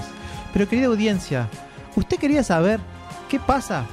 Pero 0.54 0.68
querida 0.68 0.88
audiencia, 0.88 1.48
¿usted 1.96 2.18
quería 2.18 2.44
saber 2.44 2.80
qué 3.30 3.40
pasa? 3.40 3.86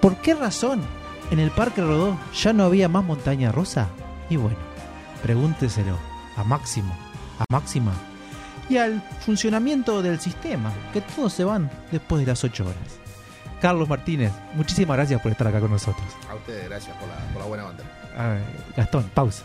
¿Por 0.00 0.16
qué 0.16 0.34
razón 0.34 0.82
en 1.30 1.40
el 1.40 1.50
Parque 1.50 1.82
Rodó 1.82 2.16
ya 2.34 2.52
no 2.52 2.64
había 2.64 2.88
más 2.88 3.04
montaña 3.04 3.52
rosa? 3.52 3.88
Y 4.30 4.36
bueno, 4.36 4.56
pregúnteselo 5.22 5.96
a 6.36 6.44
Máximo, 6.44 6.94
a 7.38 7.44
Máxima 7.52 7.92
y 8.68 8.78
al 8.78 9.00
funcionamiento 9.20 10.02
del 10.02 10.20
sistema, 10.20 10.72
que 10.92 11.00
todos 11.00 11.32
se 11.32 11.44
van 11.44 11.70
después 11.92 12.20
de 12.20 12.26
las 12.26 12.42
8 12.42 12.64
horas. 12.64 12.76
Carlos 13.60 13.88
Martínez, 13.88 14.32
muchísimas 14.54 14.96
gracias 14.96 15.20
por 15.20 15.32
estar 15.32 15.46
acá 15.46 15.60
con 15.60 15.70
nosotros. 15.70 16.06
A 16.30 16.34
ustedes, 16.34 16.68
gracias 16.68 16.96
por 16.96 17.08
la, 17.08 17.16
por 17.32 17.42
la 17.42 17.48
buena 17.48 17.66
onda. 17.66 17.84
A 18.16 18.28
ver, 18.28 18.42
Gastón, 18.76 19.10
pausa. 19.14 19.44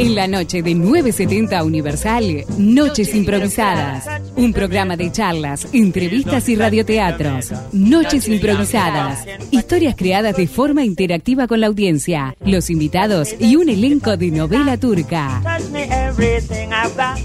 En 0.00 0.14
la 0.14 0.26
noche 0.26 0.62
de 0.62 0.74
970 0.74 1.62
Universal, 1.62 2.46
Noches 2.56 3.14
Improvisadas. 3.14 4.06
Un 4.34 4.54
programa 4.54 4.96
de 4.96 5.12
charlas, 5.12 5.66
entrevistas 5.74 6.48
y 6.48 6.56
radioteatros. 6.56 7.52
Noches 7.72 8.26
Improvisadas. 8.26 9.26
Historias 9.50 9.94
creadas 9.96 10.38
de 10.38 10.46
forma 10.46 10.86
interactiva 10.86 11.46
con 11.46 11.60
la 11.60 11.66
audiencia, 11.66 12.34
los 12.40 12.70
invitados 12.70 13.34
y 13.38 13.56
un 13.56 13.68
elenco 13.68 14.16
de 14.16 14.30
novela 14.30 14.78
turca. 14.78 15.42
Touch 15.42 15.68
me 15.70 15.82
everything 15.82 16.70
I've 16.70 16.96
got. 16.96 17.18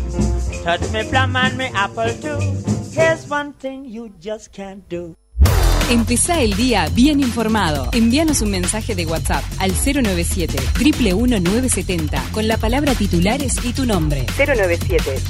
Touch 0.66 0.92
me 0.92 1.06
plum 1.06 1.34
and 1.38 1.56
me 1.56 1.72
apple 1.74 2.14
too. 2.22 2.40
Here's 2.94 3.26
one 3.32 3.54
thing 3.54 3.86
you 3.86 4.10
just 4.20 4.52
can't 4.52 4.84
do. 4.90 5.16
Empezá 5.90 6.42
el 6.42 6.56
día 6.56 6.90
bien 6.96 7.20
informado. 7.20 7.90
Envíanos 7.92 8.42
un 8.42 8.50
mensaje 8.50 8.96
de 8.96 9.06
WhatsApp 9.06 9.44
al 9.60 9.72
097 9.72 10.58
970 10.80 12.24
con 12.32 12.48
la 12.48 12.58
palabra 12.58 12.96
titulares 12.96 13.58
y 13.64 13.72
tu 13.72 13.86
nombre. 13.86 14.26
097 14.36 15.22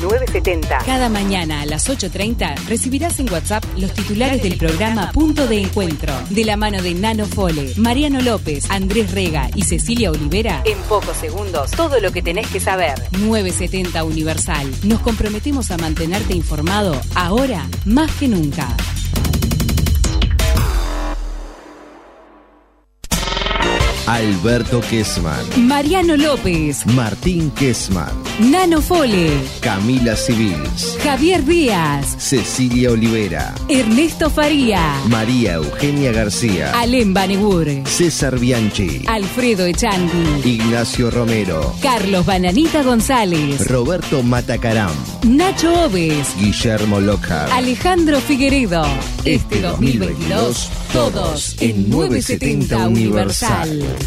970 0.00 0.78
Cada 0.86 1.08
mañana 1.08 1.62
a 1.62 1.66
las 1.66 1.88
8.30 1.90 2.66
recibirás 2.68 3.18
en 3.18 3.32
WhatsApp 3.32 3.64
los 3.78 3.92
titulares 3.92 4.40
del 4.44 4.56
programa 4.58 5.10
Punto 5.10 5.48
de 5.48 5.60
Encuentro, 5.60 6.14
de 6.30 6.44
la 6.44 6.56
mano 6.56 6.80
de 6.80 6.94
Nano 6.94 7.26
Fole, 7.26 7.72
Mariano 7.76 8.20
López, 8.20 8.70
Andrés 8.70 9.10
Rega 9.10 9.50
y 9.56 9.62
Cecilia 9.62 10.12
Olivera. 10.12 10.62
En 10.66 10.78
pocos 10.82 11.16
segundos, 11.16 11.72
todo 11.72 11.98
lo 11.98 12.12
que 12.12 12.22
tenés 12.22 12.46
que 12.46 12.60
saber. 12.60 12.94
970 13.18 14.04
Universal. 14.04 14.72
Nos 14.84 15.00
comprometemos 15.00 15.72
a 15.72 15.78
mantenerte 15.78 16.34
informado 16.34 17.00
ahora 17.16 17.66
más 17.84 18.12
que 18.12 18.28
nunca. 18.28 18.68
Alberto 24.10 24.80
Kessman, 24.80 25.68
Mariano 25.68 26.16
López, 26.16 26.84
Martín 26.96 27.48
Kessman, 27.52 28.10
Nano 28.40 28.82
Fole, 28.82 29.30
Camila 29.60 30.16
Civils, 30.16 30.98
Javier 31.04 31.44
Díaz, 31.44 32.16
Cecilia 32.18 32.90
Olivera, 32.90 33.54
Ernesto 33.68 34.28
Faría, 34.28 34.96
María 35.06 35.54
Eugenia 35.54 36.10
García, 36.10 36.72
Alem 36.72 37.14
Banegur, 37.14 37.68
César 37.86 38.36
Bianchi, 38.40 39.04
Alfredo 39.06 39.64
Echandi, 39.64 40.42
Ignacio 40.44 41.08
Romero, 41.12 41.72
Carlos 41.80 42.26
Bananita 42.26 42.82
González, 42.82 43.64
Roberto 43.68 44.24
Matacaram, 44.24 44.90
Nacho 45.22 45.84
Oves, 45.84 46.34
Guillermo 46.36 46.98
Lockhart. 46.98 47.52
Alejandro 47.52 48.20
Figueredo. 48.20 48.84
Este 49.24 49.60
2022, 49.60 50.68
todos 50.92 51.56
en 51.60 51.88
970 51.88 52.88
Universal. 52.88 53.99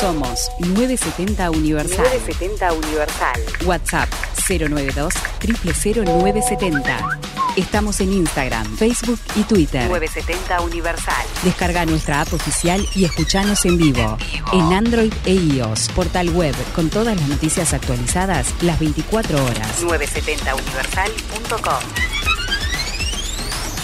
Somos 0.00 0.50
970 0.60 1.50
Universal. 1.50 2.04
970 2.04 2.72
Universal. 2.72 3.40
WhatsApp 3.66 4.08
092 4.48 5.12
000970. 5.40 7.20
Estamos 7.56 8.00
en 8.00 8.12
Instagram, 8.12 8.76
Facebook 8.76 9.18
y 9.36 9.42
Twitter. 9.42 9.88
970 9.88 10.60
Universal. 10.62 11.26
Descarga 11.42 11.84
nuestra 11.84 12.22
app 12.22 12.32
oficial 12.32 12.86
y 12.94 13.04
escuchanos 13.04 13.64
en 13.64 13.76
vivo. 13.76 14.16
En 14.52 14.72
Android 14.72 15.12
e 15.26 15.34
iOS. 15.34 15.88
Portal 15.90 16.30
web 16.30 16.54
con 16.74 16.88
todas 16.88 17.16
las 17.16 17.28
noticias 17.28 17.74
actualizadas 17.74 18.54
las 18.62 18.78
24 18.78 19.44
horas. 19.44 19.82
970universal.com. 19.82 21.82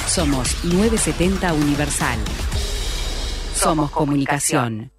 Somos 0.06 0.64
970 0.64 1.52
Universal. 1.52 2.18
Somos 3.56 3.90
comunicación. 3.90 4.92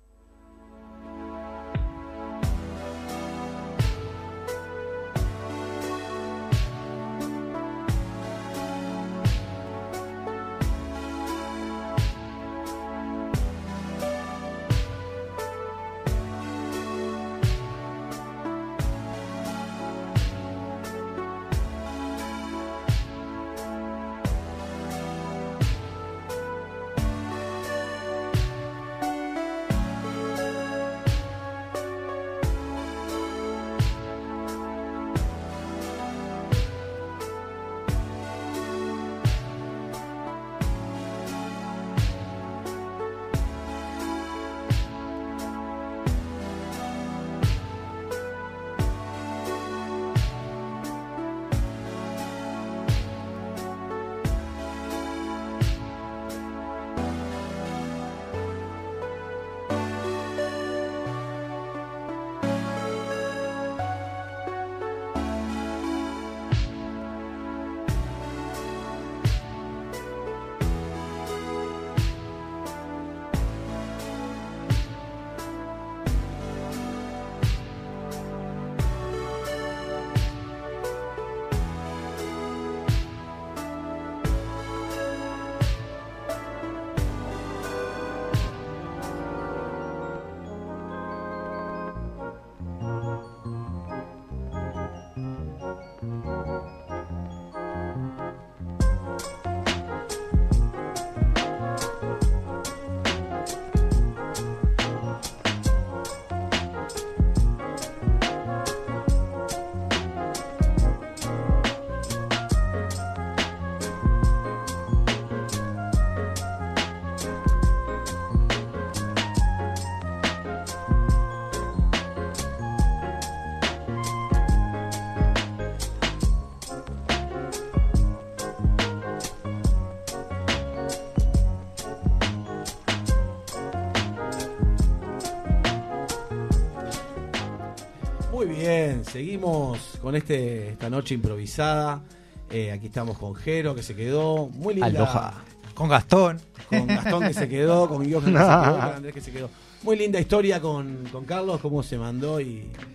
Seguimos 139.12 139.80
con 140.02 140.16
este 140.16 140.70
esta 140.70 140.90
noche 140.90 141.16
improvisada. 141.16 142.02
Eh, 142.50 142.72
aquí 142.72 142.88
estamos 142.88 143.18
con 143.18 143.36
Jero 143.36 143.76
que 143.76 143.84
se 143.84 143.96
quedó. 143.96 144.48
Muy 144.48 144.74
linda. 144.76 144.88
Aloha. 144.88 145.34
Con 145.74 145.90
Gastón. 145.90 146.40
Con 146.70 146.88
Gastón 146.88 147.24
que 147.28 147.34
se 147.34 147.48
quedó, 147.50 147.88
con 147.88 148.04
Guillermo 148.04 148.26
que 148.26 148.32
se 148.32 148.38
quedó, 148.38 148.76
con 148.78 148.82
Andrés 148.96 149.14
que 149.14 149.22
se 149.22 149.32
quedó. 149.32 149.50
Muy 149.84 149.96
linda 149.98 150.20
historia 150.20 150.60
con, 150.60 151.04
con 151.12 151.24
Carlos, 151.26 151.62
cómo 151.62 151.84
se 151.84 151.98
mandó 151.98 152.42
y, 152.42 152.46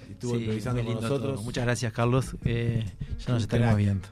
y 0.09 0.13
estuvo 0.13 0.33
Sí, 0.35 0.41
improvisando 0.41 0.85
con 0.85 0.95
nosotros. 0.95 1.35
todo. 1.37 1.43
Muchas 1.45 1.65
gracias, 1.65 1.93
Carlos. 1.93 2.37
Eh, 2.45 2.85
ya 3.25 3.33
nos 3.35 3.43
estaremos 3.43 3.77
viendo. 3.77 4.09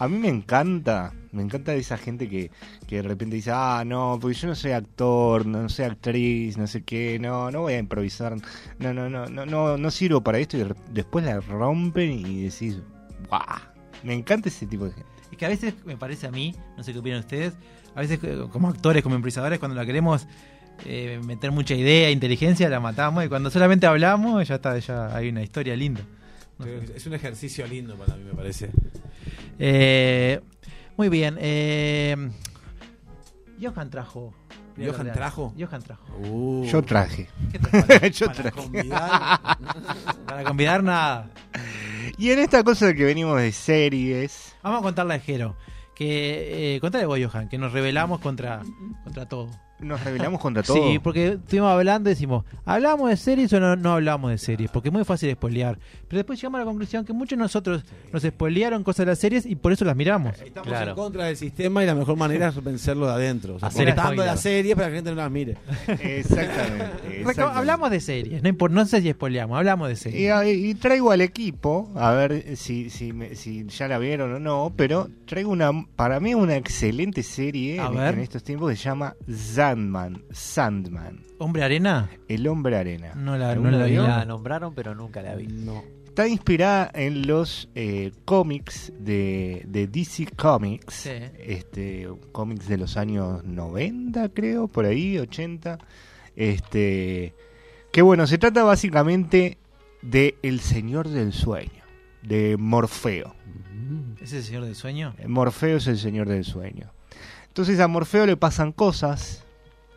A 0.00 0.06
mí 0.08 0.16
me 0.18 0.28
encanta, 0.28 1.12
me 1.32 1.42
encanta 1.42 1.74
esa 1.74 1.98
gente 1.98 2.28
que, 2.28 2.50
que 2.86 2.96
de 2.96 3.02
repente 3.02 3.34
dice, 3.36 3.50
ah, 3.52 3.82
no, 3.84 4.18
porque 4.20 4.36
yo 4.36 4.46
no 4.48 4.54
soy 4.54 4.70
actor, 4.72 5.44
no 5.44 5.68
soy 5.68 5.86
actriz, 5.86 6.56
no 6.56 6.66
sé 6.68 6.82
qué, 6.84 7.18
no, 7.18 7.50
no 7.50 7.62
voy 7.62 7.72
a 7.74 7.78
improvisar, 7.78 8.36
no, 8.78 8.94
no, 8.94 9.10
no, 9.10 9.26
no, 9.26 9.44
no, 9.44 9.76
no 9.76 9.90
sirvo 9.90 10.20
para 10.22 10.38
esto 10.38 10.56
y 10.56 10.60
de- 10.60 10.74
después 10.92 11.24
la 11.24 11.40
rompen 11.40 12.12
y 12.12 12.44
decís, 12.44 12.78
guau, 13.28 13.42
me 14.04 14.14
encanta 14.14 14.48
ese 14.48 14.66
tipo 14.66 14.84
de 14.84 14.92
gente. 14.92 15.08
Es 15.32 15.36
que 15.36 15.46
a 15.46 15.48
veces 15.48 15.74
me 15.84 15.96
parece 15.96 16.26
a 16.28 16.30
mí, 16.30 16.54
no 16.76 16.84
sé 16.84 16.92
qué 16.92 17.00
opinan 17.00 17.18
ustedes, 17.20 17.54
a 17.94 18.00
veces 18.00 18.20
eh, 18.22 18.38
como 18.52 18.68
actores, 18.68 19.02
como 19.02 19.16
improvisadores, 19.16 19.58
cuando 19.58 19.74
la 19.76 19.84
queremos 19.84 20.28
eh, 20.86 21.20
meter 21.26 21.50
mucha 21.50 21.74
idea, 21.74 22.08
inteligencia, 22.12 22.68
la 22.68 22.78
matamos 22.78 23.24
y 23.24 23.28
cuando 23.28 23.50
solamente 23.50 23.86
hablamos 23.88 24.46
ya 24.46 24.54
está, 24.54 24.78
ya 24.78 25.14
hay 25.16 25.28
una 25.30 25.42
historia 25.42 25.74
linda. 25.74 26.02
No. 26.58 26.66
Es 26.66 27.04
un 27.06 27.14
ejercicio 27.14 27.66
lindo 27.66 27.96
para 27.96 28.16
mí, 28.16 28.24
me 28.24 28.32
parece. 28.34 28.70
Eh, 29.58 30.40
muy 30.96 31.08
bien. 31.08 31.36
Eh, 31.40 32.16
Johan 33.60 33.90
trajo. 33.90 34.34
¿Johan 34.76 35.12
trajo? 35.12 35.52
Johan 35.58 35.82
trajo. 35.82 36.04
Uh. 36.18 36.64
Yo 36.66 36.82
traje. 36.82 37.28
¿Qué 37.50 37.58
trajo? 37.58 38.06
Yo 38.12 38.26
Para 38.26 38.38
traje. 38.42 38.52
convidar. 38.52 39.40
Para 40.26 40.44
convidar 40.44 40.82
nada. 40.84 41.30
Y 42.16 42.30
en 42.30 42.38
esta 42.38 42.62
cosa 42.62 42.86
de 42.86 42.94
que 42.94 43.04
venimos 43.04 43.40
de 43.40 43.50
series, 43.52 44.54
Vamos 44.62 44.80
a 44.80 44.82
contarle 44.82 45.14
a 45.14 45.18
Jero. 45.20 45.56
Que, 45.94 46.76
eh, 46.76 46.80
contale 46.80 47.06
vos, 47.06 47.18
Johan, 47.20 47.48
que 47.48 47.58
nos 47.58 47.72
rebelamos 47.72 48.20
contra, 48.20 48.62
contra 49.02 49.26
todo. 49.26 49.50
Nos 49.80 50.02
rebelamos 50.04 50.40
contra 50.40 50.62
todo. 50.62 50.76
Sí, 50.76 50.98
porque 50.98 51.28
estuvimos 51.34 51.70
hablando 51.70 52.10
y 52.10 52.14
decimos, 52.14 52.44
¿hablamos 52.64 53.10
de 53.10 53.16
series 53.16 53.52
o 53.52 53.60
no, 53.60 53.76
no 53.76 53.92
hablamos 53.92 54.30
de 54.30 54.38
series? 54.38 54.70
Porque 54.70 54.88
es 54.88 54.92
muy 54.92 55.04
fácil 55.04 55.32
spoilear. 55.32 55.78
Pero 56.08 56.18
después 56.18 56.38
llegamos 56.40 56.58
a 56.58 56.60
la 56.60 56.64
conclusión 56.66 57.04
que 57.04 57.12
muchos 57.12 57.36
de 57.38 57.42
nosotros 57.42 57.84
nos 58.12 58.22
spoilearon 58.22 58.82
cosas 58.84 59.06
de 59.06 59.12
las 59.12 59.18
series 59.18 59.46
y 59.46 59.54
por 59.56 59.72
eso 59.72 59.84
las 59.84 59.94
miramos. 59.96 60.40
Estamos 60.40 60.72
en 60.72 60.94
contra 60.94 61.24
del 61.26 61.36
sistema 61.36 61.82
y 61.82 61.86
la 61.86 61.94
mejor 61.94 62.16
manera 62.16 62.48
es 62.48 62.62
vencerlo 62.64 63.06
de 63.06 63.12
adentro. 63.12 63.56
O 63.56 63.58
sea, 63.58 63.68
Hacer 63.68 63.86
contando 63.88 64.12
spoiler. 64.14 64.26
la 64.26 64.36
serie 64.36 64.74
para 64.76 64.86
que 64.88 64.90
la 64.92 64.96
gente 64.96 65.10
no 65.10 65.16
las 65.16 65.30
mire. 65.30 65.56
Exactamente. 66.32 67.40
Hablamos 67.42 67.90
de 67.90 68.00
series, 68.00 68.42
no, 68.42 68.68
no 68.68 68.86
sé 68.86 69.02
si 69.02 69.10
spoileamos, 69.10 69.56
hablamos 69.58 69.88
de 69.88 69.96
series. 69.96 70.32
y 70.56 70.74
traigo 70.74 71.10
al 71.10 71.20
equipo, 71.20 71.90
a 71.96 72.12
ver 72.12 72.56
si, 72.56 72.90
si, 72.90 73.12
me- 73.12 73.34
si 73.34 73.66
ya 73.66 73.88
la 73.88 73.98
vieron 73.98 74.32
o 74.34 74.38
no, 74.38 74.72
pero 74.76 75.08
traigo 75.26 75.50
una, 75.50 75.70
para 75.96 76.20
mí 76.20 76.34
una 76.34 76.56
excelente 76.56 77.22
serie 77.22 77.80
A 77.80 77.86
en, 77.86 77.94
ver. 77.96 78.14
en 78.14 78.20
estos 78.20 78.42
tiempos 78.42 78.70
que 78.70 78.76
se 78.76 78.84
llama 78.84 79.14
Sandman. 79.68 80.24
Sandman. 80.30 81.20
¿Hombre 81.38 81.62
arena? 81.62 82.10
El 82.26 82.46
hombre 82.48 82.76
arena. 82.76 83.12
No 83.14 83.36
la, 83.36 83.46
no 83.46 83.50
¿Alguno 83.50 83.70
la 83.72 83.84
vi. 83.84 83.96
La 83.96 84.24
nombraron, 84.24 84.74
pero 84.74 84.94
nunca 84.94 85.20
la 85.20 85.34
vi. 85.34 85.46
No. 85.46 85.82
Está 86.06 86.26
inspirada 86.26 86.90
en 86.94 87.26
los 87.26 87.68
eh, 87.74 88.12
cómics 88.24 88.92
de, 88.98 89.62
de 89.68 89.86
DC 89.86 90.28
Comics. 90.36 90.94
Sí. 90.94 91.10
Este, 91.38 92.08
cómics 92.32 92.66
de 92.66 92.78
los 92.78 92.96
años 92.96 93.44
90, 93.44 94.30
creo, 94.30 94.68
por 94.68 94.86
ahí, 94.86 95.18
80. 95.18 95.78
Este, 96.34 97.34
que 97.92 98.02
bueno, 98.02 98.26
se 98.26 98.38
trata 98.38 98.64
básicamente 98.64 99.58
de 100.02 100.36
El 100.42 100.60
Señor 100.60 101.08
del 101.08 101.32
Sueño, 101.32 101.84
de 102.22 102.56
Morfeo. 102.56 103.34
¿Es 104.20 104.32
el 104.32 104.42
señor 104.42 104.64
del 104.64 104.74
sueño? 104.74 105.14
Morfeo 105.26 105.76
es 105.76 105.86
el 105.86 105.98
Señor 105.98 106.28
del 106.28 106.44
Sueño. 106.44 106.90
Entonces 107.46 107.80
a 107.80 107.88
Morfeo 107.88 108.26
le 108.26 108.36
pasan 108.36 108.72
cosas 108.72 109.44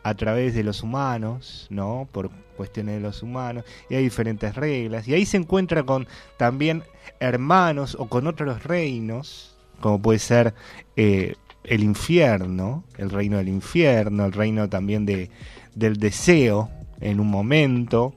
a 0.04 0.16
través 0.16 0.54
de 0.54 0.64
los 0.64 0.84
humanos, 0.84 1.68
¿no? 1.70 2.08
Por 2.12 2.30
cuestiones 2.58 2.96
de 2.96 3.02
los 3.02 3.24
humanos, 3.24 3.66
y 3.90 3.96
hay 3.96 4.04
diferentes 4.04 4.56
reglas, 4.56 5.08
y 5.08 5.14
ahí 5.14 5.26
se 5.26 5.38
encuentra 5.38 5.84
con 5.84 6.08
también 6.38 6.84
hermanos 7.20 7.96
o 8.00 8.08
con 8.08 8.28
otros 8.28 8.64
reinos, 8.64 9.58
como 9.80 10.02
puede 10.02 10.20
ser 10.20 10.54
eh, 10.96 11.36
el 11.64 11.84
infierno, 11.84 12.84
el 12.98 13.10
reino 13.10 13.38
del 13.38 13.50
infierno, 13.50 14.26
el 14.26 14.32
reino 14.32 14.70
también 14.70 15.06
de, 15.06 15.30
del 15.76 15.98
deseo 15.98 16.70
en 17.00 17.20
un 17.20 17.28
momento, 17.28 18.14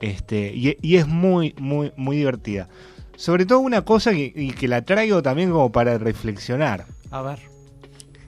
este, 0.00 0.52
y, 0.54 0.96
es 0.96 1.06
muy, 1.06 1.54
muy, 1.58 1.92
muy 1.96 2.16
divertida. 2.16 2.68
Sobre 3.16 3.46
todo 3.46 3.60
una 3.60 3.82
cosa 3.82 4.12
que, 4.12 4.54
que 4.58 4.68
la 4.68 4.82
traigo 4.82 5.22
también 5.22 5.50
como 5.50 5.70
para 5.70 5.96
reflexionar. 5.98 6.86
A 7.10 7.22
ver. 7.22 7.51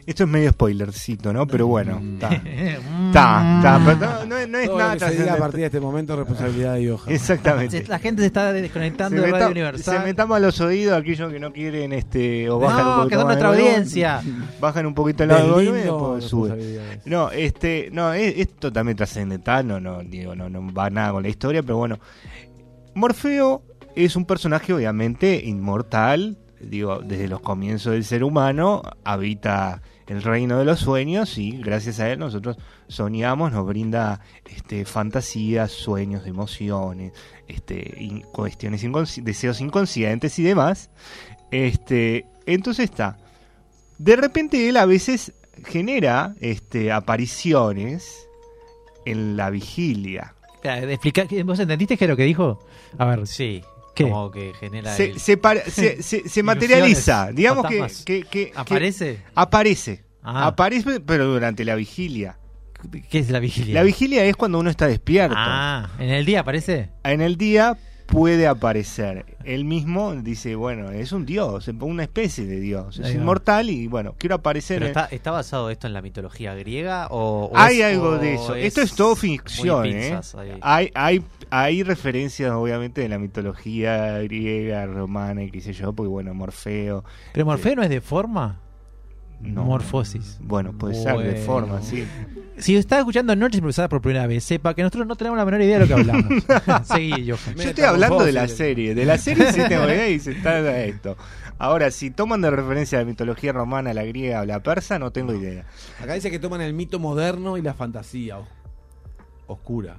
Esto 0.06 0.24
es 0.24 0.28
medio 0.28 0.50
spoilercito, 0.50 1.32
¿no? 1.32 1.46
Pero 1.46 1.66
bueno, 1.66 1.98
está. 2.14 2.30
Mm. 2.30 2.46
Está, 3.14 3.56
está, 3.58 3.80
pero 3.84 3.96
no, 3.96 4.26
no 4.26 4.36
es- 4.38 4.48
no 4.48 4.58
es 4.58 4.66
Todo 4.66 4.78
nada 4.78 4.94
lo 4.94 4.98
que 5.00 5.06
se 5.06 5.22
diga 5.22 5.34
a 5.34 5.36
partir 5.38 5.60
de 5.60 5.66
este 5.66 5.80
momento 5.80 6.12
es 6.14 6.18
responsabilidad 6.18 6.74
de 6.74 6.88
Johan. 6.90 7.12
Exactamente. 7.14 7.84
La 7.86 7.98
gente 8.00 8.22
se 8.22 8.26
está 8.26 8.52
desconectando 8.52 9.20
Se 9.20 9.26
de 9.26 9.32
Radio 9.32 9.48
Universal. 9.50 9.98
se 9.98 10.04
me 10.04 10.14
tapa 10.14 10.40
los 10.40 10.60
oídos 10.60 10.98
aquellos 10.98 11.32
que 11.32 11.38
no 11.38 11.52
quieren 11.52 11.92
este 11.92 12.50
o 12.50 12.54
No, 12.58 12.66
bajan 12.66 12.86
un 12.88 12.94
poquito 12.96 13.08
que 13.08 13.14
son 13.16 13.26
nuestra 13.26 13.48
audiencia. 13.50 14.22
bajan 14.60 14.86
un 14.86 14.94
poquito 14.94 15.22
el 15.22 15.28
lado 15.28 15.62
y 15.62 15.66
después 15.70 16.24
sube. 16.24 16.80
No, 17.04 17.30
este, 17.30 17.88
no, 17.92 18.12
es, 18.12 18.34
es 18.36 18.56
totalmente 18.56 18.98
trascendental, 18.98 19.64
no, 19.66 19.78
no, 19.78 20.02
digo, 20.02 20.34
no, 20.34 20.48
no 20.50 20.72
va 20.74 20.90
nada 20.90 21.12
con 21.12 21.22
la 21.22 21.28
historia, 21.28 21.62
pero 21.62 21.76
bueno. 21.76 21.98
Morfeo 22.94 23.62
es 23.96 24.16
un 24.16 24.24
personaje 24.24 24.72
obviamente 24.72 25.40
inmortal, 25.44 26.36
digo, 26.60 26.98
desde 27.00 27.28
los 27.28 27.40
comienzos 27.40 27.92
del 27.92 28.04
ser 28.04 28.24
humano, 28.24 28.82
habita 29.04 29.82
el 30.06 30.22
reino 30.22 30.58
de 30.58 30.64
los 30.64 30.80
sueños 30.80 31.38
y 31.38 31.52
gracias 31.58 31.98
a 32.00 32.10
él 32.10 32.18
nosotros 32.18 32.56
soñamos, 32.88 33.52
nos 33.52 33.66
brinda 33.66 34.20
este, 34.44 34.84
fantasías, 34.84 35.70
sueños, 35.72 36.26
emociones, 36.26 37.12
este, 37.48 37.94
in- 37.98 38.20
cuestiones 38.20 38.84
inconsci- 38.84 39.22
deseos 39.22 39.60
inconscientes 39.60 40.38
y 40.38 40.42
demás. 40.42 40.90
Este, 41.50 42.26
entonces 42.46 42.84
está. 42.90 43.16
De 43.98 44.16
repente 44.16 44.68
él 44.68 44.76
a 44.76 44.86
veces 44.86 45.32
genera 45.64 46.34
este, 46.40 46.90
apariciones 46.92 48.28
en 49.06 49.36
la 49.36 49.50
vigilia. 49.50 50.34
¿Vos 51.44 51.58
entendiste 51.60 51.96
qué 51.96 52.04
es 52.06 52.10
lo 52.10 52.16
que 52.16 52.24
dijo? 52.24 52.58
A 52.98 53.04
ver. 53.06 53.26
Sí. 53.26 53.62
¿Qué? 53.94 54.04
Como 54.04 54.30
que 54.30 54.52
genera. 54.58 54.94
Se, 54.94 55.04
el- 55.12 55.20
se, 55.20 55.36
para- 55.36 55.64
se- 55.70 56.02
se- 56.02 56.28
se 56.28 56.42
materializa, 56.42 57.30
digamos 57.32 57.66
que, 57.66 57.78
fantasmas. 57.78 58.04
que- 58.04 58.22
que- 58.22 58.50
que- 58.50 58.52
¿Aparece? 58.54 59.20
aparece. 59.34 60.04
Ah. 60.22 60.46
Aparece, 60.46 61.00
pero 61.00 61.26
durante 61.26 61.64
la 61.64 61.74
vigilia. 61.74 62.38
¿Qué 63.10 63.18
es 63.18 63.30
la 63.30 63.38
vigilia? 63.38 63.74
La 63.74 63.82
vigilia 63.82 64.24
es 64.24 64.36
cuando 64.36 64.58
uno 64.58 64.68
está 64.68 64.86
despierto. 64.86 65.34
Ah, 65.38 65.88
¿en 65.98 66.10
el 66.10 66.24
día 66.26 66.40
aparece? 66.40 66.90
En 67.02 67.20
el 67.22 67.36
día 67.36 67.78
puede 68.06 68.46
aparecer. 68.46 69.24
Él 69.44 69.64
mismo 69.64 70.14
dice, 70.14 70.54
bueno, 70.56 70.90
es 70.90 71.12
un 71.12 71.26
dios, 71.26 71.68
una 71.80 72.02
especie 72.04 72.46
de 72.46 72.60
dios. 72.60 72.98
Es 72.98 73.14
inmortal 73.14 73.70
y 73.70 73.86
bueno, 73.86 74.14
quiero 74.18 74.36
aparecer. 74.36 74.78
¿Pero 74.78 74.86
está, 74.88 75.04
está 75.06 75.30
basado 75.30 75.70
esto 75.70 75.86
en 75.86 75.92
la 75.92 76.02
mitología 76.02 76.54
griega 76.54 77.08
o, 77.10 77.46
o 77.46 77.56
Hay 77.56 77.80
es- 77.80 77.84
algo 77.86 78.08
o 78.10 78.18
de 78.18 78.34
eso. 78.34 78.54
Esto 78.54 78.82
es 78.82 78.94
todo 78.94 79.16
ficción, 79.16 79.86
¿eh? 79.86 80.18
Hay, 80.60 80.90
hay, 80.94 81.22
hay 81.50 81.82
referencias, 81.82 82.52
obviamente, 82.52 83.00
de 83.00 83.08
la 83.08 83.18
mitología 83.18 84.18
griega, 84.18 84.86
romana 84.86 85.42
y 85.42 85.50
qué 85.50 85.60
sé 85.60 85.72
yo, 85.72 85.92
porque 85.92 86.08
bueno, 86.08 86.34
Morfeo. 86.34 87.04
¿Pero 87.32 87.46
Morfeo 87.46 87.76
no 87.76 87.82
es 87.82 87.90
de 87.90 88.00
forma? 88.00 88.60
No. 89.44 89.64
Morfosis. 89.64 90.38
Bueno, 90.40 90.72
puede 90.72 90.94
ser 90.94 91.16
de 91.18 91.36
forma, 91.36 91.80
sí. 91.82 92.04
Si 92.56 92.76
está 92.76 92.98
escuchando 92.98 93.34
Noches 93.34 93.56
Improvisadas 93.58 93.88
por 93.88 94.00
primera 94.00 94.26
vez, 94.26 94.44
sepa 94.44 94.74
que 94.74 94.82
nosotros 94.82 95.06
no 95.06 95.16
tenemos 95.16 95.36
la 95.36 95.44
menor 95.44 95.60
idea 95.62 95.78
de 95.78 95.80
lo 95.80 95.86
que 95.88 95.94
hablamos. 96.00 96.44
Seguí, 96.86 97.10
Johan. 97.28 97.56
Yo 97.56 97.62
estoy 97.70 97.84
hablando 97.84 98.24
de 98.24 98.32
la 98.32 98.46
serie. 98.48 98.94
De 98.94 99.04
la 99.04 99.18
serie 99.18 99.52
sí 99.52 99.60
tengo 99.68 99.84
idea 99.84 100.08
y 100.08 100.18
se 100.20 100.32
está 100.32 100.58
esto. 100.84 101.16
Ahora, 101.58 101.90
si 101.90 102.10
toman 102.10 102.40
de 102.40 102.50
referencia 102.50 102.98
la 102.98 103.04
mitología 103.04 103.52
romana, 103.52 103.92
la 103.92 104.04
griega 104.04 104.40
o 104.40 104.44
la 104.44 104.60
persa, 104.62 104.98
no 104.98 105.10
tengo 105.10 105.34
idea. 105.34 105.64
Acá 106.00 106.14
dice 106.14 106.30
que 106.30 106.38
toman 106.38 106.60
el 106.60 106.74
mito 106.74 106.98
moderno 106.98 107.56
y 107.58 107.62
la 107.62 107.74
fantasía 107.74 108.38
os- 108.38 108.48
oscura. 109.46 109.96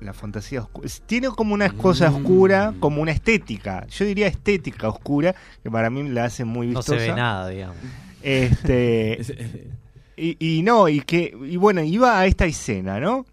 La 0.00 0.12
fantasía 0.12 0.60
oscura. 0.60 0.88
Tiene 1.06 1.28
como 1.28 1.54
una 1.54 1.70
cosa 1.70 2.10
oscura, 2.10 2.74
como 2.80 3.00
una 3.00 3.12
estética. 3.12 3.86
Yo 3.88 4.04
diría 4.04 4.26
estética 4.26 4.88
oscura, 4.88 5.34
que 5.62 5.70
para 5.70 5.88
mí 5.88 6.06
la 6.10 6.24
hace 6.24 6.44
muy 6.44 6.66
No 6.66 6.80
vistosa. 6.80 7.00
se 7.00 7.08
ve 7.10 7.14
nada, 7.16 7.48
digamos. 7.48 7.76
Este. 8.22 9.20
y, 10.16 10.36
y 10.58 10.62
no, 10.62 10.88
y 10.88 11.00
que. 11.00 11.36
Y 11.44 11.56
bueno, 11.56 11.82
iba 11.82 12.18
a 12.18 12.26
esta 12.26 12.46
escena, 12.46 13.00
¿no? 13.00 13.26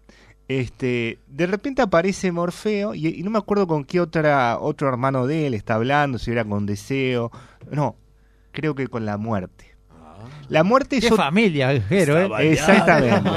Este, 0.46 1.18
de 1.26 1.46
repente 1.46 1.80
aparece 1.80 2.30
Morfeo 2.30 2.94
y, 2.94 3.08
y 3.08 3.22
no 3.22 3.30
me 3.30 3.38
acuerdo 3.38 3.66
con 3.66 3.84
qué 3.84 3.98
otra 4.00 4.58
otro 4.58 4.88
hermano 4.88 5.26
de 5.26 5.46
él 5.46 5.54
está 5.54 5.76
hablando, 5.76 6.18
si 6.18 6.32
era 6.32 6.44
con 6.44 6.66
Deseo, 6.66 7.30
no, 7.70 7.96
creo 8.52 8.74
que 8.74 8.88
con 8.88 9.06
la 9.06 9.16
muerte. 9.16 9.73
La 10.48 10.62
muerte 10.64 10.96
es 10.98 11.04
Qué 11.06 11.14
familia, 11.14 11.80
Jero, 11.88 12.18
¿eh? 12.38 12.50
Exactamente. 12.52 13.30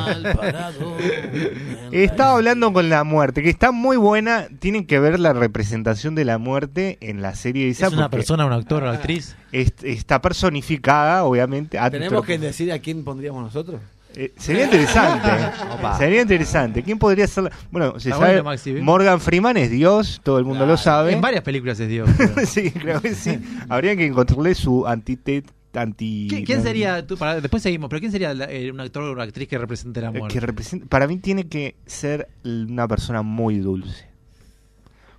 Estaba 1.91 2.33
hablando 2.33 2.73
con 2.73 2.89
la 2.89 3.03
muerte, 3.03 3.41
que 3.43 3.49
está 3.49 3.71
muy 3.71 3.97
buena. 3.97 4.47
Tienen 4.59 4.85
que 4.85 4.99
ver 4.99 5.19
la 5.19 5.33
representación 5.33 6.15
de 6.15 6.25
la 6.25 6.37
muerte 6.37 6.97
en 7.01 7.21
la 7.21 7.35
serie 7.35 7.69
esa. 7.69 7.87
¿Es 7.87 7.93
una 7.93 8.09
persona, 8.09 8.45
un 8.45 8.53
actor 8.53 8.83
o 8.83 8.87
una 8.87 8.95
actriz? 8.97 9.35
est- 9.51 9.83
está 9.83 10.21
personificada, 10.21 11.23
obviamente. 11.23 11.77
¿Tenemos 11.91 12.25
que 12.25 12.37
decir 12.37 12.71
a 12.71 12.79
quién 12.79 13.03
pondríamos 13.03 13.41
nosotros? 13.43 13.79
Eh, 14.15 14.33
sería 14.37 14.63
interesante. 14.65 15.27
Opa. 15.77 15.95
sería 15.97 16.21
interesante. 16.23 16.81
¿Quién 16.81 16.97
podría 16.97 17.27
ser? 17.27 17.43
la- 17.45 17.51
Bueno, 17.69 17.99
se 17.99 18.09
sabe. 18.09 18.41
¿eh? 18.65 18.81
Morgan 18.81 19.19
Freeman 19.21 19.57
es 19.57 19.69
Dios, 19.69 20.21
todo 20.23 20.39
el 20.39 20.45
mundo 20.45 20.65
lo 20.65 20.75
sabe. 20.75 21.13
En 21.13 21.21
varias 21.21 21.43
películas 21.43 21.79
es 21.79 21.87
Dios. 21.87 22.09
sí, 22.47 22.71
creo 22.71 22.99
que 22.99 23.13
sí. 23.13 23.39
Habría 23.69 23.95
que 23.95 24.05
encontrarle 24.07 24.55
su 24.55 24.87
antítet 24.87 25.45
anti. 25.77 26.27
¿Qui- 26.29 26.45
¿Quién 26.45 26.61
sería, 26.61 27.05
tú, 27.05 27.17
para- 27.17 27.39
después 27.41 27.61
seguimos, 27.63 27.89
pero 27.89 27.99
quién 27.99 28.11
sería 28.11 28.33
la- 28.33 28.51
eh, 28.51 28.71
un 28.71 28.79
actor 28.79 29.03
o 29.03 29.11
una 29.13 29.23
actriz 29.23 29.47
que 29.47 29.57
represente 29.57 30.01
la 30.01 30.09
Eh, 30.09 30.11
muerte? 30.19 30.33
que 30.39 30.45
representa- 30.45 30.87
para 30.87 31.07
mí 31.07 31.17
tiene 31.17 31.47
que 31.47 31.75
ser 31.85 32.27
una 32.43 32.87
persona 32.87 33.21
muy 33.21 33.59
dulce. 33.59 34.05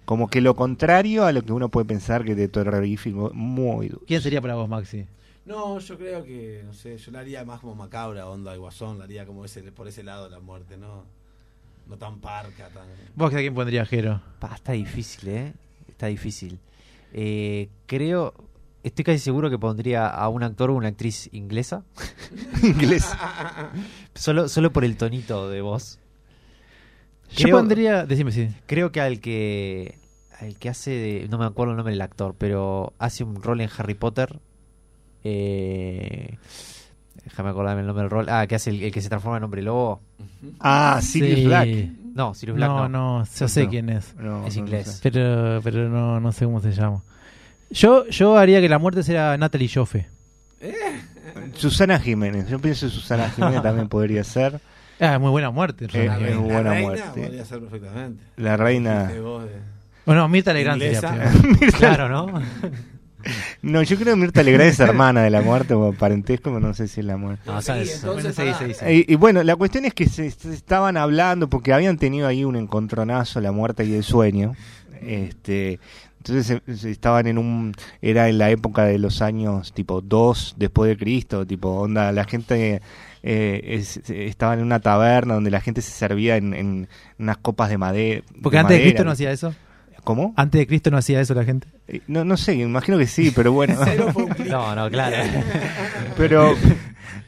Como 0.05 0.28
que 0.28 0.40
lo 0.40 0.55
contrario 0.56 1.24
a 1.26 1.32
lo 1.32 1.43
que 1.43 1.52
uno 1.52 1.68
puede 1.68 1.86
pensar 1.86 2.24
que 2.24 2.35
de 2.35 2.48
terrorífico, 2.48 3.30
muy 3.35 3.89
dulce. 3.89 4.06
¿Quién 4.06 4.22
sería 4.22 4.40
para 4.40 4.55
vos, 4.55 4.68
Maxi? 4.68 5.05
No, 5.44 5.78
yo 5.78 5.97
creo 5.98 6.24
que, 6.24 6.62
no 6.66 6.72
sé, 6.74 6.97
yo 6.98 7.10
la 7.10 7.20
haría 7.20 7.44
más 7.44 7.60
como 7.60 7.74
macabra, 7.74 8.26
onda 8.26 8.52
de 8.52 8.59
guasón, 8.59 8.98
la 8.98 9.05
haría 9.05 9.26
como 9.26 9.44
ese, 9.44 9.62
por 9.72 9.89
ese 9.89 10.02
lado 10.02 10.24
de 10.24 10.30
la 10.30 10.40
muerte, 10.40 10.76
¿no? 10.76 11.05
No 11.89 11.97
tan 11.97 12.20
parca, 12.20 12.68
tan... 12.68 12.85
¿Vos 13.14 13.32
a 13.32 13.39
quién 13.39 13.55
pondría 13.55 13.85
Jero? 13.86 14.20
Pa, 14.40 14.55
está 14.55 14.72
difícil, 14.72 15.28
¿eh? 15.30 15.52
Está 15.89 16.06
difícil. 16.06 16.59
Eh, 17.14 17.68
creo, 17.86 18.35
estoy 18.89 19.05
casi 19.05 19.19
seguro 19.19 19.48
que 19.51 19.59
pondría 19.59 20.09
a 20.09 20.28
un 20.28 20.43
actor 20.43 20.70
o 20.70 20.74
una 20.74 20.89
actriz 20.89 21.28
inglesa. 21.32 21.85
inglesa. 22.62 23.70
solo, 24.15 24.48
solo 24.48 24.73
por 24.73 24.85
el 24.85 24.97
tonito 24.97 25.48
de 25.48 25.60
voz. 25.62 25.98
Yo 27.36 27.48
pondría- 27.51 28.06
decime, 28.06 28.32
sí. 28.32 28.48
Creo 28.66 28.90
que 28.93 29.01
al 29.01 29.20
que 29.20 29.98
al 30.40 30.56
que 30.56 30.69
hace 30.69 30.90
de, 30.93 31.28
no 31.28 31.36
me 31.39 31.44
acuerdo 31.47 31.73
el 31.73 31.77
nombre 31.77 31.93
del 31.93 32.01
actor, 32.02 32.35
pero 32.39 32.93
hace 32.98 33.24
un 33.24 33.43
rol 33.43 33.60
en 33.60 33.69
Harry 33.77 33.94
Potter. 33.94 34.39
Eh, 35.24 36.39
déjame 37.24 37.51
acordarme 37.51 37.81
el 37.82 37.86
nombre 37.86 38.02
del 38.05 38.10
rol. 38.10 38.27
Ah, 38.28 38.47
que 38.47 38.55
hace 38.55 38.70
el, 38.70 38.82
el 38.82 38.93
que 38.93 39.01
se 39.02 39.09
transforma 39.09 39.36
en 39.39 39.44
hombre 39.44 39.62
lobo. 39.62 40.01
Ah, 40.60 41.01
Sirius 41.02 41.39
Sí. 41.40 41.44
Black. 41.47 41.69
No, 42.15 42.35
Sirius 42.35 42.56
Black 42.56 42.70
No, 42.70 42.89
no. 42.89 43.19
no, 43.19 43.24
yo 43.24 43.48
sé 43.48 43.65
No. 43.65 43.70
quién 43.70 43.90
es. 43.90 44.15
No, 44.16 44.47
Es 44.47 44.56
no, 44.56 44.62
inglés. 44.62 44.86
no 44.86 44.93
sé. 44.93 45.01
Pero, 45.10 45.60
pero 45.62 45.89
no, 45.89 46.20
no 46.20 46.32
sé 46.32 46.44
cómo 46.47 46.60
se 46.60 46.73
llama. 46.73 47.02
Yo, 47.70 48.07
yo 48.09 48.36
haría 48.36 48.61
que 48.61 48.69
la 48.69 48.78
muerte 48.78 49.03
sea 49.03 49.36
Natalie 49.36 49.69
Joffe. 49.73 50.07
Susana 51.55 51.99
Jiménez. 51.99 52.49
Yo 52.49 52.59
pienso 52.59 52.86
que 52.86 52.93
Susana 52.93 53.31
Jiménez 53.31 53.62
también 53.62 53.89
podría 53.89 54.24
ser. 54.24 54.61
Ah, 55.01 55.15
es 55.15 55.20
muy 55.20 55.31
buena 55.31 55.51
muerte. 55.51 55.85
Eh, 55.85 55.89
es 55.93 56.07
La 56.07 56.36
buena 56.39 56.70
reina 56.70 56.81
muerte. 56.81 57.23
podría 57.23 57.45
ser 57.45 57.61
perfectamente. 57.61 58.23
La 58.36 58.57
reina. 58.57 59.11
Bueno, 60.05 60.28
Mirta 60.28 60.53
Legrand 60.53 60.81
sería 60.81 61.01
Claro, 61.78 62.09
¿no? 62.09 62.40
No, 63.62 63.82
yo 63.82 63.97
creo 63.97 64.15
que 64.15 64.20
Mirta 64.20 64.43
Legrand 64.45 64.70
es 64.70 64.78
hermana 64.81 65.23
de 65.23 65.31
la 65.31 65.40
muerte 65.43 65.74
o 65.74 65.93
parentesco, 65.93 66.51
pero 66.51 66.61
no 66.61 66.73
sé 66.73 66.86
si 66.86 67.01
es 67.01 67.07
la 67.07 67.16
muerte. 67.16 67.43
No, 67.47 67.61
sabes. 67.61 68.03
Bueno, 68.05 68.32
seguí, 68.32 68.55
seguí, 68.55 68.74
seguí. 68.74 69.05
Y, 69.09 69.12
y 69.12 69.16
bueno, 69.16 69.43
la 69.43 69.57
cuestión 69.57 69.85
es 69.85 69.93
que 69.93 70.07
se, 70.07 70.31
se 70.31 70.55
estaban 70.55 70.97
hablando 70.97 71.49
porque 71.49 71.73
habían 71.73 71.99
tenido 71.99 72.28
ahí 72.28 72.45
un 72.45 72.55
encontronazo, 72.57 73.40
la 73.40 73.51
muerte 73.53 73.85
y 73.85 73.93
el 73.95 74.05
sueño. 74.05 74.55
Este, 75.03 75.81
entonces 76.28 76.84
estaban 76.84 77.26
en 77.26 77.38
un 77.38 77.74
era 78.02 78.28
en 78.28 78.38
la 78.38 78.50
época 78.50 78.84
de 78.84 78.98
los 78.98 79.22
años 79.22 79.72
tipo 79.72 80.00
2 80.00 80.55
después 80.59 80.88
de 80.90 80.96
Cristo, 80.96 81.46
tipo 81.46 81.68
onda 81.70 82.12
la 82.12 82.24
gente 82.24 82.80
eh, 83.22 83.60
es- 83.64 84.00
estaba 84.10 84.55
en 84.55 84.60
una 84.62 84.80
taberna 84.80 85.34
donde 85.34 85.50
la 85.50 85.60
gente 85.60 85.82
se 85.82 85.90
servía 85.90 86.36
en, 86.36 86.55
en 86.55 86.88
unas 87.18 87.36
copas 87.38 87.68
de 87.70 87.78
madera. 87.78 88.22
Porque 88.42 88.59
antes 88.59 88.76
de 88.78 88.82
Cristo 88.84 89.05
no 89.05 89.10
hacía 89.10 89.30
eso. 89.32 89.55
¿Cómo? 90.05 90.32
Antes 90.36 90.60
de 90.60 90.66
Cristo 90.66 90.90
no 90.90 90.96
hacía 90.96 91.20
eso 91.20 91.34
la 91.34 91.44
gente. 91.44 91.68
Eh, 91.86 92.00
No, 92.06 92.24
no 92.24 92.36
sé, 92.38 92.55
imagino 92.55 92.96
que 92.96 93.06
sí, 93.06 93.30
pero 93.34 93.52
bueno. 93.52 93.74
No, 94.48 94.74
no, 94.74 94.88
claro. 94.90 95.16
pero 96.16 96.55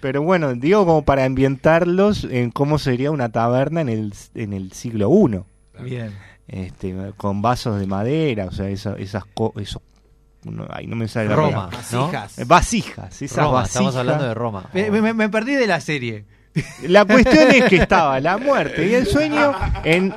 pero 0.00 0.22
bueno, 0.22 0.54
digo 0.54 0.86
como 0.86 1.02
para 1.04 1.24
ambientarlos 1.24 2.24
en 2.24 2.50
cómo 2.50 2.78
sería 2.78 3.10
una 3.10 3.30
taberna 3.30 3.82
en 3.82 3.88
el, 3.90 4.14
en 4.34 4.52
el 4.54 4.72
siglo 4.72 5.10
I. 5.12 5.40
Bien. 5.82 6.12
Este, 6.52 7.12
con 7.16 7.42
vasos 7.42 7.78
de 7.78 7.86
madera, 7.86 8.46
o 8.46 8.50
sea, 8.50 8.68
esa- 8.68 8.96
esas 8.96 9.24
co- 9.34 9.52
esos 9.56 9.80
no, 10.42 10.66
ay, 10.70 10.86
no 10.86 10.96
me 10.96 11.06
sale 11.06 11.34
Roma. 11.36 11.66
Vasijas. 11.70 12.46
Vasijas, 12.46 13.22
esas 13.22 13.36
Roma, 13.38 13.50
vasijas. 13.52 13.68
estamos 13.70 13.96
hablando 13.96 14.24
de 14.24 14.34
Roma. 14.34 14.68
Me, 14.72 14.90
me- 14.90 15.14
me 15.14 15.28
perdí 15.28 15.54
de 15.54 15.66
la 15.66 15.80
serie. 15.80 16.24
La 16.88 17.04
cuestión 17.04 17.50
es 17.52 17.64
que 17.64 17.76
estaba 17.76 18.18
la 18.18 18.36
muerte 18.36 18.88
y 18.88 18.94
el 18.94 19.06
sueño 19.06 19.52
en, 19.84 20.12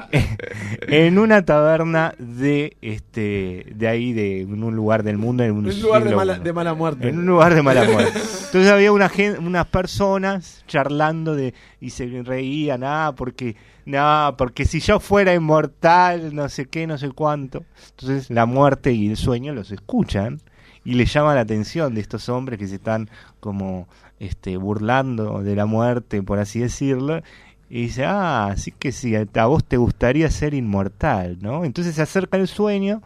en 0.87 1.19
una 1.19 1.45
taberna 1.45 2.15
de 2.17 2.75
este 2.81 3.67
de 3.75 3.87
ahí 3.87 4.13
de 4.13 4.41
en 4.41 4.63
un 4.63 4.75
lugar 4.75 5.03
del 5.03 5.17
mundo 5.17 5.43
en 5.43 5.51
un, 5.51 5.67
Un 5.67 5.81
lugar 5.81 6.03
de 6.03 6.15
mala, 6.15 6.39
de 6.39 6.53
mala 6.53 6.73
muerte. 6.73 7.09
En 7.09 7.19
un 7.19 7.25
lugar 7.27 7.53
de 7.53 7.61
mala 7.61 7.83
muerte. 7.83 8.17
Entonces 8.17 8.71
había 8.71 8.91
una 8.91 9.11
unas 9.39 9.67
personas 9.67 10.63
charlando 10.67 11.35
de 11.35 11.53
y 11.79 11.91
se 11.91 12.07
reían, 12.23 12.83
ah, 12.83 13.13
porque 13.15 13.55
no, 13.85 14.33
porque 14.37 14.65
si 14.65 14.79
yo 14.79 14.99
fuera 14.99 15.33
inmortal, 15.33 16.33
no 16.33 16.49
sé 16.49 16.65
qué, 16.65 16.87
no 16.87 16.97
sé 16.97 17.11
cuánto. 17.11 17.63
Entonces 17.91 18.29
la 18.31 18.45
muerte 18.45 18.91
y 18.91 19.09
el 19.09 19.17
sueño 19.17 19.53
los 19.53 19.71
escuchan 19.71 20.41
y 20.85 20.95
les 20.95 21.13
llama 21.13 21.35
la 21.35 21.41
atención 21.41 21.93
de 21.93 22.01
estos 22.01 22.27
hombres 22.29 22.59
que 22.59 22.67
se 22.67 22.75
están 22.75 23.09
como 23.39 23.87
este 24.25 24.57
burlando 24.57 25.43
de 25.43 25.55
la 25.55 25.65
muerte, 25.65 26.23
por 26.23 26.39
así 26.39 26.59
decirlo. 26.59 27.21
Y 27.69 27.83
dice, 27.83 28.05
ah, 28.05 28.47
así 28.47 28.71
que 28.71 28.91
sí, 28.91 29.15
a 29.15 29.45
vos 29.45 29.63
te 29.63 29.77
gustaría 29.77 30.29
ser 30.29 30.53
inmortal, 30.53 31.39
¿no? 31.41 31.65
Entonces 31.65 31.95
se 31.95 32.01
acerca 32.01 32.37
el 32.37 32.47
sueño 32.47 33.01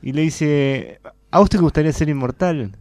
y 0.00 0.12
le 0.12 0.22
dice, 0.22 1.00
¿a 1.30 1.38
vos 1.38 1.50
te 1.50 1.58
gustaría 1.58 1.92
ser 1.92 2.08
inmortal? 2.08 2.72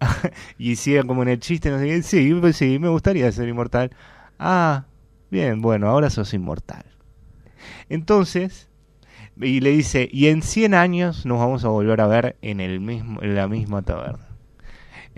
y 0.58 0.76
sigue 0.76 1.04
como 1.04 1.22
en 1.22 1.30
el 1.30 1.40
chiste, 1.40 1.70
no 1.70 1.78
sé 1.78 2.02
sí, 2.02 2.32
pues 2.40 2.56
sí, 2.56 2.78
me 2.78 2.88
gustaría 2.88 3.30
ser 3.32 3.48
inmortal. 3.48 3.90
Ah, 4.38 4.84
bien, 5.30 5.60
bueno, 5.60 5.88
ahora 5.88 6.10
sos 6.10 6.32
inmortal. 6.32 6.84
Entonces, 7.88 8.68
y 9.36 9.60
le 9.60 9.70
dice, 9.70 10.08
y 10.10 10.28
en 10.28 10.42
100 10.42 10.74
años 10.74 11.26
nos 11.26 11.38
vamos 11.38 11.64
a 11.64 11.68
volver 11.68 12.00
a 12.00 12.06
ver 12.06 12.36
en, 12.42 12.60
el 12.60 12.80
mismo, 12.80 13.22
en 13.22 13.34
la 13.34 13.48
misma 13.48 13.82
taberna. 13.82 14.29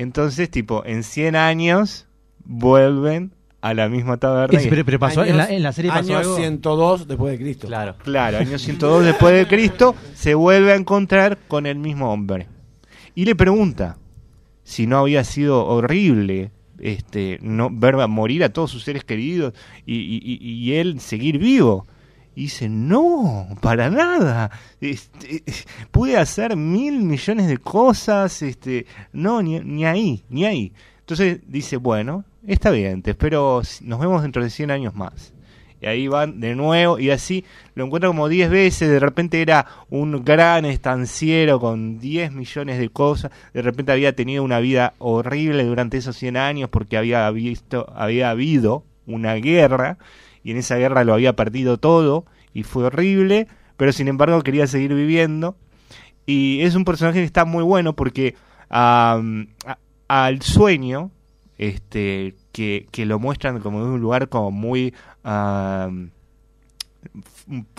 Entonces, 0.02 0.50
tipo, 0.50 0.82
en 0.84 1.02
100 1.02 1.36
años 1.36 2.06
vuelven 2.44 3.32
a 3.60 3.74
la 3.74 3.88
misma 3.88 4.16
taberna. 4.16 4.58
Es- 4.58 4.66
y- 4.66 4.68
pero, 4.68 4.84
pero 4.84 4.98
pasó, 4.98 5.24
en, 5.24 5.36
la, 5.36 5.46
en 5.48 5.62
la 5.62 5.72
serie 5.72 5.90
pasó 5.90 6.00
Años 6.16 6.20
algo. 6.26 6.36
102 6.36 7.06
después 7.08 7.32
de 7.32 7.38
Cristo. 7.44 7.66
Claro. 7.68 7.94
Claro, 8.02 8.38
año 8.38 8.58
102 8.58 9.04
después 9.04 9.34
de 9.34 9.46
Cristo, 9.46 9.94
se 10.14 10.34
vuelve 10.34 10.72
a 10.72 10.76
encontrar 10.76 11.38
con 11.48 11.66
el 11.66 11.78
mismo 11.78 12.12
hombre. 12.12 12.48
Y 13.14 13.24
le 13.24 13.36
pregunta 13.36 13.98
si 14.64 14.86
no 14.86 14.98
había 14.98 15.22
sido 15.24 15.64
horrible 15.66 16.50
este 16.80 17.38
no 17.42 17.68
ver 17.70 17.96
morir 18.08 18.42
a 18.42 18.52
todos 18.52 18.70
sus 18.70 18.82
seres 18.82 19.04
queridos 19.04 19.52
y- 19.86 19.94
y- 19.96 20.38
y 20.42 20.72
él 20.74 20.98
seguir 21.00 21.38
vivo. 21.38 21.86
Dice, 22.34 22.68
no, 22.68 23.48
para 23.60 23.90
nada. 23.90 24.50
Este, 24.80 25.42
pude 25.90 26.16
hacer 26.16 26.56
mil 26.56 27.02
millones 27.02 27.46
de 27.46 27.58
cosas, 27.58 28.40
este, 28.42 28.86
no, 29.12 29.42
ni, 29.42 29.60
ni 29.60 29.84
ahí, 29.84 30.24
ni 30.30 30.44
ahí. 30.44 30.72
Entonces 31.00 31.40
dice, 31.46 31.76
bueno, 31.76 32.24
está 32.46 32.70
bien, 32.70 33.02
te 33.02 33.10
espero, 33.10 33.62
nos 33.82 34.00
vemos 34.00 34.22
dentro 34.22 34.42
de 34.42 34.50
100 34.50 34.70
años 34.70 34.94
más. 34.94 35.32
Y 35.82 35.86
ahí 35.86 36.06
van 36.06 36.38
de 36.38 36.54
nuevo 36.54 37.00
y 37.00 37.10
así 37.10 37.44
lo 37.74 37.84
encuentra 37.84 38.08
como 38.08 38.28
10 38.28 38.50
veces, 38.50 38.88
de 38.88 39.00
repente 39.00 39.42
era 39.42 39.66
un 39.90 40.24
gran 40.24 40.64
estanciero 40.64 41.58
con 41.58 41.98
10 41.98 42.32
millones 42.32 42.78
de 42.78 42.88
cosas, 42.88 43.32
de 43.52 43.62
repente 43.62 43.90
había 43.90 44.14
tenido 44.14 44.44
una 44.44 44.60
vida 44.60 44.94
horrible 44.98 45.64
durante 45.64 45.96
esos 45.96 46.16
100 46.16 46.36
años 46.36 46.70
porque 46.70 46.96
había 46.96 47.28
visto 47.32 47.92
había 47.96 48.30
habido 48.30 48.84
una 49.06 49.34
guerra 49.34 49.98
y 50.42 50.50
en 50.50 50.56
esa 50.58 50.76
guerra 50.76 51.04
lo 51.04 51.14
había 51.14 51.34
perdido 51.34 51.78
todo 51.78 52.24
y 52.52 52.62
fue 52.62 52.84
horrible, 52.84 53.48
pero 53.76 53.92
sin 53.92 54.08
embargo 54.08 54.42
quería 54.42 54.66
seguir 54.66 54.94
viviendo 54.94 55.56
y 56.26 56.60
es 56.62 56.74
un 56.74 56.84
personaje 56.84 57.18
que 57.20 57.24
está 57.24 57.44
muy 57.44 57.64
bueno 57.64 57.94
porque 57.94 58.36
al 58.68 60.42
sueño 60.42 61.10
este 61.58 62.34
que, 62.52 62.86
que 62.90 63.06
lo 63.06 63.18
muestran 63.18 63.60
como 63.60 63.82
un 63.82 64.00
lugar 64.00 64.28
como 64.28 64.50
muy 64.50 64.94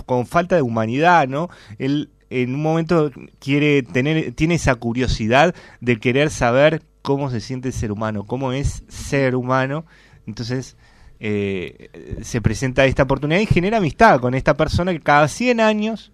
con 0.05 0.25
falta 0.25 0.55
de 0.55 0.61
humanidad, 0.61 1.27
¿no? 1.27 1.49
Él 1.79 2.09
en 2.29 2.55
un 2.55 2.61
momento 2.61 3.11
quiere 3.39 3.83
tener, 3.83 4.33
tiene 4.33 4.55
esa 4.55 4.75
curiosidad 4.75 5.53
de 5.81 5.99
querer 5.99 6.29
saber 6.31 6.81
cómo 7.01 7.29
se 7.29 7.39
siente 7.39 7.67
el 7.69 7.73
ser 7.73 7.91
humano, 7.91 8.25
cómo 8.25 8.53
es 8.53 8.83
ser 8.87 9.35
humano. 9.35 9.85
Entonces 10.25 10.75
eh, 11.25 12.19
se 12.21 12.41
presenta 12.41 12.85
esta 12.85 13.03
oportunidad 13.03 13.39
y 13.39 13.45
genera 13.45 13.77
amistad 13.77 14.19
con 14.19 14.33
esta 14.35 14.55
persona 14.55 14.91
que 14.91 14.99
cada 14.99 15.27
100 15.29 15.61
años 15.61 16.11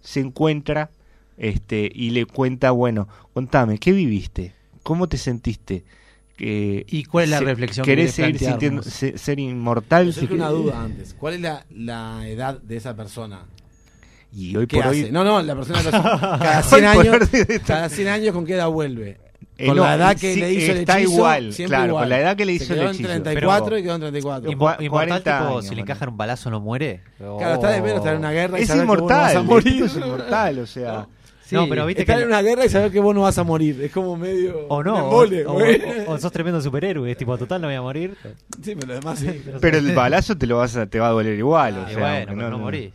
se 0.00 0.20
encuentra 0.20 0.90
este 1.36 1.90
y 1.92 2.10
le 2.10 2.26
cuenta, 2.26 2.70
bueno, 2.70 3.08
contame, 3.34 3.78
¿qué 3.78 3.90
viviste? 3.90 4.52
¿Cómo 4.84 5.08
te 5.08 5.16
sentiste? 5.18 5.82
Eh, 6.38 6.84
¿Y 6.88 7.04
cuál 7.04 7.24
es 7.24 7.30
la 7.30 7.38
se- 7.38 7.44
reflexión 7.44 7.84
que 7.84 7.90
¿Querés 7.92 8.14
querés 8.14 8.38
seguir 8.38 8.48
sintiendo, 8.50 8.82
se- 8.82 9.18
ser 9.18 9.38
inmortal? 9.40 10.06
Yo 10.06 10.12
Si 10.12 10.20
tengo 10.20 10.34
una 10.34 10.48
duda 10.50 10.82
antes. 10.82 11.14
¿Cuál 11.18 11.34
es 11.34 11.40
la, 11.40 11.66
la 11.70 12.28
edad 12.28 12.60
de 12.60 12.76
esa 12.76 12.94
persona? 12.96 13.42
Y 14.34 14.56
hoy 14.56 14.66
¿Qué 14.66 14.76
por 14.76 14.86
hace? 14.86 15.04
hoy... 15.06 15.10
No, 15.12 15.24
no, 15.24 15.42
la 15.42 15.54
persona 15.56 15.82
cada 15.90 16.58
Hoy 16.60 16.80
100 16.80 16.84
por 16.94 17.06
años, 17.06 17.30
cada 17.66 17.88
100 17.88 18.08
años 18.08 18.32
con 18.34 18.46
qué 18.46 18.54
edad 18.54 18.68
vuelve. 18.68 19.18
Eh, 19.62 19.66
Con 19.66 19.76
no, 19.76 19.84
la 19.84 19.94
edad 19.94 20.16
que 20.16 20.34
sí, 20.34 20.40
le 20.40 20.52
hizo 20.52 20.72
el 20.72 20.78
está 20.78 20.98
hechizo, 20.98 21.12
igual, 21.14 21.54
claro, 21.66 21.86
igual. 21.86 22.02
con 22.02 22.08
la 22.08 22.20
edad 22.20 22.36
que 22.36 22.44
le 22.44 22.58
Se 22.58 22.64
hizo 22.64 22.74
quedó 22.74 22.82
el 22.84 22.88
hechizo. 22.90 23.12
en 23.12 23.22
34 23.22 23.78
y 23.78 23.82
quedó 23.82 23.94
en 23.94 24.00
34. 24.00 24.50
Inmo- 24.50 24.58
Cua- 24.58 24.76
Inmortal, 24.80 24.90
40 24.90 25.38
tipo, 25.38 25.50
años, 25.52 25.66
si 25.66 25.74
le 25.76 25.80
encajan 25.82 26.08
un 26.08 26.16
balazo 26.16 26.50
no 26.50 26.60
muere. 26.60 27.00
Claro, 27.18 27.54
está 27.54 27.68
de 27.70 27.80
menos 27.82 27.98
estar 27.98 28.12
en 28.14 28.18
una 28.18 28.32
guerra 28.32 28.58
y 28.58 28.62
Es 28.62 28.68
saber 28.68 28.82
que 28.82 28.86
vos 28.88 28.96
no 28.96 29.02
inmortal, 29.04 29.20
vas 29.22 29.36
a 29.36 29.38
el 29.40 29.44
morir. 29.46 29.84
es 29.84 29.96
inmortal, 29.96 30.58
o 30.58 30.66
sea. 30.66 31.06
No, 31.52 31.68
pero 31.68 31.84
viste 31.84 32.00
estar 32.04 32.16
que 32.16 32.22
en 32.22 32.28
una 32.28 32.40
guerra 32.40 32.64
y 32.64 32.70
saber 32.70 32.90
que 32.90 32.98
vos 32.98 33.14
no 33.14 33.20
vas 33.20 33.36
a 33.36 33.44
morir. 33.44 33.78
Es 33.82 33.92
como 33.92 34.16
medio. 34.16 34.66
O 34.68 34.82
no, 34.82 34.94
o, 34.94 34.98
embole, 35.24 35.44
o- 35.44 35.52
o- 36.08 36.12
o 36.14 36.18
sos 36.18 36.32
tremendo 36.32 36.62
superhéroe, 36.62 37.10
es 37.10 37.16
tipo, 37.18 37.36
total 37.36 37.60
no 37.60 37.68
voy 37.68 37.76
a 37.76 37.82
morir. 37.82 38.16
Sí, 38.62 38.74
pero 38.74 38.94
además 38.94 39.18
sí. 39.18 39.42
Pero 39.60 39.76
el 39.76 39.94
balazo 39.94 40.34
te 40.38 40.46
lo 40.46 40.56
vas 40.56 40.74
a, 40.78 40.86
te 40.86 40.98
va 40.98 41.08
a 41.08 41.10
doler 41.10 41.38
igual, 41.38 41.74
o 41.76 41.80
Ah, 41.82 41.86
y 41.90 41.94
sea, 41.94 42.00
bueno, 42.00 42.32
pero 42.34 42.50
no 42.50 42.58
morís. 42.58 42.90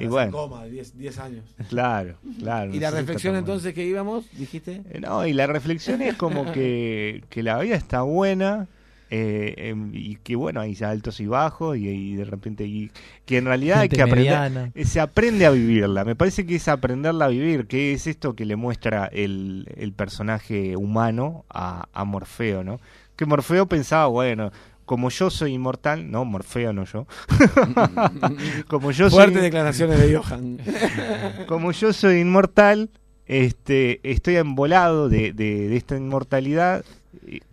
Y 0.00 0.04
en 0.04 0.10
bueno, 0.10 0.32
coma, 0.32 0.64
10 0.64 0.98
10 0.98 1.18
años. 1.18 1.44
claro, 1.68 2.16
claro. 2.38 2.74
¿Y 2.74 2.80
la 2.80 2.90
reflexión 2.90 3.36
entonces 3.36 3.74
que 3.74 3.84
íbamos, 3.84 4.24
dijiste? 4.32 4.82
Eh, 4.90 5.00
No, 5.00 5.26
y 5.26 5.32
la 5.32 5.46
reflexión 5.46 6.02
es 6.02 6.14
como 6.14 6.50
que, 6.52 7.24
que 7.28 7.42
la 7.42 7.58
vida 7.58 7.76
está 7.76 8.02
buena 8.02 8.68
eh, 9.12 9.54
em, 9.70 9.90
y 9.92 10.16
que 10.16 10.36
bueno, 10.36 10.60
hay 10.60 10.76
altos 10.82 11.18
y 11.18 11.26
bajos 11.26 11.76
y, 11.76 11.88
y 11.88 12.14
de 12.14 12.24
repente 12.24 12.64
y 12.64 12.92
que 13.26 13.38
en 13.38 13.46
realidad 13.46 13.80
hay 13.80 13.88
que 13.88 14.02
aprender, 14.02 14.70
eh, 14.74 14.84
se 14.84 15.00
aprende 15.00 15.46
a 15.46 15.50
vivirla. 15.50 16.04
Me 16.04 16.14
parece 16.14 16.46
que 16.46 16.54
es 16.54 16.68
aprenderla 16.68 17.24
a 17.24 17.28
vivir, 17.28 17.66
que 17.66 17.92
es 17.92 18.06
esto 18.06 18.34
que 18.36 18.44
le 18.44 18.54
muestra 18.54 19.06
el, 19.06 19.66
el 19.76 19.92
personaje 19.92 20.76
humano 20.76 21.44
a, 21.50 21.88
a 21.92 22.04
Morfeo, 22.04 22.62
¿no? 22.62 22.80
Que 23.16 23.26
Morfeo 23.26 23.66
pensaba, 23.66 24.06
bueno, 24.06 24.52
como 24.90 25.08
yo 25.08 25.30
soy 25.30 25.54
inmortal, 25.54 26.10
no, 26.10 26.24
Morfeo 26.24 26.72
no 26.72 26.84
yo. 26.84 27.06
como 28.66 28.90
yo 28.90 29.08
Fuertes 29.08 29.34
soy 29.34 29.42
declaraciones 29.44 30.00
de 30.00 30.16
Johan. 30.16 30.58
como 31.46 31.70
yo 31.70 31.92
soy 31.92 32.18
inmortal, 32.18 32.90
este, 33.24 34.00
estoy 34.02 34.34
embolado 34.34 35.08
de, 35.08 35.32
de, 35.32 35.68
de 35.68 35.76
esta 35.76 35.96
inmortalidad. 35.96 36.84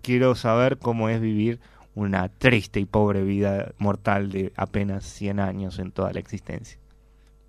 Quiero 0.01 0.34
saber 0.34 0.80
cómo 0.80 1.09
es 1.09 1.22
vivir 1.22 1.59
una 1.93 2.27
triste 2.30 2.80
y 2.80 2.85
pobre 2.85 3.22
vida 3.23 3.72
mortal 3.77 4.31
de 4.31 4.51
apenas 4.55 5.05
100 5.05 5.39
años 5.39 5.77
en 5.77 5.91
toda 5.91 6.11
la 6.14 6.19
existencia. 6.19 6.80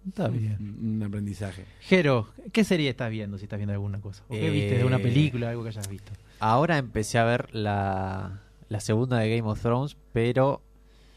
Está 0.07 0.29
bien. 0.29 0.59
Un 0.83 1.03
aprendizaje. 1.03 1.65
Jero, 1.81 2.29
¿qué 2.53 2.63
serie 2.63 2.91
estás 2.91 3.11
viendo 3.11 3.39
si 3.39 3.45
estás 3.45 3.59
viendo 3.59 3.73
alguna 3.73 4.03
cosa? 4.03 4.23
¿O 4.29 4.35
qué 4.35 4.51
viste 4.51 4.77
de 4.77 4.85
una 4.85 4.99
Eh, 4.99 5.03
película, 5.03 5.49
algo 5.49 5.63
que 5.63 5.71
hayas 5.71 5.89
visto? 5.89 6.13
Ahora 6.41 6.77
empecé 6.77 7.17
a 7.19 7.25
ver 7.25 7.55
la, 7.55 8.43
la 8.69 8.81
segunda 8.81 9.19
de 9.19 9.37
Game 9.37 9.49
of 9.49 9.61
Thrones, 9.61 9.97
pero... 10.13 10.63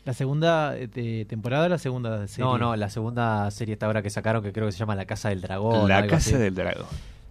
¿La 0.04 0.14
segunda 0.14 0.76
eh, 0.78 0.88
de 0.88 1.26
temporada 1.26 1.68
o 1.68 1.70
la 1.70 1.78
segunda 1.78 2.28
serie? 2.28 2.46
No, 2.46 2.58
no, 2.58 2.76
la 2.76 2.90
segunda 2.90 3.52
serie 3.52 3.74
esta 3.74 3.86
ahora 3.86 4.02
que 4.02 4.10
sacaron 4.10 4.42
que 4.42 4.52
creo 4.52 4.66
que 4.66 4.72
se 4.72 4.80
llama 4.80 4.96
La 4.96 5.06
Casa 5.06 5.30
del 5.30 5.42
Dragón. 5.42 5.88
la 5.88 6.08
casa 6.08 6.32
así. 6.32 6.34
del 6.34 6.56
dragón. 6.56 6.88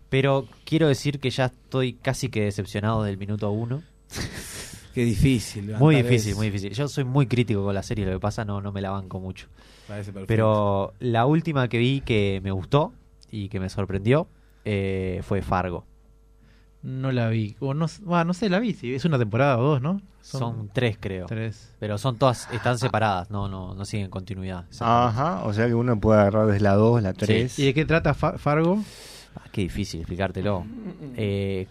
Pero 0.09 0.47
quiero 0.65 0.87
decir 0.87 1.19
que 1.19 1.31
ya 1.31 1.47
estoy 1.47 1.95
casi 1.95 2.29
que 2.29 2.45
decepcionado 2.45 3.03
del 3.03 3.17
minuto 3.17 3.51
uno. 3.51 3.83
Qué 4.95 5.05
difícil. 5.05 5.75
Muy 5.79 5.97
difícil, 5.97 6.35
muy 6.35 6.47
difícil. 6.47 6.73
Yo 6.73 6.89
soy 6.89 7.05
muy 7.05 7.27
crítico 7.27 7.65
con 7.65 7.75
la 7.75 7.83
serie, 7.83 8.05
lo 8.07 8.13
que 8.13 8.21
pasa 8.21 8.45
no, 8.45 8.61
no 8.61 8.73
me 8.73 8.81
la 8.81 8.91
banco 8.91 9.21
mucho. 9.21 9.47
Parece 9.87 10.13
perfecto. 10.13 10.27
Pero 10.27 10.95
la 10.99 11.27
última 11.27 11.69
que 11.69 11.79
vi 11.79 12.01
que 12.01 12.41
me 12.43 12.51
gustó 12.51 12.93
y 13.31 13.49
que 13.49 13.61
me 13.61 13.69
sorprendió 13.69 14.27
eh, 14.65 15.21
fue 15.23 15.43
Fargo. 15.43 15.87
No 16.83 17.13
la 17.13 17.29
vi. 17.29 17.57
O 17.61 17.75
no, 17.75 17.87
no 18.07 18.35
sé, 18.35 18.49
la 18.49 18.59
vi. 18.59 18.73
sí, 18.73 18.95
es 18.95 19.05
una 19.05 19.19
temporada 19.19 19.59
o 19.59 19.63
dos, 19.63 19.83
¿no? 19.83 20.01
Son, 20.23 20.71
tres, 20.73 20.97
creo. 21.01 21.27
Tres. 21.27 21.75
Pero 21.79 21.99
son 21.99 22.17
todas, 22.17 22.49
están 22.53 22.79
separadas, 22.79 23.31
no, 23.31 23.49
no, 23.49 23.75
no 23.75 23.85
siguen 23.85 24.11
continuidad. 24.11 24.65
Ajá, 24.81 25.43
o 25.45 25.53
sea 25.53 25.67
que 25.67 25.75
uno 25.75 25.99
puede 25.99 26.21
agarrar 26.21 26.47
desde 26.47 26.61
la 26.61 26.75
2, 26.75 27.03
la 27.03 27.13
3. 27.13 27.59
¿Y 27.59 27.67
de 27.67 27.75
qué 27.75 27.85
trata 27.85 28.15
Fa- 28.15 28.39
Fargo? 28.39 28.83
Ah, 29.37 29.45
qué 29.53 29.63
difícil 29.63 30.01
explicártelo. 30.01 30.65
Eh, 31.17 31.67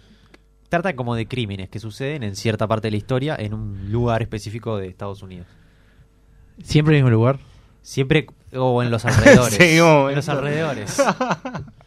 trata 0.68 0.96
como 0.96 1.16
de 1.16 1.28
crímenes 1.28 1.70
que 1.70 1.80
suceden 1.80 2.24
en 2.24 2.36
cierta 2.36 2.68
parte 2.68 2.88
de 2.88 2.92
la 2.92 2.98
historia 2.98 3.36
en 3.38 3.54
un 3.54 3.92
lugar 3.92 4.22
específico 4.22 4.78
de 4.78 4.88
Estados 4.88 5.22
Unidos. 5.24 5.48
¿Siempre 6.64 6.96
en 6.96 6.98
el 7.00 7.04
mismo 7.06 7.18
lugar? 7.18 7.40
Siempre 7.82 8.28
o 8.56 8.84
en 8.84 8.92
los 8.92 9.06
alrededores. 9.06 9.54
Sí, 9.58 9.78
en 9.78 10.16
los 10.16 10.30
alrededores. 10.30 11.02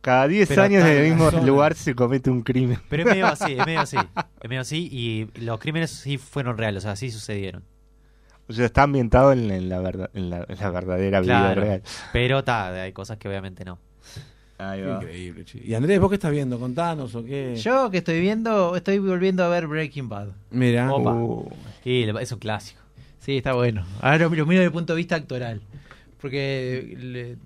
Cada 0.00 0.26
10 0.28 0.48
Pero 0.48 0.62
años 0.62 0.82
en 0.84 0.96
el 0.96 1.08
mismo 1.10 1.30
zona. 1.30 1.42
lugar 1.46 1.74
se 1.74 1.94
comete 1.94 2.30
un 2.30 2.42
crimen. 2.42 2.78
Pero 2.88 3.02
es 3.02 3.08
medio 3.10 3.26
así, 3.26 3.52
es 3.52 3.66
medio 3.66 3.80
así. 3.80 3.96
Es 4.42 4.48
medio 4.48 4.62
así 4.62 4.88
y 4.90 5.28
los 5.40 5.58
crímenes 5.60 5.90
sí 5.90 6.16
fueron 6.16 6.56
reales, 6.56 6.84
o 6.84 6.86
sea, 6.88 6.96
sí 6.96 7.10
sucedieron. 7.10 7.62
O 8.48 8.52
sea, 8.54 8.64
está 8.64 8.84
ambientado 8.84 9.32
en, 9.32 9.50
en 9.50 9.68
la, 9.68 9.80
verdad, 9.80 10.10
en, 10.14 10.30
la, 10.30 10.46
en 10.48 10.58
la 10.58 10.70
verdadera 10.70 11.20
vida 11.20 11.40
Claro, 11.40 11.60
real. 11.60 11.82
Pero 12.14 12.42
ta, 12.42 12.72
hay 12.82 12.92
cosas 12.92 13.18
que 13.18 13.28
obviamente 13.28 13.64
no. 13.66 13.78
Ahí 14.56 14.82
va. 14.82 14.96
increíble, 14.96 15.44
che. 15.44 15.62
Y 15.64 15.74
Andrés, 15.74 16.00
¿vos 16.00 16.08
qué 16.08 16.14
estás 16.16 16.30
viendo? 16.32 16.58
Contanos 16.58 17.14
o 17.14 17.22
qué. 17.24 17.54
Yo 17.56 17.90
que 17.90 17.98
estoy 17.98 18.20
viendo, 18.20 18.74
estoy 18.76 18.98
volviendo 18.98 19.44
a 19.44 19.48
ver 19.48 19.66
Breaking 19.66 20.08
Bad. 20.08 20.28
Mira. 20.50 20.90
Opa. 20.92 21.12
Uh, 21.14 21.50
Y 21.84 22.04
es 22.04 22.32
un 22.32 22.38
clásico. 22.38 22.80
Sí, 23.20 23.36
está 23.36 23.52
bueno. 23.52 23.84
Ahora 24.00 24.18
lo, 24.18 24.30
lo 24.30 24.46
miro 24.46 24.60
desde 24.60 24.64
el 24.64 24.72
punto 24.72 24.94
de 24.94 24.96
vista 24.96 25.16
actoral. 25.16 25.60
Porque, 26.20 26.96
le- 26.98 27.36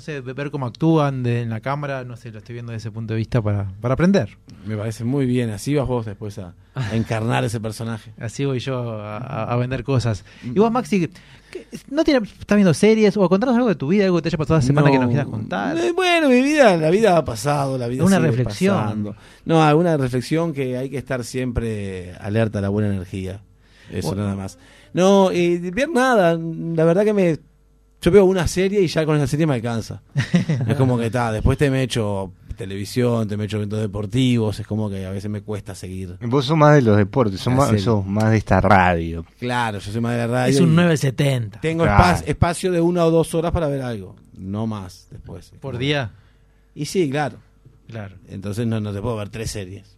no 0.00 0.04
sé, 0.04 0.22
ver 0.22 0.50
cómo 0.50 0.64
actúan 0.64 1.22
de- 1.22 1.42
en 1.42 1.50
la 1.50 1.60
cámara, 1.60 2.04
no 2.04 2.16
sé, 2.16 2.30
lo 2.32 2.38
estoy 2.38 2.54
viendo 2.54 2.72
desde 2.72 2.88
ese 2.88 2.90
punto 2.90 3.12
de 3.12 3.18
vista 3.18 3.42
para, 3.42 3.70
para 3.82 3.92
aprender. 3.92 4.38
Me 4.64 4.74
parece 4.74 5.04
muy 5.04 5.26
bien. 5.26 5.50
Así 5.50 5.74
vas 5.74 5.86
vos 5.86 6.06
después 6.06 6.38
a, 6.38 6.54
a 6.74 6.96
encarnar 6.96 7.44
ese 7.44 7.60
personaje. 7.60 8.12
Así 8.18 8.46
voy 8.46 8.60
yo 8.60 8.98
a, 9.02 9.54
vender 9.56 9.84
cosas. 9.84 10.24
Y 10.42 10.58
vos, 10.58 10.72
Maxi, 10.72 11.08
¿qué- 11.50 11.66
¿no 11.90 12.02
tiene, 12.02 12.26
estás 12.26 12.56
viendo 12.56 12.72
series 12.72 13.14
o 13.18 13.28
contanos 13.28 13.54
algo 13.56 13.68
de 13.68 13.74
tu 13.74 13.88
vida, 13.88 14.06
algo 14.06 14.16
que 14.16 14.22
te 14.22 14.28
haya 14.30 14.38
pasado 14.38 14.58
la 14.58 14.62
semana 14.62 14.86
No. 14.86 14.92
que 14.94 14.98
nos 15.00 15.08
quieras 15.08 15.26
contar? 15.26 15.76
Eh, 15.76 15.92
Bueno, 15.92 16.30
mi 16.30 16.40
vida, 16.40 16.74
la 16.78 16.88
vida 16.88 17.18
ha 17.18 17.24
pasado, 17.26 17.76
la 17.76 17.86
vida 17.86 18.02
Una 18.02 18.16
sigue 18.16 18.28
reflexión. 18.28 18.76
pasando. 18.76 19.16
No, 19.44 19.62
alguna 19.62 19.98
reflexión 19.98 20.54
que 20.54 20.78
hay 20.78 20.88
que 20.88 20.96
estar 20.96 21.24
siempre 21.24 22.14
alerta 22.14 22.60
a 22.60 22.62
la 22.62 22.70
buena 22.70 22.88
energía. 22.88 23.42
Eso 23.90 24.08
Bueno. 24.08 24.22
nada 24.22 24.36
más. 24.36 24.58
No, 24.94 25.30
y 25.30 25.58
ver 25.70 25.90
nada, 25.90 26.38
la 26.40 26.84
verdad 26.84 27.04
que 27.04 27.12
me 27.12 27.38
yo 28.00 28.10
veo 28.10 28.24
una 28.24 28.46
serie 28.48 28.80
y 28.80 28.86
ya 28.86 29.04
con 29.04 29.16
esa 29.16 29.26
serie 29.26 29.46
me 29.46 29.54
alcanza. 29.54 30.02
es 30.68 30.76
como 30.76 30.98
que 30.98 31.06
está, 31.06 31.32
después 31.32 31.58
te 31.58 31.70
me 31.70 31.82
echo 31.82 32.32
televisión, 32.56 33.26
te 33.26 33.36
me 33.38 33.44
echo 33.46 33.56
eventos 33.56 33.80
deportivos, 33.80 34.60
es 34.60 34.66
como 34.66 34.90
que 34.90 35.06
a 35.06 35.10
veces 35.10 35.30
me 35.30 35.40
cuesta 35.40 35.74
seguir. 35.74 36.18
Vos 36.20 36.44
sos 36.44 36.56
más 36.58 36.74
de 36.74 36.82
los 36.82 36.96
deportes, 36.96 37.40
sos 37.40 37.54
más, 37.54 37.80
sos 37.80 38.04
más 38.04 38.30
de 38.30 38.36
esta 38.36 38.60
radio. 38.60 39.24
Claro, 39.38 39.78
yo 39.78 39.90
soy 39.90 40.00
más 40.02 40.12
de 40.12 40.18
la 40.18 40.26
radio. 40.26 40.54
Es 40.54 40.60
un 40.60 40.72
y 40.72 40.76
970. 40.76 41.60
Tengo 41.60 41.84
Claro. 41.84 42.02
espa- 42.18 42.24
espacio 42.26 42.70
de 42.70 42.80
una 42.82 43.04
o 43.06 43.10
dos 43.10 43.34
horas 43.34 43.52
para 43.52 43.66
ver 43.68 43.80
algo, 43.80 44.14
no 44.36 44.66
más 44.66 45.06
después. 45.10 45.52
¿Por 45.60 45.78
día? 45.78 46.10
Y 46.74 46.84
sí, 46.84 47.08
claro. 47.10 47.38
Claro. 47.88 48.16
Entonces 48.28 48.66
no, 48.66 48.78
no 48.80 48.92
te 48.92 49.00
puedo 49.00 49.16
ver 49.16 49.30
tres 49.30 49.50
series. 49.50 49.96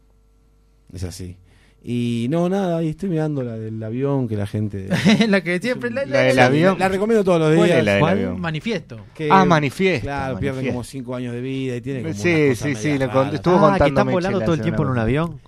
Es 0.92 1.02
así. 1.04 1.36
Y 1.84 2.28
no, 2.30 2.48
nada, 2.48 2.78
ahí 2.78 2.90
estoy 2.90 3.08
mirando 3.08 3.42
la 3.42 3.56
del 3.58 3.82
avión 3.82 4.28
que 4.28 4.36
la 4.36 4.46
gente... 4.46 4.86
la 5.28 5.40
que 5.40 5.58
siempre... 5.58 5.90
La, 5.90 6.04
La 6.06 6.20
del 6.20 6.38
avión. 6.38 6.78
La 6.78 6.88
recomiendo 6.88 7.24
todos 7.24 7.40
los 7.40 7.56
¿Cuál 7.56 7.66
días. 7.66 7.78
es 7.80 7.84
la 7.84 7.92
del 7.94 8.00
¿Cuál? 8.00 8.12
avión? 8.18 8.40
Manifiesto. 8.40 9.00
Que, 9.14 9.28
Ah, 9.30 9.44
manifiesto. 9.44 10.06
Claro, 10.06 10.34
manifiesto. 10.34 10.66
como 10.70 10.84
cinco 10.84 11.14
años 11.16 11.34
de 11.34 11.40
vida 11.40 11.76
y 11.76 11.80
tiene 11.80 12.02
como 12.02 12.14
Sí, 12.14 12.54
sí, 12.54 12.74
sí, 12.76 12.98
le 12.98 13.08
con- 13.08 13.34
estuvo 13.34 13.54
ah, 13.56 13.74
que 13.74 13.78
contando 13.80 13.86
están 13.86 14.12
volando 14.12 14.38
la 14.38 14.44
todo 14.44 14.54
el 14.54 14.60
tiempo 14.62 14.82
en 14.84 14.88
un 14.90 14.98
avión 14.98 15.40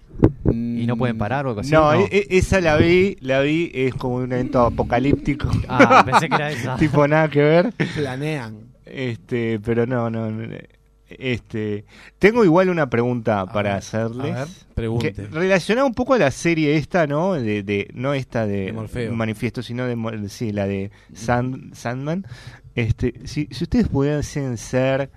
y 0.50 0.86
no 0.86 0.96
pueden 0.96 1.18
parar 1.18 1.46
o 1.46 1.50
algo 1.50 1.60
así. 1.60 1.70
No, 1.70 1.92
e- 1.94 2.08
e- 2.10 2.26
esa 2.30 2.60
la 2.60 2.76
vi, 2.76 3.16
la 3.20 3.40
vi, 3.40 3.70
es 3.72 3.94
como 3.94 4.16
un 4.16 4.32
evento 4.32 4.60
apocalíptico. 4.60 5.48
Ah, 5.68 6.02
pensé 6.04 6.28
que 6.28 6.34
era 6.34 6.50
esa. 6.50 6.76
tipo 6.78 7.06
nada 7.06 7.28
que 7.28 7.42
ver. 7.42 7.72
Planean. 7.96 8.56
Este, 8.86 9.60
pero 9.60 9.86
no, 9.86 10.10
no, 10.10 10.30
no, 10.30 10.46
este, 11.18 11.84
tengo 12.18 12.44
igual 12.44 12.70
una 12.70 12.88
pregunta 12.90 13.46
para 13.46 13.70
ver, 13.70 13.78
hacerles. 13.78 14.34
a 14.36 14.44
ver, 14.44 14.48
pregunte. 14.74 15.12
Que- 15.12 15.26
relacionada 15.26 15.86
un 15.86 15.94
poco 15.94 16.14
a 16.14 16.18
la 16.18 16.30
serie 16.30 16.76
esta, 16.76 17.06
¿no? 17.06 17.34
De, 17.34 17.62
de 17.62 17.88
no 17.94 18.14
esta 18.14 18.46
de, 18.46 18.72
De. 18.72 19.10
Manifiesto, 19.10 19.62
sino 19.62 19.86
de 19.86 20.28
sí, 20.28 20.52
la 20.52 20.66
de 20.66 20.90
Sand- 21.14 21.74
Sandman. 21.74 22.26
Este, 22.74 23.14
si, 23.24 23.48
si 23.50 23.64
ustedes 23.64 23.88
pudiesen 23.88 24.56
ser 24.56 25.10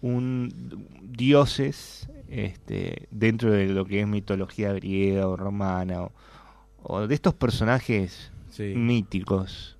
un 0.00 0.88
dioses 1.02 2.08
este, 2.28 3.06
dentro 3.10 3.52
de 3.52 3.66
lo 3.66 3.84
que 3.84 4.00
es 4.00 4.06
mitología 4.06 4.72
griega 4.72 5.28
o 5.28 5.36
romana 5.36 6.02
o, 6.02 6.12
o 6.82 7.06
de 7.06 7.14
estos 7.14 7.34
personajes 7.34 8.30
Sí. 8.50 8.74
míticos, 8.76 9.78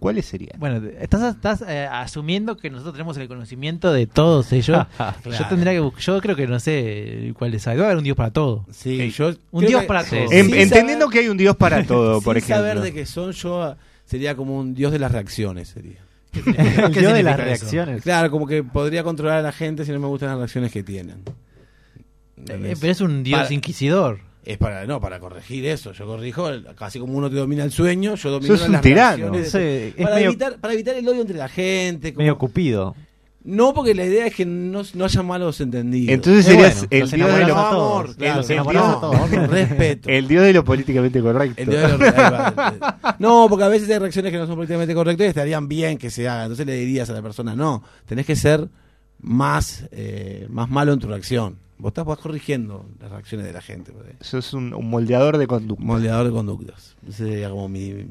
¿cuáles 0.00 0.26
serían? 0.26 0.58
Bueno, 0.58 0.84
estás, 0.98 1.36
estás 1.36 1.62
eh, 1.68 1.86
asumiendo 1.90 2.56
que 2.56 2.68
nosotros 2.70 2.94
tenemos 2.94 3.16
el 3.18 3.28
conocimiento 3.28 3.92
de 3.92 4.06
todos 4.08 4.52
ellos. 4.52 4.84
Yo 5.24 5.46
tendría 5.48 5.72
que 5.72 5.92
yo 6.00 6.20
creo 6.20 6.34
que 6.34 6.46
no 6.48 6.58
sé 6.58 7.32
cuáles 7.38 7.66
hay. 7.68 7.76
Debe 7.76 7.86
haber 7.86 7.98
un 7.98 8.04
dios 8.04 8.16
para 8.16 8.32
todo. 8.32 8.66
Sí, 8.72 9.10
yo 9.12 9.32
Un 9.52 9.66
dios 9.66 9.82
que- 9.82 9.86
para. 9.86 10.00
En- 10.00 10.28
sin 10.28 10.54
entendiendo 10.56 11.04
saber- 11.06 11.12
que 11.12 11.18
hay 11.20 11.28
un 11.28 11.36
dios 11.36 11.54
para 11.56 11.84
todo, 11.86 12.20
por 12.20 12.34
Sin 12.36 12.44
ejemplo. 12.44 12.56
saber 12.66 12.80
de 12.80 12.92
qué 12.92 13.06
son, 13.06 13.30
yo 13.32 13.76
sería 14.04 14.34
como 14.34 14.58
un 14.58 14.74
dios 14.74 14.90
de 14.90 14.98
las 14.98 15.12
reacciones, 15.12 15.68
sería. 15.68 16.00
El 16.32 16.44
¿Qué 16.92 17.00
dios 17.00 17.12
de 17.12 17.22
las 17.22 17.34
eso? 17.38 17.44
reacciones. 17.44 18.02
Claro, 18.02 18.30
como 18.30 18.46
que 18.46 18.62
podría 18.64 19.02
controlar 19.04 19.38
a 19.38 19.42
la 19.42 19.52
gente 19.52 19.84
si 19.84 19.92
no 19.92 20.00
me 20.00 20.06
gustan 20.06 20.30
las 20.30 20.38
reacciones 20.38 20.72
que 20.72 20.82
tienen. 20.82 21.22
Eh, 22.48 22.74
pero 22.80 22.92
es 22.92 23.00
un 23.00 23.22
dios 23.22 23.40
Para- 23.42 23.52
inquisidor. 23.54 24.20
Es 24.44 24.56
para, 24.58 24.86
no, 24.86 25.00
para 25.00 25.20
corregir 25.20 25.66
eso. 25.66 25.92
Yo 25.92 26.06
corrijo, 26.06 26.48
el- 26.48 26.64
casi 26.74 26.98
como 26.98 27.12
uno 27.18 27.28
te 27.28 27.36
domina 27.36 27.62
el 27.64 27.70
sueño, 27.72 28.14
yo 28.14 28.30
domino 28.30 28.56
Sos 28.56 28.68
las 28.68 28.80
de- 28.82 29.44
Sí, 29.44 29.94
es 29.98 30.02
para, 30.04 30.14
medio- 30.16 30.28
evitar, 30.30 30.56
para 30.58 30.74
evitar 30.74 30.94
el 30.96 31.06
odio 31.08 31.20
entre 31.20 31.36
la 31.36 31.48
gente. 31.48 32.12
como- 32.14 32.22
Medio 32.22 32.38
cupido. 32.38 32.94
No, 33.42 33.72
porque 33.72 33.94
la 33.94 34.04
idea 34.04 34.26
es 34.26 34.34
que 34.34 34.44
no, 34.44 34.82
no 34.94 35.04
haya 35.06 35.22
malos 35.22 35.60
entendidos. 35.62 36.12
Entonces 36.12 36.46
Eh, 36.46 36.50
serías 36.50 36.74
bueno, 36.76 36.88
el 36.90 37.10
dios 37.10 37.10
de 37.10 37.16
lo 37.38 37.44
enamoramos 37.46 37.64
a 37.64 37.70
todos, 37.70 38.08
el- 38.10 38.16
claro, 38.16 38.32
el 38.32 38.36
los 38.36 38.46
dios- 38.48 39.50
respeto. 39.50 40.08
El 40.10 40.28
dios 40.28 40.44
de 40.44 40.52
lo 40.52 40.64
políticamente 40.64 41.20
correcto. 41.22 41.54
El 41.62 41.68
dios 41.70 41.82
de 41.98 41.98
lo- 41.98 42.12
va. 42.14 43.16
No, 43.18 43.46
porque 43.48 43.64
a 43.64 43.68
veces 43.68 43.88
hay 43.88 43.98
reacciones 43.98 44.30
que 44.30 44.36
no 44.38 44.46
son 44.46 44.56
políticamente 44.56 44.94
correctas 44.94 45.24
y 45.24 45.28
estarían 45.28 45.68
bien 45.68 45.96
que 45.96 46.10
se 46.10 46.28
hagan. 46.28 46.44
Entonces 46.44 46.66
le 46.66 46.74
dirías 46.74 47.08
a 47.08 47.14
la 47.14 47.22
persona, 47.22 47.54
no, 47.56 47.82
tenés 48.06 48.26
que 48.26 48.36
ser 48.36 48.68
más, 49.20 49.84
eh, 49.92 50.46
más 50.50 50.68
malo 50.68 50.92
en 50.92 50.98
tu 50.98 51.08
reacción. 51.08 51.56
Vos 51.80 51.90
estás 51.90 52.04
corrigiendo 52.18 52.86
las 53.00 53.10
reacciones 53.10 53.46
de 53.46 53.52
la 53.52 53.60
gente. 53.62 53.92
pues. 53.92 54.06
Sos 54.20 54.52
un, 54.54 54.72
un 54.74 54.88
moldeador 54.90 55.38
de 55.38 55.46
conducta. 55.46 55.84
Moldeador 55.84 56.26
de 56.26 56.32
conductas. 56.32 56.96
Ese 57.08 57.26
sería 57.26 57.50
como 57.50 57.68
mi, 57.68 58.06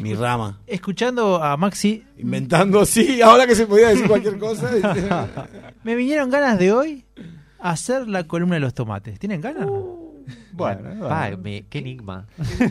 mi 0.00 0.14
rama. 0.14 0.60
Escuchando 0.66 1.42
a 1.42 1.56
Maxi. 1.56 2.02
Inventando, 2.18 2.84
sí, 2.86 3.20
ahora 3.22 3.46
que 3.46 3.54
se 3.54 3.66
podía 3.66 3.88
decir 3.88 4.08
cualquier 4.08 4.38
cosa. 4.38 4.70
Me 5.84 5.94
vinieron 5.94 6.30
ganas 6.30 6.58
de 6.58 6.72
hoy 6.72 7.04
hacer 7.60 8.08
la 8.08 8.24
columna 8.24 8.54
de 8.56 8.60
los 8.60 8.74
tomates. 8.74 9.18
¿Tienen 9.18 9.40
ganas? 9.40 9.68
Bueno, 10.52 11.06
Pa, 11.06 11.26
bueno. 11.28 11.38
me- 11.42 11.64
qué 11.68 11.80
enigma. 11.80 12.26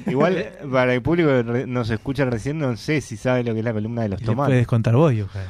Igual, 0.08 0.54
para 0.72 0.94
el 0.96 1.02
público 1.04 1.30
que 1.30 1.68
nos 1.68 1.90
escucha 1.92 2.26
recién, 2.26 2.58
no 2.58 2.76
sé 2.78 3.00
si 3.02 3.16
sabe 3.18 3.44
lo 3.44 3.54
que 3.54 3.60
es 3.60 3.66
la 3.66 3.74
columna 3.74 4.02
de 4.04 4.10
los 4.10 4.22
tomates. 4.22 4.50
puedes 4.52 4.68
contar 4.68 4.96
vos, 4.96 5.14
Johan. 5.14 5.46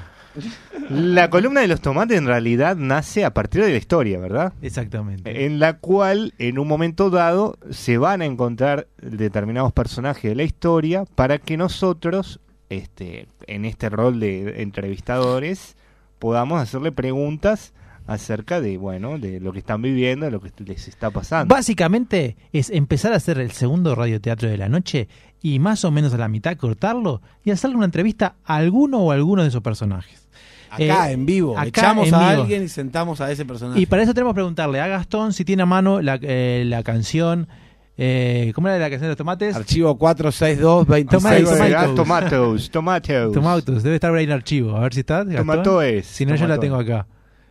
La 0.90 1.30
columna 1.30 1.62
de 1.62 1.68
los 1.68 1.82
tomates 1.82 2.18
en 2.18 2.26
realidad 2.26 2.76
nace 2.76 3.26
a 3.26 3.34
partir 3.34 3.64
de 3.64 3.72
la 3.72 3.78
historia, 3.78 4.20
¿verdad? 4.20 4.54
Exactamente. 4.62 5.46
En 5.46 5.60
la 5.60 5.78
cual, 5.78 6.34
en 6.40 6.60
un 6.60 6.68
momento 6.68 7.10
dado, 7.10 7.58
se 7.70 7.98
van 7.98 8.22
a 8.22 8.26
encontrar 8.26 8.88
determinados 9.02 9.72
personajes 9.74 10.32
de 10.32 10.36
la 10.36 10.44
historia 10.44 11.06
para 11.16 11.38
que 11.38 11.58
nosotros, 11.58 12.40
este, 12.70 13.28
en 13.48 13.66
este 13.66 13.90
rol 13.90 14.20
de 14.20 14.62
entrevistadores, 14.62 15.76
podamos 16.20 16.62
hacerle 16.62 16.92
preguntas 16.92 17.74
acerca 18.08 18.60
de, 18.62 18.78
bueno, 18.78 19.18
de 19.18 19.40
lo 19.40 19.52
que 19.54 19.60
están 19.60 19.82
viviendo, 19.82 20.26
de 20.26 20.32
lo 20.32 20.40
que 20.42 20.52
les 20.66 20.88
está 20.88 21.10
pasando. 21.12 21.54
Básicamente 21.54 22.36
es 22.52 22.70
empezar 22.70 23.14
a 23.14 23.18
hacer 23.18 23.40
el 23.40 23.52
segundo 23.52 23.96
radioteatro 23.96 24.50
de 24.50 24.58
la 24.58 24.70
noche 24.70 25.08
y 25.42 25.60
más 25.60 25.84
o 25.86 25.92
menos 25.92 26.14
a 26.14 26.18
la 26.18 26.28
mitad 26.28 26.56
cortarlo 26.58 27.22
y 27.44 27.52
hacerle 27.52 27.76
una 27.78 27.86
entrevista 27.86 28.36
a 28.46 28.56
alguno 28.56 29.00
o 29.00 29.12
alguno 29.12 29.42
de 29.44 29.50
esos 29.50 29.62
personajes. 29.62 30.28
Acá, 30.70 31.10
Eh, 31.10 31.14
en 31.14 31.26
vivo. 31.26 31.58
acá 31.58 31.68
Echamos 31.68 32.08
en 32.08 32.16
a 32.16 32.30
vivo. 32.32 32.42
alguien 32.42 32.64
y 32.64 32.68
sentamos 32.68 33.22
a 33.22 33.32
ese 33.32 33.46
personaje. 33.46 33.80
Y 33.80 33.86
para 33.86 34.02
eso 34.04 34.14
tenemos 34.14 34.32
que 34.34 34.38
preguntarle 34.38 34.82
a 34.82 34.88
Gastón 34.88 35.32
si 35.34 35.46
tiene 35.46 35.64
a 35.64 35.66
mano 35.68 36.02
la, 36.02 36.18
eh, 36.22 36.64
la 36.66 36.82
canción. 36.84 37.48
Eh, 37.96 38.52
¿Cómo 38.56 38.68
era 38.70 38.78
la 38.80 38.86
canción 38.90 39.02
de 39.04 39.08
los 39.10 39.18
tomates? 39.18 39.56
Archivo 39.56 39.96
462 40.00 40.88
Tomates, 40.88 41.08
Tomatoes. 41.46 41.96
Tomatoes, 41.96 42.72
tomatoes. 42.72 43.32
Tomatoes, 43.34 43.84
debe 43.84 43.96
estar 43.96 44.16
ahí 44.16 44.24
en 44.24 44.32
archivo. 44.32 44.76
A 44.76 44.80
ver 44.82 44.94
si 44.96 45.02
está. 45.02 45.24
Gastón. 45.24 45.36
Tomatoes, 45.46 46.08
Si 46.08 46.26
no, 46.26 46.36
yo 46.36 46.48
la 46.48 46.58
tengo 46.60 46.76
acá. 46.78 47.06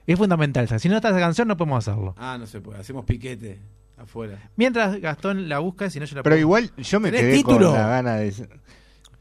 Es 0.07 0.19
fundamental. 0.19 0.69
Si 0.81 0.89
no 0.89 0.97
está 0.97 1.11
esa 1.11 1.19
canción, 1.21 1.47
no 1.49 1.57
podemos 1.57 1.87
hacerlo. 1.87 2.15
Ah, 2.19 2.37
no 2.39 2.47
se 2.47 2.61
puede. 2.61 2.81
Hacemos 2.81 3.05
piquete 3.05 3.61
afuera. 3.97 4.51
Mientras 4.57 5.01
Gastón 5.01 5.49
la 5.49 5.61
busca, 5.61 5.89
si 5.91 6.01
no, 6.01 6.07
yo 6.07 6.17
la 6.17 6.23
Pero 6.23 6.35
pongo. 6.35 6.41
igual 6.41 6.71
yo 6.77 7.01
me 7.01 7.11
¿Tenés 7.11 7.25
quedé 7.27 7.37
título? 7.37 7.71
con 7.71 7.79
la 7.79 7.87
gana 7.87 8.17
de... 8.17 8.35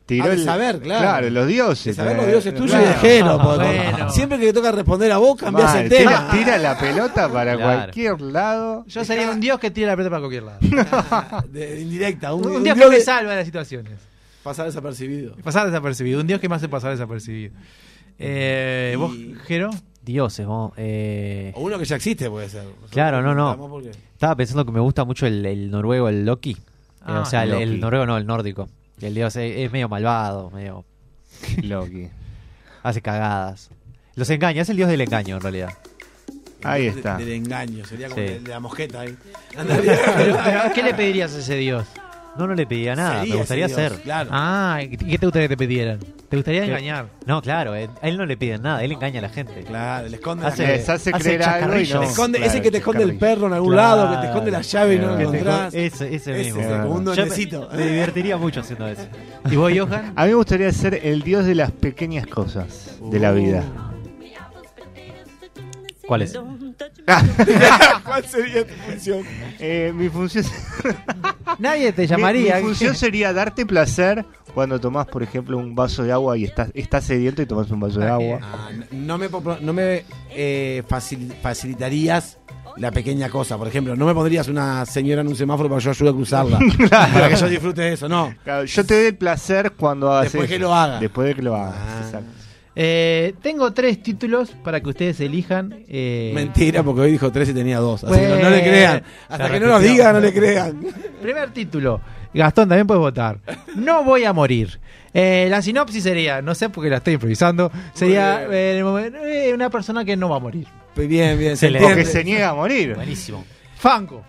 Tiró 0.07 0.25
Ah, 0.25 0.29
de 0.29 0.33
el- 0.33 0.43
saber, 0.43 0.79
claro. 0.81 1.29
los 1.29 1.47
dioses. 1.47 1.85
De 1.85 1.93
saber 1.93 2.17
los 2.17 2.25
eh, 2.25 2.31
dioses 2.31 2.53
tuyos 2.55 2.71
claro. 2.71 2.85
y 2.85 2.87
de 2.89 2.93
Jero. 2.95 3.39
Ah, 3.39 3.55
bueno. 3.55 4.09
Siempre 4.09 4.39
que 4.39 4.47
te 4.47 4.53
toca 4.53 4.71
responder 4.71 5.11
a 5.11 5.17
vos, 5.19 5.37
cambiás 5.39 5.73
Mal, 5.73 5.83
el 5.83 5.89
tema. 5.89 6.11
Tira, 6.11 6.31
tira 6.31 6.57
la 6.57 6.77
pelota 6.77 7.29
para 7.31 7.55
Claro. 7.55 7.61
cualquier 7.83 8.19
lado. 8.21 8.83
Yo 8.87 9.05
sería 9.05 9.29
un 9.31 9.39
dios 9.39 9.59
que 9.59 9.71
tira 9.71 9.87
la 9.89 9.95
pelota 9.95 10.09
para 10.09 10.19
cualquier 10.21 10.43
lado. 10.43 11.47
De, 11.47 11.59
de 11.75 11.81
indirecta. 11.81 12.33
Un, 12.33 12.45
un, 12.47 12.55
un 12.57 12.63
dios 12.63 12.77
que 12.77 12.87
me 12.87 12.95
de- 12.95 13.01
salva 13.01 13.29
de 13.31 13.37
las 13.37 13.45
situaciones. 13.45 13.93
Pasar 14.43 14.65
desapercibido. 14.65 15.35
Pasar 15.43 15.67
desapercibido. 15.67 16.19
Un 16.19 16.27
dios 16.27 16.41
que 16.41 16.49
me 16.49 16.55
hace 16.55 16.67
pasar 16.67 16.91
desapercibido. 16.91 17.53
Eh, 18.19 18.95
¿Vos, 18.97 19.13
Jero? 19.47 19.69
Dioses, 20.03 20.45
vos. 20.45 20.71
Eh... 20.77 21.51
O 21.55 21.61
uno 21.61 21.77
que 21.77 21.85
ya 21.85 21.95
existe 21.95 22.29
puede 22.29 22.49
ser. 22.49 22.63
Claro, 22.89 23.21
no, 23.21 23.35
no. 23.35 23.55
porque- 23.69 23.89
Estaba 23.91 24.35
pensando 24.35 24.65
que 24.65 24.71
me 24.71 24.79
gusta 24.79 25.03
mucho 25.05 25.25
el, 25.27 25.45
el 25.45 25.69
noruego, 25.71 26.09
el 26.09 26.25
Loki. 26.25 26.51
Eh, 26.51 26.57
Ah, 27.03 27.21
o 27.21 27.25
sea, 27.25 27.43
el, 27.43 27.51
Loki. 27.51 27.63
el 27.63 27.79
noruego 27.79 28.05
no, 28.05 28.17
el 28.17 28.25
nórdico. 28.25 28.67
El 29.01 29.13
dios 29.15 29.35
es, 29.35 29.57
es 29.57 29.71
medio 29.71 29.89
malvado, 29.89 30.49
medio. 30.51 30.85
Loki. 31.63 32.07
Hace 32.83 33.01
cagadas. 33.01 33.69
Los 34.15 34.29
engaña, 34.29 34.61
es 34.63 34.69
el 34.69 34.77
dios 34.77 34.89
del 34.89 35.01
engaño 35.01 35.35
en 35.37 35.41
realidad. 35.41 35.73
Ahí 36.63 36.85
está. 36.87 37.17
Del 37.17 37.29
engaño. 37.31 37.85
Sería 37.85 38.07
como 38.09 38.21
Sí. 38.21 38.33
el 38.33 38.43
de 38.43 38.49
la 38.51 38.59
mosqueta 38.59 38.99
ahí. 39.01 39.15
¿Qué 40.75 40.83
le 40.83 40.93
pedirías 40.93 41.33
a 41.33 41.39
ese 41.39 41.55
dios? 41.55 41.87
No, 42.37 42.47
no 42.47 42.55
le 42.55 42.65
pediría 42.65 42.95
nada, 42.95 43.19
Sería 43.19 43.33
me 43.33 43.39
gustaría 43.39 43.65
ese 43.65 43.75
dios, 43.81 43.91
ser. 43.93 44.01
Claro. 44.03 44.29
Ah, 44.31 44.79
¿y 44.81 44.95
¿qué 44.95 45.17
te 45.17 45.25
gustaría 45.25 45.47
que 45.49 45.57
te 45.57 45.67
pidieran? 45.67 45.99
¿Te 46.29 46.37
gustaría 46.37 46.61
Pero- 46.61 46.73
engañar? 46.77 47.05
No, 47.25 47.41
claro, 47.41 47.75
eh, 47.75 47.89
a 48.01 48.07
él 48.07 48.17
no 48.17 48.25
le 48.25 48.37
piden 48.37 48.61
nada, 48.61 48.81
él 48.83 48.93
engaña 48.93 49.19
a 49.19 49.23
la 49.23 49.29
gente. 49.29 49.63
Claro, 49.65 50.07
le 50.07 50.15
esconde 50.15 50.45
Hace- 50.47 50.63
la 50.63 50.69
Les 50.71 50.87
hace 50.89 51.09
hace 51.09 51.23
creer 51.23 51.43
algo 51.43 51.77
y 51.77 51.87
no. 51.89 51.99
Le 52.01 52.07
esconde, 52.07 52.37
Claro, 52.37 52.51
ese 52.53 52.61
que 52.61 52.71
te 52.71 52.77
esconde 52.77 53.03
el 53.03 53.17
perro 53.17 53.47
en 53.47 53.53
algún 53.53 53.73
Claro. 53.73 54.03
lado, 54.03 54.11
que 54.15 54.21
te 54.21 54.27
esconde 54.27 54.51
la 54.51 54.61
llave 54.61 54.95
y 54.95 54.99
no 54.99 55.07
lo 55.07 55.11
Que 55.17 55.17
te 55.17 55.23
encontrás. 55.23 55.73
Ese, 55.73 56.15
ese 56.15 56.15
Ese, 56.15 56.53
mismo. 56.53 56.61
como 56.83 56.95
un 56.95 57.05
Yo 57.13 57.25
me-. 57.25 57.77
Me, 57.77 57.85
divertiría 57.91 58.37
mucho 58.37 58.61
haciendo 58.61 58.87
eso. 58.87 59.03
¿Y 59.49 59.55
vos, 59.57 59.71
Johan? 59.77 60.13
A 60.15 60.23
mí 60.23 60.29
me 60.29 60.35
gustaría 60.35 60.71
ser 60.71 61.01
el 61.03 61.23
dios 61.23 61.45
de 61.45 61.55
las 61.55 61.71
pequeñas 61.71 62.27
cosas 62.27 62.97
de 63.11 63.19
la 63.19 63.33
vida. 63.33 63.63
¿Cuál 66.07 66.21
es? 66.21 66.33
¿Cuál 68.05 68.25
sería 68.25 68.65
tu 68.65 68.73
función? 68.73 69.25
Eh, 69.59 69.91
mi 69.95 70.09
función 70.09 70.45
Nadie 71.59 71.91
te 71.93 72.07
llamaría. 72.07 72.57
Mi, 72.57 72.63
función 72.63 72.95
sería 72.95 73.33
darte 73.33 73.65
placer 73.65 74.25
cuando 74.53 74.79
tomás, 74.79 75.07
por 75.07 75.23
ejemplo, 75.23 75.57
un 75.57 75.75
vaso 75.75 76.03
de 76.03 76.11
agua 76.11 76.37
y 76.37 76.43
estás, 76.43 76.69
estás 76.73 77.05
sediento 77.05 77.41
y 77.41 77.45
tomás 77.45 77.69
un 77.71 77.79
vaso 77.79 77.99
de 77.99 78.07
agua. 78.07 78.39
Ah, 78.41 78.69
no 78.91 79.17
me, 79.17 79.29
no 79.61 79.73
me 79.73 80.03
eh, 80.29 80.83
facil- 80.87 81.33
facilitarías 81.41 82.37
la 82.77 82.91
pequeña 82.91 83.29
cosa. 83.29 83.57
Por 83.57 83.67
ejemplo, 83.67 83.95
no 83.95 84.05
me 84.05 84.13
pondrías 84.13 84.47
una 84.47 84.85
señora 84.85 85.21
en 85.21 85.27
un 85.27 85.35
semáforo 85.35 85.69
para 85.69 85.79
que 85.79 85.85
yo 85.85 85.91
ayude 85.91 86.09
a 86.09 86.13
cruzarla. 86.13 86.59
Para 86.89 87.29
que 87.29 87.35
yo 87.35 87.47
disfrute 87.47 87.81
de 87.81 87.93
eso, 87.93 88.07
no. 88.07 88.33
Claro, 88.43 88.65
yo 88.65 88.85
te 88.85 88.95
doy 88.95 89.05
el 89.07 89.17
placer 89.17 89.73
cuando 89.73 90.11
haces 90.11 90.33
Después 90.33 90.49
que 90.49 90.59
lo 90.59 90.73
haga. 90.73 90.99
Después 90.99 91.27
de 91.27 91.35
que 91.35 91.41
lo 91.41 91.55
hagas. 91.55 91.75
Ah. 91.77 92.01
exacto. 92.03 92.31
Eh, 92.75 93.33
tengo 93.41 93.73
tres 93.73 94.01
títulos 94.01 94.51
para 94.63 94.79
que 94.81 94.89
ustedes 94.89 95.19
elijan. 95.19 95.83
eh, 95.89 96.31
Mentira, 96.33 96.83
porque 96.83 97.01
hoy 97.01 97.11
dijo 97.11 97.31
tres 97.31 97.49
y 97.49 97.53
tenía 97.53 97.79
dos. 97.79 98.03
Así 98.03 98.19
que 98.19 98.27
no, 98.27 98.49
le 98.49 98.61
crean. 98.63 99.03
Hasta 99.27 99.49
que 99.51 99.59
no 99.59 99.67
nos 99.67 99.81
repitió. 99.81 99.91
diga, 99.91 100.13
no 100.13 100.19
le 100.21 100.33
crean. 100.33 100.79
Primer 101.21 101.51
título. 101.51 102.01
Gastón, 102.33 102.69
también 102.69 102.87
puedes 102.87 103.01
votar. 103.01 103.39
No 103.75 104.03
voy 104.05 104.23
a 104.23 104.31
morir. 104.31 104.79
Eh, 105.13 105.47
la 105.49 105.61
sinopsis 105.61 106.03
sería, 106.03 106.41
no 106.41 106.55
sé 106.55 106.69
porque 106.69 106.89
la 106.89 106.97
estoy 106.97 107.15
improvisando, 107.15 107.69
sería 107.93 108.43
eh, 108.49 108.79
eh, 108.79 109.51
una 109.53 109.69
persona 109.69 110.05
que 110.05 110.15
no 110.15 110.29
va 110.29 110.37
a 110.37 110.39
morir. 110.39 110.65
Bien, 110.95 111.37
bien. 111.37 111.57
Se 111.57 111.67
Excelente. 111.67 111.91
O 111.91 111.95
que 111.95 112.05
se 112.05 112.23
niega 112.23 112.49
a 112.49 112.53
morir. 112.53 112.95
Buenísimo. 112.95 113.43
Fanco. 113.75 114.23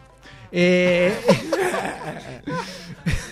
Eh, 0.51 1.12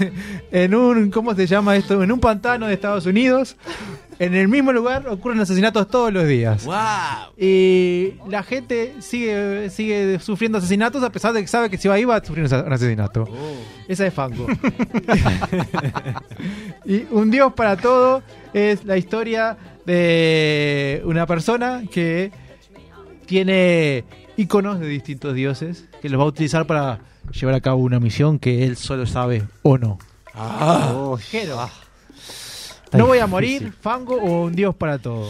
en 0.53 0.75
un, 0.75 1.11
¿cómo 1.11 1.35
se 1.35 1.47
llama 1.47 1.77
esto? 1.77 2.03
En 2.03 2.13
un 2.13 2.21
pantano 2.21 2.67
de 2.67 2.75
Estados 2.75 3.07
Unidos, 3.07 3.57
en 4.21 4.35
el 4.35 4.49
mismo 4.49 4.71
lugar 4.71 5.09
ocurren 5.09 5.41
asesinatos 5.41 5.89
todos 5.89 6.13
los 6.13 6.29
días. 6.29 6.67
¡Wow! 6.67 6.77
Y 7.39 8.13
la 8.29 8.43
gente 8.43 8.93
sigue, 9.01 9.71
sigue 9.71 10.21
sufriendo 10.21 10.59
asesinatos 10.59 11.03
a 11.03 11.11
pesar 11.11 11.33
de 11.33 11.41
que 11.41 11.49
sabe 11.49 11.71
que 11.71 11.79
si 11.79 11.89
va 11.89 11.95
ahí 11.95 12.05
va 12.05 12.17
a 12.17 12.25
sufrir 12.25 12.45
un 12.45 12.73
asesinato. 12.73 13.27
Esa 13.89 14.07
es 14.07 14.13
Fango. 14.13 14.47
y 16.85 17.07
Un 17.11 17.31
Dios 17.31 17.55
para 17.55 17.79
todo 17.79 18.23
es 18.53 18.85
la 18.85 18.99
historia 18.99 19.57
de 19.87 21.01
una 21.07 21.27
persona 21.27 21.85
que 21.91 22.31
tiene 23.25 24.05
iconos 24.37 24.81
de 24.81 24.87
distintos 24.87 25.35
dioses 25.35 25.87
que 26.03 26.11
los 26.11 26.21
va 26.21 26.25
a 26.25 26.29
utilizar 26.29 26.67
para 26.67 27.01
llevar 27.33 27.55
a 27.55 27.61
cabo 27.63 27.79
una 27.79 27.99
misión 27.99 28.39
que 28.39 28.67
él 28.67 28.77
solo 28.77 29.07
sabe 29.07 29.45
o 29.63 29.79
no. 29.79 29.99
Oh, 30.37 31.19
Jero. 31.31 31.71
Está 32.91 32.99
no 32.99 33.07
voy 33.07 33.19
a 33.19 33.27
difícil. 33.27 33.31
morir, 33.31 33.73
Fango 33.81 34.17
o 34.17 34.43
un 34.47 34.53
Dios 34.53 34.75
para 34.75 34.99
todo. 34.99 35.29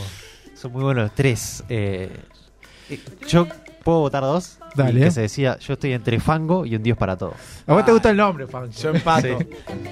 Son 0.55 0.73
muy 0.73 0.83
buenos 0.83 1.05
los 1.05 1.15
tres. 1.15 1.63
Eh, 1.69 2.11
eh, 2.89 2.99
yo 3.29 3.47
puedo 3.85 4.01
votar 4.01 4.23
dos. 4.23 4.57
Dale. 4.75 4.99
Y 4.99 5.03
que 5.03 5.11
se 5.11 5.21
decía, 5.21 5.59
yo 5.59 5.75
estoy 5.75 5.93
entre 5.93 6.19
Fango 6.21 6.65
y 6.65 6.75
un 6.75 6.83
dios 6.83 6.97
para 6.97 7.19
todos. 7.19 7.35
A 7.67 7.75
vos 7.75 7.85
te 7.85 7.93
gusta 7.93 8.09
el 8.09 8.17
nombre, 8.17 8.47
Fango. 8.47 8.71
Yo 8.73 8.91
empato. 8.91 9.39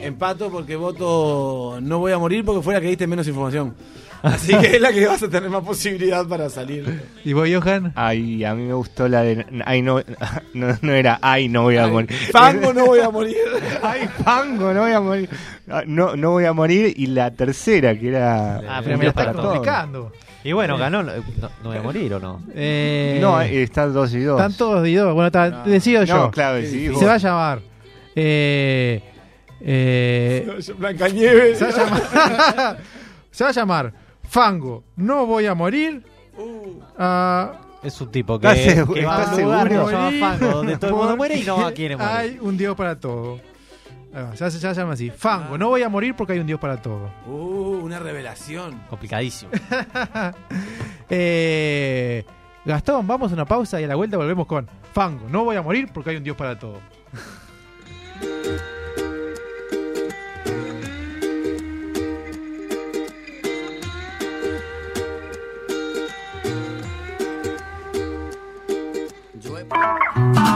Empato 0.01 0.51
porque 0.51 0.77
voto 0.77 1.79
no 1.83 1.99
voy 1.99 2.13
a 2.13 2.19
morir 2.19 2.43
porque 2.43 2.63
fue 2.63 2.73
la 2.73 2.81
que 2.81 2.87
diste 2.87 3.07
menos 3.07 3.29
información. 3.29 3.75
Así 4.23 4.57
que 4.57 4.77
es 4.77 4.81
la 4.81 4.93
que 4.93 5.07
vas 5.07 5.23
a 5.23 5.29
tener 5.29 5.49
más 5.51 5.63
posibilidad 5.63 6.27
para 6.27 6.51
salir. 6.51 7.03
¿Y 7.25 7.33
vos, 7.33 7.49
Johan? 7.53 7.93
Ay, 7.95 8.45
a 8.45 8.55
mí 8.55 8.65
me 8.65 8.73
gustó 8.75 9.09
la 9.09 9.23
de. 9.23 9.47
Ay, 9.65 9.83
no, 9.83 10.01
no, 10.55 10.79
no 10.83 10.93
era. 10.93 11.19
Ay, 11.23 11.49
no 11.49 11.63
voy 11.63 11.77
a 11.77 11.87
morir. 11.87 12.11
Fango 12.33 12.73
no 12.73 12.87
voy 12.87 13.01
a 13.01 13.11
morir. 13.11 13.37
Ay, 13.83 14.09
fango, 14.25 14.73
no 14.75 14.81
voy 14.83 14.93
a 14.93 15.01
morir. 15.01 15.31
Ah, 15.71 15.83
No, 15.87 16.17
no 16.17 16.31
voy 16.33 16.45
a 16.47 16.53
morir. 16.53 16.93
Y 16.97 17.07
la 17.07 17.31
tercera, 17.31 17.99
que 17.99 18.09
era. 18.09 18.57
Ah, 18.69 18.81
pero 18.83 18.99
me 18.99 19.13
para 19.13 19.33
todos. 19.33 19.47
complicando. 19.53 20.13
Y 20.45 20.53
bueno, 20.53 20.79
ganó. 20.79 21.03
No, 21.03 21.13
no 21.13 21.51
voy 21.65 21.77
a 21.77 21.83
morir 21.83 22.15
o 22.15 22.19
no. 22.21 22.43
Eh, 22.55 23.19
No, 23.21 23.41
eh, 23.41 23.63
están 23.63 23.93
dos 23.93 24.13
y 24.15 24.21
dos. 24.21 24.41
Están 24.41 24.57
todos 24.57 24.87
y 24.87 24.95
dos. 24.95 25.13
Bueno, 25.15 25.27
está, 25.29 25.49
No. 25.51 25.65
decido 25.65 26.05
yo. 26.05 26.17
No, 26.17 26.31
claro. 26.31 26.65
Se 26.67 27.05
va 27.07 27.15
a 27.15 27.19
llamar. 27.19 27.61
Eh, 28.17 29.03
eh, 29.61 30.59
Blancanieves. 30.77 31.59
se, 31.59 31.65
va 31.65 31.71
a 31.71 31.77
llamar 31.77 32.79
se 33.31 33.45
va 33.45 33.51
a 33.51 33.53
llamar 33.53 33.93
Fango. 34.29 34.85
No 34.97 35.27
voy 35.27 35.47
a 35.47 35.55
morir. 35.55 36.05
Ah, 36.99 37.53
Es 37.83 38.01
un 38.01 38.11
tipo 38.11 38.39
que, 38.39 38.49
¿Estás 38.51 38.87
que 38.89 39.05
va 39.05 39.17
a 39.17 39.23
estás 39.23 39.39
un 39.39 39.45
lugar 39.45 39.69
que 39.69 39.75
seguro? 39.75 39.89
se 39.91 39.95
llama 39.97 40.37
Fango, 40.39 40.51
donde 40.57 40.77
todo 40.79 40.91
el 40.91 40.97
mundo 40.97 41.17
muere 41.17 41.37
y 41.37 41.45
no 41.45 41.73
quiere 41.75 41.97
morir. 41.97 42.13
Hay 42.13 42.39
un 42.41 42.57
dios 42.57 42.77
para 42.77 42.99
todo. 42.99 43.41
Ya 44.37 44.51
se 44.51 44.59
ya 44.59 44.75
se 44.75 44.81
llama 44.81 44.95
así. 44.95 45.11
Fango, 45.11 45.57
no 45.59 45.69
voy 45.69 45.83
a 45.83 45.89
morir 45.89 46.15
porque 46.17 46.33
hay 46.33 46.39
un 46.41 46.47
dios 46.47 46.59
para 46.59 46.81
todo. 46.83 47.11
Uh, 47.27 47.81
una 47.85 47.99
revelación. 47.99 48.81
Complicadísimo. 48.89 49.51
Eh, 51.11 52.23
Gastón, 52.67 53.07
vamos 53.07 53.31
a 53.31 53.35
una 53.35 53.47
pausa 53.47 53.81
y 53.81 53.85
a 53.85 53.87
la 53.87 53.95
vuelta 53.95 54.19
volvemos 54.19 54.47
con 54.47 54.69
Fango, 54.93 55.27
no 55.31 55.45
voy 55.45 55.57
a 55.57 55.63
morir 55.63 55.89
porque 55.91 56.11
hay 56.11 56.17
un 56.17 56.23
dios 56.25 56.37
para 56.37 56.59
todo. 56.59 56.81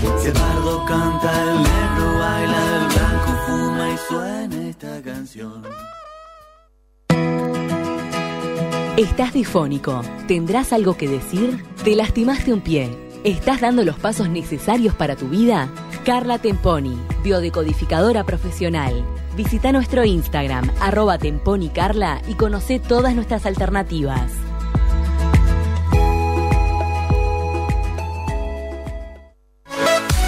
Si 0.00 0.32
canta, 0.86 1.42
el 1.42 1.62
negro 1.62 2.18
baila, 2.18 2.60
el 2.76 2.86
blanco 2.94 3.32
fuma 3.46 3.90
y 3.90 3.98
suena 4.08 4.68
esta 4.68 5.02
canción. 5.02 5.62
Estás 8.96 9.32
difónico. 9.34 10.02
¿Tendrás 10.26 10.72
algo 10.72 10.96
que 10.96 11.08
decir? 11.08 11.62
¿Te 11.84 11.94
lastimaste 11.94 12.52
un 12.52 12.60
pie? 12.60 12.90
¿Estás 13.24 13.60
dando 13.60 13.84
los 13.84 13.98
pasos 13.98 14.30
necesarios 14.30 14.94
para 14.94 15.16
tu 15.16 15.28
vida? 15.28 15.68
Carla 16.04 16.38
Temponi, 16.38 16.98
biodecodificadora 17.22 18.24
profesional. 18.24 19.04
Visita 19.36 19.70
nuestro 19.70 20.04
Instagram, 20.04 20.70
arroba 20.80 21.18
temponicarla 21.18 22.22
y 22.26 22.34
conoce 22.34 22.78
todas 22.78 23.14
nuestras 23.14 23.44
alternativas. 23.44 24.32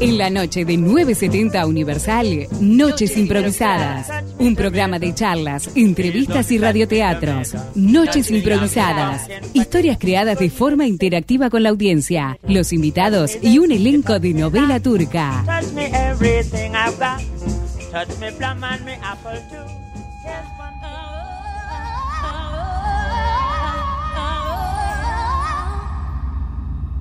En 0.00 0.16
la 0.16 0.30
noche 0.30 0.64
de 0.64 0.78
970 0.78 1.66
Universal, 1.66 2.48
Noches 2.60 3.18
Improvisadas. 3.18 4.08
Un 4.38 4.56
programa 4.56 4.98
de 4.98 5.14
charlas, 5.14 5.68
entrevistas 5.74 6.50
y 6.50 6.58
radioteatros. 6.58 7.54
Noches 7.74 8.30
Improvisadas. 8.30 9.28
Historias 9.52 9.98
creadas 9.98 10.38
de 10.38 10.48
forma 10.48 10.86
interactiva 10.86 11.50
con 11.50 11.62
la 11.62 11.68
audiencia, 11.68 12.38
los 12.48 12.72
invitados 12.72 13.36
y 13.42 13.58
un 13.58 13.72
elenco 13.72 14.18
de 14.18 14.32
novela 14.32 14.80
turca. 14.80 15.44
Touch 15.44 15.72
me 15.74 15.86
everything 15.86 16.70
I've 16.70 16.98
got. 16.98 17.20
Touch 17.90 18.18
me 18.18 18.32
plum 18.32 18.64
and 18.64 18.84
me 18.86 18.94
apple 19.02 19.38
too. 19.50 19.66
Yes, 20.24 20.46
one. 20.58 20.70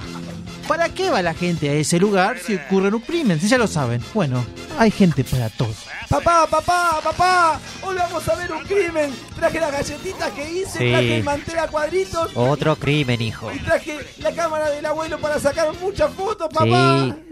¿para 0.68 0.89
qué 0.89 1.09
va 1.09 1.22
la 1.23 1.34
gente 1.34 1.69
a 1.69 1.73
ese 1.73 1.97
lugar 1.99 2.38
si 2.39 2.55
ocurre 2.55 2.89
un 2.93 3.01
crimen? 3.01 3.39
Si 3.39 3.47
ya 3.47 3.57
lo 3.57 3.65
saben. 3.68 4.01
Bueno, 4.14 4.45
hay 4.77 4.91
gente 4.91 5.23
para 5.23 5.49
todo. 5.49 5.73
Papá, 6.09 6.45
papá, 6.47 6.99
papá, 7.03 7.59
hoy 7.81 7.95
vamos 7.95 8.27
a 8.30 8.35
ver 8.35 8.51
un 8.51 8.64
crimen. 8.64 9.11
Traje 9.35 9.59
las 9.59 9.72
galletitas 9.72 10.30
que 10.31 10.51
hice, 10.51 10.80
Sí. 10.80 10.89
traje 10.91 11.18
el 11.18 11.23
mantel 11.23 11.59
a 11.59 11.68
cuadritos 11.68 12.31
Otro 12.35 12.76
crimen, 12.76 13.22
hijo. 13.22 13.51
y 13.51 13.59
traje 13.59 13.97
la 14.19 14.31
cámara 14.34 14.69
del 14.69 14.85
abuelo 14.85 15.19
para 15.19 15.39
sacar 15.39 15.73
muchas 15.81 16.11
fotos, 16.14 16.47
papá. 16.53 17.05
Sí. 17.05 17.27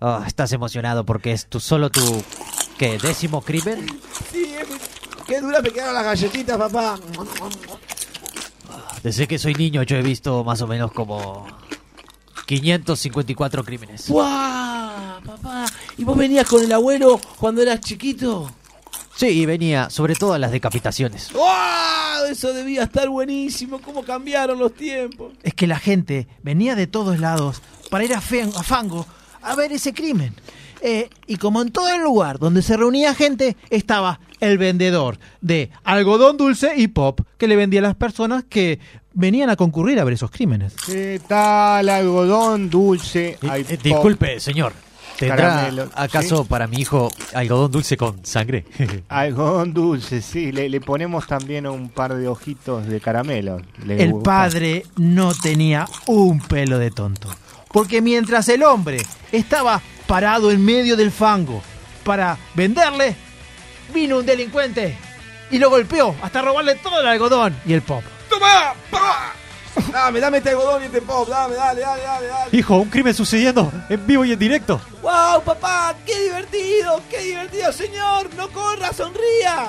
Oh, 0.00 0.22
estás 0.24 0.52
emocionado 0.52 1.04
porque 1.04 1.32
es 1.32 1.46
tu, 1.46 1.58
solo 1.58 1.90
tu... 1.90 2.22
¿Qué? 2.78 2.98
¿Décimo 2.98 3.40
crimen? 3.40 3.86
Sí, 4.30 4.52
qué 5.26 5.40
duras 5.40 5.62
me 5.62 5.70
quedaron 5.70 5.94
las 5.94 6.04
galletitas, 6.04 6.56
papá. 6.56 6.98
Desde 9.02 9.26
que 9.26 9.38
soy 9.38 9.54
niño 9.54 9.82
yo 9.82 9.96
he 9.96 10.02
visto 10.02 10.44
más 10.44 10.62
o 10.62 10.68
menos 10.68 10.92
como 10.92 11.46
554 12.46 13.64
crímenes. 13.64 14.08
¡Guau, 14.08 15.20
papá! 15.24 15.66
¿Y 15.96 16.04
vos 16.04 16.16
venías 16.16 16.46
con 16.46 16.62
el 16.62 16.70
abuelo 16.70 17.20
cuando 17.38 17.62
eras 17.62 17.80
chiquito? 17.80 18.52
Sí, 19.16 19.46
venía 19.46 19.90
sobre 19.90 20.14
todo 20.14 20.34
a 20.34 20.38
las 20.38 20.52
decapitaciones. 20.52 21.32
¡Wow! 21.32 22.26
Eso 22.30 22.52
debía 22.52 22.84
estar 22.84 23.08
buenísimo. 23.08 23.80
¿Cómo 23.80 24.04
cambiaron 24.04 24.60
los 24.60 24.74
tiempos? 24.74 25.32
Es 25.42 25.54
que 25.54 25.66
la 25.66 25.80
gente 25.80 26.28
venía 26.44 26.76
de 26.76 26.86
todos 26.86 27.18
lados 27.18 27.60
para 27.90 28.04
ir 28.04 28.14
a 28.14 28.20
Fango 28.20 29.06
a 29.42 29.54
ver 29.56 29.72
ese 29.72 29.92
crimen. 29.92 30.34
Eh, 30.80 31.10
y 31.26 31.36
como 31.36 31.60
en 31.60 31.72
todo 31.72 31.88
el 31.92 32.02
lugar 32.02 32.38
donde 32.38 32.62
se 32.62 32.76
reunía 32.76 33.12
gente, 33.14 33.56
estaba 33.68 34.20
el 34.38 34.58
vendedor 34.58 35.18
de 35.40 35.70
algodón 35.82 36.36
dulce 36.36 36.72
y 36.76 36.86
pop 36.88 37.20
que 37.36 37.48
le 37.48 37.56
vendía 37.56 37.80
a 37.80 37.82
las 37.82 37.96
personas 37.96 38.44
que 38.48 38.78
venían 39.12 39.50
a 39.50 39.56
concurrir 39.56 39.98
a 39.98 40.04
ver 40.04 40.14
esos 40.14 40.30
crímenes. 40.30 40.74
¿Qué 40.86 41.20
tal 41.26 41.88
algodón 41.88 42.70
dulce? 42.70 43.38
Hay 43.50 43.62
Eh, 43.62 43.76
pop, 43.76 43.82
disculpe, 43.82 44.38
señor. 44.38 44.72
¿Tendrá 45.18 45.36
caramelo, 45.36 45.90
acaso 45.96 46.42
¿sí? 46.44 46.48
para 46.48 46.68
mi 46.68 46.76
hijo 46.76 47.10
algodón 47.34 47.72
dulce 47.72 47.96
con 47.96 48.24
sangre? 48.24 48.64
Algodón 49.08 49.74
dulce, 49.74 50.22
sí. 50.22 50.52
Le, 50.52 50.68
le 50.68 50.80
ponemos 50.80 51.26
también 51.26 51.66
un 51.66 51.88
par 51.88 52.14
de 52.14 52.28
ojitos 52.28 52.86
de 52.86 53.00
caramelo. 53.00 53.60
Le 53.84 54.00
El 54.00 54.12
gusta. 54.12 54.30
padre 54.30 54.84
no 54.96 55.34
tenía 55.34 55.88
un 56.06 56.38
pelo 56.38 56.78
de 56.78 56.92
tonto. 56.92 57.28
Porque 57.72 58.00
mientras 58.00 58.48
el 58.48 58.62
hombre 58.62 59.04
estaba 59.32 59.82
parado 60.06 60.50
en 60.50 60.64
medio 60.64 60.96
del 60.96 61.12
fango 61.12 61.62
para 62.04 62.38
venderle, 62.54 63.14
vino 63.92 64.18
un 64.18 64.26
delincuente 64.26 64.96
y 65.50 65.58
lo 65.58 65.70
golpeó 65.70 66.14
hasta 66.22 66.42
robarle 66.42 66.76
todo 66.76 67.00
el 67.00 67.06
algodón 67.06 67.56
y 67.66 67.72
el 67.72 67.82
pop. 67.82 68.02
¡Toma! 68.28 68.74
¡Papá! 68.90 69.32
Dame, 69.92 70.20
dame 70.20 70.38
este 70.38 70.50
algodón 70.50 70.82
y 70.82 70.86
este 70.86 71.02
pop. 71.02 71.28
Dame, 71.28 71.54
dale, 71.54 71.80
dale, 71.80 72.02
dale, 72.02 72.26
dale. 72.26 72.56
hijo, 72.56 72.76
un 72.78 72.88
crimen 72.88 73.14
sucediendo 73.14 73.70
en 73.88 74.06
vivo 74.06 74.24
y 74.24 74.32
en 74.32 74.38
directo. 74.38 74.80
¡Wow, 75.02 75.42
papá! 75.44 75.94
¡Qué 76.04 76.18
divertido! 76.24 77.00
¡Qué 77.10 77.20
divertido, 77.20 77.72
señor! 77.72 78.34
¡No 78.34 78.48
corra, 78.50 78.92
sonría! 78.92 79.68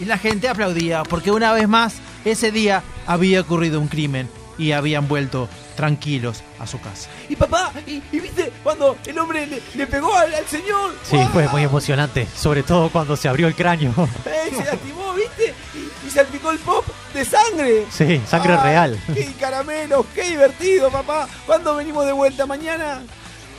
Y 0.00 0.04
la 0.04 0.18
gente 0.18 0.48
aplaudía 0.48 1.02
porque 1.04 1.30
una 1.30 1.52
vez 1.52 1.68
más 1.68 1.94
ese 2.24 2.52
día 2.52 2.82
había 3.06 3.40
ocurrido 3.40 3.80
un 3.80 3.88
crimen 3.88 4.28
y 4.58 4.72
habían 4.72 5.06
vuelto 5.08 5.48
tranquilos 5.76 6.42
a 6.58 6.66
su 6.66 6.80
casa. 6.80 7.08
Y 7.28 7.36
papá, 7.36 7.72
y, 7.86 8.02
y 8.12 8.20
viste 8.20 8.52
cuando 8.62 8.96
el 9.06 9.18
hombre 9.18 9.46
le, 9.46 9.62
le 9.74 9.86
pegó 9.86 10.14
al, 10.16 10.34
al 10.34 10.46
señor. 10.46 10.94
Sí, 11.04 11.16
fue 11.32 11.48
muy 11.48 11.62
emocionante, 11.62 12.26
sobre 12.36 12.62
todo 12.64 12.90
cuando 12.90 13.16
se 13.16 13.28
abrió 13.28 13.46
el 13.46 13.54
cráneo. 13.54 13.92
¡Ey, 14.26 14.50
se 14.54 14.64
lastimó, 14.64 15.14
viste! 15.14 15.54
Y, 15.74 16.06
y 16.08 16.10
salpicó 16.10 16.50
el 16.50 16.58
pop 16.58 16.84
de 17.14 17.24
sangre. 17.24 17.86
Sí, 17.90 18.20
sangre 18.26 18.54
Ah, 18.54 18.62
real. 18.64 19.00
¡Qué 19.14 19.32
caramelos! 19.38 20.04
¡Qué 20.14 20.24
divertido, 20.30 20.90
papá! 20.90 21.28
¿Cuándo 21.46 21.76
venimos 21.76 22.04
de 22.04 22.12
vuelta? 22.12 22.44
¿Mañana? 22.46 23.02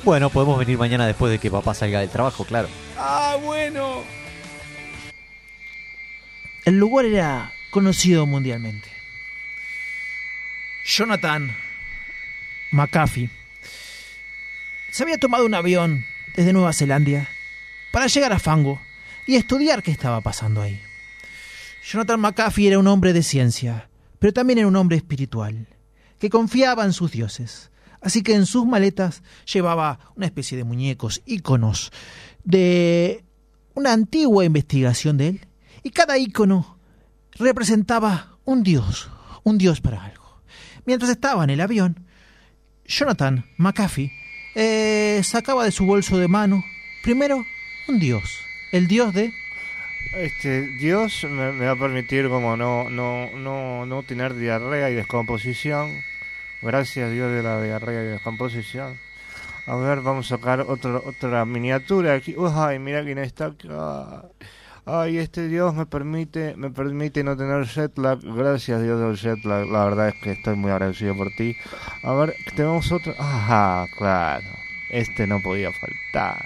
Bueno, 0.04 0.30
podemos 0.30 0.58
venir 0.60 0.78
mañana 0.78 1.08
después 1.08 1.32
de 1.32 1.40
que 1.40 1.50
papá 1.50 1.74
salga 1.74 2.00
del 2.02 2.10
trabajo, 2.10 2.44
claro. 2.46 2.68
¡Ah, 2.98 3.38
bueno! 3.42 4.04
El 6.66 6.78
lugar 6.78 7.06
era 7.06 7.52
conocido 7.72 8.26
mundialmente. 8.26 8.89
Jonathan 10.90 11.56
McAfee 12.72 13.30
se 14.92 15.04
había 15.04 15.20
tomado 15.20 15.46
un 15.46 15.54
avión 15.54 16.04
desde 16.36 16.52
Nueva 16.52 16.74
Zelanda 16.74 17.30
para 17.92 18.08
llegar 18.08 18.34
a 18.34 18.40
Fango 18.40 18.82
y 19.28 19.36
estudiar 19.36 19.84
qué 19.84 19.92
estaba 19.92 20.20
pasando 20.22 20.64
ahí. 20.64 20.82
Jonathan 21.88 22.20
McAfee 22.20 22.70
era 22.70 22.80
un 22.80 22.88
hombre 22.88 23.14
de 23.14 23.22
ciencia, 23.22 23.88
pero 24.18 24.34
también 24.34 24.58
era 24.58 24.68
un 24.68 24.76
hombre 24.76 24.98
espiritual, 24.98 25.68
que 26.18 26.32
confiaba 26.32 26.86
en 26.86 26.94
sus 26.94 27.12
dioses. 27.12 27.70
Así 28.02 28.24
que 28.24 28.34
en 28.34 28.48
sus 28.48 28.66
maletas 28.66 29.22
llevaba 29.46 30.00
una 30.16 30.26
especie 30.26 30.58
de 30.58 30.64
muñecos, 30.64 31.22
íconos 31.28 31.92
de 32.44 33.24
una 33.76 33.94
antigua 33.94 34.44
investigación 34.44 35.18
de 35.18 35.28
él, 35.28 35.48
y 35.84 35.92
cada 35.92 36.18
ícono 36.18 36.80
representaba 37.34 38.40
un 38.44 38.64
dios, 38.64 39.12
un 39.44 39.60
dios 39.60 39.82
para 39.82 40.04
algo. 40.04 40.19
Mientras 40.90 41.12
estaba 41.12 41.44
en 41.44 41.52
el 41.52 41.62
avión, 41.62 42.08
Jonathan 42.84 43.46
McAfee 43.58 44.12
eh, 44.56 45.22
sacaba 45.24 45.64
de 45.64 45.70
su 45.70 45.86
bolso 45.86 46.18
de 46.18 46.28
mano 46.28 46.66
primero 47.04 47.46
un 47.88 48.00
dios, 48.00 48.40
el 48.72 48.88
dios 48.88 49.14
de 49.14 49.32
Este, 50.16 50.66
Dios 50.80 51.24
me, 51.26 51.52
va 51.64 51.74
a 51.74 51.76
permitir 51.76 52.28
como 52.28 52.58
no, 52.58 52.90
no, 52.90 53.30
no, 53.38 53.86
no 53.86 54.02
tener 54.02 54.34
diarrea 54.34 54.90
y 54.90 54.96
descomposición. 54.96 55.92
Gracias 56.64 57.12
Dios 57.12 57.32
de 57.34 57.44
la 57.44 57.62
diarrea 57.62 58.06
y 58.06 58.08
descomposición. 58.08 58.98
A 59.68 59.76
ver, 59.76 60.02
vamos 60.02 60.32
a 60.32 60.38
sacar 60.38 60.62
otro, 60.62 61.04
otra 61.06 61.46
miniatura 61.46 62.16
aquí. 62.16 62.34
Uy, 62.36 62.80
mira 62.80 63.04
quién 63.04 63.20
está 63.20 63.46
acá. 63.46 64.24
Ay, 64.92 65.18
este 65.20 65.48
Dios 65.48 65.76
me 65.76 65.86
permite, 65.86 66.56
me 66.56 66.72
permite 66.72 67.24
no 67.24 67.38
tener 67.38 67.66
jet 67.68 67.96
lag. 67.98 68.20
Gracias 68.24 68.82
Dios 68.82 69.00
del 69.00 69.16
jet 69.18 69.46
lag. 69.46 69.68
La 69.68 69.86
verdad 69.86 70.08
es 70.10 70.16
que 70.16 70.32
estoy 70.32 70.56
muy 70.56 70.72
agradecido 70.72 71.16
por 71.16 71.30
ti. 71.38 71.56
A 72.04 72.14
ver, 72.14 72.36
tenemos 72.56 72.92
otro. 72.92 73.14
Ajá, 73.20 73.86
claro. 73.98 74.46
Este 74.90 75.28
no 75.28 75.40
podía 75.44 75.70
faltar. 75.72 76.44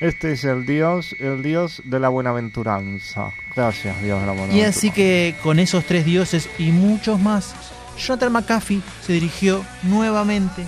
Este 0.00 0.32
es 0.32 0.44
el 0.44 0.64
Dios, 0.66 1.16
el 1.18 1.42
Dios 1.42 1.82
de 1.84 1.98
la 1.98 2.08
buenaventuranza. 2.08 3.32
Gracias 3.56 4.00
Dios 4.02 4.20
de 4.20 4.26
la 4.26 4.32
Y 4.34 4.36
buenaventuranza. 4.36 4.78
así 4.78 4.90
que 4.92 5.34
con 5.42 5.58
esos 5.58 5.84
tres 5.84 6.04
dioses 6.04 6.48
y 6.58 6.70
muchos 6.70 7.18
más, 7.18 7.54
Jonathan 7.98 8.32
McAfee 8.32 8.82
se 9.04 9.14
dirigió 9.14 9.64
nuevamente 9.82 10.64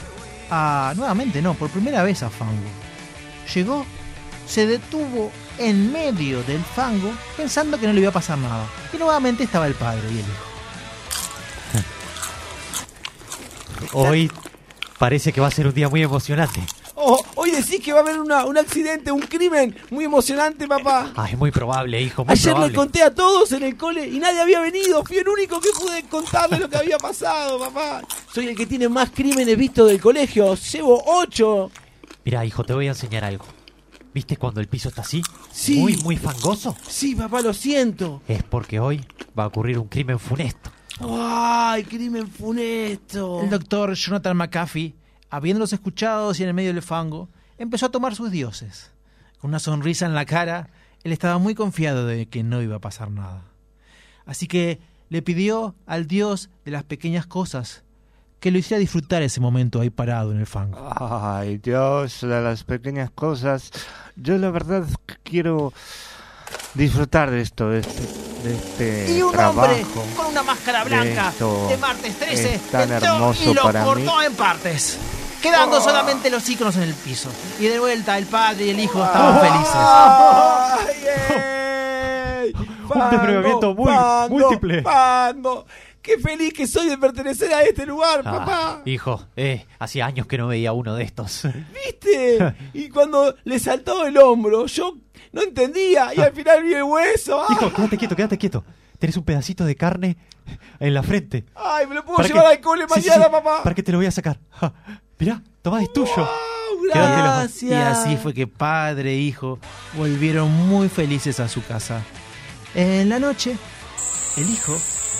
a... 0.50 0.92
Nuevamente 0.96 1.40
no, 1.40 1.54
por 1.54 1.70
primera 1.70 2.02
vez 2.02 2.24
a 2.24 2.30
Fango. 2.30 2.52
Llegó, 3.54 3.86
se 4.46 4.66
detuvo 4.66 5.30
en 5.58 5.92
medio 5.92 6.42
del 6.44 6.62
fango 6.62 7.10
pensando 7.36 7.78
que 7.78 7.86
no 7.86 7.92
le 7.92 8.00
iba 8.00 8.10
a 8.10 8.12
pasar 8.12 8.38
nada. 8.38 8.66
Y 8.92 8.96
nuevamente 8.96 9.44
estaba 9.44 9.66
el 9.66 9.74
padre 9.74 10.02
y 10.10 10.14
el 10.14 10.20
hijo. 10.20 10.28
Hoy 13.92 14.30
parece 14.98 15.32
que 15.32 15.40
va 15.40 15.48
a 15.48 15.50
ser 15.50 15.66
un 15.66 15.74
día 15.74 15.88
muy 15.88 16.02
emocionante. 16.02 16.60
Oh, 17.04 17.20
hoy 17.34 17.50
decís 17.50 17.80
que 17.82 17.92
va 17.92 17.98
a 17.98 18.02
haber 18.02 18.20
una- 18.20 18.44
un 18.44 18.56
accidente, 18.56 19.10
un 19.10 19.22
crimen 19.22 19.74
muy 19.90 20.04
emocionante, 20.04 20.68
papá. 20.68 21.10
Ah, 21.16 21.26
es 21.28 21.36
muy 21.36 21.50
probable, 21.50 22.00
hijo, 22.00 22.24
muy 22.24 22.32
Ayer 22.32 22.56
le 22.56 22.72
conté 22.72 23.02
a 23.02 23.12
todos 23.12 23.50
en 23.52 23.64
el 23.64 23.76
cole 23.76 24.06
y 24.06 24.20
nadie 24.20 24.40
había 24.40 24.60
venido. 24.60 25.02
Fui 25.04 25.16
el 25.16 25.26
único 25.28 25.60
que 25.60 25.70
pude 25.76 26.04
contarle 26.04 26.58
lo 26.58 26.68
que 26.68 26.76
había 26.76 26.98
pasado, 26.98 27.58
papá. 27.58 28.02
Soy 28.32 28.46
el 28.48 28.56
que 28.56 28.66
tiene 28.66 28.88
más 28.88 29.10
crímenes 29.10 29.56
vistos 29.58 29.88
del 29.88 30.00
colegio. 30.00 30.54
Llevo 30.54 31.02
ocho. 31.04 31.72
Mira, 32.24 32.44
hijo, 32.44 32.62
te 32.62 32.72
voy 32.72 32.86
a 32.86 32.90
enseñar 32.90 33.24
algo. 33.24 33.46
¿Viste 34.14 34.36
cuando 34.36 34.60
el 34.60 34.68
piso 34.68 34.88
está 34.90 35.02
así? 35.02 35.22
Sí. 35.50 35.78
Muy, 35.78 35.96
muy 35.98 36.16
fangoso. 36.16 36.76
Sí, 36.86 37.14
papá, 37.14 37.40
lo 37.40 37.54
siento. 37.54 38.22
Es 38.28 38.42
porque 38.42 38.78
hoy 38.78 39.04
va 39.38 39.44
a 39.44 39.46
ocurrir 39.46 39.78
un 39.78 39.88
crimen 39.88 40.18
funesto. 40.18 40.70
¡Ay, 41.00 41.84
crimen 41.84 42.28
funesto! 42.28 43.40
El 43.42 43.50
doctor 43.50 43.94
Jonathan 43.94 44.36
McAfee, 44.36 44.94
habiéndolos 45.30 45.72
escuchado 45.72 46.32
y 46.38 46.42
en 46.42 46.48
el 46.48 46.54
medio 46.54 46.72
del 46.74 46.82
fango, 46.82 47.30
empezó 47.56 47.86
a 47.86 47.90
tomar 47.90 48.14
sus 48.14 48.30
dioses. 48.30 48.90
Con 49.40 49.48
una 49.48 49.58
sonrisa 49.58 50.06
en 50.06 50.14
la 50.14 50.26
cara, 50.26 50.68
él 51.02 51.12
estaba 51.12 51.38
muy 51.38 51.54
confiado 51.54 52.06
de 52.06 52.26
que 52.26 52.42
no 52.42 52.60
iba 52.62 52.76
a 52.76 52.80
pasar 52.80 53.10
nada. 53.10 53.44
Así 54.26 54.46
que 54.46 54.80
le 55.08 55.22
pidió 55.22 55.74
al 55.86 56.06
dios 56.06 56.50
de 56.64 56.70
las 56.70 56.84
pequeñas 56.84 57.26
cosas 57.26 57.82
que 58.42 58.50
lo 58.50 58.58
hiciera 58.58 58.78
disfrutar 58.80 59.22
ese 59.22 59.40
momento 59.40 59.80
ahí 59.80 59.88
parado 59.88 60.32
en 60.32 60.40
el 60.40 60.46
fango. 60.46 60.76
Ay, 61.00 61.58
Dios, 61.58 62.20
de 62.22 62.40
las 62.42 62.64
pequeñas 62.64 63.10
cosas. 63.12 63.70
Yo 64.16 64.36
la 64.36 64.50
verdad 64.50 64.82
es 64.88 64.96
que 65.06 65.14
quiero 65.22 65.72
disfrutar 66.74 67.30
de 67.30 67.40
esto, 67.40 67.70
de 67.70 67.78
este, 67.78 68.02
de 68.42 68.54
este 68.54 69.12
Y 69.16 69.22
un 69.22 69.30
trabajo. 69.32 69.60
hombre 69.62 69.86
con 70.16 70.26
una 70.26 70.42
máscara 70.42 70.82
blanca 70.84 71.28
Esto 71.30 71.68
de 71.68 71.76
martes 71.78 72.18
13 72.18 72.54
es 72.56 72.62
tan 72.70 72.90
entró 72.92 73.14
hermoso 73.14 73.50
y 73.50 73.54
lo 73.54 73.62
para 73.62 73.84
cortó 73.84 74.18
mí. 74.18 74.24
en 74.26 74.34
partes, 74.34 74.98
quedando 75.40 75.80
solamente 75.80 76.28
los 76.28 76.46
iconos 76.48 76.74
en 76.76 76.82
el 76.82 76.94
piso. 76.94 77.30
Y 77.60 77.66
de 77.66 77.78
vuelta 77.78 78.18
el 78.18 78.26
padre 78.26 78.66
y 78.66 78.70
el 78.70 78.80
hijo 78.80 79.02
estaban 79.04 79.40
felices. 79.40 79.76
Un 82.94 83.10
desbravamiento 83.10 83.74
muy 83.74 83.92
múltiple. 84.28 84.82
Fango. 84.82 85.64
¡Qué 86.02 86.18
feliz 86.18 86.52
que 86.52 86.66
soy 86.66 86.88
de 86.88 86.98
pertenecer 86.98 87.52
a 87.54 87.62
este 87.62 87.86
lugar, 87.86 88.22
Ah, 88.24 88.32
papá! 88.38 88.82
hijo, 88.84 89.24
eh, 89.36 89.64
hacía 89.78 90.04
años 90.06 90.26
que 90.26 90.36
no 90.36 90.48
veía 90.48 90.72
uno 90.72 90.96
de 90.96 91.04
estos. 91.04 91.42
¿Viste? 91.86 92.54
Y 92.74 92.88
cuando 92.88 93.36
le 93.44 93.58
saltó 93.60 94.04
el 94.04 94.18
hombro, 94.18 94.66
yo 94.66 94.96
no 95.32 95.42
entendía 95.42 96.12
y 96.14 96.20
al 96.20 96.32
final 96.32 96.62
vi 96.64 96.74
el 96.74 96.82
hueso. 96.82 97.40
¡Ah! 97.40 97.46
Hijo, 97.52 97.72
quédate 97.72 97.96
quieto, 97.98 98.16
quédate 98.16 98.36
quieto. 98.38 98.64
Tenés 98.98 99.16
un 99.16 99.24
pedacito 99.24 99.64
de 99.64 99.76
carne 99.76 100.16
en 100.80 100.92
la 100.94 101.02
frente. 101.04 101.44
¡Ay, 101.54 101.86
me 101.86 101.94
lo 101.94 102.04
puedo 102.04 102.20
llevar 102.26 102.42
que- 102.44 102.48
al 102.50 102.60
cole 102.60 102.84
Sí, 102.92 103.00
sí, 103.02 103.08
mañana, 103.08 103.24
sí, 103.26 103.30
papá! 103.30 103.62
Para 103.62 103.74
que 103.74 103.82
te 103.84 103.92
lo 103.92 103.98
voy 103.98 104.06
a 104.06 104.10
sacar. 104.10 104.40
Ja, 104.50 104.72
Mirá, 105.18 105.40
toma, 105.62 105.80
es 105.82 105.92
tuyo. 105.92 106.28
Gracias. 106.92 107.62
Y 107.62 107.72
así 107.74 108.16
fue 108.16 108.34
que 108.34 108.46
padre 108.48 109.12
e 109.12 109.18
hijo 109.18 109.58
volvieron 109.96 110.50
muy 110.68 110.88
felices 110.88 111.38
a 111.40 111.48
su 111.48 111.64
casa. 111.64 112.02
En 112.74 113.08
la 113.08 113.18
noche, 113.20 113.56
el 114.36 114.50
hijo 114.50 114.76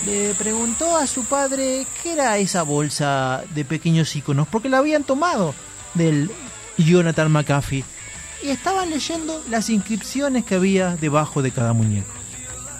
le 0.06 0.34
preguntó 0.34 0.96
a 0.96 1.06
su 1.06 1.24
padre 1.24 1.86
qué 2.02 2.12
era 2.12 2.38
esa 2.38 2.62
bolsa 2.62 3.44
de 3.54 3.64
pequeños 3.64 4.14
iconos, 4.16 4.48
porque 4.48 4.68
la 4.68 4.78
habían 4.78 5.04
tomado 5.04 5.54
del 5.94 6.30
Jonathan 6.76 7.30
McAfee 7.30 7.84
y 8.42 8.48
estaban 8.48 8.90
leyendo 8.90 9.42
las 9.48 9.70
inscripciones 9.70 10.44
que 10.44 10.56
había 10.56 10.96
debajo 10.96 11.42
de 11.42 11.52
cada 11.52 11.72
muñeco. 11.72 12.08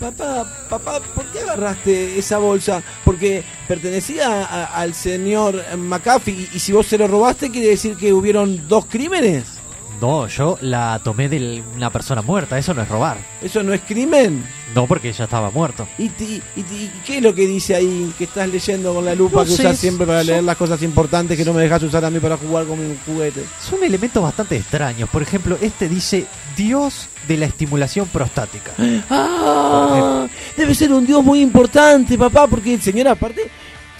Papá, 0.01 0.67
papá, 0.69 1.01
¿por 1.15 1.25
qué 1.27 1.41
agarraste 1.41 2.19
esa 2.19 2.39
bolsa? 2.39 2.83
Porque 3.05 3.45
pertenecía 3.69 4.67
al 4.67 4.95
señor 4.95 5.63
McAfee 5.77 6.33
y, 6.33 6.57
y 6.57 6.59
si 6.59 6.73
vos 6.73 6.89
se 6.89 6.99
lo 6.99 7.07
robaste 7.07 7.51
quiere 7.51 7.69
decir 7.69 7.97
que 7.97 8.13
hubieron 8.13 8.67
dos 8.67 8.87
crímenes. 8.87 9.62
No, 10.01 10.27
yo 10.27 10.59
la 10.63 11.01
tomé 11.05 11.29
de 11.29 11.63
una 11.77 11.91
persona 11.91 12.23
muerta, 12.23 12.59
eso 12.59 12.75
no 12.75 12.83
es 12.83 12.89
robar. 12.89 13.17
¿Eso 13.41 13.63
no 13.63 13.73
es 13.73 13.81
crimen? 13.83 14.45
No, 14.75 14.87
porque 14.87 15.13
ya 15.13 15.25
estaba 15.25 15.51
muerto. 15.51 15.87
¿Y, 15.99 16.05
y 16.05 16.09
ti- 16.09 16.43
y 16.57 16.63
qué 17.07 17.19
es 17.19 17.23
lo 17.23 17.33
que 17.35 17.47
dice 17.47 17.77
ahí 17.77 18.13
que 18.19 18.25
estás 18.25 18.49
leyendo 18.49 18.93
con 18.95 19.05
la 19.05 19.15
lupa 19.15 19.39
No 19.41 19.45
que 19.45 19.51
sé, 19.51 19.63
usas 19.63 19.79
siempre 19.79 20.07
para 20.07 20.21
son- 20.21 20.27
leer 20.29 20.43
las 20.45 20.57
cosas 20.57 20.83
importantes 20.83 21.37
que 21.37 21.45
no 21.45 21.53
me 21.53 21.63
dejas 21.63 21.83
usar 21.85 22.05
a 22.05 22.11
mí 22.11 22.19
para 22.19 22.37
jugar 22.37 22.67
con 22.67 22.79
mi 22.81 22.97
juguete? 23.07 23.45
Son 23.61 23.83
elementos 23.85 24.21
bastante 24.23 24.57
extraños. 24.57 25.09
Por 25.09 25.23
ejemplo, 25.23 25.57
este 25.61 25.89
dice 25.89 26.27
Dios 26.57 27.09
de 27.29 27.37
la 27.37 27.47
estimulación 27.47 28.09
prostática. 28.09 28.73
¡Ah! 29.11 30.27
Debe 30.57 30.75
ser 30.75 30.93
un 30.93 31.07
dios 31.07 31.23
muy 31.23 31.41
importante, 31.41 32.19
papá, 32.19 32.47
porque 32.49 32.75
el 32.75 32.83
señor 32.83 33.09
aparte 33.09 33.43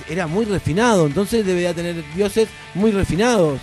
era 0.09 0.27
muy 0.27 0.45
refinado, 0.47 1.07
entonces 1.07 1.47
debería 1.47 1.73
tener 1.75 2.03
dioses 2.15 2.49
muy 2.75 2.91
refinados. 2.91 3.61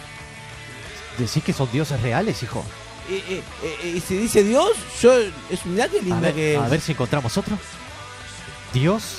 ¿Decís 1.17 1.43
que 1.43 1.53
son 1.53 1.69
dioses 1.71 2.01
reales, 2.01 2.41
hijo? 2.43 2.63
Eh, 3.09 3.23
eh, 3.27 3.43
eh, 3.83 3.93
y 3.97 3.99
si 3.99 4.15
dice 4.17 4.43
Dios, 4.43 4.71
yo 5.01 5.11
es 5.49 5.65
mirá 5.65 5.87
qué 5.87 5.99
A 5.99 6.03
linda 6.03 6.19
ver, 6.21 6.33
que 6.35 6.53
es. 6.55 6.61
a 6.61 6.67
ver 6.67 6.79
si 6.79 6.91
encontramos 6.91 7.37
otro. 7.37 7.57
Dios 8.73 9.17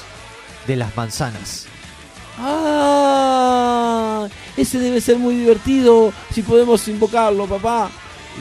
de 0.67 0.77
las 0.77 0.97
manzanas. 0.97 1.67
Ah, 2.39 4.29
ese 4.57 4.79
debe 4.79 5.01
ser 5.01 5.19
muy 5.19 5.35
divertido 5.35 6.13
si 6.33 6.43
podemos 6.43 6.87
invocarlo, 6.89 7.47
papá. 7.47 7.91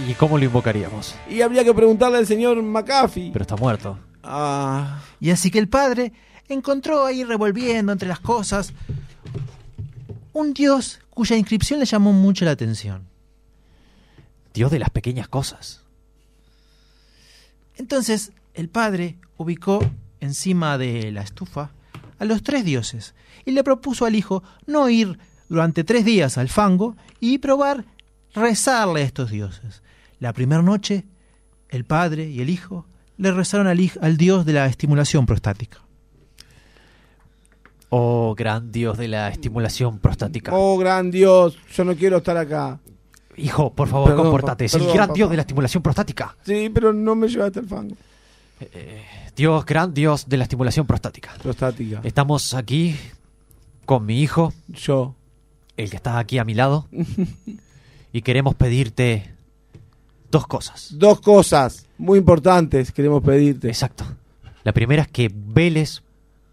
¿Y 0.08 0.14
cómo 0.14 0.38
lo 0.38 0.46
invocaríamos? 0.46 1.16
Y 1.30 1.42
habría 1.42 1.64
que 1.64 1.74
preguntarle 1.74 2.20
al 2.20 2.28
señor 2.28 2.62
McAfee. 2.62 3.32
Pero 3.34 3.44
está 3.44 3.56
muerto. 3.56 3.98
Ah, 4.24 5.00
Y 5.20 5.32
así 5.32 5.50
que 5.50 5.60
el 5.60 5.68
padre 5.68 6.14
encontró 6.48 7.06
ahí 7.06 7.24
revolviendo 7.24 7.92
entre 7.92 8.08
las 8.08 8.20
cosas 8.20 8.74
un 10.34 10.54
dios 10.54 11.00
cuya 11.10 11.36
inscripción 11.36 11.80
le 11.80 11.86
llamó 11.86 12.14
mucho 12.14 12.46
la 12.46 12.52
atención. 12.52 13.09
Dios 14.60 14.72
de 14.72 14.80
las 14.80 14.90
pequeñas 14.90 15.30
cosas. 15.30 15.86
Entonces 17.78 18.34
el 18.54 18.68
padre 18.68 19.16
ubicó 19.38 19.80
encima 20.20 20.78
de 20.78 21.14
la 21.14 21.22
estufa 21.22 21.72
a 22.18 22.26
los 22.26 22.44
tres 22.44 22.66
dioses 22.66 23.16
y 23.46 23.52
le 23.52 23.64
propuso 23.64 24.06
al 24.06 24.16
hijo 24.16 24.44
no 24.66 24.90
ir 24.90 25.18
durante 25.48 25.86
tres 25.86 26.04
días 26.04 26.38
al 26.38 26.50
fango 26.50 26.98
y 27.22 27.38
probar 27.38 27.86
rezarle 28.34 29.00
a 29.00 29.06
estos 29.06 29.32
dioses. 29.32 29.82
La 30.20 30.34
primera 30.34 30.62
noche, 30.62 31.06
el 31.70 31.86
padre 31.86 32.30
y 32.30 32.42
el 32.42 32.50
hijo 32.50 32.86
le 33.16 33.32
rezaron 33.32 33.68
al, 33.68 34.18
dios 34.18 34.46
de 34.46 34.52
la 34.52 34.66
estimulación 34.66 35.26
prostática. 35.26 35.78
Oh, 37.88 38.36
gran 38.36 38.74
dios 38.74 38.98
de 38.98 39.08
la 39.08 39.30
estimulación 39.30 40.00
prostática. 40.00 40.52
Oh, 40.54 40.78
gran 40.78 41.12
Dios, 41.12 41.58
yo 41.74 41.86
no 41.86 41.96
quiero 41.96 42.18
estar 42.18 42.36
acá. 42.36 42.82
Hijo, 43.40 43.74
por 43.74 43.88
favor, 43.88 44.10
Perdón, 44.10 44.26
compórtate. 44.26 44.66
Es 44.66 44.74
el 44.74 44.86
gran 44.86 45.08
papá. 45.08 45.14
dios 45.14 45.30
de 45.30 45.36
la 45.36 45.42
estimulación 45.42 45.84
prostática. 45.84 46.36
Sí, 46.46 46.70
pero 46.74 46.94
no 46.94 47.16
me 47.16 47.28
llevaste 47.28 47.60
al 47.60 47.68
fango. 47.68 47.96
Dios, 49.36 49.66
gran 49.66 49.94
dios 49.94 50.28
de 50.28 50.38
la 50.38 50.44
estimulación 50.44 50.86
prostática. 50.86 51.32
Prostática. 51.42 52.02
Estamos 52.04 52.54
aquí 52.54 52.96
con 53.86 54.06
mi 54.06 54.22
hijo. 54.22 54.54
Yo. 54.68 55.16
El 55.78 55.90
que 55.90 55.96
está 55.96 56.20
aquí 56.20 56.38
a 56.38 56.44
mi 56.44 56.54
lado. 56.54 56.88
y 58.14 58.22
queremos 58.22 58.56
pedirte 58.56 59.32
dos 60.30 60.46
cosas. 60.46 60.90
Dos 60.92 61.22
cosas 61.22 61.86
muy 61.98 62.20
importantes 62.20 62.92
queremos 62.92 63.24
pedirte. 63.24 63.68
Exacto. 63.68 64.06
La 64.64 64.74
primera 64.74 65.04
es 65.04 65.08
que 65.08 65.32
veles 65.34 66.04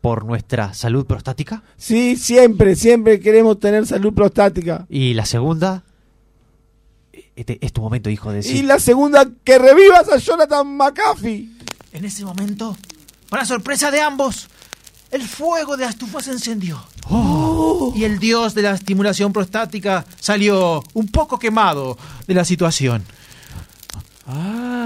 por 0.00 0.24
nuestra 0.24 0.72
salud 0.74 1.04
prostática. 1.06 1.62
Sí, 1.76 2.16
siempre, 2.16 2.76
siempre 2.76 3.18
queremos 3.18 3.58
tener 3.58 3.86
salud 3.86 4.14
prostática. 4.14 4.86
Y 4.88 5.14
la 5.14 5.26
segunda. 5.26 5.82
Este 7.36 7.58
es 7.60 7.72
tu 7.72 7.82
momento, 7.82 8.08
hijo, 8.10 8.32
de 8.32 8.40
Y 8.40 8.62
la 8.62 8.78
segunda, 8.80 9.26
que 9.44 9.58
revivas 9.58 10.08
a 10.08 10.16
Jonathan 10.16 10.76
McAfee. 10.76 11.50
En 11.92 12.04
ese 12.04 12.24
momento, 12.24 12.76
para 13.28 13.44
sorpresa 13.44 13.90
de 13.90 14.00
ambos, 14.00 14.48
el 15.10 15.22
fuego 15.22 15.76
de 15.76 15.84
la 15.84 15.90
estufa 15.90 16.20
se 16.20 16.32
encendió. 16.32 16.82
Y 17.94 18.04
el 18.04 18.18
dios 18.18 18.54
de 18.54 18.62
la 18.62 18.72
estimulación 18.72 19.32
prostática 19.32 20.04
salió 20.18 20.82
un 20.94 21.08
poco 21.08 21.38
quemado 21.38 21.96
de 22.26 22.34
la 22.34 22.44
situación. 22.44 23.04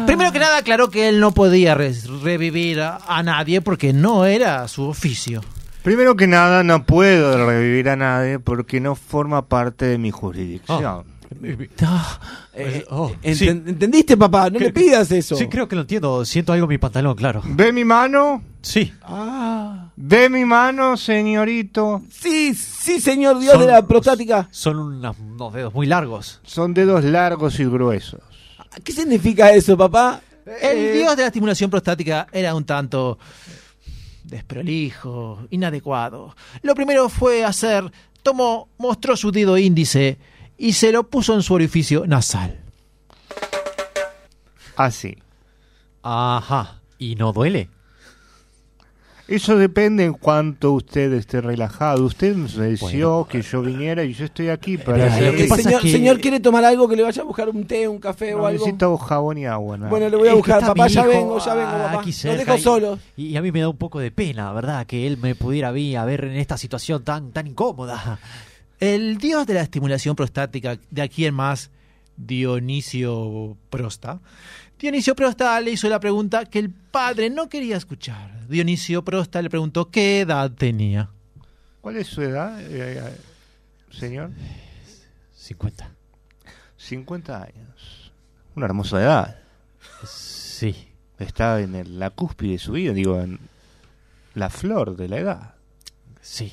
Primero 0.06 0.32
que 0.32 0.39
nada 0.39 0.59
aclaró 0.59 0.90
que 0.90 1.09
él 1.09 1.18
no 1.20 1.32
podía 1.32 1.74
re- 1.74 1.94
revivir 2.22 2.81
a, 2.81 2.97
a 3.09 3.22
nadie 3.22 3.60
porque 3.62 3.93
no 3.93 4.27
era 4.27 4.68
su 4.68 4.82
oficio. 4.82 5.40
Primero 5.82 6.14
que 6.14 6.27
nada, 6.27 6.62
no 6.62 6.85
puedo 6.85 7.47
revivir 7.47 7.89
a 7.89 7.97
nadie 7.97 8.39
porque 8.39 8.81
no 8.81 8.94
forma 8.97 9.47
parte 9.48 9.86
de 9.86 9.97
mi 9.97 10.10
jurisdicción. 10.10 11.05
Eh, 12.52 12.85
Oh, 12.90 13.11
enten- 13.23 13.35
sí. 13.35 13.48
¿Entendiste, 13.48 14.16
papá? 14.16 14.51
No 14.51 14.59
le 14.59 14.73
pidas 14.73 15.11
eso. 15.12 15.36
Sí, 15.36 15.47
creo 15.48 15.69
que 15.69 15.77
lo 15.77 15.82
entiendo. 15.82 16.24
Siento 16.24 16.52
algo 16.52 16.65
en 16.65 16.70
mi 16.70 16.78
pantalón, 16.78 17.15
claro. 17.15 17.40
¿Ve 17.44 17.73
mi 17.73 17.85
mano? 17.85 18.43
Sí. 18.61 18.93
Ah. 19.02 19.90
¿Ve 19.97 20.28
mi 20.28 20.44
mano, 20.44 20.97
señorito? 20.97 22.02
Sí, 22.11 22.52
sí, 22.55 23.01
señor 23.01 23.39
dios 23.39 23.52
Son- 23.55 23.62
de 23.62 23.69
la 23.69 23.86
prostática. 23.86 24.48
Son 24.51 24.78
unos, 24.78 25.16
unos 25.19 25.52
dedos 25.55 25.73
muy 25.73 25.86
largos. 25.86 26.40
Son 26.43 26.74
dedos 26.74 27.05
largos 27.05 27.59
y 27.61 27.65
gruesos. 27.65 28.20
¿Qué 28.85 28.93
significa 28.93 29.52
eso, 29.52 29.77
papá? 29.77 30.20
El 30.61 30.93
dios 30.94 31.16
de 31.16 31.23
la 31.23 31.28
estimulación 31.28 31.70
prostática 31.70 32.27
era 32.32 32.55
un 32.55 32.65
tanto 32.65 33.19
desprolijo, 34.24 35.47
inadecuado. 35.51 36.35
Lo 36.62 36.74
primero 36.74 37.09
fue 37.09 37.44
hacer, 37.44 37.90
tomó, 38.23 38.69
mostró 38.78 39.16
su 39.16 39.31
dedo 39.32 39.57
índice 39.57 40.19
y 40.62 40.74
se 40.74 40.92
lo 40.92 41.08
puso 41.08 41.34
en 41.34 41.42
su 41.42 41.54
orificio 41.54 42.06
nasal. 42.06 42.58
Así. 44.76 45.16
Ajá. 46.02 46.80
¿Y 46.98 47.14
no 47.16 47.32
duele? 47.32 47.70
Eso 49.26 49.56
depende 49.56 50.04
en 50.04 50.12
cuanto 50.14 50.72
usted 50.72 51.12
esté 51.12 51.40
relajado. 51.40 52.04
Usted 52.04 52.34
me 52.34 52.48
deseó 52.48 53.26
que 53.26 53.40
yo 53.42 53.62
viniera 53.62 54.02
y 54.02 54.12
yo 54.12 54.24
estoy 54.24 54.48
aquí 54.48 54.76
para 54.76 55.06
hacer... 55.06 55.36
¿qué 55.36 55.44
pasa 55.44 55.62
señor, 55.62 55.82
que- 55.82 55.92
señor, 55.92 56.20
¿quiere 56.20 56.40
tomar 56.40 56.64
algo 56.64 56.88
que 56.88 56.96
le 56.96 57.04
vaya 57.04 57.22
a 57.22 57.24
buscar 57.24 57.48
un 57.48 57.64
té, 57.64 57.86
un 57.88 57.98
café 58.00 58.34
o 58.34 58.44
algo? 58.44 58.58
Necesito 58.58 58.98
jabón 58.98 59.38
y 59.38 59.46
agua. 59.46 59.78
nada. 59.78 59.88
Bueno, 59.88 60.08
le 60.10 60.16
voy 60.16 60.26
a 60.28 60.30
Es 60.32 60.34
que 60.34 60.36
buscar, 60.38 60.60
papá. 60.60 60.88
Ya 60.88 61.06
vengo, 61.06 61.38
ya 61.38 61.54
vengo, 61.54 61.70
papá. 61.70 62.00
aquí 62.00 62.10
Los 62.10 62.36
dejo 62.38 62.58
solos. 62.58 62.98
Y, 63.16 63.26
y 63.28 63.36
a 63.36 63.42
mí 63.42 63.52
me 63.52 63.60
da 63.60 63.68
un 63.68 63.76
poco 63.78 63.98
de 64.00 64.10
pena, 64.10 64.52
¿verdad? 64.52 64.84
Que 64.86 65.06
él 65.06 65.16
me 65.16 65.34
pudiera 65.36 65.68
a 65.68 65.72
mí 65.72 65.94
a 65.94 66.04
ver 66.04 66.24
en 66.24 66.36
esta 66.36 66.58
situación 66.58 67.02
tan, 67.04 67.30
tan 67.30 67.46
incómoda. 67.46 68.18
El 68.81 69.19
dios 69.19 69.47
de 69.47 69.55
la 69.55 69.61
estimulación 69.62 70.16
prostática, 70.16 70.78
de 70.90 71.02
aquí 71.02 71.27
en 71.27 71.35
más, 71.35 71.70
Dionisio 72.16 73.57
Prosta. 73.70 74.20
Dionisio 74.78 75.15
Prosta 75.15 75.61
le 75.61 75.73
hizo 75.73 75.89
la 75.89 76.01
pregunta 76.01 76.44
que 76.47 76.59
el 76.59 76.70
padre 76.70 77.28
no 77.31 77.48
quería 77.48 77.77
escuchar. 77.77 78.47
Dionisio 78.48 79.05
Prosta 79.05 79.43
le 79.43 79.51
preguntó 79.51 79.90
qué 79.90 80.20
edad 80.20 80.51
tenía. 80.51 81.11
¿Cuál 81.81 81.97
es 81.98 82.07
su 82.09 82.23
edad, 82.23 82.61
eh, 82.61 82.98
eh, 83.02 83.16
señor? 83.90 84.31
50. 85.35 85.90
50 86.77 87.43
años. 87.43 88.12
Una 88.57 88.66
hermosa 88.66 89.01
edad. 89.02 89.39
Sí. 90.05 90.89
Está 91.19 91.61
en 91.61 91.74
el- 91.74 91.98
la 91.98 92.11
cúspide 92.11 92.52
de 92.52 92.59
su 92.59 92.73
vida, 92.73 92.93
digo, 92.94 93.20
en 93.20 93.39
la 94.35 94.48
flor 94.51 94.97
de 94.97 95.09
la 95.09 95.19
edad. 95.19 95.55
Sí. 96.23 96.52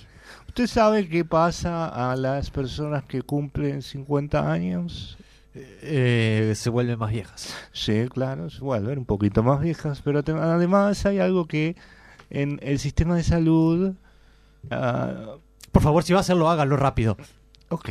¿Usted 0.58 0.74
sabe 0.74 1.08
qué 1.08 1.24
pasa 1.24 1.86
a 2.12 2.16
las 2.16 2.50
personas 2.50 3.04
que 3.04 3.22
cumplen 3.22 3.84
50 3.84 4.52
años? 4.52 5.16
Eh, 5.54 6.54
se 6.56 6.72
vuelven 6.72 6.98
más 6.98 7.12
viejas. 7.12 7.54
Sí, 7.74 8.08
claro, 8.12 8.50
se 8.50 8.62
vuelven 8.62 8.98
un 8.98 9.06
poquito 9.06 9.44
más 9.44 9.62
viejas, 9.62 10.02
pero 10.04 10.24
te- 10.24 10.32
además 10.32 11.06
hay 11.06 11.20
algo 11.20 11.46
que 11.48 11.76
en 12.32 12.60
el 12.64 12.80
sistema 12.80 13.16
de 13.16 13.22
salud... 13.22 13.94
ah, 14.72 15.36
Por 15.72 15.84
favor, 15.84 16.04
si 16.04 16.14
va 16.14 16.20
a 16.20 16.22
hacerlo, 16.22 16.50
hágalo 16.50 16.76
rápido. 16.76 17.18
ok, 17.70 17.90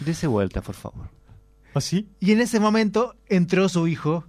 dese 0.00 0.26
vuelta, 0.28 0.62
por 0.62 0.76
favor. 0.76 1.10
¿Así? 1.74 2.08
Y 2.20 2.32
en 2.32 2.40
ese 2.40 2.58
momento 2.58 3.16
entró 3.28 3.68
su 3.68 3.86
hijo 3.86 4.24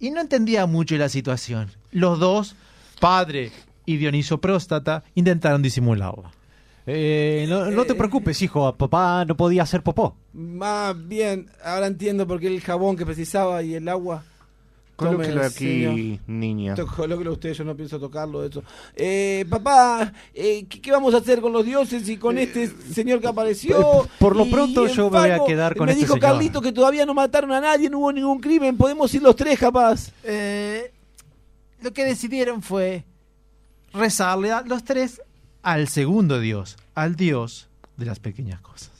y 0.00 0.10
no 0.10 0.22
entendía 0.22 0.64
mucho 0.64 0.96
la 0.96 1.10
situación. 1.10 1.70
Los 1.90 2.18
dos, 2.18 2.56
padre 2.98 3.52
y 3.84 3.98
Dionisio 3.98 4.40
Próstata, 4.40 5.04
intentaron 5.14 5.60
disimularla. 5.60 6.30
Eh, 6.86 7.46
no, 7.48 7.70
no 7.70 7.84
te 7.84 7.94
preocupes, 7.94 8.40
hijo. 8.42 8.72
Papá 8.76 9.24
no 9.24 9.36
podía 9.36 9.62
hacer 9.64 9.82
popó. 9.82 10.16
Más 10.32 10.94
bien, 11.08 11.50
ahora 11.64 11.86
entiendo 11.88 12.26
por 12.26 12.38
qué 12.40 12.46
el 12.46 12.60
jabón 12.60 12.96
que 12.96 13.04
precisaba 13.04 13.62
y 13.62 13.74
el 13.74 13.88
agua. 13.88 14.22
Colóquelo 14.94 15.42
aquí, 15.44 15.82
señor. 15.82 16.20
niña. 16.26 16.74
Colóquelo 16.74 17.32
usted, 17.32 17.52
yo 17.52 17.64
no 17.64 17.76
pienso 17.76 18.00
tocarlo 18.00 18.42
eso. 18.42 18.62
Eh, 18.94 19.44
papá, 19.50 20.10
eh, 20.32 20.64
¿qué, 20.70 20.80
qué 20.80 20.90
vamos 20.90 21.12
a 21.12 21.18
hacer 21.18 21.42
con 21.42 21.52
los 21.52 21.66
dioses 21.66 22.08
y 22.08 22.16
con 22.16 22.38
este 22.38 22.68
señor 22.94 23.20
que 23.20 23.26
apareció? 23.26 24.04
Eh, 24.04 24.08
por 24.18 24.34
lo 24.34 24.48
pronto 24.48 24.86
yo 24.86 25.10
me 25.10 25.18
voy 25.18 25.30
a 25.30 25.44
quedar 25.44 25.76
con 25.76 25.84
Me 25.86 25.92
este 25.92 26.04
dijo 26.04 26.14
señor. 26.14 26.30
Carlito 26.30 26.62
que 26.62 26.72
todavía 26.72 27.04
no 27.04 27.12
mataron 27.12 27.52
a 27.52 27.60
nadie, 27.60 27.90
no 27.90 27.98
hubo 27.98 28.10
ningún 28.12 28.40
crimen. 28.40 28.78
Podemos 28.78 29.12
ir 29.12 29.22
los 29.22 29.36
tres, 29.36 29.58
capaz. 29.58 30.12
Eh, 30.24 30.90
lo 31.82 31.92
que 31.92 32.04
decidieron 32.04 32.62
fue 32.62 33.04
rezarle 33.92 34.50
a 34.50 34.62
los 34.62 34.82
tres 34.82 35.20
al 35.66 35.88
segundo 35.88 36.38
dios, 36.38 36.76
al 36.94 37.16
dios 37.16 37.68
de 37.96 38.06
las 38.06 38.20
pequeñas 38.20 38.60
cosas. 38.60 38.92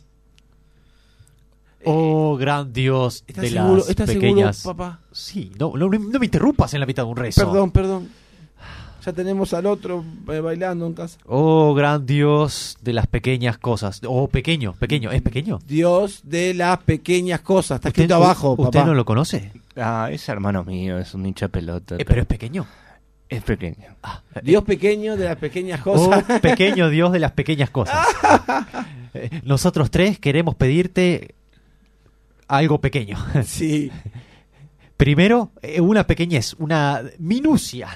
Oh, 1.84 2.36
gran 2.36 2.72
Dios 2.72 3.22
¿Estás 3.28 3.42
de 3.44 3.50
seguro? 3.50 3.76
las 3.76 3.88
¿Estás 3.88 4.10
pequeñas. 4.10 4.56
seguro, 4.56 4.76
papá? 4.76 5.00
Sí, 5.12 5.52
no, 5.58 5.72
no, 5.76 5.88
no 5.88 6.18
me 6.18 6.24
interrumpas 6.26 6.74
en 6.74 6.80
la 6.80 6.86
mitad 6.86 7.04
de 7.04 7.10
un 7.10 7.16
rezo. 7.16 7.46
Perdón, 7.46 7.70
perdón. 7.70 8.08
Ya 9.04 9.12
tenemos 9.12 9.54
al 9.54 9.66
otro 9.66 10.04
eh, 10.32 10.40
bailando 10.40 10.84
en 10.88 10.94
casa. 10.94 11.16
Oh, 11.26 11.72
gran 11.74 12.04
Dios 12.04 12.76
de 12.82 12.92
las 12.92 13.06
pequeñas 13.06 13.56
cosas. 13.58 14.00
Oh, 14.04 14.26
pequeño, 14.26 14.72
pequeño, 14.72 15.12
¿es 15.12 15.22
pequeño? 15.22 15.60
Dios 15.64 16.22
de 16.24 16.54
las 16.54 16.78
pequeñas 16.78 17.40
cosas. 17.42 17.76
Está 17.76 17.90
escrito 17.90 18.14
¿Usted- 18.14 18.24
abajo, 18.24 18.50
¿Usted 18.58 18.64
papá. 18.80 18.84
no 18.84 18.94
lo 18.94 19.04
conoce? 19.04 19.52
Ah, 19.76 20.08
es 20.10 20.28
hermano 20.28 20.64
mío, 20.64 20.98
es 20.98 21.14
un 21.14 21.24
hincha 21.24 21.46
pelota. 21.46 21.94
Eh, 21.96 22.04
pero 22.04 22.22
es 22.22 22.26
pequeño. 22.26 22.66
Es 23.28 23.42
pequeño. 23.42 23.96
Dios 24.42 24.62
pequeño 24.64 25.16
de 25.16 25.24
las 25.24 25.36
pequeñas 25.36 25.80
Oh, 25.84 25.94
cosas. 26.10 26.40
pequeño 26.40 26.88
Dios 26.90 27.12
de 27.12 27.18
las 27.18 27.32
pequeñas 27.32 27.70
cosas. 27.70 28.06
Eh, 29.18 29.30
Nosotros 29.44 29.90
tres 29.90 30.18
queremos 30.18 30.56
pedirte 30.56 31.34
algo 32.48 32.80
pequeño. 32.80 33.16
Sí. 33.44 33.90
Primero, 34.98 35.52
eh, 35.62 35.80
una 35.80 36.06
pequeñez, 36.06 36.54
una 36.58 37.02
minucia. 37.18 37.88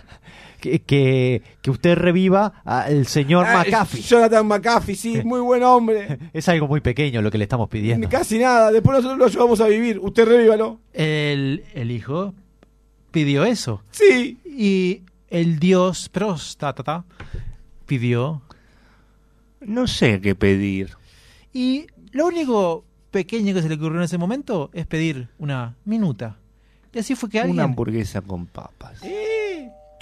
Que, 0.61 0.81
que, 0.83 1.43
que 1.63 1.71
usted 1.71 1.95
reviva 1.97 2.61
al 2.67 3.07
señor 3.07 3.47
Ah, 3.49 3.65
McAfee. 3.65 4.03
Jonathan 4.03 4.47
McAfee, 4.47 4.95
sí, 4.95 5.23
muy 5.25 5.41
buen 5.41 5.63
hombre. 5.63 6.19
Es 6.35 6.49
algo 6.51 6.69
muy 6.69 6.81
pequeño 6.83 7.23
lo 7.23 7.31
que 7.31 7.39
le 7.39 7.45
estamos 7.45 7.69
pidiendo. 7.71 8.07
Casi 8.11 8.39
nada. 8.39 8.71
Después 8.71 8.97
nosotros 8.99 9.19
lo 9.19 9.25
ayudamos 9.27 9.61
a 9.63 9.69
vivir. 9.69 9.99
Usted 10.01 10.27
revívalo. 10.27 10.81
El, 10.93 11.65
el 11.75 11.91
hijo 11.91 12.35
pidió 13.11 13.45
eso. 13.45 13.83
Sí. 13.91 14.39
Y 14.45 15.01
el 15.31 15.59
dios 15.59 16.09
Próstata 16.09 17.05
pidió. 17.87 18.43
No 19.61 19.87
sé 19.87 20.21
qué 20.21 20.35
pedir. 20.35 20.97
Y 21.53 21.87
lo 22.13 22.27
único 22.27 22.85
pequeño 23.11 23.55
que 23.55 23.63
se 23.63 23.69
le 23.69 23.77
ocurrió 23.77 23.99
en 23.99 24.05
ese 24.05 24.19
momento 24.19 24.71
es 24.73 24.87
pedir 24.87 25.29
una 25.39 25.77
minuta. 25.85 26.39
Y 26.93 26.99
así 26.99 27.15
fue 27.15 27.31
que 27.31 27.39
alguien. 27.39 27.55
Una 27.55 27.65
hamburguesa 27.65 28.21
con 28.21 28.47
papas. 28.47 29.01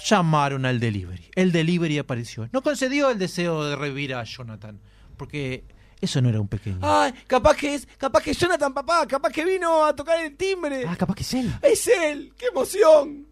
Llamaron 0.05 0.65
al 0.65 0.81
delivery. 0.81 1.31
El 1.35 1.53
delivery 1.53 1.99
apareció. 1.99 2.49
No 2.53 2.63
concedió 2.63 3.11
el 3.11 3.19
deseo 3.19 3.65
de 3.65 3.77
revivir 3.77 4.15
a 4.15 4.25
Jonathan, 4.25 4.81
porque 5.17 5.65
eso 6.01 6.23
no 6.23 6.29
era 6.29 6.41
un 6.41 6.49
pequeño. 6.49 6.79
Ay, 6.83 7.13
capaz 7.27 7.57
que 7.57 7.75
es, 7.75 7.87
capaz 7.99 8.23
que 8.23 8.31
es 8.31 8.39
Jonathan, 8.39 8.73
papá, 8.73 9.07
capaz 9.07 9.31
que 9.31 9.45
vino 9.45 9.85
a 9.85 9.95
tocar 9.95 10.25
el 10.25 10.37
timbre. 10.37 10.85
Ah, 10.87 10.97
capaz 10.97 11.15
que 11.15 11.23
es 11.23 11.35
él. 11.35 11.53
Es 11.61 11.89
él, 11.89 12.33
qué 12.39 12.47
emoción. 12.47 13.27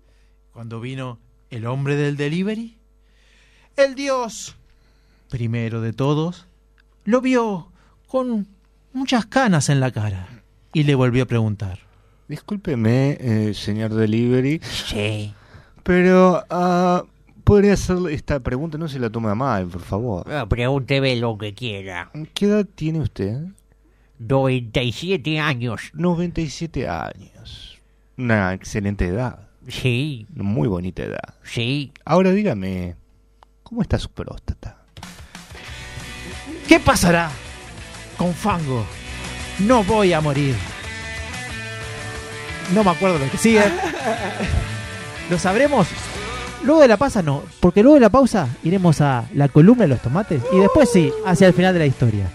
Cuando 0.51 0.81
vino 0.81 1.21
el 1.51 1.67
hombre 1.67 1.97
del 1.97 2.17
delivery, 2.17 2.77
el 3.77 3.95
dios, 3.95 4.57
primero 5.29 5.81
de 5.81 5.93
todos, 5.93 6.47
lo 7.05 7.21
vio 7.21 7.71
con 8.09 8.47
muchas 8.93 9.27
canas 9.27 9.69
en 9.69 9.81
la 9.81 9.91
cara 9.91 10.29
y 10.73 10.85
le 10.85 10.95
volvió 10.95 11.25
a 11.25 11.27
preguntar. 11.27 11.81
Discúlpeme, 12.29 13.17
eh, 13.21 13.55
señor 13.55 13.95
Delivery. 13.95 14.61
Sí. 14.63 15.33
Pero 15.83 16.45
ah, 16.51 17.05
podría 17.45 17.75
hacer 17.75 17.99
esta 18.11 18.41
pregunta, 18.41 18.77
no 18.77 18.89
se 18.89 18.99
la 18.99 19.11
tome 19.11 19.31
a 19.31 19.35
mal, 19.35 19.69
por 19.69 19.83
favor. 19.83 20.33
Ah, 20.33 20.47
pregúnteme 20.49 21.15
lo 21.17 21.39
que 21.39 21.55
quiera. 21.55 22.11
¿Qué 22.35 22.47
edad 22.47 22.67
tiene 22.75 23.01
usted? 23.01 23.39
97 24.19 25.39
años. 25.39 25.91
97 25.95 26.89
años. 26.89 27.81
Una 28.17 28.55
excelente 28.55 29.07
edad. 29.07 29.46
Sí. 29.69 30.27
Muy 30.35 30.69
bonita 30.69 31.03
edad. 31.03 31.35
Sí. 31.43 31.93
Ahora 32.05 32.33
dígame, 32.33 32.97
¿cómo 33.63 33.83
está 33.83 33.99
su 33.99 34.11
próstata? 34.11 34.79
¿Qué 36.69 36.81
pasará 36.81 37.31
con 38.17 38.33
Fango? 38.35 38.85
No 39.61 39.85
voy 39.85 40.13
a 40.13 40.21
morir. 40.21 40.55
No 42.75 42.83
me 42.83 42.91
acuerdo 42.91 43.19
lo 43.19 43.31
que 43.31 43.39
sigue. 43.39 43.63
Lo 45.31 45.39
sabremos 45.39 45.89
luego 46.67 46.83
de 46.83 46.89
la 46.89 46.97
pausa, 46.97 47.23
no, 47.23 47.43
porque 47.61 47.83
luego 47.83 47.95
de 47.95 48.01
la 48.01 48.11
pausa 48.11 48.49
iremos 48.63 49.01
a 49.01 49.25
la 49.35 49.49
columna 49.49 49.83
de 49.83 49.89
los 49.89 50.01
tomates 50.01 50.43
y 50.53 50.59
después 50.59 50.91
sí, 50.91 51.13
hacia 51.25 51.47
el 51.47 51.55
final 51.55 51.73
de 51.73 51.79
la 51.81 51.87
historia. 51.87 52.29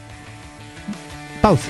Pausa. 1.41 1.69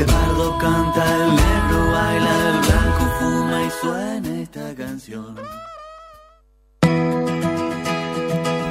El 0.00 0.06
pardo 0.06 0.58
canta, 0.58 1.04
el 1.14 1.30
negro 1.36 1.92
baila, 1.92 2.48
el 2.48 2.58
blanco 2.66 3.04
fuma 3.18 3.62
y 3.62 3.70
suena 3.80 4.40
esta 4.40 4.74
canción. 4.74 5.36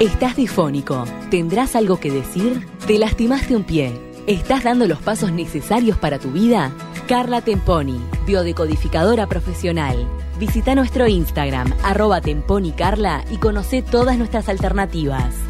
Estás 0.00 0.36
difónico. 0.36 1.04
¿Tendrás 1.30 1.76
algo 1.76 2.00
que 2.00 2.10
decir? 2.10 2.66
¿Te 2.86 2.98
lastimaste 2.98 3.54
un 3.54 3.64
pie? 3.64 3.92
¿Estás 4.26 4.64
dando 4.64 4.86
los 4.86 4.98
pasos 4.98 5.30
necesarios 5.32 5.98
para 5.98 6.18
tu 6.18 6.30
vida? 6.30 6.72
Carla 7.06 7.42
Temponi, 7.42 8.00
biodecodificadora 8.26 9.26
profesional. 9.26 10.08
Visita 10.38 10.74
nuestro 10.74 11.06
Instagram, 11.06 11.74
arroba 11.84 12.20
temponicarla 12.20 13.24
y 13.30 13.36
conoce 13.36 13.82
todas 13.82 14.16
nuestras 14.16 14.48
alternativas. 14.48 15.49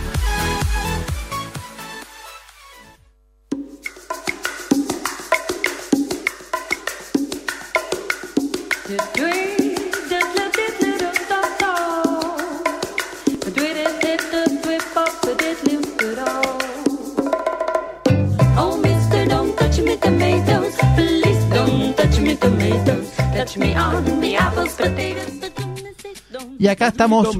Y 26.57 26.67
acá 26.67 26.89
estamos. 26.89 27.35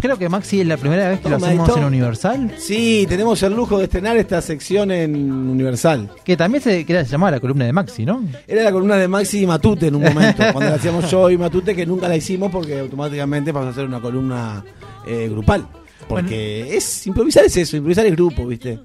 Creo 0.00 0.18
que 0.18 0.28
Maxi 0.28 0.60
es 0.60 0.66
la 0.66 0.76
primera 0.76 1.08
vez 1.08 1.20
que 1.20 1.28
lo 1.28 1.36
hacemos 1.36 1.76
en 1.76 1.84
Universal. 1.84 2.52
Sí, 2.58 3.06
tenemos 3.08 3.42
el 3.42 3.54
lujo 3.54 3.78
de 3.78 3.84
estrenar 3.84 4.16
esta 4.16 4.42
sección 4.42 4.90
en 4.90 5.14
Universal. 5.48 6.10
Que 6.24 6.36
también 6.36 6.62
se, 6.62 6.84
que 6.84 7.04
se 7.04 7.10
llamaba 7.10 7.32
la 7.32 7.40
columna 7.40 7.64
de 7.64 7.72
Maxi, 7.72 8.04
¿no? 8.04 8.24
Era 8.46 8.64
la 8.64 8.72
columna 8.72 8.96
de 8.96 9.08
Maxi 9.08 9.42
y 9.42 9.46
Matute 9.46 9.86
en 9.86 9.94
un 9.94 10.02
momento, 10.02 10.42
cuando 10.52 10.70
la 10.70 10.76
hacíamos 10.76 11.10
yo 11.10 11.30
y 11.30 11.38
Matute, 11.38 11.74
que 11.74 11.86
nunca 11.86 12.08
la 12.08 12.16
hicimos 12.16 12.50
porque 12.50 12.80
automáticamente 12.80 13.52
pasó 13.52 13.68
a 13.68 13.70
hacer 13.70 13.86
una 13.86 14.00
columna 14.00 14.64
eh, 15.06 15.28
grupal. 15.30 15.66
Porque 16.08 16.76
es 16.76 17.06
improvisar 17.06 17.44
es 17.44 17.56
eso, 17.56 17.76
improvisar 17.76 18.04
es 18.06 18.12
grupo, 18.12 18.46
¿viste? 18.46 18.80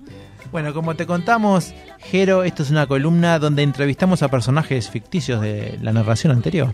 Bueno, 0.56 0.73
como 0.73 0.95
te 0.95 1.06
contamos, 1.06 1.73
Jero, 1.99 2.45
esto 2.45 2.64
es 2.64 2.69
una 2.69 2.88
columna 2.88 3.40
donde 3.40 3.61
entrevistamos 3.61 4.23
a 4.23 4.30
personajes 4.30 4.90
ficticios 4.90 5.41
de 5.41 5.77
la 5.82 5.91
narración 5.91 6.32
anterior. 6.32 6.73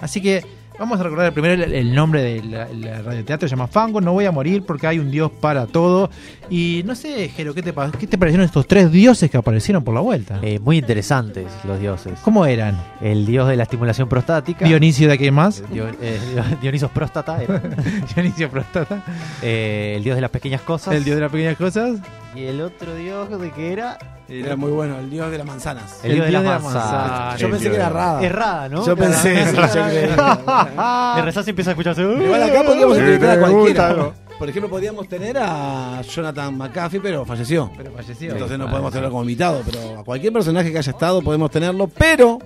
Así 0.00 0.20
que 0.20 0.44
vamos 0.78 1.00
a 1.00 1.02
recordar 1.02 1.32
primero 1.32 1.54
el, 1.62 1.72
el 1.74 1.94
nombre 1.94 2.22
de 2.22 2.42
la, 2.44 2.68
la 2.68 3.02
radioteatro, 3.02 3.48
se 3.48 3.54
llama 3.54 3.66
Fango, 3.66 4.00
no 4.00 4.12
voy 4.12 4.24
a 4.26 4.32
morir 4.32 4.62
porque 4.66 4.86
hay 4.86 4.98
un 4.98 5.10
dios 5.10 5.30
para 5.40 5.66
todo. 5.66 6.10
Y 6.50 6.82
no 6.86 6.94
sé, 6.94 7.28
Jero, 7.28 7.52
¿qué 7.54 7.62
te, 7.62 7.74
qué 7.98 8.06
te 8.06 8.16
parecieron 8.18 8.44
estos 8.46 8.66
tres 8.66 8.90
dioses 8.90 9.30
que 9.30 9.36
aparecieron 9.36 9.84
por 9.84 9.94
la 9.94 10.00
vuelta? 10.00 10.38
Eh, 10.42 10.58
muy 10.58 10.78
interesantes 10.78 11.46
los 11.64 11.78
dioses. 11.80 12.18
¿Cómo 12.22 12.46
eran? 12.46 12.76
El 13.00 13.26
dios 13.26 13.48
de 13.48 13.56
la 13.56 13.64
estimulación 13.64 14.08
prostática. 14.08 14.64
Dionisio 14.66 15.08
de 15.08 15.18
quién 15.18 15.34
más? 15.34 15.62
Dio- 15.72 15.88
eh, 16.00 16.18
Dionisos 16.62 16.90
próstata. 16.90 17.42
era. 17.42 17.60
Dionisio 18.14 18.48
próstata. 18.50 19.02
Eh, 19.42 19.94
el 19.96 20.04
dios 20.04 20.14
de 20.16 20.22
las 20.22 20.30
pequeñas 20.30 20.62
cosas. 20.62 20.94
El 20.94 21.04
dios 21.04 21.16
de 21.16 21.22
las 21.22 21.30
pequeñas 21.32 21.56
cosas. 21.56 21.98
Y 22.34 22.44
el 22.44 22.60
otro 22.60 22.94
dios 22.94 23.40
de 23.40 23.50
qué 23.50 23.72
era. 23.72 23.98
Era 24.44 24.56
muy 24.56 24.70
bueno, 24.70 24.98
el 24.98 25.08
dios 25.08 25.30
de 25.30 25.38
las 25.38 25.46
manzanas. 25.46 26.00
El, 26.02 26.14
dios 26.14 26.26
de 26.26 26.32
las 26.32 26.62
manzanas. 26.62 27.40
Yo 27.40 27.50
pensé 27.50 27.70
que 27.70 27.76
era 27.76 27.88
Rada. 27.88 28.22
Es 28.22 28.32
Rada, 28.32 28.68
¿no? 28.68 28.86
Yo 28.86 28.96
pensé, 28.96 29.44
rezás 29.52 31.46
y 31.46 31.50
empieza 31.50 31.70
a 31.70 31.72
escucharse. 31.72 32.02
Igual 32.02 32.42
acá 32.42 32.62
podríamos 32.62 32.96
Sí, 32.96 33.00
entrevistar 33.00 33.38
a 33.38 33.40
cualquiera. 33.40 34.12
Por 34.38 34.48
ejemplo, 34.48 34.70
podríamos 34.70 35.08
tener 35.08 35.36
a 35.38 36.00
Jonathan 36.02 36.56
McAfee, 36.56 37.00
pero 37.00 37.24
falleció. 37.24 37.72
Pero 37.76 37.90
falleció. 37.92 38.32
Entonces 38.32 38.58
no 38.58 38.68
podemos 38.70 38.92
tenerlo 38.92 39.10
como 39.10 39.22
invitado, 39.22 39.62
pero 39.64 39.98
a 39.98 40.04
cualquier 40.04 40.32
personaje 40.32 40.70
que 40.70 40.78
haya 40.78 40.92
estado 40.92 41.22
podemos 41.22 41.50
tenerlo, 41.50 41.88
pero 41.88 42.38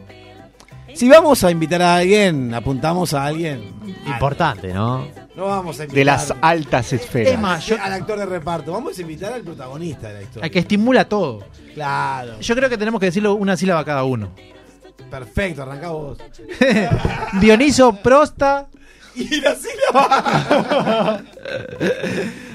si 0.95 1.09
vamos 1.09 1.43
a 1.45 1.51
invitar 1.51 1.83
a 1.83 1.97
alguien, 1.97 2.55
apuntamos 2.55 3.13
a 3.13 3.27
alguien 3.27 3.73
Importante, 4.07 4.73
¿no? 4.73 5.07
No 5.35 5.47
vamos 5.47 5.81
a 5.81 5.85
invitar 5.85 5.97
De 5.99 6.05
las 6.05 6.35
altas 6.43 6.93
esferas. 6.93 7.33
Es 7.35 7.41
más, 7.41 7.65
yo- 7.67 7.77
al 7.81 7.93
actor 7.93 8.19
de 8.19 8.27
reparto, 8.27 8.73
vamos 8.73 8.99
a 8.99 9.01
invitar 9.01 9.33
al 9.33 9.43
protagonista 9.43 10.09
de 10.09 10.15
la 10.15 10.23
historia. 10.23 10.45
Al 10.45 10.51
que 10.51 10.59
estimula 10.59 11.09
todo. 11.09 11.45
Claro. 11.75 12.39
Yo 12.41 12.55
creo 12.55 12.69
que 12.69 12.77
tenemos 12.77 13.01
que 13.01 13.07
decirlo 13.07 13.35
una 13.35 13.57
sílaba 13.57 13.85
cada 13.85 14.05
uno. 14.05 14.31
Perfecto, 15.11 15.63
arrancá 15.63 15.89
vos. 15.89 16.19
Dioniso 17.41 17.95
Prosta. 17.97 18.69
Y 19.15 19.41
la 19.41 19.55
sílaba. 19.57 21.23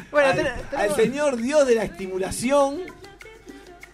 Bueno, 0.10 0.30
al, 0.30 0.36
ten- 0.38 0.48
al 0.80 0.96
señor 0.96 1.36
Dios 1.38 1.68
de 1.68 1.76
la 1.76 1.84
estimulación, 1.84 2.78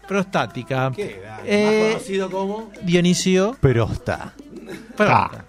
Prostática. 0.08 0.92
¿qué 0.96 1.20
era? 1.20 1.42
Eh, 1.46 1.82
más 1.84 1.94
conocido 1.96 2.30
como 2.32 2.72
Dionisio 2.84 3.58
Prosta. 3.60 4.34
Prosta. 4.96 5.46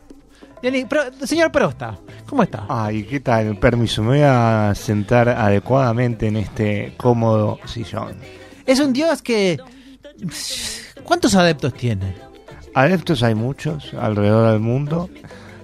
Pro- 0.88 1.26
señor 1.26 1.52
Prosta, 1.52 1.98
¿cómo 2.26 2.42
está? 2.42 2.64
Ay, 2.68 3.04
¿qué 3.04 3.20
tal? 3.20 3.58
Permiso, 3.58 4.02
me 4.02 4.08
voy 4.08 4.20
a 4.22 4.72
sentar 4.74 5.28
adecuadamente 5.28 6.26
en 6.26 6.36
este 6.36 6.94
cómodo 6.96 7.58
sillón. 7.66 8.14
Es 8.64 8.80
un 8.80 8.92
dios 8.92 9.20
que. 9.20 9.58
¿Cuántos 11.04 11.34
adeptos 11.34 11.74
tiene? 11.74 12.14
Adeptos 12.74 13.22
hay 13.22 13.34
muchos 13.34 13.92
alrededor 13.94 14.50
del 14.52 14.60
mundo. 14.60 15.10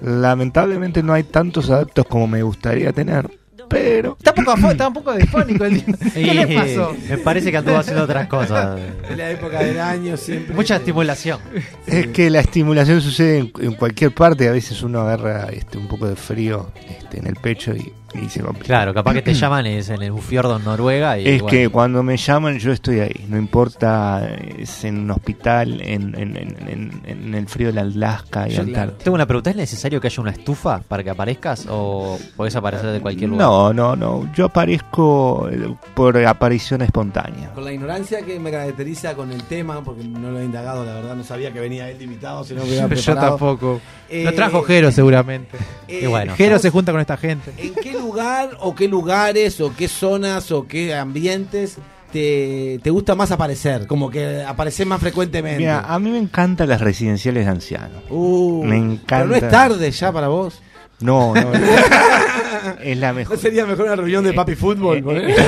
Lamentablemente 0.02 1.02
no 1.02 1.12
hay 1.12 1.22
tantos 1.24 1.70
adeptos 1.70 2.06
como 2.06 2.26
me 2.26 2.42
gustaría 2.42 2.92
tener. 2.92 3.30
Pero. 3.70 4.16
Está 4.18 4.34
un 4.36 4.44
poco, 4.44 4.56
afo- 4.58 4.70
está 4.72 4.88
un 4.88 4.92
poco 4.94 5.14
difónico 5.14 5.64
el 5.64 5.74
día. 5.84 5.84
¿Qué 6.12 6.34
le 6.34 6.46
pasó? 6.54 6.94
Me 7.08 7.16
parece 7.16 7.50
que 7.50 7.56
anduvo 7.56 7.78
haciendo 7.78 8.02
otras 8.04 8.26
cosas. 8.26 8.78
En 9.08 9.16
la 9.16 9.30
época 9.30 9.60
del 9.62 9.80
año 9.80 10.16
siempre. 10.18 10.54
Mucha 10.54 10.76
estimulación. 10.76 11.38
Es 11.86 12.08
que 12.08 12.28
la 12.28 12.40
estimulación 12.40 13.00
sucede 13.00 13.38
en, 13.38 13.52
en 13.60 13.72
cualquier 13.74 14.12
parte. 14.12 14.48
A 14.48 14.52
veces 14.52 14.82
uno 14.82 15.00
agarra 15.00 15.46
este, 15.52 15.78
un 15.78 15.86
poco 15.88 16.06
de 16.08 16.16
frío 16.16 16.70
este, 16.98 17.18
en 17.20 17.26
el 17.26 17.36
pecho 17.36 17.72
y, 17.74 17.92
y 18.14 18.28
se 18.28 18.40
complica. 18.40 18.66
Claro, 18.66 18.94
capaz 18.94 19.14
que 19.14 19.22
te 19.22 19.34
llaman 19.34 19.66
es 19.66 19.88
en 19.90 20.02
el 20.02 20.18
fiordo 20.20 20.56
en 20.56 20.64
Noruega. 20.64 21.18
Y, 21.18 21.26
Es 21.28 21.42
bueno. 21.42 21.46
que 21.58 21.68
cuando 21.68 22.02
me 22.02 22.16
llaman 22.16 22.58
yo 22.58 22.72
estoy 22.72 23.00
ahí, 23.00 23.26
no 23.28 23.36
importa 23.38 24.28
es 24.58 24.84
en 24.84 24.98
un 25.00 25.10
hospital, 25.10 25.80
en, 25.82 26.14
en, 26.14 26.36
en, 26.36 26.68
en- 26.68 27.02
en 27.06 27.34
el 27.34 27.46
frío 27.48 27.68
de 27.68 27.74
la 27.74 27.80
Alaska 27.82 28.48
y 28.48 28.52
Yo 28.52 28.64
tengo 28.64 29.14
una 29.14 29.26
pregunta: 29.26 29.50
¿es 29.50 29.56
necesario 29.56 30.00
que 30.00 30.06
haya 30.08 30.20
una 30.22 30.30
estufa 30.32 30.80
para 30.86 31.02
que 31.04 31.10
aparezcas 31.10 31.66
o 31.68 32.18
podés 32.36 32.54
aparecer 32.56 32.90
de 32.90 33.00
cualquier 33.00 33.30
lugar? 33.30 33.46
No, 33.46 33.72
no, 33.72 33.96
no, 33.96 34.30
yo 34.34 34.46
aparezco 34.46 35.48
eh, 35.50 35.74
por 35.94 36.16
aparición 36.24 36.82
espontánea. 36.82 37.50
Con 37.54 37.64
la 37.64 37.72
ignorancia 37.72 38.22
que 38.22 38.38
me 38.40 38.50
caracteriza 38.50 39.14
con 39.14 39.30
el 39.32 39.42
tema, 39.44 39.82
porque 39.82 40.04
no 40.04 40.30
lo 40.30 40.40
he 40.40 40.44
indagado, 40.44 40.84
la 40.84 40.94
verdad 40.94 41.14
no 41.16 41.24
sabía 41.24 41.52
que 41.52 41.60
venía 41.60 41.88
él 41.90 42.00
invitado, 42.02 42.44
si 42.44 42.54
no 42.54 42.62
me 42.62 42.68
hubiera 42.68 42.86
Yo 42.94 43.14
tampoco. 43.14 43.80
Eh, 44.08 44.24
Lo 44.24 44.34
trajo 44.34 44.62
Jero 44.62 44.90
seguramente. 44.90 45.56
eh, 45.88 46.00
y 46.02 46.06
bueno, 46.06 46.34
Jero 46.36 46.58
se 46.58 46.70
junta 46.70 46.92
con 46.92 47.00
esta 47.00 47.16
gente. 47.16 47.52
¿En 47.56 47.74
qué 47.74 47.92
lugar 48.00 48.56
o 48.60 48.74
qué 48.74 48.88
lugares 48.88 49.60
o 49.60 49.74
qué 49.76 49.88
zonas 49.88 50.50
o 50.50 50.66
qué 50.66 50.94
ambientes 50.94 51.78
te, 52.12 52.80
te 52.82 52.90
gusta 52.90 53.14
más 53.14 53.30
aparecer? 53.30 53.86
Como 53.86 54.10
que 54.10 54.42
aparecer 54.42 54.86
más 54.86 55.00
frecuentemente. 55.00 55.58
Mira, 55.58 55.80
a 55.80 55.98
mí 55.98 56.10
me 56.10 56.18
encantan 56.18 56.68
las 56.68 56.80
residenciales 56.80 57.44
de 57.44 57.50
ancianos. 57.50 58.02
Uh, 58.10 58.64
me 58.64 58.76
encanta. 58.76 59.16
Pero 59.18 59.26
no 59.26 59.34
es 59.34 59.48
tarde 59.48 59.90
ya 59.90 60.12
para 60.12 60.28
vos. 60.28 60.60
No, 61.00 61.34
no. 61.34 61.52
es 62.82 62.98
la 62.98 63.12
mejor. 63.12 63.36
¿No 63.36 63.40
sería 63.42 63.66
mejor 63.66 63.86
una 63.86 63.96
reunión 63.96 64.24
de 64.24 64.32
papi 64.32 64.54
fútbol? 64.54 65.02
con 65.02 65.16
él? 65.16 65.34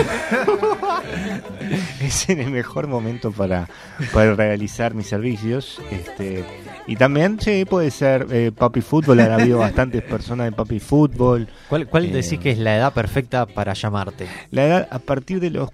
es 2.01 2.29
en 2.29 2.41
el 2.41 2.51
mejor 2.51 2.87
momento 2.87 3.33
para, 3.33 3.69
para 4.13 4.35
realizar 4.35 4.95
mis 4.95 5.07
servicios. 5.07 5.81
Este, 5.91 6.45
y 6.87 6.97
también, 6.97 7.39
sí, 7.41 7.65
puede 7.65 7.91
ser 7.91 8.27
eh, 8.31 8.51
Papi 8.57 8.81
Fútbol. 8.81 9.21
Han 9.21 9.33
habido 9.33 9.59
bastantes 9.59 10.03
personas 10.03 10.47
de 10.47 10.53
Papi 10.53 10.81
Fútbol. 10.81 11.49
¿Cuál, 11.69 11.87
cuál 11.87 12.07
Eh, 12.07 12.13
decís 12.13 12.39
que 12.39 12.51
es 12.51 12.59
la 12.59 12.77
edad 12.77 12.93
perfecta 12.93 13.47
para 13.47 13.73
llamarte? 13.75 14.27
La 14.51 14.67
edad 14.67 14.89
a 14.91 14.99
partir 14.99 15.41
de 15.41 15.51
los 15.51 15.71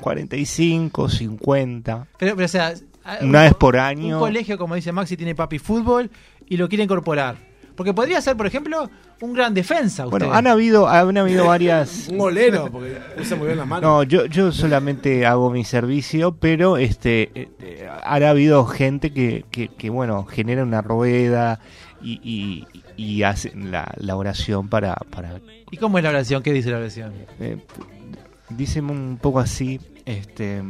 45, 0.00 1.08
50. 1.08 2.06
Pero, 2.18 2.34
pero, 2.36 2.46
o 2.46 2.48
sea, 2.48 2.72
Una 3.20 3.38
un- 3.40 3.44
vez 3.44 3.54
por 3.54 3.76
año. 3.78 4.16
Un 4.16 4.20
colegio, 4.20 4.58
como 4.58 4.74
dice 4.74 4.92
Maxi, 4.92 5.16
tiene 5.16 5.34
papi 5.34 5.58
fútbol 5.58 6.10
y 6.48 6.56
lo 6.56 6.68
quiere 6.68 6.84
incorporar. 6.84 7.36
Porque 7.76 7.92
podría 7.92 8.20
ser, 8.20 8.36
por 8.36 8.46
ejemplo, 8.46 8.90
un 9.20 9.34
gran 9.34 9.52
defensa. 9.52 10.06
Usted. 10.06 10.18
Bueno, 10.18 10.34
han 10.34 10.46
habido, 10.46 10.88
han 10.88 11.16
habido 11.16 11.46
varias. 11.46 12.08
Un 12.10 12.18
golero, 12.18 12.70
porque 12.72 12.98
usa 13.20 13.36
muy 13.36 13.46
bien 13.46 13.58
las 13.58 13.66
manos. 13.66 13.82
No, 13.82 14.02
yo, 14.02 14.26
yo 14.26 14.50
solamente 14.50 15.26
hago 15.26 15.50
mi 15.50 15.64
servicio, 15.64 16.36
pero 16.36 16.78
este 16.78 17.30
eh, 17.34 17.48
eh, 17.60 17.88
ha 17.88 18.14
habido 18.14 18.64
gente 18.66 19.12
que, 19.12 19.44
que, 19.50 19.68
que, 19.68 19.90
bueno, 19.90 20.24
genera 20.24 20.62
una 20.62 20.80
rueda 20.80 21.60
y, 22.00 22.20
y, 22.22 22.66
y 22.96 23.22
hace 23.22 23.52
la, 23.54 23.92
la 23.98 24.16
oración 24.16 24.68
para... 24.68 24.94
para 25.10 25.40
¿Y 25.70 25.76
cómo 25.76 25.98
es 25.98 26.04
la 26.04 26.10
oración? 26.10 26.42
¿Qué 26.42 26.52
dice 26.52 26.70
la 26.70 26.78
oración? 26.78 27.12
eh, 27.40 27.58
dicen 28.48 28.90
un 28.90 29.18
poco 29.20 29.40
así, 29.40 29.80
este... 30.06 30.62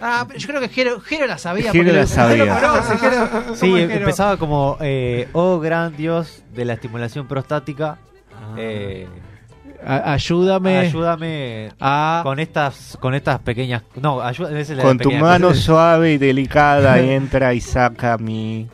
Ah, 0.00 0.24
pero 0.26 0.38
yo 0.38 0.48
creo 0.48 0.60
que 0.60 0.68
Jero, 0.68 1.00
Jero 1.00 1.26
la 1.26 1.36
sabía. 1.38 1.72
Jero 1.72 1.84
porque 1.84 1.92
la 1.92 2.00
lo- 2.02 2.06
sabía. 2.06 2.44
lo 2.44 2.60
conoce, 2.60 2.98
Jero. 2.98 3.28
¿Cómo 3.44 3.54
Sí, 3.56 3.72
Jero? 3.72 3.92
empezaba 3.94 4.36
como, 4.36 4.76
eh, 4.80 5.28
oh 5.32 5.58
gran 5.60 5.96
Dios 5.96 6.42
de 6.54 6.64
la 6.64 6.72
estimulación 6.74 7.26
prostática, 7.28 7.98
eh, 8.56 9.06
A- 9.86 10.12
ayúdame. 10.12 10.78
ayúdame 10.78 11.72
a... 11.80 12.20
con 12.22 12.38
estas 12.38 12.96
con 13.00 13.14
estas 13.14 13.38
pequeñas... 13.40 13.82
No, 14.00 14.20
ayúdame 14.20 14.64
Con 14.82 14.98
tu 14.98 15.10
mano 15.12 15.48
cosa. 15.48 15.60
suave 15.60 16.12
y 16.12 16.18
delicada 16.18 16.98
entra 17.00 17.54
y 17.54 17.60
saca 17.60 18.16
mi 18.18 18.68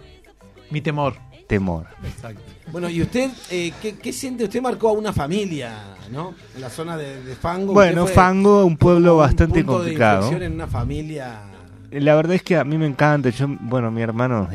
Mi 0.70 0.80
temor. 0.80 1.14
Temor. 1.47 1.86
Exacto. 2.05 2.43
Bueno, 2.73 2.89
¿y 2.89 3.02
usted 3.02 3.31
eh, 3.51 3.73
¿qué, 3.81 3.97
qué 3.97 4.12
siente? 4.12 4.44
Usted 4.44 4.60
marcó 4.60 4.89
a 4.89 4.93
una 4.93 5.12
familia, 5.12 5.97
¿no? 6.10 6.35
En 6.55 6.60
la 6.60 6.70
zona 6.70 6.97
de, 6.97 7.23
de 7.23 7.36
Fango. 7.36 7.73
Bueno, 7.73 8.06
Fango, 8.06 8.64
un 8.64 8.77
pueblo 8.77 9.14
un 9.14 9.20
bastante 9.20 9.62
punto 9.64 9.78
complicado. 9.78 10.31
en 10.32 10.52
una 10.52 10.66
familia. 10.66 11.43
La 11.90 12.14
verdad 12.14 12.35
es 12.35 12.43
que 12.43 12.56
a 12.56 12.64
mí 12.64 12.77
me 12.77 12.86
encanta. 12.86 13.31
Yo, 13.31 13.47
bueno, 13.60 13.90
mi 13.90 14.02
hermano 14.02 14.48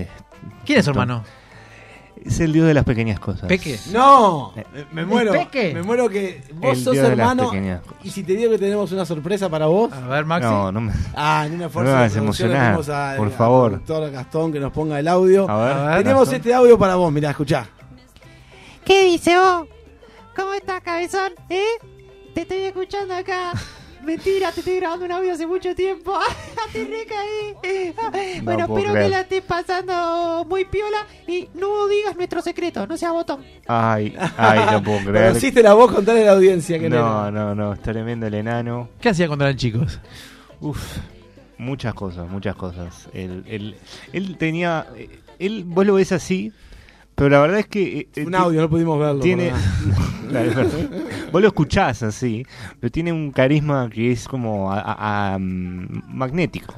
¿Quién 0.66 0.80
es 0.80 0.86
su 0.86 0.92
hermano? 0.92 1.24
Es 2.26 2.40
el 2.40 2.54
dios 2.54 2.68
de 2.68 2.74
las 2.74 2.84
pequeñas 2.84 3.20
cosas. 3.20 3.48
Peque. 3.48 3.80
No, 3.92 4.54
Eh, 4.56 4.86
me, 4.92 5.06
muero. 5.06 5.32
Peque? 5.32 5.74
Me 5.74 5.84
muero 5.84 6.08
que 6.10 6.42
vos 6.56 6.78
El 6.78 6.84
sos 6.84 6.94
dios 6.94 7.10
de 7.10 7.16
las 7.16 7.32
hermano. 7.32 7.52
Y 8.04 8.10
si 8.12 8.24
te 8.24 8.34
digo 8.34 8.52
que 8.52 8.58
tenemos 8.58 8.92
una 8.92 9.06
sorpresa 9.06 9.50
para 9.50 9.66
vos. 9.68 9.92
A 9.92 10.00
ver, 10.08 10.26
Maxi. 10.26 10.48
No, 10.50 10.72
no 10.72 10.82
me. 10.82 10.94
Ah, 11.16 11.44
en 11.48 11.54
un 11.54 11.60
No 11.60 11.66
esfuerzo 11.68 11.96
me 11.96 12.10
le 12.10 12.18
emocionar, 12.18 12.74
a- 12.74 13.18
por 13.18 13.28
al 13.28 13.32
favor. 13.34 13.72
productor 13.72 14.12
Gastón 14.12 14.52
que 14.54 14.60
nos 14.60 14.72
ponga 14.72 15.00
el 15.00 15.08
audio. 15.08 15.50
A 15.50 15.58
ver, 15.66 15.74
A 15.74 15.86
ver, 15.96 15.98
Tenemos 16.04 16.22
Gastón. 16.22 16.36
este 16.36 16.54
audio 16.54 16.78
para 16.78 16.96
vos, 16.96 17.12
mirá, 17.12 17.32
escuchá. 17.32 17.68
¿Qué 18.86 19.04
dice 19.06 19.36
vos? 19.38 19.68
¿Cómo 20.36 20.54
estás, 20.54 20.82
cabezón? 20.82 21.32
¿Eh? 21.50 21.64
Te 22.34 22.42
estoy 22.42 22.58
escuchando 22.62 23.14
acá. 23.16 23.52
Mentira, 24.04 24.52
te 24.52 24.62
estoy 24.62 24.78
grabando 24.78 25.06
un 25.06 25.12
audio 25.12 25.34
hace 25.34 25.46
mucho 25.46 25.76
tiempo. 25.76 26.18
te 26.74 26.80
recaí. 26.84 27.94
No 27.96 28.44
bueno, 28.44 28.62
espero 28.62 28.92
creer. 28.94 29.04
que 29.04 29.10
la 29.10 29.22
estés 29.22 29.42
pasando 29.44 30.46
muy 30.50 30.66
piola 30.66 31.06
y 31.28 31.50
no 31.54 31.88
digas 31.88 32.16
nuestro 32.16 32.42
secreto, 32.42 32.88
no 32.88 32.98
seas 32.98 33.12
botón. 33.12 33.42
Ay, 33.68 34.16
ay, 34.38 34.60
no 34.72 34.82
puedo 34.84 35.00
creer. 35.06 35.28
Conociste 35.28 35.62
la 35.62 35.74
voz, 35.74 35.92
contale 35.92 36.24
a 36.24 36.26
la 36.26 36.32
audiencia 36.34 36.80
que 36.80 36.90
No, 36.90 37.30
no, 37.30 37.54
no, 37.54 37.74
está 37.74 37.92
tremendo 37.92 38.26
el 38.26 38.34
enano. 38.34 38.90
¿Qué 39.00 39.10
hacía 39.10 39.28
cuando 39.28 39.46
eran 39.46 39.58
chicos? 39.58 40.00
Uf, 40.60 40.98
muchas 41.58 41.94
cosas, 41.94 42.28
muchas 42.30 42.56
cosas. 42.56 43.08
Él, 43.14 43.44
él, 43.48 43.76
él 44.14 44.38
tenía, 44.38 44.88
eh, 44.96 45.10
él, 45.40 45.64
vos 45.66 45.86
lo 45.86 45.96
ves 45.96 46.12
así, 46.12 46.52
pero 47.26 47.30
la 47.36 47.42
verdad 47.42 47.60
es 47.60 47.68
que 47.68 48.00
eh, 48.00 48.08
eh, 48.16 48.26
Un 48.26 48.32
ti- 48.32 48.38
audio, 48.38 48.62
no 48.62 48.70
pudimos 48.70 49.00
verlo. 49.00 49.22
tiene. 49.22 49.52
Claro, 50.32 50.50
vos 51.32 51.42
lo 51.42 51.48
escuchás 51.50 52.04
así, 52.04 52.46
pero 52.80 52.90
tiene 52.90 53.12
un 53.12 53.32
carisma 53.32 53.90
que 53.90 54.14
es 54.14 54.30
como 54.30 54.72
a- 54.72 54.80
a- 54.80 55.34
a, 55.34 55.38
mm, 55.38 56.04
magnético. 56.08 56.74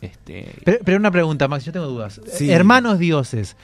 Este, 0.00 0.46
Pero, 0.64 0.78
pero 0.82 0.96
una 0.96 1.10
pregunta, 1.10 1.46
Maxi, 1.46 1.66
yo 1.66 1.72
tengo 1.72 1.86
dudas. 1.88 2.20
Sí. 2.32 2.50
Hermanos 2.50 2.98
dioses. 2.98 3.54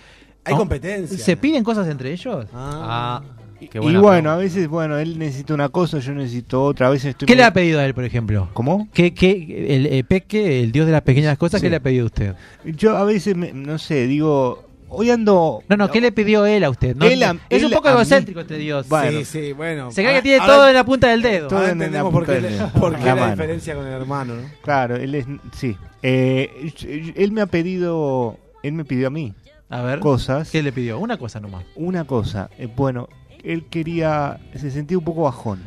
Hay 0.44 0.52
¿no? 0.52 0.58
competencia. 0.58 1.16
¿Se 1.16 1.36
piden 1.38 1.64
cosas 1.64 1.88
entre 1.88 2.12
ellos? 2.12 2.44
Ah. 2.52 3.22
Qué 3.58 3.78
y 3.78 3.80
bueno, 3.80 4.02
pregunta. 4.02 4.34
a 4.34 4.36
veces, 4.36 4.68
bueno, 4.68 4.98
él 4.98 5.18
necesita 5.18 5.54
una 5.54 5.68
cosa, 5.70 5.98
yo 6.00 6.12
necesito 6.12 6.62
otra. 6.64 6.88
A 6.88 6.90
veces 6.90 7.10
estoy 7.10 7.26
¿Qué 7.26 7.32
muy- 7.34 7.38
le 7.38 7.44
ha 7.44 7.52
pedido 7.54 7.78
a 7.80 7.86
él, 7.86 7.94
por 7.94 8.04
ejemplo? 8.04 8.48
¿Cómo? 8.52 8.88
¿Qué, 8.92 9.14
qué, 9.14 9.66
el, 9.76 9.86
eh, 9.86 10.04
Peque, 10.04 10.60
el 10.62 10.72
dios 10.72 10.84
de 10.84 10.92
las 10.92 11.02
pequeñas 11.02 11.38
cosas, 11.38 11.60
Sí. 11.60 11.66
qué 11.66 11.70
le 11.70 11.76
ha 11.76 11.80
pedido 11.80 12.02
a 12.02 12.06
usted? 12.06 12.34
Yo 12.64 12.96
a 12.98 13.04
veces, 13.04 13.34
me- 13.36 13.52
no 13.52 13.78
sé, 13.78 14.06
digo, 14.08 14.64
hoy 14.92 15.10
ando... 15.10 15.62
No, 15.68 15.76
no, 15.76 15.90
¿qué 15.90 16.00
le 16.00 16.12
pidió 16.12 16.46
él 16.46 16.64
a 16.64 16.70
usted? 16.70 16.94
No, 16.96 17.04
Él 17.06 17.22
a- 17.22 17.36
es 17.50 17.64
un 17.64 17.70
poco 17.70 17.88
egocéntrico 17.88 18.40
este 18.40 18.56
dios. 18.58 18.88
Bueno. 18.88 19.18
Sí, 19.20 19.24
sí, 19.24 19.52
bueno. 19.52 19.90
Se 19.90 20.02
cree 20.02 20.14
que 20.16 20.22
tiene 20.22 20.38
ahora- 20.38 20.54
todo 20.54 20.68
en 20.68 20.74
la 20.74 20.84
punta 20.84 21.08
del 21.08 21.22
dedo. 21.22 21.48
Todo 21.48 21.58
Ahora 21.60 21.72
en 21.72 21.78
la 21.78 21.84
entendemos 21.86 22.12
por 22.12 22.24
punta 22.26 22.40
qué, 23.00 23.04
La 23.06 23.14
la, 23.14 23.30
diferencia 23.30 23.74
con 23.74 23.86
el 23.86 23.92
hermano, 23.92 24.34
¿no? 24.36 24.42
Claro, 24.62 24.96
él 24.96 25.14
es, 25.14 25.26
sí. 25.56 25.76
Eh, 26.02 26.72
él 27.16 27.32
me 27.32 27.40
ha 27.40 27.46
pedido, 27.46 28.38
él 28.62 28.72
me 28.74 28.84
pidió 28.84 29.06
a 29.06 29.10
mí 29.10 29.34
A 29.68 29.82
ver, 29.82 30.00
cosas. 30.00 30.50
¿qué 30.50 30.62
le 30.62 30.72
pidió? 30.72 30.98
Una 30.98 31.16
cosa 31.16 31.40
nomás. 31.40 31.64
Una 31.76 32.04
cosa, 32.04 32.50
eh, 32.58 32.68
bueno, 32.74 33.08
él 33.44 33.66
quería, 33.70 34.38
se 34.54 34.70
sentía 34.70 34.98
un 34.98 35.04
poco 35.04 35.22
bajón. 35.22 35.60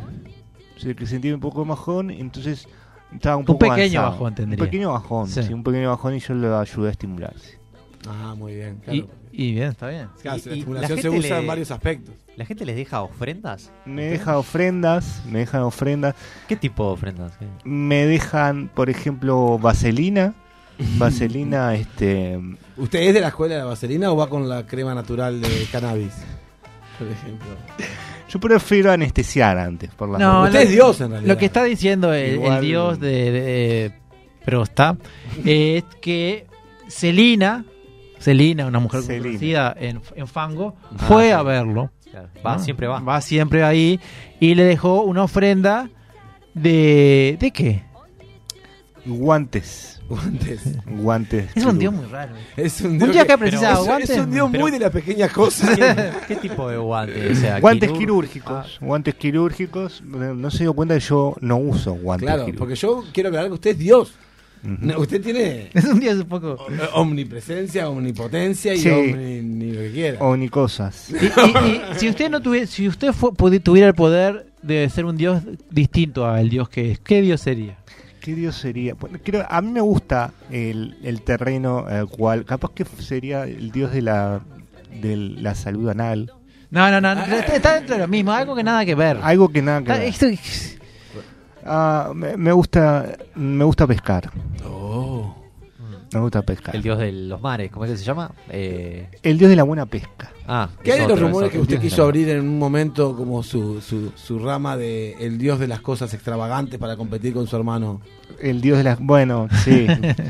Se 0.77 0.93
que 0.95 1.05
sentía 1.05 1.33
un 1.33 1.39
poco 1.39 1.63
bajón, 1.65 2.11
entonces 2.11 2.67
estaba 3.13 3.37
un 3.37 3.41
Un 3.43 3.45
poco 3.45 3.59
pequeño 3.59 3.99
avanzado. 4.01 4.11
bajón 4.11 4.35
tendría. 4.35 4.61
Un 4.61 4.65
pequeño 4.69 4.91
bajón, 4.91 5.27
Sí. 5.29 5.43
sí. 5.43 5.53
un 5.53 5.63
pequeño 5.63 5.89
bajón 5.89 6.15
y 6.15 6.19
yo 6.19 6.33
le 6.33 6.47
ayudé 6.53 6.89
a 6.89 6.91
estimularse. 6.91 7.57
Ah, 8.07 8.35
muy 8.37 8.55
bien. 8.55 8.77
Y, 8.81 9.01
Claro. 9.01 9.07
y 9.31 9.51
bien, 9.53 9.69
está 9.69 9.87
bien. 9.87 10.07
Claro, 10.21 10.37
Y- 10.37 10.49
la 10.49 10.53
estimulación 10.55 10.81
la 10.81 10.87
se 10.87 11.09
gente 11.09 11.09
usa 11.19 11.35
le- 11.35 11.41
en 11.41 11.47
varios 11.47 11.71
aspectos. 11.71 12.15
¿La 12.37 12.45
gente 12.45 12.65
les 12.65 12.75
deja 12.75 13.01
ofrendas? 13.01 13.71
Me 13.85 14.05
deja 14.05 14.37
ofrendas, 14.37 15.21
me 15.29 15.39
dejan 15.39 15.61
ofrendas, 15.61 16.15
¿Qué 16.47 16.55
tipo 16.57 16.85
de 16.87 16.93
ofrendas? 16.93 17.33
Me 17.63 18.05
dejan, 18.05 18.69
por 18.73 18.89
ejemplo, 18.89 19.57
vaselina, 19.57 20.33
vaselina, 20.97 21.75
este, 21.75 22.37
¿Usted 22.77 22.99
es 22.99 23.13
de 23.13 23.21
la 23.21 23.29
escuela 23.29 23.55
de 23.55 23.61
la 23.61 23.65
vaselina 23.67 24.11
o 24.11 24.17
va 24.17 24.29
con 24.29 24.49
la 24.49 24.65
crema 24.67 24.93
natural 24.93 25.41
de 25.41 25.65
cannabis? 25.71 26.13
Por 26.99 27.07
ejemplo. 27.07 27.47
yo 28.29 28.39
prefiero 28.39 28.91
anestesiar 28.91 29.57
antes, 29.57 29.89
por 29.91 30.09
la 30.09 30.17
No, 30.17 30.43
Usted 30.43 30.53
lo- 30.53 30.59
es 30.59 30.69
Dios 30.69 31.01
en 31.01 31.11
realidad. 31.11 31.33
Lo 31.33 31.37
que 31.37 31.45
está 31.45 31.63
diciendo 31.63 32.13
el, 32.13 32.59
dios 32.61 32.99
de, 32.99 33.31
de 33.31 33.91
Prosta 34.43 34.97
es 35.45 35.83
que 36.01 36.45
Celina, 36.89 37.63
Celina, 38.25 38.65
una 38.65 38.79
mujer 38.79 39.01
conocida 39.05 39.75
en, 39.79 40.01
en 40.15 40.27
Fango, 40.27 40.75
Ah, 40.83 41.05
fue 41.07 41.25
sí. 41.27 41.31
a 41.31 41.41
verlo. 41.43 41.91
Claro, 42.09 42.29
Va, 42.45 42.57
¿no? 42.57 42.63
siempre 42.63 42.87
va. 42.87 42.99
Va 42.99 43.21
siempre 43.21 43.63
ahí 43.63 43.99
y 44.39 44.55
le 44.55 44.63
dejó 44.63 45.01
una 45.03 45.23
ofrenda 45.23 45.89
de... 46.53 47.37
¿De 47.39 47.51
qué? 47.51 47.83
Guantes. 49.05 50.01
Guantes. 50.09 50.77
Guantes. 50.85 51.49
Es 51.55 51.65
un 51.65 51.77
dios 51.79 51.93
muy 51.93 52.05
raro. 52.05 52.33
Es 52.57 52.81
un, 52.81 52.91
Un 52.93 52.97
dios 52.99 53.11
día 53.11 53.25
que 53.25 53.33
es, 53.33 53.85
guantes, 53.85 54.09
es 54.11 54.19
un 54.19 54.31
dios 54.31 54.49
pero- 54.51 54.61
muy 54.63 54.71
de 54.71 54.79
las 54.79 54.91
pequeñas 54.91 55.31
cosas. 55.31 55.75
¿Qué, 55.75 56.11
qué 56.27 56.35
tipo 56.37 56.69
de 56.69 56.77
guante? 56.77 57.31
O 57.31 57.35
sea, 57.35 57.59
guantes 57.59 57.91
quirúrgico. 57.91 58.45
quirúrgicos. 58.49 58.79
Guantes 58.81 59.15
quirúrgicos. 59.15 60.03
No 60.03 60.49
se 60.51 60.59
dio 60.63 60.73
cuenta 60.73 60.93
que 60.95 60.99
yo 61.01 61.35
no 61.41 61.57
uso 61.57 61.93
guantes 61.93 62.25
claro, 62.27 62.45
quirúrgicos. 62.45 62.59
porque 62.59 62.75
yo 62.75 63.03
quiero 63.13 63.29
aclarar 63.29 63.49
que 63.49 63.53
usted 63.55 63.71
es 63.71 63.77
Dios. 63.79 64.13
No, 64.65 64.99
usted 64.99 65.21
tiene 65.21 65.69
Es 65.73 65.85
un 65.85 65.99
dios 65.99 66.15
un 66.17 66.27
poco. 66.27 66.57
omnipresencia, 66.93 67.87
omnipotencia 67.89 68.73
y 68.73 68.79
Sí. 68.79 68.89
omni, 68.89 69.41
ni 69.41 69.71
lo 69.71 69.79
que 69.81 69.91
quiera. 69.91 70.19
Omnicosas. 70.19 71.09
Y, 71.11 71.15
y- 71.25 71.81
y 71.95 71.99
si 71.99 72.09
usted 72.09 72.29
no 72.29 72.41
tuviera, 72.41 72.65
si 72.67 72.87
usted 72.87 73.11
fue- 73.13 73.31
tuviera 73.59 73.87
el 73.87 73.93
poder 73.95 74.47
de 74.61 74.89
ser 74.89 75.05
un 75.05 75.15
dios 75.17 75.41
distinto 75.69 76.25
al 76.25 76.49
dios 76.49 76.67
que 76.69 76.91
es, 76.91 76.99
¿qué 76.99 77.21
dios 77.21 77.41
sería? 77.41 77.77
¿Qué 78.19 78.33
dios 78.33 78.55
sería? 78.55 78.95
Bueno, 78.95 79.19
creo, 79.23 79.45
a 79.47 79.61
mí 79.61 79.71
me 79.71 79.81
gusta 79.81 80.33
el, 80.49 80.97
el 81.03 81.21
terreno 81.21 81.85
al 81.87 82.07
cual, 82.07 82.43
capaz 82.43 82.71
que 82.73 82.83
sería 82.85 83.43
el 83.43 83.69
dios 83.71 83.91
de 83.91 84.01
la, 84.01 84.41
de 84.99 85.15
la 85.15 85.53
salud 85.53 85.89
anal. 85.89 86.31
No, 86.71 86.89
no, 86.89 86.99
no, 86.99 87.11
está, 87.23 87.75
dentro 87.75 87.95
de 87.95 88.01
lo 88.01 88.07
mismo, 88.07 88.31
algo 88.33 88.55
que 88.55 88.63
nada 88.63 88.83
que 88.83 88.95
ver. 88.95 89.19
Algo 89.21 89.49
que 89.49 89.61
nada 89.61 89.83
que 89.83 89.91
ver. 89.91 90.01
esto- 90.03 90.25
Ah, 91.65 92.11
me, 92.15 92.37
me 92.37 92.51
gusta 92.51 93.15
me 93.35 93.63
gusta 93.63 93.87
pescar. 93.87 94.29
Oh. 94.65 95.33
Me 96.13 96.19
gusta 96.21 96.41
pescar. 96.43 96.73
El 96.75 96.81
dios 96.81 96.97
de 96.99 97.11
los 97.11 97.41
mares, 97.41 97.69
¿cómo 97.71 97.83
es 97.85 97.91
que 97.91 97.97
se 97.97 98.05
llama? 98.05 98.31
Eh, 98.49 99.09
El 99.21 99.37
dios 99.37 99.49
de 99.49 99.55
la 99.57 99.63
buena 99.63 99.85
pesca. 99.85 100.31
ah, 100.47 100.69
¿Qué 100.81 100.93
hay 100.93 101.01
de 101.01 101.07
los 101.09 101.19
rumores 101.19 101.51
que 101.51 101.59
usted 101.59 101.79
quiso 101.81 102.03
abrir 102.03 102.29
en 102.29 102.39
un 102.41 102.57
momento 102.59 103.15
como 103.17 103.43
su, 103.43 103.81
su, 103.81 104.11
su 104.15 104.39
rama 104.39 104.77
de 104.77 105.13
el 105.19 105.37
dios 105.37 105.59
de 105.59 105.67
las 105.67 105.81
cosas 105.81 106.13
extravagantes 106.13 106.79
para 106.79 106.95
competir 106.95 107.33
con 107.33 107.47
su 107.47 107.55
hermano? 107.57 107.99
El 108.39 108.61
dios 108.61 108.77
de 108.77 108.85
las... 108.85 108.99
Bueno, 108.99 109.47
sí. 109.65 109.87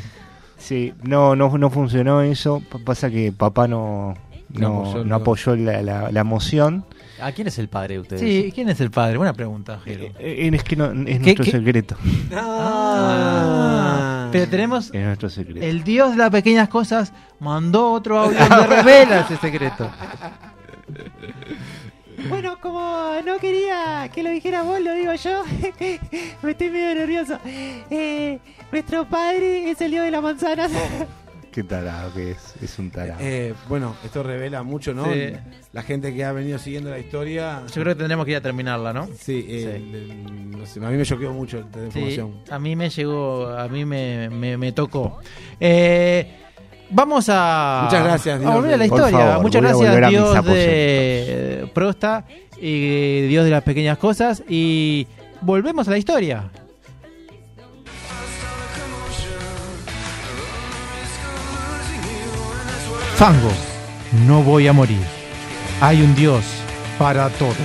sí, 0.58 0.94
no, 1.04 1.36
no, 1.36 1.56
no 1.58 1.70
funcionó 1.70 2.22
eso. 2.22 2.64
Pasa 2.84 3.12
que 3.12 3.32
papá 3.32 3.68
no, 3.68 4.16
No 4.50 4.60
no, 4.70 4.80
apoyó, 4.80 4.98
no 5.00 5.06
no. 5.06 5.16
apoyó 5.16 5.56
la, 5.56 5.82
la, 5.84 6.12
la 6.12 6.24
moción. 6.24 6.86
¿A 7.22 7.32
quién 7.32 7.48
es 7.48 7.58
el 7.60 7.70
padre 7.70 7.94
de 7.96 8.00
ustedes? 8.02 8.22
Sí, 8.22 8.52
¿quién 8.54 8.68
es 8.70 8.80
el 8.82 8.92
padre? 8.92 9.18
Buena 9.18 9.34
pregunta, 9.34 9.80
Jero. 9.86 10.06
Eh, 10.20 10.50
Es 10.54 10.64
que 10.64 10.76
no, 10.76 10.86
es 10.92 11.06
¿Qué- 11.06 11.20
nuestro 11.20 11.46
qué? 11.46 11.52
secreto. 11.52 11.96
Ah, 12.98 14.30
pero 14.32 14.48
tenemos 14.50 14.88
Es 14.94 15.06
nuestro 15.06 15.30
secreto. 15.30 15.66
el 15.66 15.84
dios 15.84 16.12
de 16.12 16.18
las 16.18 16.30
pequeñas 16.30 16.68
cosas 16.70 17.14
mandó 17.40 17.92
otro 17.92 18.20
audio 18.20 18.38
donde 18.40 18.68
revela 18.68 19.22
ese 19.22 19.38
secreto. 19.38 19.90
Bueno, 22.30 22.58
como 22.60 23.12
no 23.26 23.38
quería 23.38 24.10
que 24.14 24.24
lo 24.24 24.30
dijera 24.30 24.64
vos, 24.64 24.80
lo 24.80 24.94
digo 24.94 25.14
yo. 25.14 25.44
Me 26.42 26.52
estoy 26.52 26.70
medio 26.70 26.96
nervioso. 26.96 27.38
Eh, 27.46 28.40
nuestro 28.72 29.06
padre 29.06 29.70
es 29.70 29.80
el 29.82 29.92
dios 29.92 30.06
de 30.06 30.12
las 30.12 30.24
manzanas. 30.24 30.72
Qué 31.56 31.64
tarado 31.64 32.14
que 32.14 32.32
es. 32.32 32.54
Es 32.62 32.78
un 32.80 32.92
tarado. 32.92 33.18
Eh, 33.22 33.54
bueno, 33.70 33.96
esto 34.04 34.22
revela 34.24 34.62
mucho, 34.62 34.94
¿no? 34.94 35.06
Sí. 35.06 35.32
La 35.72 35.84
gente 35.84 36.14
que 36.14 36.26
ha 36.26 36.34
venido 36.34 36.60
siguiendo 36.60 36.90
la 36.90 37.00
historia. 37.00 37.62
Yo 37.68 37.74
creo 37.82 37.86
que 37.86 37.96
tendremos 37.96 38.26
que 38.26 38.32
ir 38.32 38.38
a 38.38 38.42
terminarla, 38.42 38.92
¿no? 38.92 39.08
Sí, 39.18 39.46
eh, 39.48 39.76
el- 39.78 40.52
no 40.52 40.66
sé, 40.66 40.86
a 40.86 40.90
mí 40.90 40.98
me 40.98 41.06
choqueó 41.06 41.32
mucho 41.32 41.60
esta 41.60 41.80
Sí, 41.80 41.86
información. 41.86 42.34
a 42.52 42.60
mí 42.60 42.76
me 42.76 42.90
llegó, 42.90 43.48
a 43.48 43.70
mí 43.70 43.86
me, 43.86 44.30
me, 44.30 44.58
me 44.58 44.74
tocó. 44.74 45.20
Eh, 45.58 46.30
vamos 46.90 47.28
a, 47.30 47.84
Muchas 47.86 48.04
gracias, 48.04 48.36
a 48.36 48.40
Dios 48.40 48.54
volver 48.54 48.74
a 48.74 48.78
la 48.78 48.86
historia. 48.86 49.18
favor, 49.18 49.42
Muchas 49.44 49.60
a 49.64 49.66
gracias, 49.66 49.96
a 49.96 50.10
Dios 50.10 50.46
de 50.46 51.72
Prosta 51.74 52.26
y 52.60 53.28
Dios 53.28 53.46
de 53.46 53.52
las 53.52 53.64
pequeñas 53.64 53.98
cosas. 53.98 54.44
Y 54.50 55.08
volvemos 55.40 55.88
a 55.88 55.92
la 55.92 55.98
historia. 56.00 56.52
Fango, 63.18 63.52
no 64.28 64.44
voy 64.44 64.68
a 64.68 64.74
morir. 64.74 65.02
Hay 65.80 66.02
un 66.02 66.14
Dios 66.16 66.44
para 67.00 67.30
todo. 67.30 67.56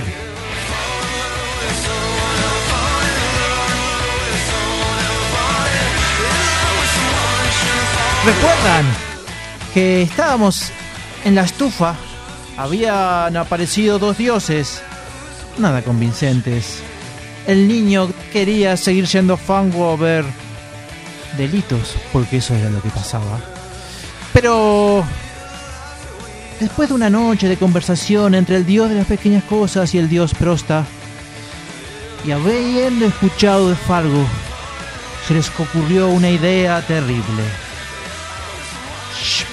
¿Recuerdan 8.25 8.85
que 9.73 10.03
estábamos 10.03 10.71
en 11.25 11.35
la 11.35 11.41
estufa? 11.41 11.95
Habían 12.55 13.35
aparecido 13.35 13.99
dos 13.99 14.17
dioses, 14.17 14.81
nada 15.57 15.81
convincentes. 15.81 16.81
El 17.45 17.67
niño 17.67 18.09
quería 18.31 18.77
seguir 18.77 19.05
siendo 19.05 19.35
fango 19.35 19.91
a 19.91 19.97
ver 19.97 20.23
delitos, 21.35 21.97
porque 22.13 22.37
eso 22.37 22.55
era 22.55 22.69
lo 22.69 22.81
que 22.81 22.89
pasaba. 22.89 23.37
Pero 24.31 25.03
después 26.61 26.89
de 26.89 26.95
una 26.95 27.09
noche 27.09 27.49
de 27.49 27.57
conversación 27.57 28.35
entre 28.35 28.55
el 28.55 28.67
dios 28.67 28.87
de 28.87 28.95
las 28.95 29.07
pequeñas 29.07 29.43
cosas 29.45 29.95
y 29.95 29.97
el 29.97 30.07
dios 30.07 30.35
Prosta, 30.35 30.85
y 32.23 32.31
habiendo 32.31 33.07
escuchado 33.07 33.69
de 33.69 33.75
Fargo, 33.75 34.23
se 35.27 35.33
les 35.33 35.49
ocurrió 35.59 36.07
una 36.09 36.29
idea 36.29 36.85
terrible. 36.85 37.43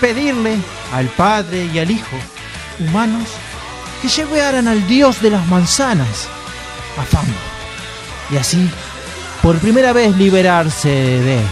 Pedirle 0.02 0.58
al 0.92 1.06
padre 1.06 1.64
y 1.72 1.78
al 1.78 1.90
hijo, 1.90 2.16
humanos, 2.78 3.26
que 4.02 4.08
llevaran 4.08 4.68
al 4.68 4.86
dios 4.86 5.22
de 5.22 5.30
las 5.30 5.46
manzanas, 5.46 6.28
a 6.98 7.02
Fango, 7.04 7.32
y 8.30 8.36
así, 8.36 8.68
por 9.42 9.58
primera 9.58 9.94
vez, 9.94 10.14
liberarse 10.14 10.90
de 10.90 11.38
él. 11.38 11.46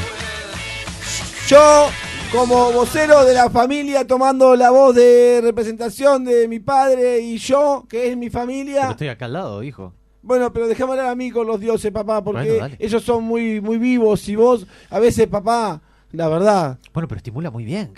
Yo, 1.48 1.88
como 2.36 2.70
vocero 2.70 3.24
de 3.24 3.32
la 3.32 3.48
familia, 3.48 4.06
tomando 4.06 4.54
la 4.56 4.70
voz 4.70 4.94
de 4.94 5.40
representación 5.42 6.22
de 6.24 6.46
mi 6.48 6.60
padre 6.60 7.18
y 7.20 7.38
yo, 7.38 7.86
que 7.88 8.10
es 8.10 8.16
mi 8.16 8.28
Pero 8.28 8.40
familia. 8.40 8.90
estoy 8.90 9.08
acá 9.08 9.24
al 9.24 9.32
lado, 9.32 9.62
hijo. 9.62 9.94
Bueno, 10.20 10.52
pero 10.52 10.68
déjame 10.68 10.92
hablar 10.92 11.06
a 11.06 11.14
mí 11.14 11.30
con 11.30 11.46
los 11.46 11.58
dioses, 11.58 11.90
papá, 11.92 12.22
porque 12.22 12.58
Bueno, 12.58 12.76
ellos 12.78 13.02
son 13.02 13.24
muy, 13.24 13.60
muy 13.62 13.78
vivos 13.78 14.28
y 14.28 14.36
vos, 14.36 14.66
a 14.90 14.98
veces, 14.98 15.28
papá, 15.28 15.80
la 16.12 16.28
verdad. 16.28 16.78
Bueno, 16.92 17.08
pero 17.08 17.16
estimula 17.16 17.50
muy 17.50 17.64
bien. 17.64 17.92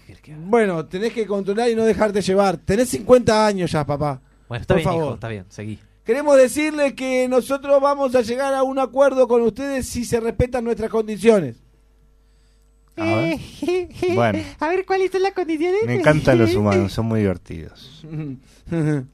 Bueno, 0.44 0.86
tenés 0.86 1.12
que 1.12 1.26
controlar 1.26 1.68
y 1.70 1.74
no 1.74 1.84
dejarte 1.84 2.22
llevar. 2.22 2.58
Tenés 2.58 2.90
50 2.90 3.44
años 3.46 3.72
ya, 3.72 3.84
papá. 3.84 4.20
Bueno, 4.48 4.60
está 4.62 4.74
Por 4.74 4.78
bien, 4.82 4.88
favor. 4.88 5.04
hijo, 5.04 5.14
está 5.14 5.28
bien, 5.28 5.46
seguí. 5.48 5.80
Queremos 6.04 6.36
decirles 6.36 6.92
que 6.94 7.26
nosotros 7.28 7.80
vamos 7.80 8.14
a 8.14 8.20
llegar 8.22 8.54
a 8.54 8.62
un 8.62 8.78
acuerdo 8.78 9.26
con 9.26 9.42
ustedes 9.42 9.88
si 9.88 10.04
se 10.04 10.20
respetan 10.20 10.62
nuestras 10.64 10.90
condiciones. 10.90 11.56
A 13.00 13.16
ver. 13.16 13.38
Eh, 13.62 13.88
Bueno. 14.14 14.38
A 14.60 14.68
ver, 14.68 14.84
¿cuáles 14.86 15.10
son 15.10 15.22
las 15.22 15.32
condiciones? 15.32 15.80
Me 15.86 15.96
encantan 15.96 16.38
los 16.38 16.54
humanos, 16.56 16.92
son 16.92 17.06
muy 17.06 17.20
divertidos. 17.20 18.04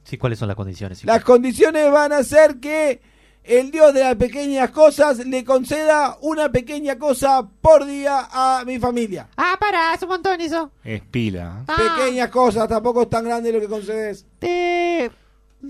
Sí, 0.03 0.17
¿cuáles 0.17 0.37
son 0.37 0.49
las 0.49 0.57
condiciones? 0.57 1.05
Las 1.05 1.23
condiciones 1.23 1.89
van 1.89 2.11
a 2.11 2.21
ser 2.25 2.57
que 2.57 2.99
el 3.41 3.71
Dios 3.71 3.93
de 3.93 4.01
las 4.01 4.15
pequeñas 4.15 4.69
cosas 4.71 5.25
le 5.25 5.45
conceda 5.45 6.17
una 6.21 6.51
pequeña 6.51 6.97
cosa 6.99 7.47
por 7.61 7.85
día 7.85 8.27
a 8.31 8.63
mi 8.65 8.79
familia. 8.79 9.29
Ah, 9.37 9.55
para, 9.57 9.93
es 9.93 10.01
un 10.03 10.09
montón 10.09 10.41
eso. 10.41 10.71
Es 10.83 11.01
pila. 11.03 11.63
Ah, 11.69 11.95
Pequeñas 11.97 12.29
cosas, 12.31 12.67
tampoco 12.67 13.03
es 13.03 13.09
tan 13.09 13.23
grande 13.23 13.53
lo 13.53 13.61
que 13.61 13.67
concedes. 13.69 14.25
eh, 14.41 15.09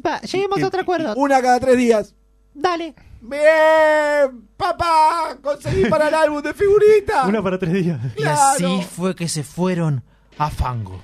va, 0.03 0.19
lleguemos 0.21 0.63
a 0.63 0.67
otro 0.67 0.81
acuerdo. 0.81 1.13
Una 1.15 1.39
cada 1.41 1.59
tres 1.59 1.77
días. 1.77 2.15
Dale. 2.55 2.95
Bien, 3.27 4.47
papá, 4.55 5.37
conseguí 5.41 5.85
para 5.89 6.09
el 6.09 6.13
álbum 6.13 6.41
de 6.41 6.53
figuritas. 6.53 7.29
para 7.41 7.57
tres 7.57 7.73
días. 7.73 7.99
Y 8.17 8.23
así 8.23 8.81
fue 8.95 9.15
que 9.15 9.27
se 9.27 9.43
fueron 9.43 10.03
a 10.37 10.49
Fango. 10.49 10.99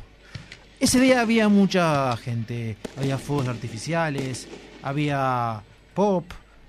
Ese 0.79 0.99
día 0.99 1.21
había 1.21 1.49
mucha 1.49 2.15
gente. 2.17 2.77
Había 2.97 3.17
fuegos 3.17 3.47
artificiales, 3.47 4.47
había 4.83 5.63
pop, 5.93 6.25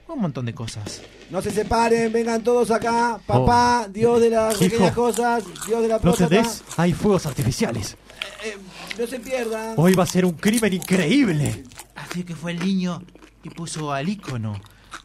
un 0.09 0.21
montón 0.21 0.47
de 0.47 0.55
cosas. 0.55 1.03
No 1.31 1.41
se 1.43 1.51
separen, 1.51 2.13
vengan 2.13 2.43
todos 2.43 2.71
acá. 2.71 3.19
Papá, 3.27 3.89
Dios 3.91 4.21
de 4.21 4.31
las 4.31 4.55
Hijo. 4.55 4.71
pequeñas 4.71 4.93
cosas, 4.95 5.45
Dios 5.67 5.83
de 5.83 5.89
la 5.89 5.95
¿No 5.95 6.01
próstata. 6.01 6.35
entendés? 6.35 6.63
Hay 6.77 6.93
fuegos 6.93 7.27
artificiales. 7.27 7.97
Eh, 8.45 8.57
no 8.99 9.07
se 9.07 9.19
pierdan. 9.21 9.75
Hoy 9.77 9.95
va 9.95 10.05
a 10.05 10.07
ser 10.07 10.25
un 10.25 10.33
crimen 10.33 10.73
increíble. 10.75 11.65
Así 11.95 12.23
que 12.25 12.35
fue 12.35 12.53
el 12.53 12.59
niño 12.59 13.03
y 13.43 13.51
puso 13.51 13.93
al 13.93 14.09
ícono 14.09 14.61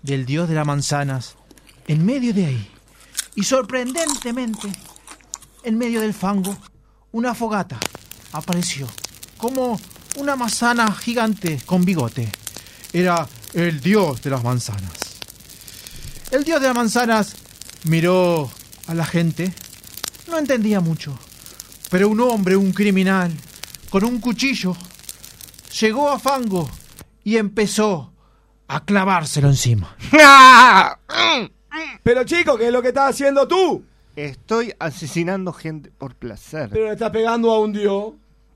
del 0.07 0.25
dios 0.25 0.47
de 0.47 0.55
las 0.55 0.65
manzanas 0.65 1.35
en 1.85 2.05
medio 2.05 2.33
de 2.33 2.45
ahí. 2.45 2.71
Y 3.35 3.43
sorprendentemente, 3.43 4.71
en 5.63 5.77
medio 5.77 5.99
del 6.01 6.13
fango, 6.13 6.57
una 7.11 7.35
fogata 7.35 7.77
apareció 8.31 8.87
como 9.37 9.79
una 10.15 10.35
manzana 10.35 10.91
gigante 10.93 11.61
con 11.65 11.83
bigote. 11.83 12.31
Era 12.93 13.27
el 13.53 13.81
dios 13.81 14.21
de 14.21 14.29
las 14.29 14.43
manzanas. 14.43 14.93
El 16.31 16.45
dios 16.45 16.61
de 16.61 16.67
las 16.67 16.75
manzanas 16.75 17.35
miró 17.83 18.49
a 18.87 18.93
la 18.93 19.05
gente. 19.05 19.53
No 20.29 20.39
entendía 20.39 20.79
mucho. 20.79 21.19
Pero 21.89 22.07
un 22.07 22.21
hombre, 22.21 22.55
un 22.55 22.71
criminal, 22.71 23.31
con 23.89 24.05
un 24.05 24.19
cuchillo, 24.19 24.75
llegó 25.79 26.09
a 26.09 26.17
Fango 26.17 26.69
y 27.23 27.35
empezó 27.35 28.13
a 28.67 28.83
clavárselo 28.83 29.47
encima. 29.47 29.95
Pero 32.03 32.23
chico, 32.23 32.57
¿qué 32.57 32.67
es 32.67 32.73
lo 32.73 32.81
que 32.81 32.89
estás 32.89 33.11
haciendo 33.11 33.47
tú? 33.47 33.83
Estoy 34.15 34.73
asesinando 34.79 35.53
gente 35.53 35.91
por 35.97 36.15
placer. 36.15 36.69
Pero 36.71 36.85
le 36.85 36.93
estás 36.93 37.11
pegando 37.11 37.51
a 37.51 37.59
un 37.59 37.71
dios. 37.71 38.13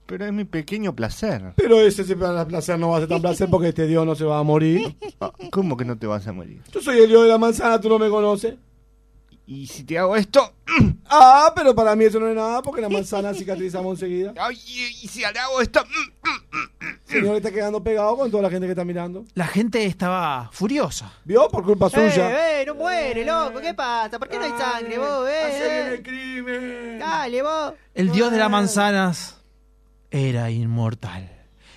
Pero 0.08 0.26
es 0.26 0.34
mi 0.34 0.44
pequeño 0.44 0.96
placer. 0.96 1.54
Pero 1.56 1.80
ese 1.80 2.02
ese 2.02 2.16
placer 2.16 2.80
no 2.80 2.90
va 2.90 2.98
a 2.98 3.00
ser 3.02 3.10
tan 3.10 3.22
placer 3.22 3.50
porque 3.50 3.70
este 3.70 3.88
dios 3.88 4.06
no 4.06 4.16
se 4.16 4.26
va 4.26 4.40
a 4.40 4.44
morir. 4.44 4.96
Ah, 5.22 5.32
¿Cómo 5.52 5.78
que 5.78 5.86
no 5.86 5.98
te 5.98 6.08
vas 6.08 6.28
a 6.28 6.34
morir? 6.34 6.62
Yo 6.72 6.82
soy 6.82 7.00
el 7.00 7.08
dios 7.08 7.24
de 7.24 7.30
la 7.30 7.38
manzana, 7.38 7.80
tú 7.80 7.88
no 7.88 8.00
me 8.00 8.10
conoces. 8.10 8.56
¿Y 9.54 9.68
si 9.68 9.84
te 9.84 9.98
hago 9.98 10.16
esto? 10.16 10.54
Ah, 11.14 11.52
pero 11.54 11.76
para 11.76 11.94
mí 11.94 12.06
eso 12.06 12.22
no 12.22 12.30
es 12.30 12.36
nada 12.36 12.62
porque 12.62 12.80
la 12.80 12.88
manzana 12.90 13.34
cicatrizamos 13.34 14.02
enseguida. 14.02 14.34
Ay, 14.40 14.56
y 14.56 15.10
si 15.10 15.20
le 15.20 15.26
hago 15.26 15.60
esto? 15.60 15.84
Señor, 17.04 17.36
está 17.36 17.52
quedando 17.52 17.84
pegado 17.84 18.16
con 18.16 18.32
toda 18.32 18.44
la 18.44 18.50
gente 18.50 18.66
que 18.66 18.72
está 18.72 18.86
mirando. 18.86 19.26
La 19.34 19.48
gente 19.48 19.84
estaba 19.84 20.50
furiosa. 20.54 21.12
¿Vio? 21.26 21.50
Por 21.50 21.66
culpa 21.66 21.90
suya. 21.90 22.32
Eh, 22.32 22.62
eh, 22.62 22.66
no 22.66 22.76
muere, 22.76 23.26
loco. 23.26 23.60
¿Qué 23.60 23.74
pasa? 23.74 24.18
¿Por 24.18 24.30
qué 24.30 24.38
no 24.38 24.46
hay 24.46 24.52
sangre, 24.52 24.98
vos, 24.98 25.28
eh? 25.28 25.96
el 25.96 26.02
crimen. 26.02 27.00
Dale, 27.00 27.42
vos. 27.42 27.74
El 27.94 28.10
dios 28.14 28.32
de 28.32 28.38
las 28.38 28.50
manzanas 28.50 29.42
era 30.12 30.50
inmortal. 30.50 31.30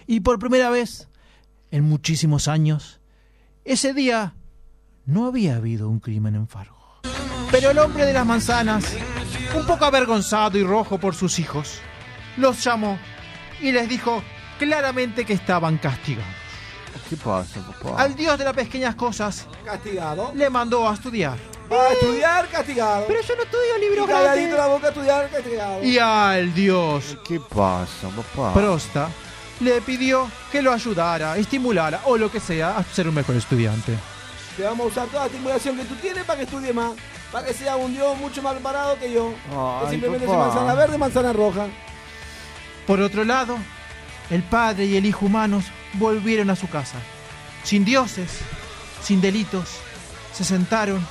Y 0.07 0.21
por 0.21 0.39
primera 0.39 0.71
vez 0.71 1.09
en 1.73 1.83
muchísimos 1.83 2.47
años, 2.47 3.01
ese 3.65 3.95
día 3.95 4.37
no 5.07 5.27
había 5.27 5.57
habido 5.57 5.89
un 5.89 5.99
crimen 5.99 6.37
en 6.37 6.47
Fargo. 6.47 6.74
Pero 7.55 7.71
el 7.71 7.79
hombre 7.79 8.05
de 8.05 8.13
las 8.13 8.27
manzanas, 8.27 8.85
un 9.55 9.65
poco 9.65 9.85
avergonzado 9.85 10.59
y 10.59 10.65
rojo 10.65 10.99
por 10.99 11.15
sus 11.15 11.39
hijos, 11.39 11.79
los 12.37 12.65
llamó 12.65 12.99
y 13.61 13.71
les 13.71 13.89
dijo 13.89 14.25
claramente 14.59 15.25
que 15.25 15.35
estaban 15.35 15.79
castigados. 15.79 16.35
¿Qué 17.09 17.17
pasa, 17.17 17.61
papá? 17.61 18.03
Al 18.03 18.17
dios 18.17 18.37
de 18.39 18.45
las 18.45 18.55
pequeñas 18.55 18.97
cosas 18.97 19.47
Castigado. 19.65 20.33
le 20.35 20.51
mandó 20.51 20.89
a 20.89 20.95
estudiar. 20.95 21.39
Va 21.71 21.91
a 21.91 21.93
estudiar 21.93 22.49
castigado. 22.49 23.05
Pero 23.07 23.21
yo 23.21 23.37
no 23.37 23.43
estudio 23.45 23.79
libros 23.89 24.09
grandes. 24.09 24.53
la 24.53 24.67
boca 24.67 24.87
a 24.89 24.91
estudiar 24.91 25.31
castigado. 25.31 25.85
Y 25.85 25.97
al 25.97 26.53
dios 26.55 27.17
¿Qué 27.25 27.39
pasa, 27.39 28.09
papá? 28.09 28.53
Prosta 28.53 29.09
le 29.61 29.81
pidió 29.81 30.29
que 30.51 30.61
lo 30.61 30.73
ayudara, 30.73 31.39
estimulara 31.39 32.01
o 32.07 32.17
lo 32.19 32.33
que 32.33 32.41
sea 32.41 32.77
a 32.79 32.83
ser 32.83 33.07
un 33.07 33.15
mejor 33.15 33.37
estudiante. 33.37 33.97
Te 34.57 34.65
vamos 34.65 34.87
a 34.87 34.89
usar 34.89 35.07
toda 35.07 35.21
la 35.21 35.27
estimulación 35.27 35.77
que 35.77 35.85
tú 35.85 35.95
tienes 35.95 36.25
para 36.25 36.39
que 36.39 36.47
estudie 36.47 36.73
más. 36.73 36.95
Para 37.35 37.49
que 37.49 37.53
sea 37.53 37.75
un 37.75 37.93
dios 37.93 38.17
mucho 38.19 38.41
más 38.43 38.53
preparado 38.53 38.97
que 38.97 39.13
yo. 39.13 39.35
que 39.83 39.91
simplemente 39.91 40.25
papá. 40.25 40.39
es 40.39 40.55
manzana 40.55 40.75
verde, 40.75 40.99
manzana 40.99 41.33
roja. 41.33 41.67
Por 42.87 43.01
otro 43.01 43.25
lado, 43.25 43.59
el 44.31 44.45
padre 44.45 44.85
y 44.85 44.97
el 44.97 45.05
hijo 45.05 45.27
humanos 45.27 45.65
volvieron 45.95 46.49
a 46.51 46.55
su 46.55 46.69
casa. 46.69 46.95
Sin 47.65 47.85
dioses, 47.85 48.31
sin 49.03 49.21
delitos, 49.21 49.69
se 50.33 50.45
sentaron 50.45 51.05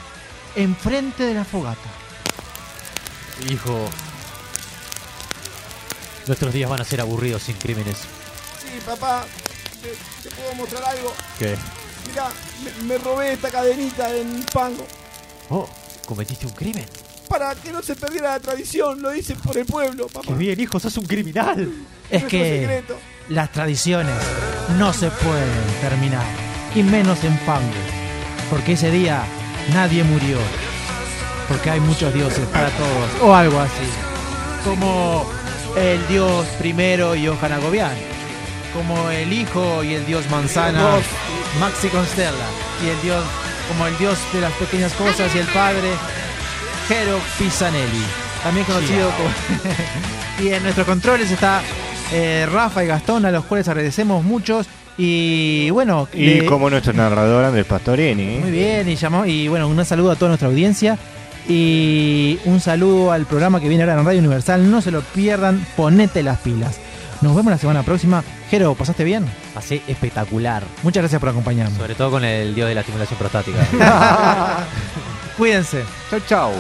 enfrente 0.56 1.26
de 1.26 1.34
la 1.34 1.44
fogata. 1.44 1.90
Hijo, 3.50 3.90
nuestros 6.26 6.54
días 6.54 6.70
van 6.70 6.80
a 6.80 6.86
ser 6.86 7.02
aburridos 7.02 7.44
sin 7.44 7.58
crímenes. 7.58 7.98
Sí, 8.62 8.80
papá. 8.86 9.26
¿Te, 9.82 10.30
te 10.30 10.34
puedo 10.34 10.56
mostrar 10.56 10.86
algo? 10.86 11.14
¿Qué? 11.38 11.58
Mira, 12.08 12.30
me, 12.64 12.84
me 12.86 12.98
robé 12.98 13.34
esta 13.34 13.50
cadenita 13.50 14.16
en 14.16 14.42
Pango. 14.54 14.88
Oh, 15.50 15.68
cometiste 16.06 16.46
un 16.46 16.54
crimen. 16.54 16.86
Para 17.30 17.56
que 17.56 17.72
no 17.72 17.82
se 17.82 17.96
perdiera 17.96 18.32
la 18.32 18.40
tradición. 18.40 19.02
Lo 19.02 19.16
hice 19.16 19.36
por 19.36 19.58
el 19.58 19.66
pueblo, 19.66 20.08
papá. 20.08 20.28
Qué 20.28 20.34
bien, 20.34 20.60
hijo, 20.60 20.80
sos 20.80 20.98
un 20.98 21.06
criminal. 21.06 21.72
Es 22.10 22.24
que 22.26 22.62
secreto. 22.62 22.98
las 23.30 23.52
tradiciones 23.52 24.16
no 24.78 24.94
se 24.94 25.10
pueden 25.10 25.50
terminar, 25.82 26.26
y 26.76 26.84
menos 26.84 27.24
en 27.24 27.38
Fango, 27.40 27.68
porque 28.50 28.74
ese 28.74 28.92
día 28.92 29.24
nadie 29.74 30.04
murió, 30.04 30.38
porque 31.48 31.70
hay 31.70 31.80
muchos 31.80 32.14
dioses 32.14 32.46
para 32.48 32.70
todos, 32.70 33.10
o 33.22 33.34
algo 33.34 33.60
así, 33.60 33.84
como 34.64 35.26
el 35.76 36.06
dios 36.08 36.46
primero 36.60 37.16
y 37.16 37.28
Gobián, 37.28 37.96
como 38.74 39.10
el 39.10 39.32
hijo 39.34 39.84
y 39.84 39.94
el 39.94 40.06
dios 40.06 40.30
manzana. 40.30 40.98
Maxi 41.60 41.88
Constella, 41.90 42.48
y 42.84 42.90
el 42.90 43.02
dios, 43.02 43.24
como 43.70 43.88
el 43.88 43.98
dios 43.98 44.18
de 44.34 44.42
las 44.42 44.52
pequeñas 44.54 44.94
cosas 44.94 45.34
y 45.36 45.40
el 45.40 45.48
padre, 45.48 45.90
Jero 46.88 47.20
Pisanelli, 47.40 48.04
también 48.44 48.66
conocido 48.66 49.10
como... 49.12 49.30
y 50.48 50.54
en 50.54 50.64
nuestros 50.64 50.86
controles 50.86 51.32
está 51.32 51.62
eh, 52.12 52.48
Rafa 52.52 52.84
y 52.84 52.88
Gastón, 52.88 53.26
a 53.26 53.32
los 53.32 53.46
cuales 53.46 53.68
agradecemos 53.68 54.24
muchos. 54.24 54.68
Y 54.98 55.70
bueno, 55.72 56.08
Y 56.14 56.26
le- 56.26 56.46
como 56.46 56.70
nuestro 56.70 56.94
narrador 56.94 57.44
Andrés 57.46 57.66
Pastorini. 57.66 58.38
muy 58.40 58.52
bien, 58.52 58.88
y 58.90 58.96
llamó, 58.96 59.26
y 59.26 59.48
bueno, 59.48 59.68
un 59.68 59.84
saludo 59.86 60.12
a 60.12 60.16
toda 60.16 60.30
nuestra 60.30 60.48
audiencia. 60.50 60.98
Y 61.50 62.40
un 62.46 62.60
saludo 62.62 63.12
al 63.12 63.26
programa 63.26 63.60
que 63.60 63.68
viene 63.68 63.84
ahora 63.84 64.00
en 64.00 64.06
Radio 64.06 64.20
Universal. 64.20 64.70
No 64.72 64.82
se 64.82 64.92
lo 64.92 65.02
pierdan, 65.02 65.66
ponete 65.76 66.24
las 66.24 66.40
pilas. 66.40 66.78
Nos 67.22 67.36
vemos 67.36 67.52
la 67.52 67.58
semana 67.58 67.84
próxima. 67.84 68.24
Jero, 68.54 68.76
¿pasaste 68.76 69.04
bien? 69.04 69.26
Pasé 69.56 69.82
espectacular. 69.88 70.64
Muchas 70.84 71.02
gracias 71.02 71.20
por 71.20 71.30
acompañarnos. 71.30 71.76
Sobre 71.76 71.96
todo 71.96 72.12
con 72.12 72.24
el 72.24 72.54
dios 72.54 72.70
de 72.70 72.76
la 72.76 72.82
estimulación 72.82 73.18
prostática. 73.18 73.66
Cuídense. 75.40 75.84
Chau, 76.12 76.20
chau. 76.28 76.52